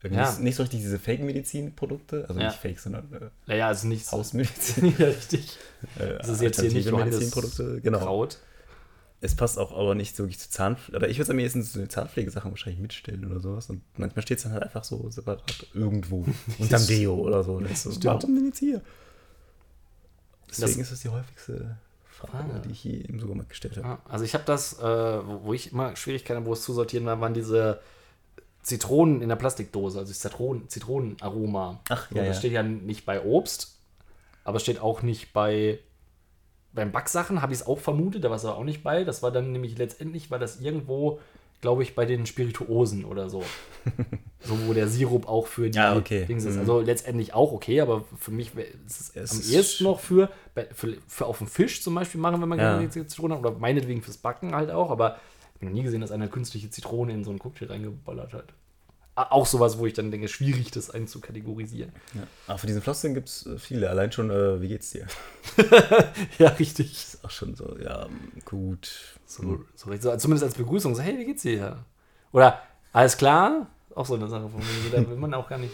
irgendwie 0.03 0.20
Ja. 0.22 0.30
nicht, 0.30 0.40
nicht 0.40 0.57
so 0.57 0.62
richtig 0.62 0.80
diese 0.80 0.99
Fake-Medizin-Produkte. 0.99 2.26
Also 2.28 2.40
Ja. 2.40 2.49
nicht 2.49 2.59
Fake, 2.59 2.78
sondern 2.78 3.12
äh, 3.12 3.30
Naja, 3.46 3.66
also 3.68 3.86
nicht. 3.88 4.11
Hausmedizin. 4.12 4.94
ja, 4.99 5.07
richtig. 5.07 5.57
Äh, 5.99 6.18
Das 6.18 6.28
ist 6.28 6.40
jetzt 6.42 6.61
hier 6.61 6.72
nicht 6.72 6.90
Medizinprodukte. 6.90 7.80
Genau. 7.80 7.99
Kraut. 7.99 8.38
Es 9.20 9.34
passt 9.34 9.59
auch 9.59 9.76
aber 9.76 9.96
nicht 9.96 10.14
so 10.14 10.22
wirklich 10.22 10.38
zu 10.38 10.49
Zahnpflege. 10.49 10.96
Oder 10.96 11.09
ich 11.09 11.16
würde 11.16 11.24
es 11.24 11.30
am 11.30 11.38
ehesten 11.40 11.64
zu 11.64 11.80
den 11.80 11.90
Zahnpflegesachen 11.90 12.53
wahrscheinlich 12.53 12.80
mitstellen 12.80 13.28
oder 13.28 13.40
sowas. 13.40 13.68
Und 13.68 13.82
manchmal 13.96 14.22
steht 14.22 14.38
es 14.38 14.44
dann 14.44 14.53
halt 14.53 14.62
einfach 14.62 14.84
so 14.84 15.11
separat 15.11 15.66
irgendwo. 15.74 16.24
Unterm 16.61 16.86
Deo 16.86 17.14
oder 17.16 17.42
so. 17.42 17.55
Und 17.55 17.76
so, 17.76 17.90
warum 18.05 18.36
denn 18.36 18.46
jetzt 18.46 18.59
hier? 18.61 18.80
Deswegen 20.49 20.68
Das- 20.68 20.76
ist 20.78 20.92
das 20.92 21.01
die 21.01 21.09
häufigste 21.09 21.76
Frage, 22.09 22.55
Ah. 22.55 22.59
die 22.61 22.70
ich 22.70 22.84
je 22.84 22.96
im 23.01 23.18
Supermarkt 23.20 23.51
gestellt 23.51 23.76
habe. 23.76 23.86
Ja, 23.88 23.99
also 24.09 24.24
ich 24.24 24.34
habe 24.34 24.44
das, 24.44 24.78
äh, 24.78 24.82
wo 24.82 25.44
wo 25.44 25.53
ich 25.53 25.72
immer 25.72 25.94
Schwierigkeiten 25.96 26.36
habe, 26.38 26.46
wo 26.46 26.53
es 26.53 26.62
zu 26.62 26.72
sortieren 26.72 27.05
war, 27.05 27.20
waren 27.20 27.34
diese 27.34 27.80
Zitronen 28.69 29.23
in 29.23 29.29
der 29.29 29.37
Plastikdose, 29.37 29.99
also 29.99 30.12
Zitronen, 30.12 30.69
Zitronenaroma. 30.69 31.81
Ach, 31.89 32.11
ja, 32.12 32.19
Das 32.25 32.27
ja. 32.27 32.35
steht 32.35 32.53
ja 32.53 32.62
nicht 32.62 33.05
bei 33.07 33.23
Obst, 33.25 33.77
aber 34.45 34.57
es 34.57 34.62
steht 34.62 34.81
auch 34.81 35.03
nicht 35.03 35.33
bei 35.33 35.79
beim 36.73 36.93
Backsachen, 36.93 37.41
habe 37.43 37.53
ich 37.55 37.61
es 37.61 37.66
auch 37.66 37.79
vermutet, 37.79 38.23
da 38.23 38.29
war 38.29 38.37
es 38.37 38.45
aber 38.45 38.59
auch 38.59 38.64
nicht 38.64 38.85
bei. 38.85 39.03
Das 39.03 39.23
war 39.23 39.33
dann 39.33 39.53
nämlich 39.53 39.79
letztendlich, 39.79 40.31
war 40.31 40.39
das 40.39 40.61
irgendwo, 40.61 41.19
glaube 41.62 41.83
ich, 41.83 41.95
bei 41.95 42.05
den 42.05 42.27
Spirituosen 42.27 43.05
oder 43.07 43.31
so. 43.31 43.43
so, 44.45 44.55
wo 44.66 44.75
der 44.75 44.87
Sirup 44.87 45.27
auch 45.27 45.47
für 45.47 45.71
die 45.71 45.77
Ja, 45.79 45.97
okay. 45.97 46.27
Dings 46.27 46.45
ist. 46.45 46.55
Mhm. 46.55 46.61
Also 46.61 46.81
letztendlich 46.81 47.33
auch 47.35 47.53
okay, 47.53 47.81
aber 47.81 48.05
für 48.21 48.31
mich 48.31 48.53
ist 48.87 49.01
es, 49.01 49.16
Es 49.16 49.33
am 49.33 49.41
ehesten 49.55 49.85
noch 49.85 49.99
für, 49.99 50.31
für, 50.75 50.99
für 51.09 51.27
auf 51.27 51.39
dem 51.39 51.47
Fisch 51.49 51.83
zum 51.83 51.95
Beispiel 51.95 52.21
machen, 52.21 52.41
wenn 52.43 52.49
man 52.49 52.59
Ja. 52.59 52.77
gerne 52.77 52.87
die 52.89 53.07
Zitrone 53.07 53.35
hat, 53.35 53.41
oder 53.41 53.59
meinetwegen 53.59 54.03
fürs 54.03 54.19
Backen 54.19 54.55
halt 54.55 54.71
auch, 54.71 54.91
aber 54.91 55.16
habe 55.59 55.66
noch 55.66 55.72
nie 55.72 55.82
gesehen, 55.82 56.00
dass 56.00 56.11
einer 56.11 56.28
künstliche 56.28 56.70
Zitrone 56.70 57.12
in 57.12 57.24
so 57.24 57.30
einen 57.30 57.38
Cocktail 57.38 57.66
reingeballert 57.66 58.32
hat. 58.32 58.52
Auch 59.16 59.46
sowas, 59.46 59.78
wo 59.78 59.86
ich 59.86 59.94
dann 59.94 60.12
denke, 60.12 60.28
schwierig, 60.28 60.70
das 60.70 60.90
einzukategorisieren. 60.90 61.90
Ja. 62.14 62.22
Aber 62.46 62.59
für 62.59 62.68
diesen 62.68 62.82
Floskeln 62.82 63.14
gibt 63.14 63.28
es 63.28 63.48
viele. 63.59 63.90
Allein 63.90 64.12
schon, 64.12 64.30
äh, 64.30 64.61
wie 64.61 64.68
geht's 64.68 64.90
dir? 64.90 65.06
Ja, 66.38 66.50
richtig. 66.50 66.92
Ist 66.92 67.24
auch 67.24 67.30
schon 67.30 67.56
so, 67.56 67.76
ja, 67.82 68.06
gut. 68.44 69.18
So, 69.26 69.64
so, 69.74 69.92
so, 69.96 70.16
zumindest 70.16 70.44
als 70.44 70.54
Begrüßung, 70.54 70.94
so, 70.94 71.02
hey, 71.02 71.18
wie 71.18 71.24
geht's 71.24 71.42
dir? 71.42 71.84
Oder, 72.30 72.62
alles 72.92 73.16
klar? 73.16 73.66
Auch 73.94 74.06
so 74.06 74.14
eine 74.14 74.28
Sache 74.28 74.48
von 74.48 74.61
mir. 74.61 74.90
Da 74.92 75.11
will 75.11 75.16
man 75.16 75.34
auch 75.34 75.48
gar 75.48 75.59
nicht, 75.59 75.72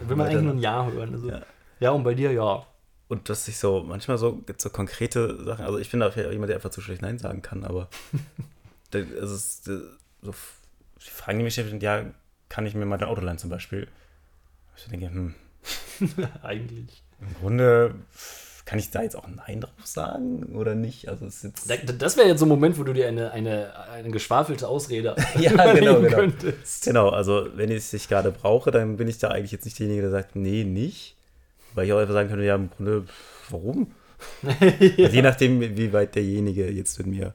da 0.00 0.08
will 0.08 0.16
man 0.16 0.26
eigentlich 0.26 0.42
nur 0.42 0.54
ein 0.54 0.58
Ja 0.58 0.84
hören. 0.90 1.14
Also, 1.14 1.28
Ja. 1.28 1.42
ja. 1.78 1.90
und 1.92 2.02
bei 2.02 2.14
dir, 2.14 2.32
ja. 2.32 2.66
Und 3.06 3.28
dass 3.28 3.44
sich 3.44 3.58
so, 3.58 3.84
manchmal 3.84 4.18
so, 4.18 4.36
gibt 4.38 4.60
so 4.60 4.68
konkrete 4.70 5.44
Sachen, 5.44 5.64
also 5.64 5.78
ich 5.78 5.90
bin 5.92 6.00
da 6.00 6.10
vielleicht 6.10 6.28
auch 6.28 6.32
jemand, 6.32 6.48
der 6.48 6.56
einfach 6.56 6.70
zu 6.70 6.80
schlecht 6.80 7.02
Nein 7.02 7.18
sagen 7.18 7.40
kann, 7.42 7.62
aber 7.62 7.88
da- 8.90 8.98
es 8.98 9.30
ist 9.30 9.68
äh, 9.68 9.78
so, 10.22 10.32
die 11.04 11.10
Fragen, 11.10 11.38
die 11.38 11.44
mich 11.44 11.54
beschäftigen, 11.54 11.80
ja, 11.80 12.04
kann 12.48 12.66
ich 12.66 12.74
mir 12.74 12.84
mal 12.86 12.98
dein 12.98 13.08
Auto 13.08 13.20
leihen 13.20 13.38
zum 13.38 13.50
Beispiel? 13.50 13.86
Ich 14.76 14.84
denke, 14.90 15.06
hm, 15.06 15.34
Eigentlich. 16.42 17.02
im 17.20 17.34
Grunde 17.40 17.94
kann 18.64 18.78
ich 18.78 18.90
da 18.90 19.02
jetzt 19.02 19.16
auch 19.16 19.26
Nein 19.26 19.60
drauf 19.62 19.72
sagen 19.84 20.54
oder 20.56 20.74
nicht? 20.74 21.08
Also 21.08 21.26
ist 21.26 21.42
jetzt. 21.44 21.68
Da- 21.68 21.76
Das 21.76 22.16
wäre 22.16 22.28
jetzt 22.28 22.38
so 22.38 22.44
ein 22.46 22.48
Moment, 22.50 22.78
wo 22.78 22.84
du 22.84 22.92
dir 22.92 23.08
eine, 23.08 23.30
eine, 23.32 23.72
eine 23.90 24.10
geschwafelte 24.10 24.68
Ausrede 24.68 25.16
Ja, 25.38 25.72
genau, 25.72 26.00
genau. 26.00 26.16
könntest. 26.16 26.84
Genau, 26.84 27.08
also 27.10 27.48
wenn 27.56 27.70
ich 27.70 27.78
es 27.78 27.92
nicht 27.92 28.08
gerade 28.08 28.30
brauche, 28.30 28.70
dann 28.70 28.96
bin 28.96 29.08
ich 29.08 29.18
da 29.18 29.28
eigentlich 29.28 29.52
jetzt 29.52 29.64
nicht 29.64 29.78
derjenige, 29.78 30.02
der 30.02 30.10
sagt, 30.12 30.36
nee, 30.36 30.64
nicht. 30.64 31.16
Weil 31.74 31.86
ich 31.86 31.92
auch 31.92 31.98
einfach 31.98 32.14
sagen 32.14 32.28
könnte, 32.28 32.44
ja, 32.44 32.54
im 32.56 32.70
Grunde, 32.70 33.04
warum? 33.50 33.92
Also 34.42 35.14
je 35.16 35.22
nachdem, 35.22 35.60
wie 35.60 35.92
weit 35.92 36.14
derjenige 36.14 36.70
jetzt 36.70 36.98
mit 36.98 37.06
mir 37.06 37.32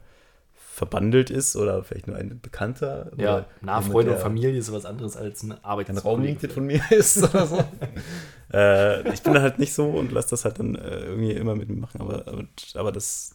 verbandelt 0.76 1.30
ist 1.30 1.56
oder 1.56 1.82
vielleicht 1.82 2.06
nur 2.06 2.16
ein 2.16 2.38
Bekannter. 2.38 3.10
Ja, 3.16 3.46
nah, 3.62 3.80
Freunde 3.80 4.12
und 4.12 4.18
Familie 4.18 4.58
ist 4.58 4.70
was 4.70 4.84
anderes 4.84 5.16
als 5.16 5.42
Ein 5.42 5.52
Arbeitskollege. 5.64 6.06
Raummiete 6.06 6.48
von 6.50 6.66
mir 6.66 6.82
ist 6.90 7.22
oder 7.22 7.46
so. 7.46 7.64
äh, 8.52 9.10
ich 9.10 9.22
bin 9.22 9.32
da 9.32 9.40
halt 9.40 9.58
nicht 9.58 9.72
so 9.72 9.88
und 9.88 10.12
lasse 10.12 10.30
das 10.30 10.44
halt 10.44 10.58
dann 10.58 10.74
äh, 10.74 10.98
irgendwie 11.06 11.32
immer 11.32 11.56
mit 11.56 11.70
mir 11.70 11.80
machen. 11.80 12.02
Aber, 12.02 12.28
aber, 12.28 12.44
aber 12.74 12.92
das 12.92 13.34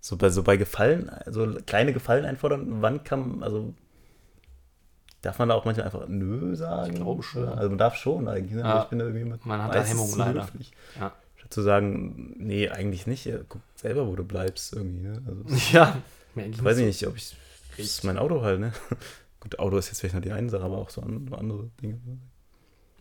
so 0.00 0.18
bei, 0.18 0.28
so 0.28 0.42
bei 0.42 0.58
Gefallen, 0.58 1.08
also 1.08 1.46
kleine 1.64 1.94
Gefallen 1.94 2.26
einfordern, 2.26 2.82
wann 2.82 3.04
kann, 3.04 3.42
also 3.42 3.72
darf 5.22 5.38
man 5.38 5.48
da 5.48 5.54
auch 5.54 5.64
manchmal 5.64 5.86
einfach 5.86 6.06
Nö 6.08 6.54
sagen? 6.56 6.92
Ich 6.92 7.00
glaube 7.00 7.22
schon. 7.22 7.48
Also 7.48 7.70
man 7.70 7.78
darf 7.78 7.96
schon 7.96 8.28
eigentlich, 8.28 8.52
ne? 8.52 8.60
Ja. 8.60 8.82
ich 8.82 8.90
bin 8.90 8.98
da 8.98 9.06
irgendwie 9.06 9.34
Man 9.44 9.62
hat 9.62 9.74
da 9.74 9.82
Hemmungen 9.82 10.18
leider. 10.18 10.46
Ja. 11.00 11.12
Statt 11.36 11.54
zu 11.54 11.62
sagen, 11.62 12.34
nee, 12.36 12.68
eigentlich 12.68 13.06
nicht, 13.06 13.32
guck 13.48 13.62
selber, 13.76 14.06
wo 14.06 14.14
du 14.14 14.24
bleibst 14.24 14.74
irgendwie. 14.74 15.08
Ne? 15.08 15.22
Also, 15.26 15.42
ja. 15.72 15.96
Eigentlich 16.36 16.58
ich 16.58 16.64
weiß 16.64 16.76
nicht 16.78 16.86
ich 16.88 17.00
nicht, 17.02 17.08
ob 17.08 17.16
ich. 17.16 17.36
Das 17.76 17.86
ist 17.86 18.04
mein 18.04 18.18
Auto 18.18 18.42
halt, 18.42 18.60
ne? 18.60 18.72
Gut, 19.40 19.58
Auto 19.58 19.76
ist 19.76 19.88
jetzt 19.88 20.00
vielleicht 20.00 20.14
nur 20.14 20.22
die 20.22 20.32
eine 20.32 20.48
Sache, 20.48 20.64
aber 20.64 20.78
auch 20.78 20.90
so 20.90 21.02
an- 21.02 21.28
andere 21.32 21.70
Dinge. 21.82 21.98
so. 22.04 22.16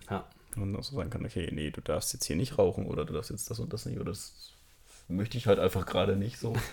Ja. 0.09 0.27
Wo 0.55 0.61
man 0.61 0.75
auch 0.75 0.83
so 0.83 0.95
sagen 0.95 1.09
kann, 1.09 1.25
okay, 1.25 1.49
nee, 1.51 1.71
du 1.71 1.81
darfst 1.81 2.13
jetzt 2.13 2.25
hier 2.25 2.35
nicht 2.35 2.57
rauchen 2.57 2.85
oder 2.87 3.05
du 3.05 3.13
darfst 3.13 3.29
jetzt 3.31 3.49
das 3.49 3.59
und 3.59 3.71
das 3.73 3.85
nicht 3.85 3.97
oder 3.99 4.11
das 4.11 4.51
möchte 5.07 5.37
ich 5.37 5.47
halt 5.47 5.59
einfach 5.59 5.85
gerade 5.85 6.15
nicht 6.15 6.37
so. 6.39 6.53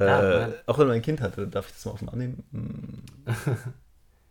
Ja, 0.00 0.20
äh, 0.20 0.40
ja. 0.50 0.54
auch 0.66 0.78
wenn 0.78 0.88
man 0.88 0.96
ein 0.96 1.02
Kind 1.02 1.20
hatte, 1.20 1.46
darf 1.46 1.68
ich 1.68 1.74
das 1.74 1.84
mal 1.84 1.92
offen 1.92 2.08
annehmen? 2.08 2.42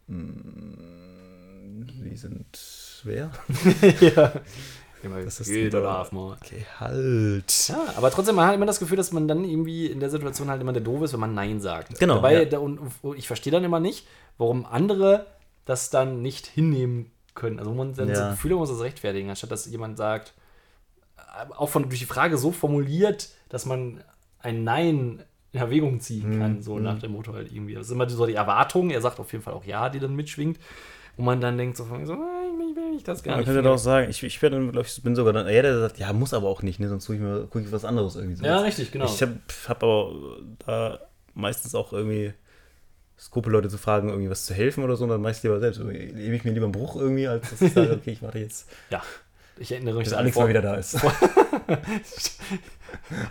Hm. 0.10 0.76
Hm, 0.78 1.88
die 1.88 2.18
sind 2.18 2.46
schwer. 2.58 3.32
ja. 4.02 4.34
Immer 5.04 5.22
Das 5.22 5.40
ist 5.40 5.74
darf 5.74 6.12
mal. 6.12 6.38
Okay, 6.42 6.66
halt. 6.80 7.68
Ja, 7.68 7.94
aber 7.98 8.10
trotzdem, 8.10 8.36
man 8.36 8.48
hat 8.48 8.56
immer 8.56 8.66
das 8.66 8.80
Gefühl, 8.80 8.98
dass 8.98 9.12
man 9.12 9.28
dann 9.28 9.44
irgendwie 9.44 9.88
in 9.88 10.00
der 10.00 10.10
Situation 10.10 10.50
halt 10.50 10.62
immer 10.62 10.74
der 10.74 10.82
Doof 10.82 11.04
ist, 11.04 11.14
wenn 11.14 11.20
man 11.20 11.34
Nein 11.34 11.60
sagt. 11.60 12.00
Genau, 12.00 12.16
Dabei, 12.16 12.44
ja. 12.44 12.46
da, 12.46 12.60
und, 12.60 12.80
und 13.02 13.18
ich 13.18 13.28
verstehe 13.28 13.52
dann 13.52 13.64
immer 13.64 13.80
nicht, 13.80 14.08
warum 14.38 14.66
andere 14.66 15.26
das 15.66 15.90
dann 15.90 16.22
nicht 16.22 16.48
hinnehmen 16.48 17.12
können. 17.36 17.60
Also 17.60 17.74
man 17.74 17.94
dann 17.94 18.08
so 18.14 18.22
Ja. 18.22 18.30
Gefühle 18.32 18.56
muss 18.56 18.70
das 18.70 18.82
rechtfertigen, 18.82 19.30
anstatt 19.30 19.52
dass 19.52 19.66
jemand 19.66 19.98
sagt, 19.98 20.34
äh, 21.18 21.54
auch 21.54 21.70
von 21.70 21.84
durch 21.84 22.00
die 22.00 22.06
Frage 22.06 22.38
so 22.38 22.52
formuliert, 22.52 23.30
dass 23.50 23.66
man 23.66 24.04
ein 24.40 24.64
Nein 24.64 25.24
in 25.52 25.60
Erwägung 25.60 26.00
ziehen 26.00 26.40
kann, 26.40 26.64
so 26.64 26.80
nach 26.80 26.98
dem 27.00 27.12
Motto 27.12 27.34
halt 27.34 27.52
irgendwie. 27.52 27.76
Das 27.76 27.86
ist 27.86 27.92
immer 27.92 28.10
so 28.10 28.26
die 28.26 28.34
Erwartung, 28.34 28.90
er 28.90 29.02
sagt 29.02 29.20
auf 29.20 29.32
jeden 29.32 29.44
Fall 29.44 29.54
auch 29.54 29.66
Ja, 29.66 29.90
die 29.90 30.00
dann 30.00 30.16
mitschwingt, 30.16 30.58
wo 31.18 31.24
man 31.24 31.40
dann 31.42 31.58
denkt 31.58 31.78
so, 31.78 31.86
von, 31.86 32.06
so 32.06 32.14
"Nein, 32.16 32.70
ich 32.70 32.76
will 32.76 32.92
nicht 32.92 33.08
das 33.08 33.24
gar 33.24 33.32
Man 33.32 33.40
nicht. 33.40 33.48
könnte 33.48 33.62
doch 33.64 33.78
sagen, 33.78 34.10
ich, 34.10 34.24
ich 34.24 34.42
werde, 34.42 34.60
glaube 34.72 34.88
ich, 34.88 35.04
bin 35.04 35.16
sogar 35.16 35.34
dann, 35.34 35.48
ja, 35.48 35.62
der 35.62 35.80
sagt, 35.80 36.00
ja, 36.00 36.12
muss 36.14 36.34
aber 36.34 36.48
auch 36.50 36.62
nicht, 36.64 36.80
ne, 36.80 36.90
sonst 36.90 37.06
gucke 37.06 37.18
ich 37.18 37.24
mir 37.24 37.42
gucke 37.48 37.62
ich 37.62 37.72
was 37.72 37.86
anderes 37.86 38.16
irgendwie 38.16 38.36
so. 38.36 38.46
ja, 38.46 38.60
richtig, 38.60 38.92
genau. 38.92 39.06
Ich 39.06 39.22
habe 39.22 39.40
hab 39.68 39.84
aber 39.84 40.12
da 40.66 41.00
meistens 41.34 41.76
auch 41.76 41.94
irgendwie 41.94 42.34
Skrupel, 43.20 43.52
Leute 43.54 43.70
zu 43.70 43.78
fragen, 43.78 44.10
irgendwie 44.10 44.30
was 44.30 44.46
zu 44.46 44.54
helfen 44.54 44.84
oder 44.84 44.96
so, 44.96 45.04
und 45.06 45.10
dann 45.12 45.22
meist 45.22 45.44
lieber 45.44 45.60
selbst. 45.60 45.80
Lebe 45.80 46.36
ich 46.36 46.44
mir 46.44 46.52
lieber 46.52 46.66
einen 46.66 46.72
Bruch 46.74 46.96
irgendwie, 46.96 47.28
als 47.28 47.50
dass 47.52 47.62
ich 47.62 47.72
sage, 47.74 47.94
okay, 48.02 48.12
ich 48.12 48.22
warte 48.22 48.40
jetzt, 48.40 48.68
ja. 48.90 49.02
Ich 49.60 49.72
erinnere 49.72 49.98
mich 50.00 50.08
an 50.12 50.16
Alex 50.16 50.36
mal 50.36 50.48
wieder 50.50 50.64
da 50.64 50.76
ist. 50.76 50.98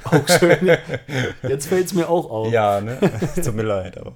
Auch 0.05 0.29
schön. 0.29 0.79
Jetzt 1.43 1.67
fällt 1.67 1.87
es 1.87 1.95
mir 1.95 2.09
auch 2.09 2.31
auf. 2.31 2.53
ja, 2.53 2.81
ne? 2.81 2.99
Tut 3.35 3.55
mir 3.55 3.63
leid, 3.63 3.99
aber. 3.99 4.15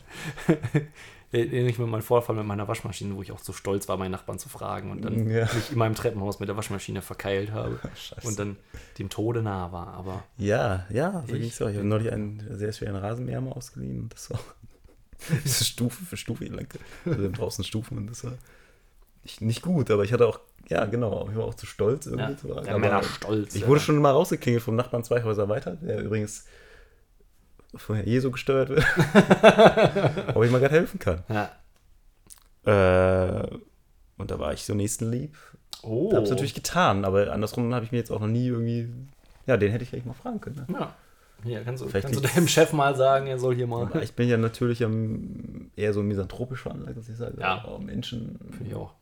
Erinnere 1.37 1.70
ich 1.70 1.78
mir 1.78 1.87
meinen 1.87 2.03
Vorfall 2.03 2.34
mit 2.37 2.47
meiner 2.47 2.66
Waschmaschine, 2.68 3.14
wo 3.16 3.22
ich 3.22 3.32
auch 3.32 3.39
so 3.39 3.53
stolz 3.53 3.89
war, 3.89 3.97
meinen 3.97 4.12
Nachbarn 4.12 4.39
zu 4.39 4.49
fragen 4.49 4.91
und 4.91 5.03
dann 5.05 5.28
Ja. 5.28 5.45
mich 5.53 5.70
in 5.72 5.78
meinem 5.78 5.95
Treppenhaus 5.95 6.41
mit 6.41 6.49
der 6.49 6.57
Waschmaschine 6.57 7.03
verkeilt 7.03 7.53
habe 7.53 7.78
Scheiße. 7.97 8.26
und 8.26 8.39
dann 8.39 8.57
dem 8.99 9.09
Tode 9.09 9.43
nah 9.43 9.70
war. 9.72 9.89
Aber 9.95 10.22
Ja, 10.39 10.87
ja, 10.91 11.22
so 11.26 11.34
Ich- 11.34 11.41
ging 11.41 11.51
es 11.51 11.61
auch. 11.62 11.68
Ich 11.68 11.76
habe 11.76 11.87
neulich 11.87 12.12
einen 12.12 12.43
sehr 12.57 12.72
schweren 12.72 12.97
Rasenmäher 12.97 13.41
mal 13.41 13.53
ausgeliehen 13.53 14.01
und 14.03 14.14
das 14.14 14.30
war 14.30 14.41
diese 15.45 15.64
Stufe 15.64 16.05
für 16.05 16.16
Stufe 16.16 16.45
lang. 16.47 16.68
Also 17.05 17.30
draußen 17.30 17.64
Stufen 17.64 17.99
und 17.99 18.07
das 18.09 18.24
war 18.24 18.32
nicht, 19.41 19.62
gut, 19.62 19.91
aber 19.91 20.05
ich 20.05 20.12
hatte 20.12 20.26
auch, 20.26 20.39
ja, 20.68 20.84
genau, 20.84 21.28
ich 21.30 21.37
war 21.37 21.45
auch 21.45 21.55
zu 21.55 21.66
stolz 21.66 22.07
irgendwie 22.07 22.30
ja, 22.32 22.37
zu 22.37 22.49
fragen. 22.49 22.64
der 22.64 22.74
aber 22.74 22.80
Männer 22.80 23.03
stolz. 23.03 23.55
Ich 23.57 23.62
ja. 23.62 23.66
wurde 23.68 23.80
schon 23.80 23.97
mal 23.99 24.11
rausgeklingelt 24.12 24.62
vom 24.62 24.76
Nachbarn 24.76 25.03
zwei 25.05 25.22
Häuser 25.24 25.49
weiter, 25.49 25.76
der 25.76 26.03
übrigens 26.05 26.47
von 27.79 27.97
Herr 27.97 28.07
Jesu 28.07 28.31
gesteuert 28.31 28.68
wird. 28.70 28.85
Ob 30.35 30.45
ich 30.45 30.51
mal 30.51 30.61
gerade 30.61 30.74
helfen 30.74 30.99
kann. 30.99 31.22
Ja. 31.29 31.51
Äh, 32.64 33.47
und 34.18 34.31
da 34.31 34.39
war 34.39 34.53
ich 34.53 34.64
so 34.64 34.74
nächstenlieb. 34.74 35.37
Oh. 35.83 36.12
Hab's 36.14 36.31
natürlich 36.31 36.55
getan, 36.55 37.05
aber 37.05 37.33
andersrum 37.33 37.72
habe 37.74 37.85
ich 37.85 37.93
mir 37.93 37.99
jetzt 37.99 38.11
auch 38.11 38.20
noch 38.20 38.27
nie 38.29 38.47
irgendwie. 38.49 38.89
Ja, 39.47 39.57
den 39.57 39.70
hätte 39.70 39.85
ich 39.85 39.91
vielleicht 39.91 40.07
mal 40.07 40.14
fragen 40.14 40.41
können. 40.41 40.64
Ne? 40.68 40.77
Ja. 40.79 40.95
Hier, 41.45 41.62
kannst 41.62 41.83
du, 41.83 41.89
Vielleicht 41.89 42.07
kannst 42.09 42.18
du 42.24 42.27
deinem 42.27 42.49
Chef 42.49 42.72
mal 42.72 42.97
sagen, 42.97 43.27
er 43.27 43.39
soll 43.39 43.55
hier 43.55 43.66
mal. 43.66 43.89
Ich 44.03 44.14
bin 44.14 44.29
ja 44.29 44.37
natürlich 44.39 44.81
eher 45.77 45.93
so 45.93 46.03
misanthropisch 46.03 46.62
veranlagt, 46.62 46.97
dass 46.97 47.09
ich 47.09 47.16
sage, 47.16 47.39
Ja. 47.39 47.64
oh, 47.68 47.79
Menschen, 47.79 48.39
Finde 48.53 48.64
ich 48.70 48.74
auch. 48.74 48.95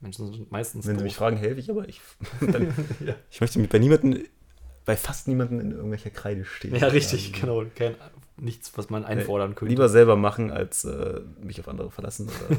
Menschen 0.00 0.32
sind 0.32 0.50
meistens 0.50 0.86
wenn 0.86 0.92
sie 0.94 0.98
doof. 1.00 1.04
mich 1.04 1.16
fragen, 1.16 1.36
helfe 1.36 1.60
ich, 1.60 1.68
aber 1.68 1.86
ich, 1.88 2.00
dann, 2.40 2.72
Ja. 3.04 3.14
ich 3.30 3.40
möchte 3.40 3.58
mich 3.58 3.68
bei 3.68 3.78
niemandem, 3.78 4.24
bei 4.84 4.96
fast 4.96 5.28
niemandem 5.28 5.60
in 5.60 5.70
irgendwelcher 5.72 6.10
Kreide 6.10 6.44
stehen. 6.44 6.74
Ja, 6.74 6.88
richtig, 6.88 7.32
Also, 7.34 7.40
genau. 7.60 7.70
Kein, 7.74 7.94
nichts, 8.36 8.72
was 8.76 8.90
man 8.90 9.04
einfordern 9.04 9.54
könnte. 9.54 9.70
Lieber 9.70 9.88
selber 9.88 10.16
machen, 10.16 10.50
als 10.50 10.84
äh, 10.84 11.20
mich 11.42 11.60
auf 11.60 11.68
andere 11.68 11.90
verlassen. 11.90 12.28
Oder, 12.28 12.56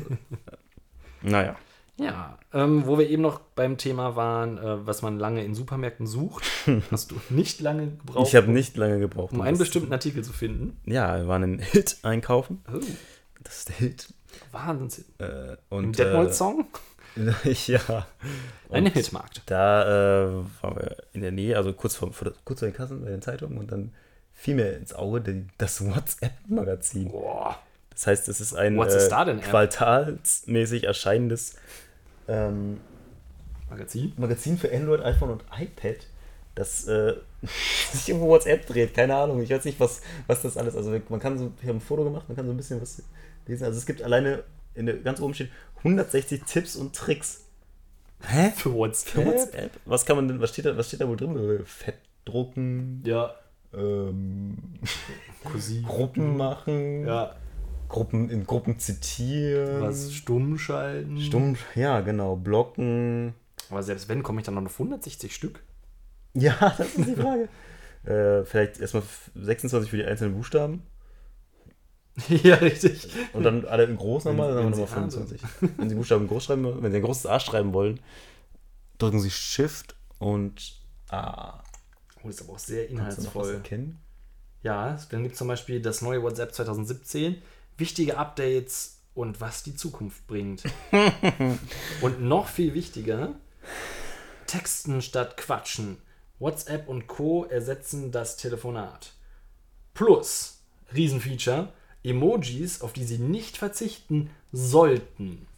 Naja. 1.22 1.56
Ja, 1.98 2.40
ähm, 2.54 2.88
wo 2.88 2.98
wir 2.98 3.08
eben 3.10 3.22
noch 3.22 3.40
beim 3.42 3.78
Thema 3.78 4.16
waren, 4.16 4.58
äh, 4.58 4.88
was 4.88 5.02
man 5.04 5.20
lange 5.20 5.44
in 5.44 5.54
Supermärkten 5.54 6.08
sucht, 6.08 6.44
hast 6.92 7.12
du 7.12 7.16
nicht 7.30 7.60
lange 7.62 7.88
gebraucht, 7.92 8.28
Ich 8.28 8.36
habe 8.36 8.50
nicht 8.50 8.76
lange 8.78 9.00
gebraucht. 9.00 9.34
um 9.34 9.42
einen 9.42 9.58
bestimmten 9.58 9.92
Artikel 9.94 10.24
zu 10.24 10.34
finden. 10.34 10.80
Ja, 10.86 11.18
wir 11.18 11.28
waren 11.28 11.44
in 11.44 11.60
Hit 11.60 11.98
einkaufen. 12.02 12.64
Oh, 12.74 12.80
Das 13.44 13.58
ist 13.60 13.70
der 13.70 13.76
Hit. 13.76 14.14
Wahnsinns. 14.52 15.04
Äh, 15.20 15.52
Im 15.54 15.58
und, 15.70 16.00
Detmold-Song? 16.00 16.62
Äh, 16.62 16.64
ja. 17.68 18.08
Und 18.70 18.88
Hitmarkt. 18.88 19.42
Da 19.46 19.84
äh, 19.84 20.34
waren 20.62 20.76
wir 20.76 20.98
in 21.14 21.22
der 21.22 21.32
Nähe, 21.32 21.58
also 21.58 21.74
kurz 21.74 21.96
vor, 21.96 22.14
vor, 22.14 22.32
kurz 22.46 22.60
vor 22.60 22.70
den 22.70 22.76
Kassen 22.76 23.04
bei 23.04 23.10
den 23.10 23.22
Zeitungen 23.22 23.58
und 23.58 23.72
dann 23.72 23.94
fiel 24.34 24.56
mir 24.56 24.74
ins 24.78 24.94
Auge 24.94 25.22
die, 25.22 25.46
das 25.58 25.86
WhatsApp-Magazin. 25.86 27.12
Boah. 27.12 27.60
Das 27.92 28.08
heißt, 28.08 28.30
es 28.30 28.42
ist 28.42 28.56
ein 28.56 28.78
What's 28.78 28.96
äh, 28.96 29.36
quartalsmäßig 29.38 30.86
erscheinendes 30.86 31.56
ähm, 32.28 32.80
Magazin? 33.70 34.14
Magazin 34.18 34.58
für 34.58 34.72
Android, 34.72 35.02
iPhone 35.02 35.32
und 35.32 35.44
iPad, 35.58 35.98
das 36.56 36.88
äh, 36.88 37.16
sich 37.94 38.14
um 38.14 38.22
WhatsApp 38.22 38.66
dreht. 38.66 38.94
Keine 38.94 39.16
Ahnung, 39.16 39.42
ich 39.42 39.50
weiß 39.50 39.66
nicht, 39.66 39.80
was, 39.80 40.02
was 40.28 40.42
das 40.42 40.58
alles 40.58 40.76
Also 40.76 40.98
man 41.10 41.20
kann 41.20 41.38
so, 41.38 41.52
ich 41.62 41.68
habe 41.68 41.78
ein 41.78 41.82
Foto 41.82 42.04
gemacht, 42.04 42.28
man 42.28 42.36
kann 42.36 42.46
so 42.46 42.54
ein 42.54 42.58
bisschen 42.58 42.82
was 42.82 43.04
lesen. 43.48 43.66
Also 43.66 43.78
es 43.78 43.86
gibt 43.86 44.02
alleine, 44.02 44.44
in 44.76 44.86
der, 44.86 44.98
ganz 44.98 45.20
oben 45.22 45.34
steht 45.34 45.50
160 45.78 46.44
Tipps 46.44 46.76
und 46.76 46.96
Tricks. 46.96 47.46
Hä? 48.24 48.52
Für 48.56 48.70
Für 48.70 48.74
WhatsApp? 48.76 49.26
WhatsApp? 49.26 49.72
Was 49.86 50.06
kann 50.06 50.16
man 50.16 50.28
denn, 50.28 50.40
was 50.40 50.52
steht 50.52 50.66
da, 50.66 50.78
was 50.78 50.88
steht 50.88 51.02
da 51.02 51.08
wohl 51.08 51.18
drin? 51.18 51.62
Fett 51.66 51.98
drucken, 52.26 53.02
Ja. 53.06 53.34
ähm. 53.74 54.58
Gruppen 55.86 56.38
machen, 56.38 57.06
Ja. 57.06 57.36
Gruppen 57.90 58.30
in 58.30 58.46
Gruppen 58.46 58.80
zitieren. 58.80 59.82
Was 59.82 60.14
stumm 60.14 60.58
schalten. 60.58 61.20
Stumm, 61.20 61.58
ja, 61.76 62.00
genau, 62.02 62.36
blocken. 62.38 63.34
Aber 63.70 63.84
selbst 63.84 64.08
wenn, 64.08 64.24
komme 64.24 64.40
ich 64.40 64.46
dann 64.46 64.56
noch 64.56 64.64
auf 64.66 64.74
160 64.80 65.34
Stück? 65.36 65.62
Ja, 66.34 66.54
das 66.78 66.96
ist 66.96 67.08
die 67.10 67.16
Frage. 67.16 67.50
äh, 68.06 68.46
vielleicht 68.46 68.80
erstmal 68.80 69.04
26 69.36 69.90
für 69.90 69.98
die 69.98 70.06
einzelnen 70.06 70.36
Buchstaben 70.36 70.84
ja, 72.44 72.56
richtig. 72.56 73.08
und 73.34 73.44
dann 73.44 73.66
alle 73.66 73.84
in 73.84 73.98
groß 73.98 74.26
nochmal, 74.26 74.54
dann 74.54 74.66
haben 74.66 74.76
wir 74.76 74.82
nochmal 74.82 75.10
25. 75.10 75.42
Wenn 75.78 75.90
Sie 75.90 75.96
Buchstaben 75.96 76.28
groß 76.28 76.46
schreiben 76.46 76.64
wollen, 76.64 76.84
wenn 76.84 76.92
Sie 76.92 76.98
ein 76.98 77.04
großes 77.04 77.26
A 77.26 77.40
schreiben 77.40 77.74
wollen, 77.74 78.00
drücken 78.98 79.20
Sie 79.20 79.32
Shift 79.32 79.96
und 80.20 80.80
A. 81.10 81.64
Oh, 82.24 82.28
das 82.28 82.36
ist 82.36 82.42
aber 82.44 82.54
auch 82.54 82.60
sehr 82.60 82.90
inhaltsvoll. 82.90 83.62
Ja, 84.64 84.98
dann 85.10 85.24
gibt 85.24 85.34
es 85.34 85.40
zum 85.40 85.48
Beispiel 85.48 85.82
das 85.82 86.02
neue 86.02 86.22
WhatsApp 86.22 86.54
2017, 86.54 87.42
wichtige 87.78 88.18
Updates 88.18 89.00
und 89.16 89.42
was 89.42 89.64
die 89.64 89.76
Zukunft 89.76 90.28
bringt. 90.28 90.64
und 92.02 92.22
noch 92.22 92.48
viel 92.48 92.74
wichtiger, 92.74 93.34
Texten 94.46 95.02
statt 95.02 95.38
Quatschen. 95.38 95.98
WhatsApp 96.40 96.88
und 96.88 97.08
Co. 97.08 97.46
ersetzen 97.46 98.12
das 98.12 98.36
Telefonat. 98.38 99.14
Plus, 99.94 100.64
Riesenfeature, 100.94 101.72
Emojis, 102.04 102.82
auf 102.82 102.94
die 102.94 103.04
sie 103.04 103.18
nicht 103.20 103.58
verzichten 103.58 104.30
sollten. 104.52 105.48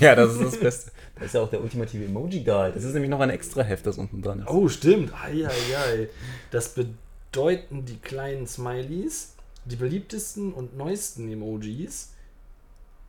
Ja, 0.00 0.14
das 0.16 0.32
ist 0.34 0.42
das 0.42 0.58
Beste. 0.58 0.90
Das 1.16 1.26
ist 1.26 1.34
ja 1.34 1.42
auch 1.42 1.50
der 1.50 1.60
ultimative 1.62 2.04
Emoji-Guide. 2.06 2.72
Das 2.74 2.82
ist 2.84 2.94
nämlich 2.94 3.10
noch 3.10 3.20
ein 3.20 3.30
extra 3.30 3.62
Heft, 3.62 3.86
das 3.86 3.98
unten 3.98 4.20
dran 4.22 4.40
ist. 4.40 4.48
Oh, 4.48 4.68
stimmt. 4.68 5.12
Eieiei. 5.14 6.08
Das 6.50 6.74
bedeuten 6.74 7.84
die 7.84 7.98
kleinen 7.98 8.46
Smileys, 8.48 9.34
die 9.64 9.76
beliebtesten 9.76 10.52
und 10.52 10.76
neuesten 10.76 11.30
Emojis, 11.30 12.08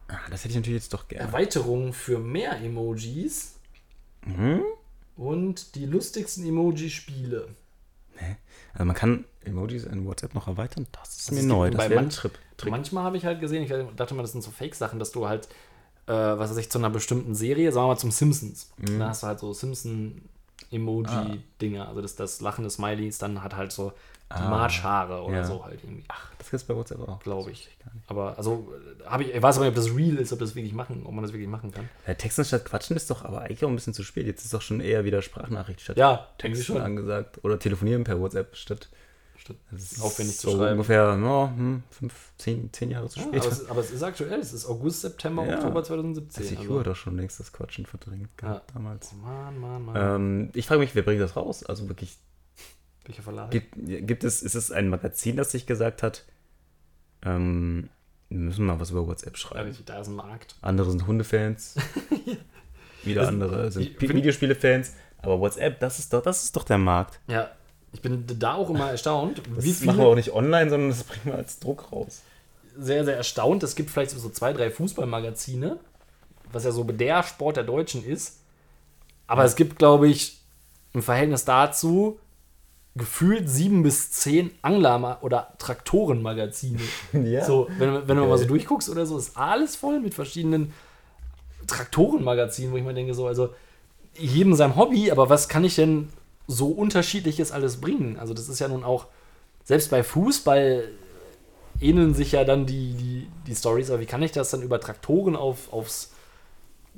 Ah, 0.09 0.19
das 0.29 0.41
hätte 0.41 0.49
ich 0.49 0.55
natürlich 0.57 0.83
jetzt 0.83 0.93
doch 0.93 1.07
gerne. 1.07 1.23
Erweiterungen 1.25 1.93
für 1.93 2.19
mehr 2.19 2.59
Emojis 2.61 3.53
Mhm. 4.25 4.61
und 5.15 5.75
die 5.75 5.85
lustigsten 5.85 6.45
Emoji-Spiele. 6.45 7.47
Also 8.73 8.85
man 8.85 8.95
kann 8.95 9.25
Emojis 9.43 9.83
in 9.85 10.05
WhatsApp 10.05 10.33
noch 10.33 10.47
erweitern. 10.47 10.87
Das 10.91 11.09
ist 11.09 11.27
Das 11.27 11.31
mir 11.35 11.41
ist 11.41 11.45
neu. 11.45 11.69
bei 11.71 11.77
Das 11.77 11.85
ein 11.91 11.95
manch- 11.95 12.15
Trip. 12.15 12.33
Trick. 12.57 12.71
Manchmal 12.71 13.03
habe 13.03 13.17
ich 13.17 13.25
halt 13.25 13.39
gesehen, 13.39 13.61
ich 13.63 13.71
dachte 13.95 14.13
mal, 14.15 14.21
das 14.23 14.31
sind 14.31 14.41
so 14.43 14.49
Fake-Sachen, 14.51 14.97
dass 14.99 15.11
du 15.11 15.27
halt, 15.27 15.47
äh, 16.07 16.13
was 16.13 16.49
weiß 16.51 16.57
ich, 16.57 16.69
zu 16.71 16.77
einer 16.79 16.89
bestimmten 16.89 17.35
Serie, 17.35 17.71
sagen 17.71 17.85
wir 17.85 17.89
mal 17.93 17.97
zum 17.99 18.11
Simpsons, 18.11 18.71
Mhm. 18.77 18.99
da 18.99 19.09
hast 19.09 19.21
du 19.23 19.27
halt 19.27 19.39
so 19.39 19.53
Simpson-Emoji-Dinger, 19.53 21.87
also 21.87 22.01
das, 22.01 22.15
das 22.15 22.41
lachende 22.41 22.69
Smileys, 22.69 23.17
dann 23.17 23.43
hat 23.43 23.55
halt 23.55 23.71
so 23.71 23.93
Ah, 24.29 24.49
Marschhaare 24.49 25.21
oder 25.23 25.37
ja. 25.37 25.43
so 25.43 25.63
halt 25.63 25.83
irgendwie. 25.83 26.03
Ach, 26.07 26.31
das 26.39 26.49
gibt 26.49 26.61
es 26.61 26.67
bei 26.67 26.75
WhatsApp 26.75 27.07
auch. 27.07 27.19
glaube 27.19 27.51
ich. 27.51 27.67
Nicht. 27.67 27.77
Aber 28.07 28.35
also 28.37 28.73
habe 29.05 29.23
ich, 29.23 29.35
ich 29.35 29.41
weiß 29.41 29.57
aber 29.57 29.65
nicht, 29.67 29.77
ob 29.77 29.83
das 29.83 29.95
real 29.95 30.15
ist, 30.17 30.33
ob 30.33 30.39
das 30.39 30.55
wirklich 30.55 30.73
machen, 30.73 31.03
ob 31.05 31.13
man 31.13 31.23
das 31.23 31.33
wirklich 31.33 31.49
machen 31.49 31.71
kann. 31.71 31.87
Ja, 32.07 32.15
Texten 32.15 32.43
statt 32.43 32.65
Quatschen 32.65 32.95
ist 32.95 33.09
doch 33.11 33.23
aber 33.25 33.41
eigentlich 33.41 33.63
auch 33.63 33.69
ein 33.69 33.75
bisschen 33.75 33.93
zu 33.93 34.03
spät. 34.03 34.25
Jetzt 34.25 34.43
ist 34.43 34.53
doch 34.53 34.61
schon 34.61 34.79
eher 34.79 35.05
wieder 35.05 35.21
Sprachnachricht 35.21 35.81
statt 35.81 35.97
Ja, 35.97 36.27
ich 36.37 36.41
Texten 36.41 36.63
schon. 36.63 36.81
angesagt. 36.81 37.43
Oder 37.43 37.59
telefonieren 37.59 38.03
per 38.03 38.19
WhatsApp 38.19 38.55
statt. 38.55 38.89
Statt 39.37 39.57
Das 39.71 39.91
ist 39.91 40.01
aufwendig 40.01 40.37
zu 40.39 40.49
so 40.51 40.57
schreiben. 40.57 40.71
ungefähr 40.73 41.15
no, 41.17 41.49
hm, 41.55 41.83
fünf, 41.91 42.31
zehn, 42.37 42.71
zehn 42.71 42.89
Jahre 42.91 43.09
zu 43.09 43.19
Ja, 43.19 43.25
spät. 43.25 43.41
aber, 43.41 43.51
es, 43.51 43.69
aber 43.69 43.79
es 43.81 43.91
ist 43.91 44.01
aktuell, 44.03 44.39
es 44.39 44.53
ist 44.53 44.65
August, 44.65 45.01
September. 45.01 45.41
Oktober 45.43 45.79
Das 45.81 45.87
2017. 45.89 46.47
die 46.47 46.57
also- 46.57 46.69
Uhr 46.73 46.83
doch 46.83 46.95
schon 46.95 47.17
längst 47.17 47.39
das 47.41 47.51
Quatschen 47.51 47.85
verdrängt 47.85 48.35
gehabt 48.37 48.71
damals. 48.73 49.11
Mann, 49.13 49.59
Mann, 49.59 49.83
Mann. 49.85 49.95
Ähm, 49.97 50.49
ich 50.53 50.65
frage 50.65 50.79
mich, 50.79 50.95
wer 50.95 51.03
bringt 51.03 51.21
das 51.21 51.35
raus? 51.35 51.63
Also 51.65 51.89
wirklich, 51.89 52.15
Welcher 53.05 53.21
Verlag? 53.23 53.51
gibt, 53.51 53.73
gibt 53.75 54.23
es, 54.23 54.41
ist 54.41 54.55
es 54.55 54.71
ein 54.71 54.89
Magazin, 54.89 55.35
das 55.35 55.51
sich 55.51 55.65
gesagt 55.65 56.03
hat, 56.03 56.23
ähm, 57.25 57.89
wir 58.29 58.39
müssen 58.39 58.65
mal 58.65 58.79
was 58.79 58.91
über 58.91 59.05
WhatsApp 59.07 59.33
Ja, 59.33 59.37
schreiben? 59.37 59.77
da 59.85 59.99
ist 59.99 60.07
ein 60.07 60.15
Markt. 60.15 60.55
Andere 60.61 60.89
sind 60.91 61.05
Hundefans. 61.07 61.75
Wieder 63.03 63.21
Das- 63.21 63.29
andere 63.29 63.71
sind 63.71 63.99
Videospiele-Fans. 64.01 64.93
Aber 65.21 65.39
WhatsApp, 65.39 65.79
das 65.79 65.99
ist 65.99 66.11
doch, 66.13 66.21
das 66.21 66.43
ist 66.43 66.55
doch 66.55 66.63
der 66.63 66.77
Markt. 66.77 67.19
Ja, 67.27 67.49
ich 67.93 68.01
bin 68.01 68.25
da 68.39 68.55
auch 68.55 68.69
immer 68.69 68.89
erstaunt, 68.91 69.41
Das 69.55 69.63
wie 69.63 69.71
machen 69.85 69.85
wir 69.85 69.93
viele, 69.93 70.05
auch 70.07 70.15
nicht 70.15 70.33
online, 70.33 70.69
sondern 70.69 70.89
das 70.89 71.03
bringen 71.03 71.25
wir 71.25 71.35
als 71.35 71.59
Druck 71.59 71.91
raus. 71.91 72.21
sehr, 72.77 73.05
sehr 73.05 73.15
erstaunt. 73.15 73.63
Es 73.63 73.75
gibt 73.75 73.89
vielleicht 73.89 74.11
so 74.11 74.29
zwei, 74.29 74.51
drei 74.51 74.69
Fußballmagazine, 74.71 75.79
was 76.51 76.63
ja 76.65 76.71
so 76.71 76.83
der 76.83 77.23
Sport 77.23 77.57
der 77.57 77.63
Deutschen 77.63 78.03
ist. 78.03 78.39
Aber 79.27 79.45
es 79.45 79.55
gibt, 79.55 79.77
glaube 79.77 80.07
ich, 80.09 80.41
im 80.93 81.01
Verhältnis 81.01 81.45
dazu 81.45 82.19
gefühlt 82.95 83.49
sieben 83.49 83.81
bis 83.83 84.11
zehn 84.11 84.51
Angler- 84.61 85.19
oder 85.23 85.53
Traktorenmagazine. 85.57 86.79
Ja. 87.13 87.43
So, 87.45 87.67
wenn, 87.77 88.07
wenn 88.07 88.17
du 88.17 88.25
mal 88.25 88.37
so 88.37 88.43
Okay. 88.43 88.47
durchguckst 88.49 88.89
oder 88.89 89.05
so, 89.05 89.17
ist 89.17 89.35
alles 89.37 89.75
voll 89.75 89.99
mit 89.99 90.13
verschiedenen 90.13 90.73
Traktorenmagazinen, 91.67 92.71
wo 92.71 92.77
ich 92.77 92.83
mir 92.83 92.93
denke, 92.93 93.13
so, 93.13 93.27
also 93.27 93.49
jedem 94.15 94.53
sein 94.53 94.75
Hobby, 94.75 95.11
aber 95.11 95.29
was 95.29 95.49
kann 95.49 95.63
ich 95.63 95.75
denn 95.75 96.09
so 96.47 96.67
unterschiedliches 96.67 97.51
alles 97.51 97.79
bringen? 97.81 98.17
Also, 98.19 98.33
das 98.33 98.47
ist 98.49 98.59
ja 98.59 98.67
nun 98.67 98.83
auch, 98.83 99.07
selbst 99.63 99.89
bei 99.89 100.03
Fußball 100.03 100.89
ähneln 101.79 102.13
sich 102.13 102.33
ja 102.33 102.43
dann 102.43 102.65
die, 102.67 102.93
die, 102.93 103.27
die 103.47 103.55
Stories, 103.55 103.89
aber 103.89 104.01
wie 104.01 104.05
kann 104.05 104.21
ich 104.21 104.31
das 104.33 104.51
dann 104.51 104.61
über 104.61 104.79
Traktoren 104.79 105.35
auf, 105.35 105.71
aufs 105.73 106.11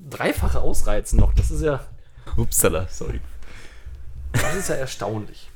Dreifache 0.09 0.59
ausreizen 0.59 1.19
noch? 1.19 1.33
Das 1.35 1.51
ist 1.51 1.61
ja, 1.61 1.79
Upsala, 2.35 2.87
sorry. 2.89 3.21
das 4.33 4.55
ist 4.55 4.69
ja 4.69 4.75
erstaunlich. 4.75 5.49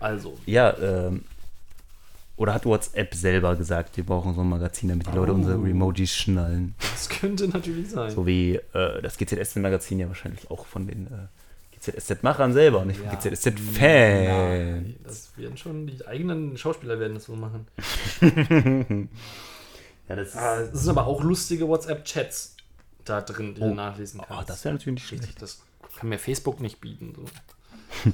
Also, 0.00 0.38
Ja, 0.46 0.76
ähm, 0.78 1.24
oder 2.36 2.54
hat 2.54 2.64
WhatsApp 2.66 3.14
selber 3.14 3.56
gesagt, 3.56 3.96
wir 3.96 4.04
brauchen 4.04 4.34
so 4.34 4.42
ein 4.42 4.48
Magazin, 4.48 4.88
damit 4.90 5.06
die 5.08 5.12
Leute 5.12 5.32
Oh. 5.32 5.34
unsere 5.34 5.54
Emojis 5.56 6.14
schnallen. 6.14 6.74
das 6.78 7.08
könnte 7.08 7.48
natürlich 7.48 7.90
sein. 7.90 8.10
So 8.12 8.26
wie 8.26 8.54
äh, 8.74 9.02
das 9.02 9.16
GZSZ-Magazin 9.18 9.98
ja 9.98 10.06
wahrscheinlich 10.08 10.48
auch 10.50 10.64
von 10.66 10.86
den 10.86 11.06
äh, 11.08 11.76
GZSZ-Machern 11.76 12.52
selber, 12.52 12.84
nicht 12.84 12.98
von 13.00 13.06
Ja. 13.06 13.14
GZSZ-Fans. 13.16 14.94
Das 15.04 15.30
werden 15.36 15.56
schon, 15.56 15.86
die 15.88 16.06
eigenen 16.06 16.56
Schauspieler 16.56 17.00
werden 17.00 17.14
das 17.14 17.28
wohl 17.28 17.36
machen. 17.38 17.66
Ja, 20.08 20.16
das 20.16 20.28
ist. 20.28 20.36
Ah, 20.36 20.60
Es 20.60 20.80
sind 20.80 20.90
aber 20.96 21.06
auch 21.06 21.22
lustige 21.22 21.68
WhatsApp-Chats 21.68 22.56
da 23.04 23.20
drin, 23.20 23.54
die 23.54 23.60
Oh. 23.60 23.68
du 23.68 23.74
nachlesen 23.74 24.20
oh, 24.20 24.24
kannst. 24.26 24.48
das 24.48 24.64
wäre 24.64 24.74
natürlich 24.76 25.02
nicht 25.02 25.12
Richtig, 25.12 25.26
schlecht. 25.32 25.42
das 25.42 25.60
kann 25.98 26.08
mir 26.08 26.18
Facebook 26.18 26.60
nicht 26.60 26.80
bieten. 26.80 27.12
So. 27.14 27.24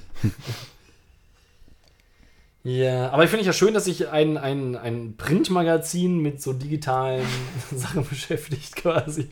ja, 2.64 3.10
aber 3.10 3.24
ich 3.24 3.30
finde 3.30 3.44
ja 3.44 3.52
schön, 3.52 3.74
dass 3.74 3.84
sich 3.84 4.08
ein, 4.08 4.38
ein, 4.38 4.74
ein 4.74 5.16
Printmagazin 5.16 6.18
mit 6.18 6.40
so 6.40 6.54
digitalen 6.54 7.26
Sachen 7.74 8.06
beschäftigt 8.08 8.74
quasi. 8.74 9.28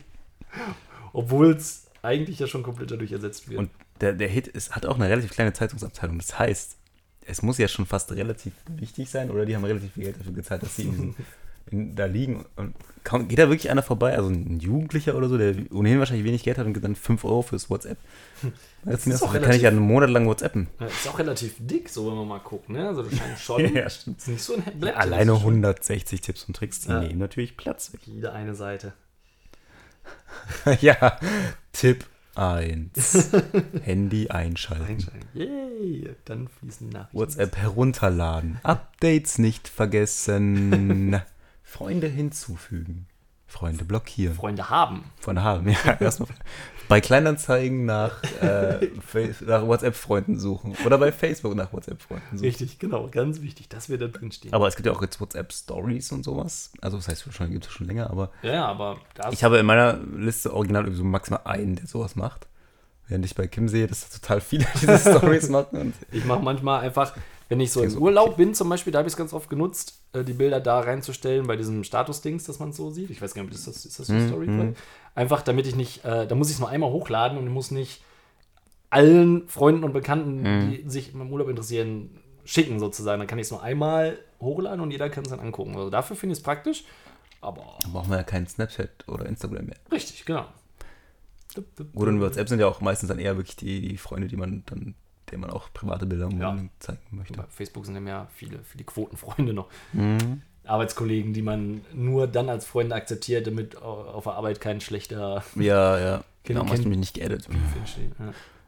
Obwohl 1.13 1.51
es 1.51 1.87
eigentlich 2.03 2.37
ja 2.37 2.45
schon 2.45 2.61
komplett 2.61 2.91
dadurch 2.91 3.11
ersetzt 3.11 3.49
wird. 3.49 3.59
Und 3.59 3.71
der, 4.01 4.13
der 4.13 4.27
Hit 4.27 4.47
ist, 4.47 4.75
hat 4.75 4.85
auch 4.85 4.95
eine 4.95 5.09
relativ 5.09 5.31
kleine 5.31 5.51
Zeitungsabteilung. 5.51 6.19
Das 6.19 6.37
heißt, 6.37 6.77
es 7.25 7.41
muss 7.41 7.57
ja 7.57 7.67
schon 7.67 7.87
fast 7.87 8.11
relativ 8.11 8.53
wichtig 8.67 9.09
sein 9.09 9.31
oder 9.31 9.45
die 9.45 9.55
haben 9.55 9.65
relativ 9.65 9.93
viel 9.93 10.03
Geld 10.03 10.19
dafür 10.19 10.33
gezahlt, 10.33 10.61
dass 10.61 10.75
sie 10.75 10.83
in 10.83 10.91
diesen, 10.91 11.15
da 11.95 12.05
liegen. 12.05 12.45
Und 12.55 12.75
kaum, 13.03 13.27
geht 13.27 13.39
da 13.39 13.49
wirklich 13.49 13.69
einer 13.69 13.83
vorbei, 13.83 14.15
also 14.15 14.29
ein 14.29 14.59
Jugendlicher 14.59 15.15
oder 15.15 15.27
so, 15.29 15.37
der 15.37 15.55
ohnehin 15.71 15.99
wahrscheinlich 15.99 16.25
wenig 16.25 16.43
Geld 16.43 16.57
hat 16.57 16.65
und 16.65 16.73
gibt 16.73 16.85
dann 16.85 16.95
5 16.95 17.23
Euro 17.25 17.41
fürs 17.41 17.69
WhatsApp. 17.69 17.97
Das 18.85 19.07
ist 19.07 19.21
auch 19.23 19.27
kann 19.33 19.41
ich 19.41 19.47
relativ- 19.47 19.61
ja 19.63 19.69
einen 19.69 19.79
Monat 19.79 20.09
lang 20.09 20.27
WhatsAppen. 20.27 20.67
Ist 20.79 21.07
auch 21.07 21.17
relativ 21.19 21.55
dick, 21.59 21.89
so 21.89 22.07
wenn 22.09 22.17
man 22.17 22.27
mal 22.27 22.39
guckt, 22.39 22.69
ne? 22.69 22.87
Also 22.87 23.03
das 23.03 23.15
scheint 23.17 23.39
schon. 23.39 23.61
Ja, 23.75 23.89
stimmt. 23.89 24.17
ist 24.19 24.27
nicht 24.27 24.41
so 24.43 24.55
ein 24.55 24.63
Blättchen, 24.79 25.01
Alleine 25.01 25.25
das 25.31 25.37
ist 25.37 25.43
schon 25.43 25.49
160 25.65 26.21
Tipps 26.21 26.43
und 26.45 26.55
Tricks, 26.55 26.81
die 26.81 26.89
Ja. 26.89 26.99
nehmen 27.01 27.19
natürlich 27.19 27.55
Platz 27.57 27.93
weg. 27.93 28.01
Jede 28.05 28.31
eine 28.33 28.55
Seite. 28.55 28.93
ja, 30.81 31.17
Tipp 31.71 32.05
1. 32.35 33.29
Handy 33.83 34.27
einschalten. 34.29 34.85
Einschalten. 34.85 35.19
Yay, 35.33 36.09
dann 36.25 36.47
fließen 36.47 36.89
Nachrichten. 36.89 37.17
WhatsApp 37.17 37.55
herunterladen. 37.57 38.59
Updates 38.63 39.37
nicht 39.37 39.67
vergessen. 39.67 41.21
Freunde 41.73 42.05
hinzufügen. 42.05 43.07
Freunde 43.47 43.83
blockieren. 43.83 44.35
Freunde 44.35 44.69
haben. 44.69 45.05
Von 45.19 45.41
haben, 45.41 45.67
ja. 45.69 45.93
Erstmal 45.99 46.29
bei 46.87 47.01
Kleinanzeigen 47.01 47.85
nach, 47.85 48.21
äh, 48.41 48.89
nach 49.47 49.65
WhatsApp-Freunden 49.65 50.37
suchen. 50.37 50.75
Oder 50.85 50.99
bei 50.99 51.11
Facebook 51.11 51.55
nach 51.55 51.73
WhatsApp-Freunden 51.73 52.37
suchen. 52.37 52.45
Richtig, 52.45 52.77
genau. 52.77 53.07
Ganz 53.09 53.41
wichtig, 53.41 53.69
dass 53.69 53.89
wir 53.89 53.97
da 53.97 54.07
drin 54.07 54.31
stehen. 54.31 54.53
Aber 54.53 54.67
es 54.67 54.75
gibt 54.75 54.85
ja 54.85 54.91
auch 54.91 55.01
jetzt 55.01 55.19
WhatsApp-Stories 55.19 56.11
und 56.11 56.23
sowas. 56.23 56.71
Also, 56.81 56.97
das 56.97 57.07
heißt, 57.07 57.33
schon 57.33 57.49
gibt 57.49 57.65
es 57.65 57.71
schon 57.71 57.87
länger, 57.87 58.11
aber 58.11 58.29
ja, 58.43 58.65
aber 58.65 58.97
ich 59.31 59.43
habe 59.43 59.57
in 59.57 59.65
meiner 59.65 59.97
Liste 60.15 60.53
original 60.53 60.91
so 60.91 61.03
maximal 61.03 61.41
einen, 61.45 61.75
der 61.75 61.87
sowas 61.87 62.15
macht. 62.15 62.47
Während 63.07 63.25
ich 63.25 63.35
bei 63.35 63.47
Kim 63.47 63.67
sehe, 63.67 63.87
dass 63.87 64.07
da 64.07 64.19
total 64.19 64.41
viele 64.41 64.65
diese 64.81 64.97
Stories 64.99 65.49
machen. 65.49 65.93
Ich 66.11 66.23
mache 66.25 66.41
manchmal 66.41 66.81
einfach, 66.81 67.13
wenn 67.49 67.59
ich 67.59 67.71
so 67.71 67.81
im 67.83 67.97
Urlaub 67.97 68.37
bin, 68.37 68.53
zum 68.53 68.69
Beispiel, 68.69 68.91
da 68.93 68.99
habe 68.99 69.07
ich 69.07 69.13
es 69.13 69.17
ganz 69.17 69.33
oft 69.33 69.49
genutzt, 69.49 69.99
äh, 70.13 70.23
die 70.23 70.33
Bilder 70.33 70.59
da 70.59 70.79
reinzustellen 70.79 71.45
bei 71.47 71.55
diesem 71.55 71.83
Status-Dings, 71.83 72.45
dass 72.45 72.59
man 72.59 72.69
es 72.69 72.77
so 72.77 72.89
sieht. 72.91 73.09
Ich 73.09 73.21
weiß 73.21 73.33
gar 73.33 73.43
nicht, 73.43 73.53
ist 73.53 73.67
das, 73.67 73.85
ist 73.85 73.99
das 73.99 74.07
so 74.07 74.13
Mhm, 74.13 74.27
Story? 74.27 74.47
mhm. 74.47 74.75
Einfach, 75.15 75.41
damit 75.41 75.67
ich 75.67 75.75
nicht, 75.75 76.03
äh, 76.05 76.25
da 76.27 76.35
muss 76.35 76.47
ich 76.49 76.55
es 76.55 76.59
nur 76.59 76.69
einmal 76.69 76.91
hochladen 76.91 77.37
und 77.37 77.45
ich 77.45 77.51
muss 77.53 77.69
nicht 77.71 78.01
allen 78.89 79.47
Freunden 79.47 79.83
und 79.83 79.93
Bekannten, 79.93 80.41
Mhm. 80.41 80.69
die 80.83 80.89
sich 80.89 81.13
im 81.13 81.31
Urlaub 81.31 81.49
interessieren, 81.49 82.09
schicken 82.45 82.79
sozusagen. 82.79 83.19
Dann 83.19 83.27
kann 83.27 83.39
ich 83.39 83.45
es 83.47 83.51
nur 83.51 83.63
einmal 83.63 84.19
hochladen 84.39 84.81
und 84.81 84.91
jeder 84.91 85.09
kann 85.09 85.23
es 85.23 85.29
dann 85.29 85.39
angucken. 85.39 85.75
Also 85.75 85.89
dafür 85.89 86.15
finde 86.15 86.33
ich 86.33 86.39
es 86.39 86.43
praktisch. 86.43 86.83
Aber 87.41 87.77
da 87.81 87.89
brauchen 87.89 88.09
wir 88.09 88.17
ja 88.17 88.23
keinen 88.23 88.47
Snapchat 88.47 89.07
oder 89.07 89.25
Instagram 89.25 89.65
mehr. 89.65 89.77
richtig, 89.91 90.25
genau. 90.25 90.45
Gut, 91.93 92.07
und 92.07 92.19
WhatsApp 92.19 92.49
sind 92.49 92.59
ja 92.59 92.67
auch 92.67 92.81
meistens 92.81 93.09
dann 93.09 93.19
eher 93.19 93.37
wirklich 93.37 93.55
die, 93.55 93.79
die 93.81 93.97
Freunde, 93.97 94.27
die 94.27 94.37
man 94.37 94.63
dann, 94.65 94.95
denen 95.33 95.41
man 95.41 95.51
auch 95.51 95.71
private 95.73 96.05
Bilder 96.05 96.29
Ja. 96.29 96.57
zeigen 96.79 96.99
möchte. 97.11 97.33
Bei 97.33 97.45
Facebook 97.49 97.85
sind 97.85 97.95
ja 97.95 98.01
mehr 98.01 98.27
viele, 98.33 98.59
viele 98.63 98.83
Quotenfreunde 98.83 99.53
noch. 99.53 99.67
Mhm. 99.91 100.41
Arbeitskollegen, 100.65 101.33
die 101.33 101.41
man 101.41 101.81
nur 101.93 102.27
dann 102.27 102.49
als 102.49 102.65
Freunde 102.65 102.95
akzeptiert, 102.95 103.47
damit 103.47 103.75
auf 103.75 104.23
der 104.23 104.33
Arbeit 104.33 104.61
kein 104.61 104.79
schlechter 104.79 105.43
Ja, 105.55 105.99
ja. 105.99 106.23
Genau, 106.43 106.65
hast 106.67 106.85
du 106.85 106.89
mich 106.89 106.97
nicht. 106.97 107.17
Ja. 107.17 107.29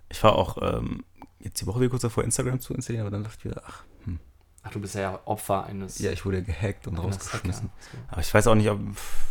Ich 0.09 0.23
war 0.23 0.35
auch 0.35 0.57
ähm, 0.61 1.03
jetzt 1.39 1.61
die 1.61 1.67
Woche 1.67 1.79
wieder 1.79 1.89
kurz 1.89 2.01
davor, 2.01 2.23
Instagram 2.23 2.59
zu 2.59 2.73
installieren, 2.73 3.05
aber 3.07 3.11
dann 3.15 3.23
dachte 3.23 3.37
ich 3.39 3.45
wieder, 3.45 3.63
ach, 3.65 3.83
hm. 4.05 4.19
Ach, 4.67 4.71
du 4.71 4.79
bist 4.79 4.95
ja 4.95 5.19
Opfer 5.25 5.65
eines. 5.67 5.99
ja, 5.99 6.11
ich 6.11 6.25
wurde 6.25 6.41
gehackt 6.41 6.87
und 6.87 6.97
rausgeschmissen. 6.97 7.69
Hacker. 7.69 8.03
Aber 8.11 8.21
ich 8.21 8.33
weiß 8.33 8.47
auch 8.47 8.55
nicht, 8.55 8.67
ob. 8.69 8.79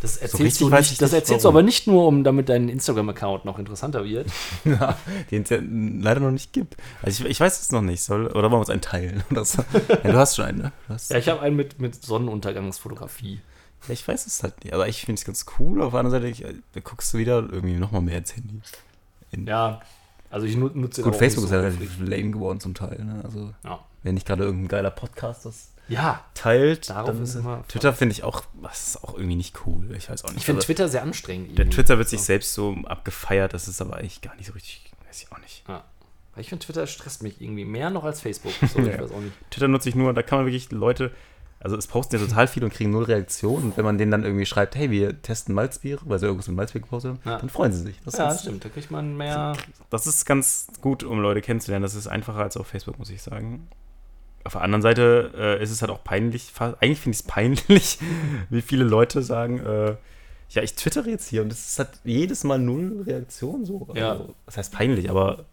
Das 0.01 0.15
so 0.15 0.21
erzählst, 0.21 0.43
richtig 0.43 0.67
du, 0.69 0.75
nicht, 0.75 0.91
ich 0.93 0.97
das 0.97 1.11
erzählst 1.11 1.43
du 1.43 1.49
aber 1.49 1.61
nicht 1.61 1.87
nur, 1.87 2.07
um 2.07 2.23
damit 2.23 2.47
dein 2.47 2.69
Instagram-Account 2.69 3.43
noch 3.43 3.59
interessanter 3.59 4.05
wird. 4.05 4.29
Ja, 4.63 4.97
den 5.31 5.43
es 5.43 5.49
ja 5.49 5.57
leider 5.61 6.21
noch 6.21 6.31
nicht 6.31 6.53
gibt. 6.53 6.77
Also 7.01 7.25
ich, 7.25 7.31
ich 7.31 7.39
weiß 7.41 7.61
es 7.61 7.71
noch 7.73 7.81
nicht. 7.81 8.01
Soll, 8.01 8.27
oder 8.27 8.43
wollen 8.43 8.53
wir 8.53 8.59
uns 8.59 8.69
einen 8.69 8.81
teilen? 8.81 9.23
So? 9.43 9.61
ja, 9.89 10.11
du 10.11 10.13
hast 10.17 10.37
schon 10.37 10.45
einen, 10.45 10.57
ne? 10.59 10.71
Du 10.87 10.93
hast, 10.93 11.11
Ja, 11.11 11.17
ich 11.17 11.27
habe 11.27 11.41
einen 11.41 11.55
mit, 11.57 11.79
mit 11.81 12.01
Sonnenuntergangsfotografie. 12.03 13.41
Ja, 13.87 13.93
ich 13.93 14.07
weiß 14.07 14.25
es 14.25 14.41
halt 14.41 14.63
nicht. 14.63 14.73
Aber 14.73 14.87
ich 14.87 15.01
finde 15.01 15.19
es 15.19 15.25
ganz 15.25 15.45
cool. 15.59 15.81
Auf 15.81 15.91
der 15.91 15.99
anderen 15.99 16.21
Seite, 16.23 16.27
ich, 16.27 16.45
da 16.73 16.79
guckst 16.79 17.13
du 17.13 17.17
wieder 17.17 17.35
irgendwie 17.51 17.75
nochmal 17.75 18.01
mehr 18.01 18.17
ins 18.19 18.35
Handy. 18.35 18.61
In, 19.31 19.45
Ja, 19.47 19.81
also 20.29 20.45
ich 20.47 20.55
nu- 20.55 20.71
nutze 20.73 21.01
Gut, 21.03 21.13
auch 21.13 21.17
Facebook 21.17 21.45
ist 21.45 21.51
ja 21.51 21.59
so 21.59 21.65
relativ 21.67 21.99
lame 21.99 22.31
geworden 22.31 22.59
zum 22.59 22.73
Teil. 22.73 23.03
Ne? 23.03 23.21
Also, 23.23 23.53
Ja. 23.63 23.79
Wenn 24.05 24.13
nicht 24.15 24.25
gerade 24.27 24.43
irgendein 24.43 24.69
geiler 24.69 24.91
Podcast 24.91 25.45
das 25.45 25.71
Ja, 25.87 26.23
teilt, 26.33 26.89
Darauf 26.89 27.19
ist 27.19 27.35
immer- 27.35 27.63
Twitter 27.67 27.93
finde 27.93 28.13
ich 28.13 28.23
auch, 28.23 28.43
das 28.63 28.87
ist 28.87 29.03
auch 29.03 29.15
irgendwie 29.15 29.35
nicht 29.35 29.55
cool. 29.65 29.93
Ich 29.95 30.09
weiß 30.09 30.23
auch 30.23 30.29
nicht. 30.29 30.37
ich 30.37 30.45
finde 30.45 30.59
Also, 30.59 30.65
Twitter 30.67 30.87
sehr 30.89 31.03
anstrengend. 31.03 31.57
der. 31.57 31.69
Twitter 31.69 31.97
wird 31.97 32.07
sich 32.09 32.19
So. 32.21 32.25
selbst 32.25 32.53
so 32.53 32.75
abgefeiert, 32.85 33.53
das 33.53 33.67
ist 33.67 33.81
aber 33.81 33.97
eigentlich 33.97 34.21
gar 34.21 34.35
nicht 34.35 34.47
so 34.47 34.53
richtig, 34.53 34.91
weiß 35.07 35.21
ich 35.23 35.31
auch 35.31 35.39
nicht. 35.39 35.63
Ja. 35.67 35.83
Ich 36.37 36.49
finde, 36.49 36.65
Twitter 36.65 36.85
stresst 36.87 37.23
mich 37.23 37.39
irgendwie 37.41 37.65
mehr 37.65 37.89
noch 37.91 38.03
als 38.03 38.19
Facebook. 38.21 38.51
So, 38.73 38.79
Ja. 38.81 38.97
Twitter 39.51 39.67
nutze 39.67 39.89
ich 39.89 39.95
nur, 39.95 40.13
da 40.13 40.21
kann 40.21 40.39
man 40.39 40.45
wirklich 40.47 40.69
Leute, 40.71 41.11
also 41.61 41.77
es 41.77 41.87
posten 41.87 42.17
ja 42.17 42.25
total 42.25 42.47
viel 42.47 42.63
und 42.63 42.73
kriegen 42.73 42.89
null 42.91 43.05
Reaktionen. 43.05 43.63
Und 43.71 43.77
wenn 43.77 43.85
man 43.85 43.97
denen 43.97 44.11
dann 44.11 44.23
irgendwie 44.23 44.45
schreibt, 44.45 44.75
hey, 44.75 44.91
wir 44.91 45.21
testen 45.21 45.55
Malzbier, 45.55 45.99
weil 46.03 46.19
sie 46.19 46.25
irgendwas 46.25 46.47
mit 46.47 46.57
Malzbier 46.57 46.81
gepostet 46.81 47.11
haben, 47.11 47.19
Ja. 47.25 47.37
dann 47.37 47.49
freuen 47.49 47.71
sie 47.71 47.83
sich. 47.83 47.99
Das, 48.03 48.17
Ja, 48.17 48.29
ist, 48.31 48.41
stimmt. 48.41 48.65
Da 48.65 48.69
kriegt 48.69 48.91
man 48.91 49.15
mehr. 49.15 49.55
das 49.89 50.07
ist 50.07 50.25
ganz 50.25 50.67
gut, 50.81 51.03
um 51.03 51.19
Leute 51.21 51.41
kennenzulernen. 51.41 51.83
Das 51.83 51.95
ist 51.95 52.07
einfacher 52.07 52.39
als 52.39 52.57
auf 52.57 52.67
Facebook, 52.67 52.99
muss 52.99 53.09
ich 53.09 53.21
sagen. 53.21 53.67
Auf 54.45 54.53
der 54.53 54.61
anderen 54.61 54.81
Seite 54.83 55.31
äh, 55.37 55.61
ist 55.63 55.71
es 55.71 55.81
halt 55.81 55.91
auch 55.91 56.03
peinlich, 56.03 56.53
eigentlich 56.79 56.99
finde 56.99 57.15
ich 57.15 57.21
es 57.21 57.23
peinlich, 57.23 57.99
wie 58.49 58.61
viele 58.61 58.83
Leute 58.85 59.21
sagen, 59.23 59.59
äh, 59.59 59.95
ja, 60.49 60.61
ich 60.61 60.75
twittere 60.75 61.09
jetzt 61.09 61.27
hier 61.27 61.41
und 61.41 61.51
es 61.51 61.67
ist 61.71 61.79
halt 61.79 61.89
jedes 62.03 62.43
Mal 62.43 62.59
null 62.59 63.03
Reaktion 63.05 63.65
so. 63.65 63.87
Also, 63.89 63.95
Ja. 63.99 64.21
Das 64.45 64.57
heißt 64.57 64.71
peinlich, 64.71 65.09
aber 65.09 65.45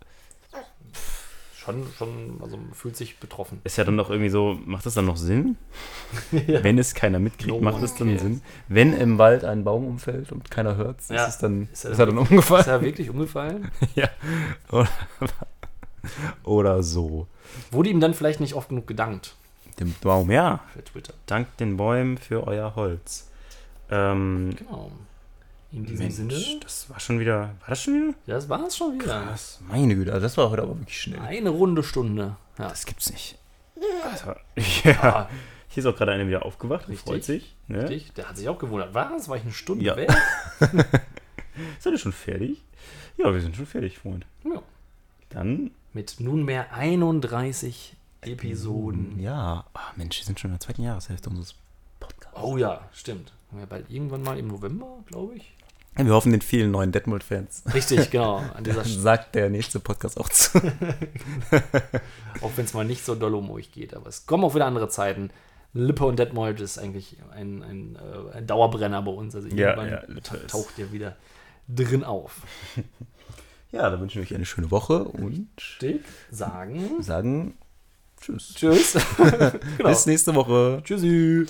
Schon, 1.57 1.87
schon, 1.97 2.41
also 2.43 2.57
man 2.57 2.75
fühlt 2.75 2.97
sich 2.97 3.19
betroffen. 3.21 3.61
ist 3.63 3.77
ja 3.77 3.85
dann 3.85 3.97
doch 3.97 4.11
irgendwie 4.11 4.31
so, 4.31 4.59
macht 4.67 4.85
das 4.85 4.95
dann 4.95 5.05
noch 5.07 5.17
Sinn? 5.17 5.57
Ja. 6.33 6.63
Wenn 6.65 6.77
es 6.77 6.93
keiner 6.93 7.21
mitkriegt, 7.21 7.49
No 7.51 7.61
macht 7.61 7.81
es 7.85 7.95
dann 7.95 8.09
cares. 8.09 8.23
Sinn. 8.23 8.41
Wenn 8.67 8.93
im 8.93 9.17
Wald 9.19 9.45
ein 9.45 9.63
Baum 9.63 9.87
umfällt 9.87 10.33
und 10.33 10.51
keiner 10.51 10.75
hört 10.77 10.99
es, 11.01 11.09
Ja. 11.09 11.23
ist 11.25 11.35
es 11.35 11.39
dann, 11.39 11.69
Ist 11.73 11.85
ist 11.85 11.99
er 11.99 12.01
er, 12.01 12.07
dann 12.07 12.17
dann 12.17 12.25
Ist 12.25 12.31
umgefallen. 12.33 12.67
er 12.67 12.83
wirklich 12.83 13.11
umgefallen? 13.11 13.71
ja. 13.95 14.09
Oder, 16.45 16.83
so. 16.83 17.27
Wurde 17.71 17.91
ihm 17.91 18.01
dann 18.01 18.15
vielleicht 18.15 18.41
nicht 18.41 18.55
oft 18.55 18.69
genug 18.71 18.87
gedankt 18.87 19.35
Dem 19.81 19.95
Baum, 20.01 20.31
ja. 20.31 20.61
für 20.73 20.85
Twitter? 20.85 21.15
Dank 21.27 21.57
den 21.59 21.77
Bäumen 21.77 22.19
für 22.19 22.47
euer 22.47 22.75
Holz. 22.77 23.29
Ähm, 23.91 24.55
Genau. 24.59 24.91
In 25.73 25.87
diesem 25.87 26.05
Mensch, 26.27 26.37
Sinne. 26.45 26.61
das 26.61 26.91
war 26.91 27.01
schon 27.01 27.19
wieder. 27.19 27.55
War 27.61 27.69
das 27.69 27.83
schon 27.83 27.95
wieder? 27.95 28.15
Das 28.27 28.49
war 28.51 28.67
es 28.67 28.77
schon 28.77 28.95
wieder. 29.01 29.05
Krass, 29.25 29.59
meine 29.67 29.95
Güte, 29.95 30.13
also 30.13 30.23
das 30.23 30.37
war 30.37 30.51
heute 30.51 30.63
aber 30.63 30.79
wirklich 30.79 31.01
schnell. 31.01 31.21
Eine 31.21 31.49
runde 31.49 31.83
Stunde. 31.83 32.37
Ja. 32.59 32.69
Das 32.69 32.85
gibt's 32.85 33.11
nicht. 33.11 33.39
Also, 34.05 34.35
ja. 34.89 35.03
Ah, 35.03 35.29
Hier 35.69 35.81
ist 35.83 35.87
auch 35.87 35.97
gerade 35.97 36.13
einer 36.13 36.27
wieder 36.29 36.45
aufgewacht 36.45 36.89
und 36.89 36.99
freut 36.99 37.25
sich. 37.25 37.57
Ne? 37.69 37.89
richtig. 37.89 38.13
Der 38.13 38.29
hat 38.29 38.37
sich 38.37 38.51
auch 38.51 38.59
gewundert. 38.59 38.93
Was? 38.93 39.31
War 39.31 39.37
ich 39.39 39.45
eine 39.45 39.53
Stunde 39.53 39.83
Ja. 39.85 39.97
weg? 39.97 40.11
Seid 41.81 41.93
ihr 41.95 41.99
schon 41.99 42.13
fertig? 42.13 42.63
Ja, 43.17 43.33
wir 43.33 43.41
sind 43.41 43.57
schon 43.57 43.67
fertig, 43.67 43.99
Freund. 43.99 44.27
Ja. 44.45 44.63
Dann 45.31 45.71
Mit 45.93 46.21
nunmehr 46.21 46.73
31 46.73 47.95
Episoden. 48.23 49.19
Ja, 49.21 49.65
ah, 49.75 49.81
Mensch, 49.97 50.19
wir 50.19 50.25
sind 50.27 50.41
schon 50.41 50.51
in 50.51 50.55
der 50.55 50.61
zweiten 50.61 50.83
Jahreshälfte 50.83 51.29
unseres 51.29 51.55
Podcasts. 52.01 52.39
Oh 52.41 52.57
ja, 52.57 52.89
stimmt. 52.93 53.33
Haben 53.51 53.59
wir 53.61 53.67
bald 53.67 53.91
irgendwann 53.91 54.23
mal 54.23 54.39
im 54.39 54.49
November, 54.49 54.87
glaube 55.07 55.35
ich. 55.35 55.53
Ja, 55.99 56.07
wir 56.07 56.15
hoffen 56.15 56.33
den 56.33 56.41
vielen 56.41 56.71
neuen 56.71 56.91
Detmold-Fans. 56.93 57.65
Richtig, 57.75 58.11
genau. 58.11 58.37
An 58.55 58.65
dieser 58.65 58.85
Sagt 58.85 59.35
der 59.35 59.51
nächste 59.51 59.79
Podcast 59.81 60.19
auch 60.19 60.31
zu. 60.31 60.59
auch 62.41 62.51
wenn 62.57 62.65
es 62.65 62.73
mal 62.73 62.85
nicht 62.87 63.05
so 63.05 63.15
doll 63.15 63.35
um 63.35 63.51
euch 63.51 63.73
geht. 63.73 63.95
Aber 63.95 64.09
es 64.09 64.25
kommen 64.25 64.45
auch 64.45 64.55
wieder 64.55 64.65
andere 64.67 64.89
Zeiten. 64.89 65.31
Lippe 65.75 66.07
und 66.07 66.19
Detmold 66.19 66.61
ist 66.61 66.79
eigentlich 66.79 67.17
ein, 67.35 67.63
ein, 67.63 67.97
äh, 67.97 68.37
ein 68.39 68.47
Dauerbrenner 68.47 69.03
bei 69.03 69.11
uns. 69.11 69.35
Also 69.35 69.49
Ja, 69.49 69.77
irgendwann 69.77 69.91
ja, 69.91 69.99
ist- 69.99 70.51
taucht 70.51 70.79
ihr 70.79 70.93
wieder 70.93 71.17
drin 71.69 72.05
auf. 72.05 72.37
Ja, 73.73 73.89
dann 73.91 74.01
wünschen 74.01 74.17
wir 74.17 74.23
euch 74.23 74.35
eine 74.35 74.45
schöne 74.45 74.71
Woche 74.71 75.05
und 75.05 75.49
Dick 75.81 76.05
sagen 76.31 77.03
sagen 77.03 77.55
Tschüss. 78.21 78.55
Tschüss. 78.55 78.93
genau. 79.17 79.89
Bis 79.89 80.07
nächste 80.07 80.35
Woche. 80.35 80.81
Tschüssi. 80.85 81.41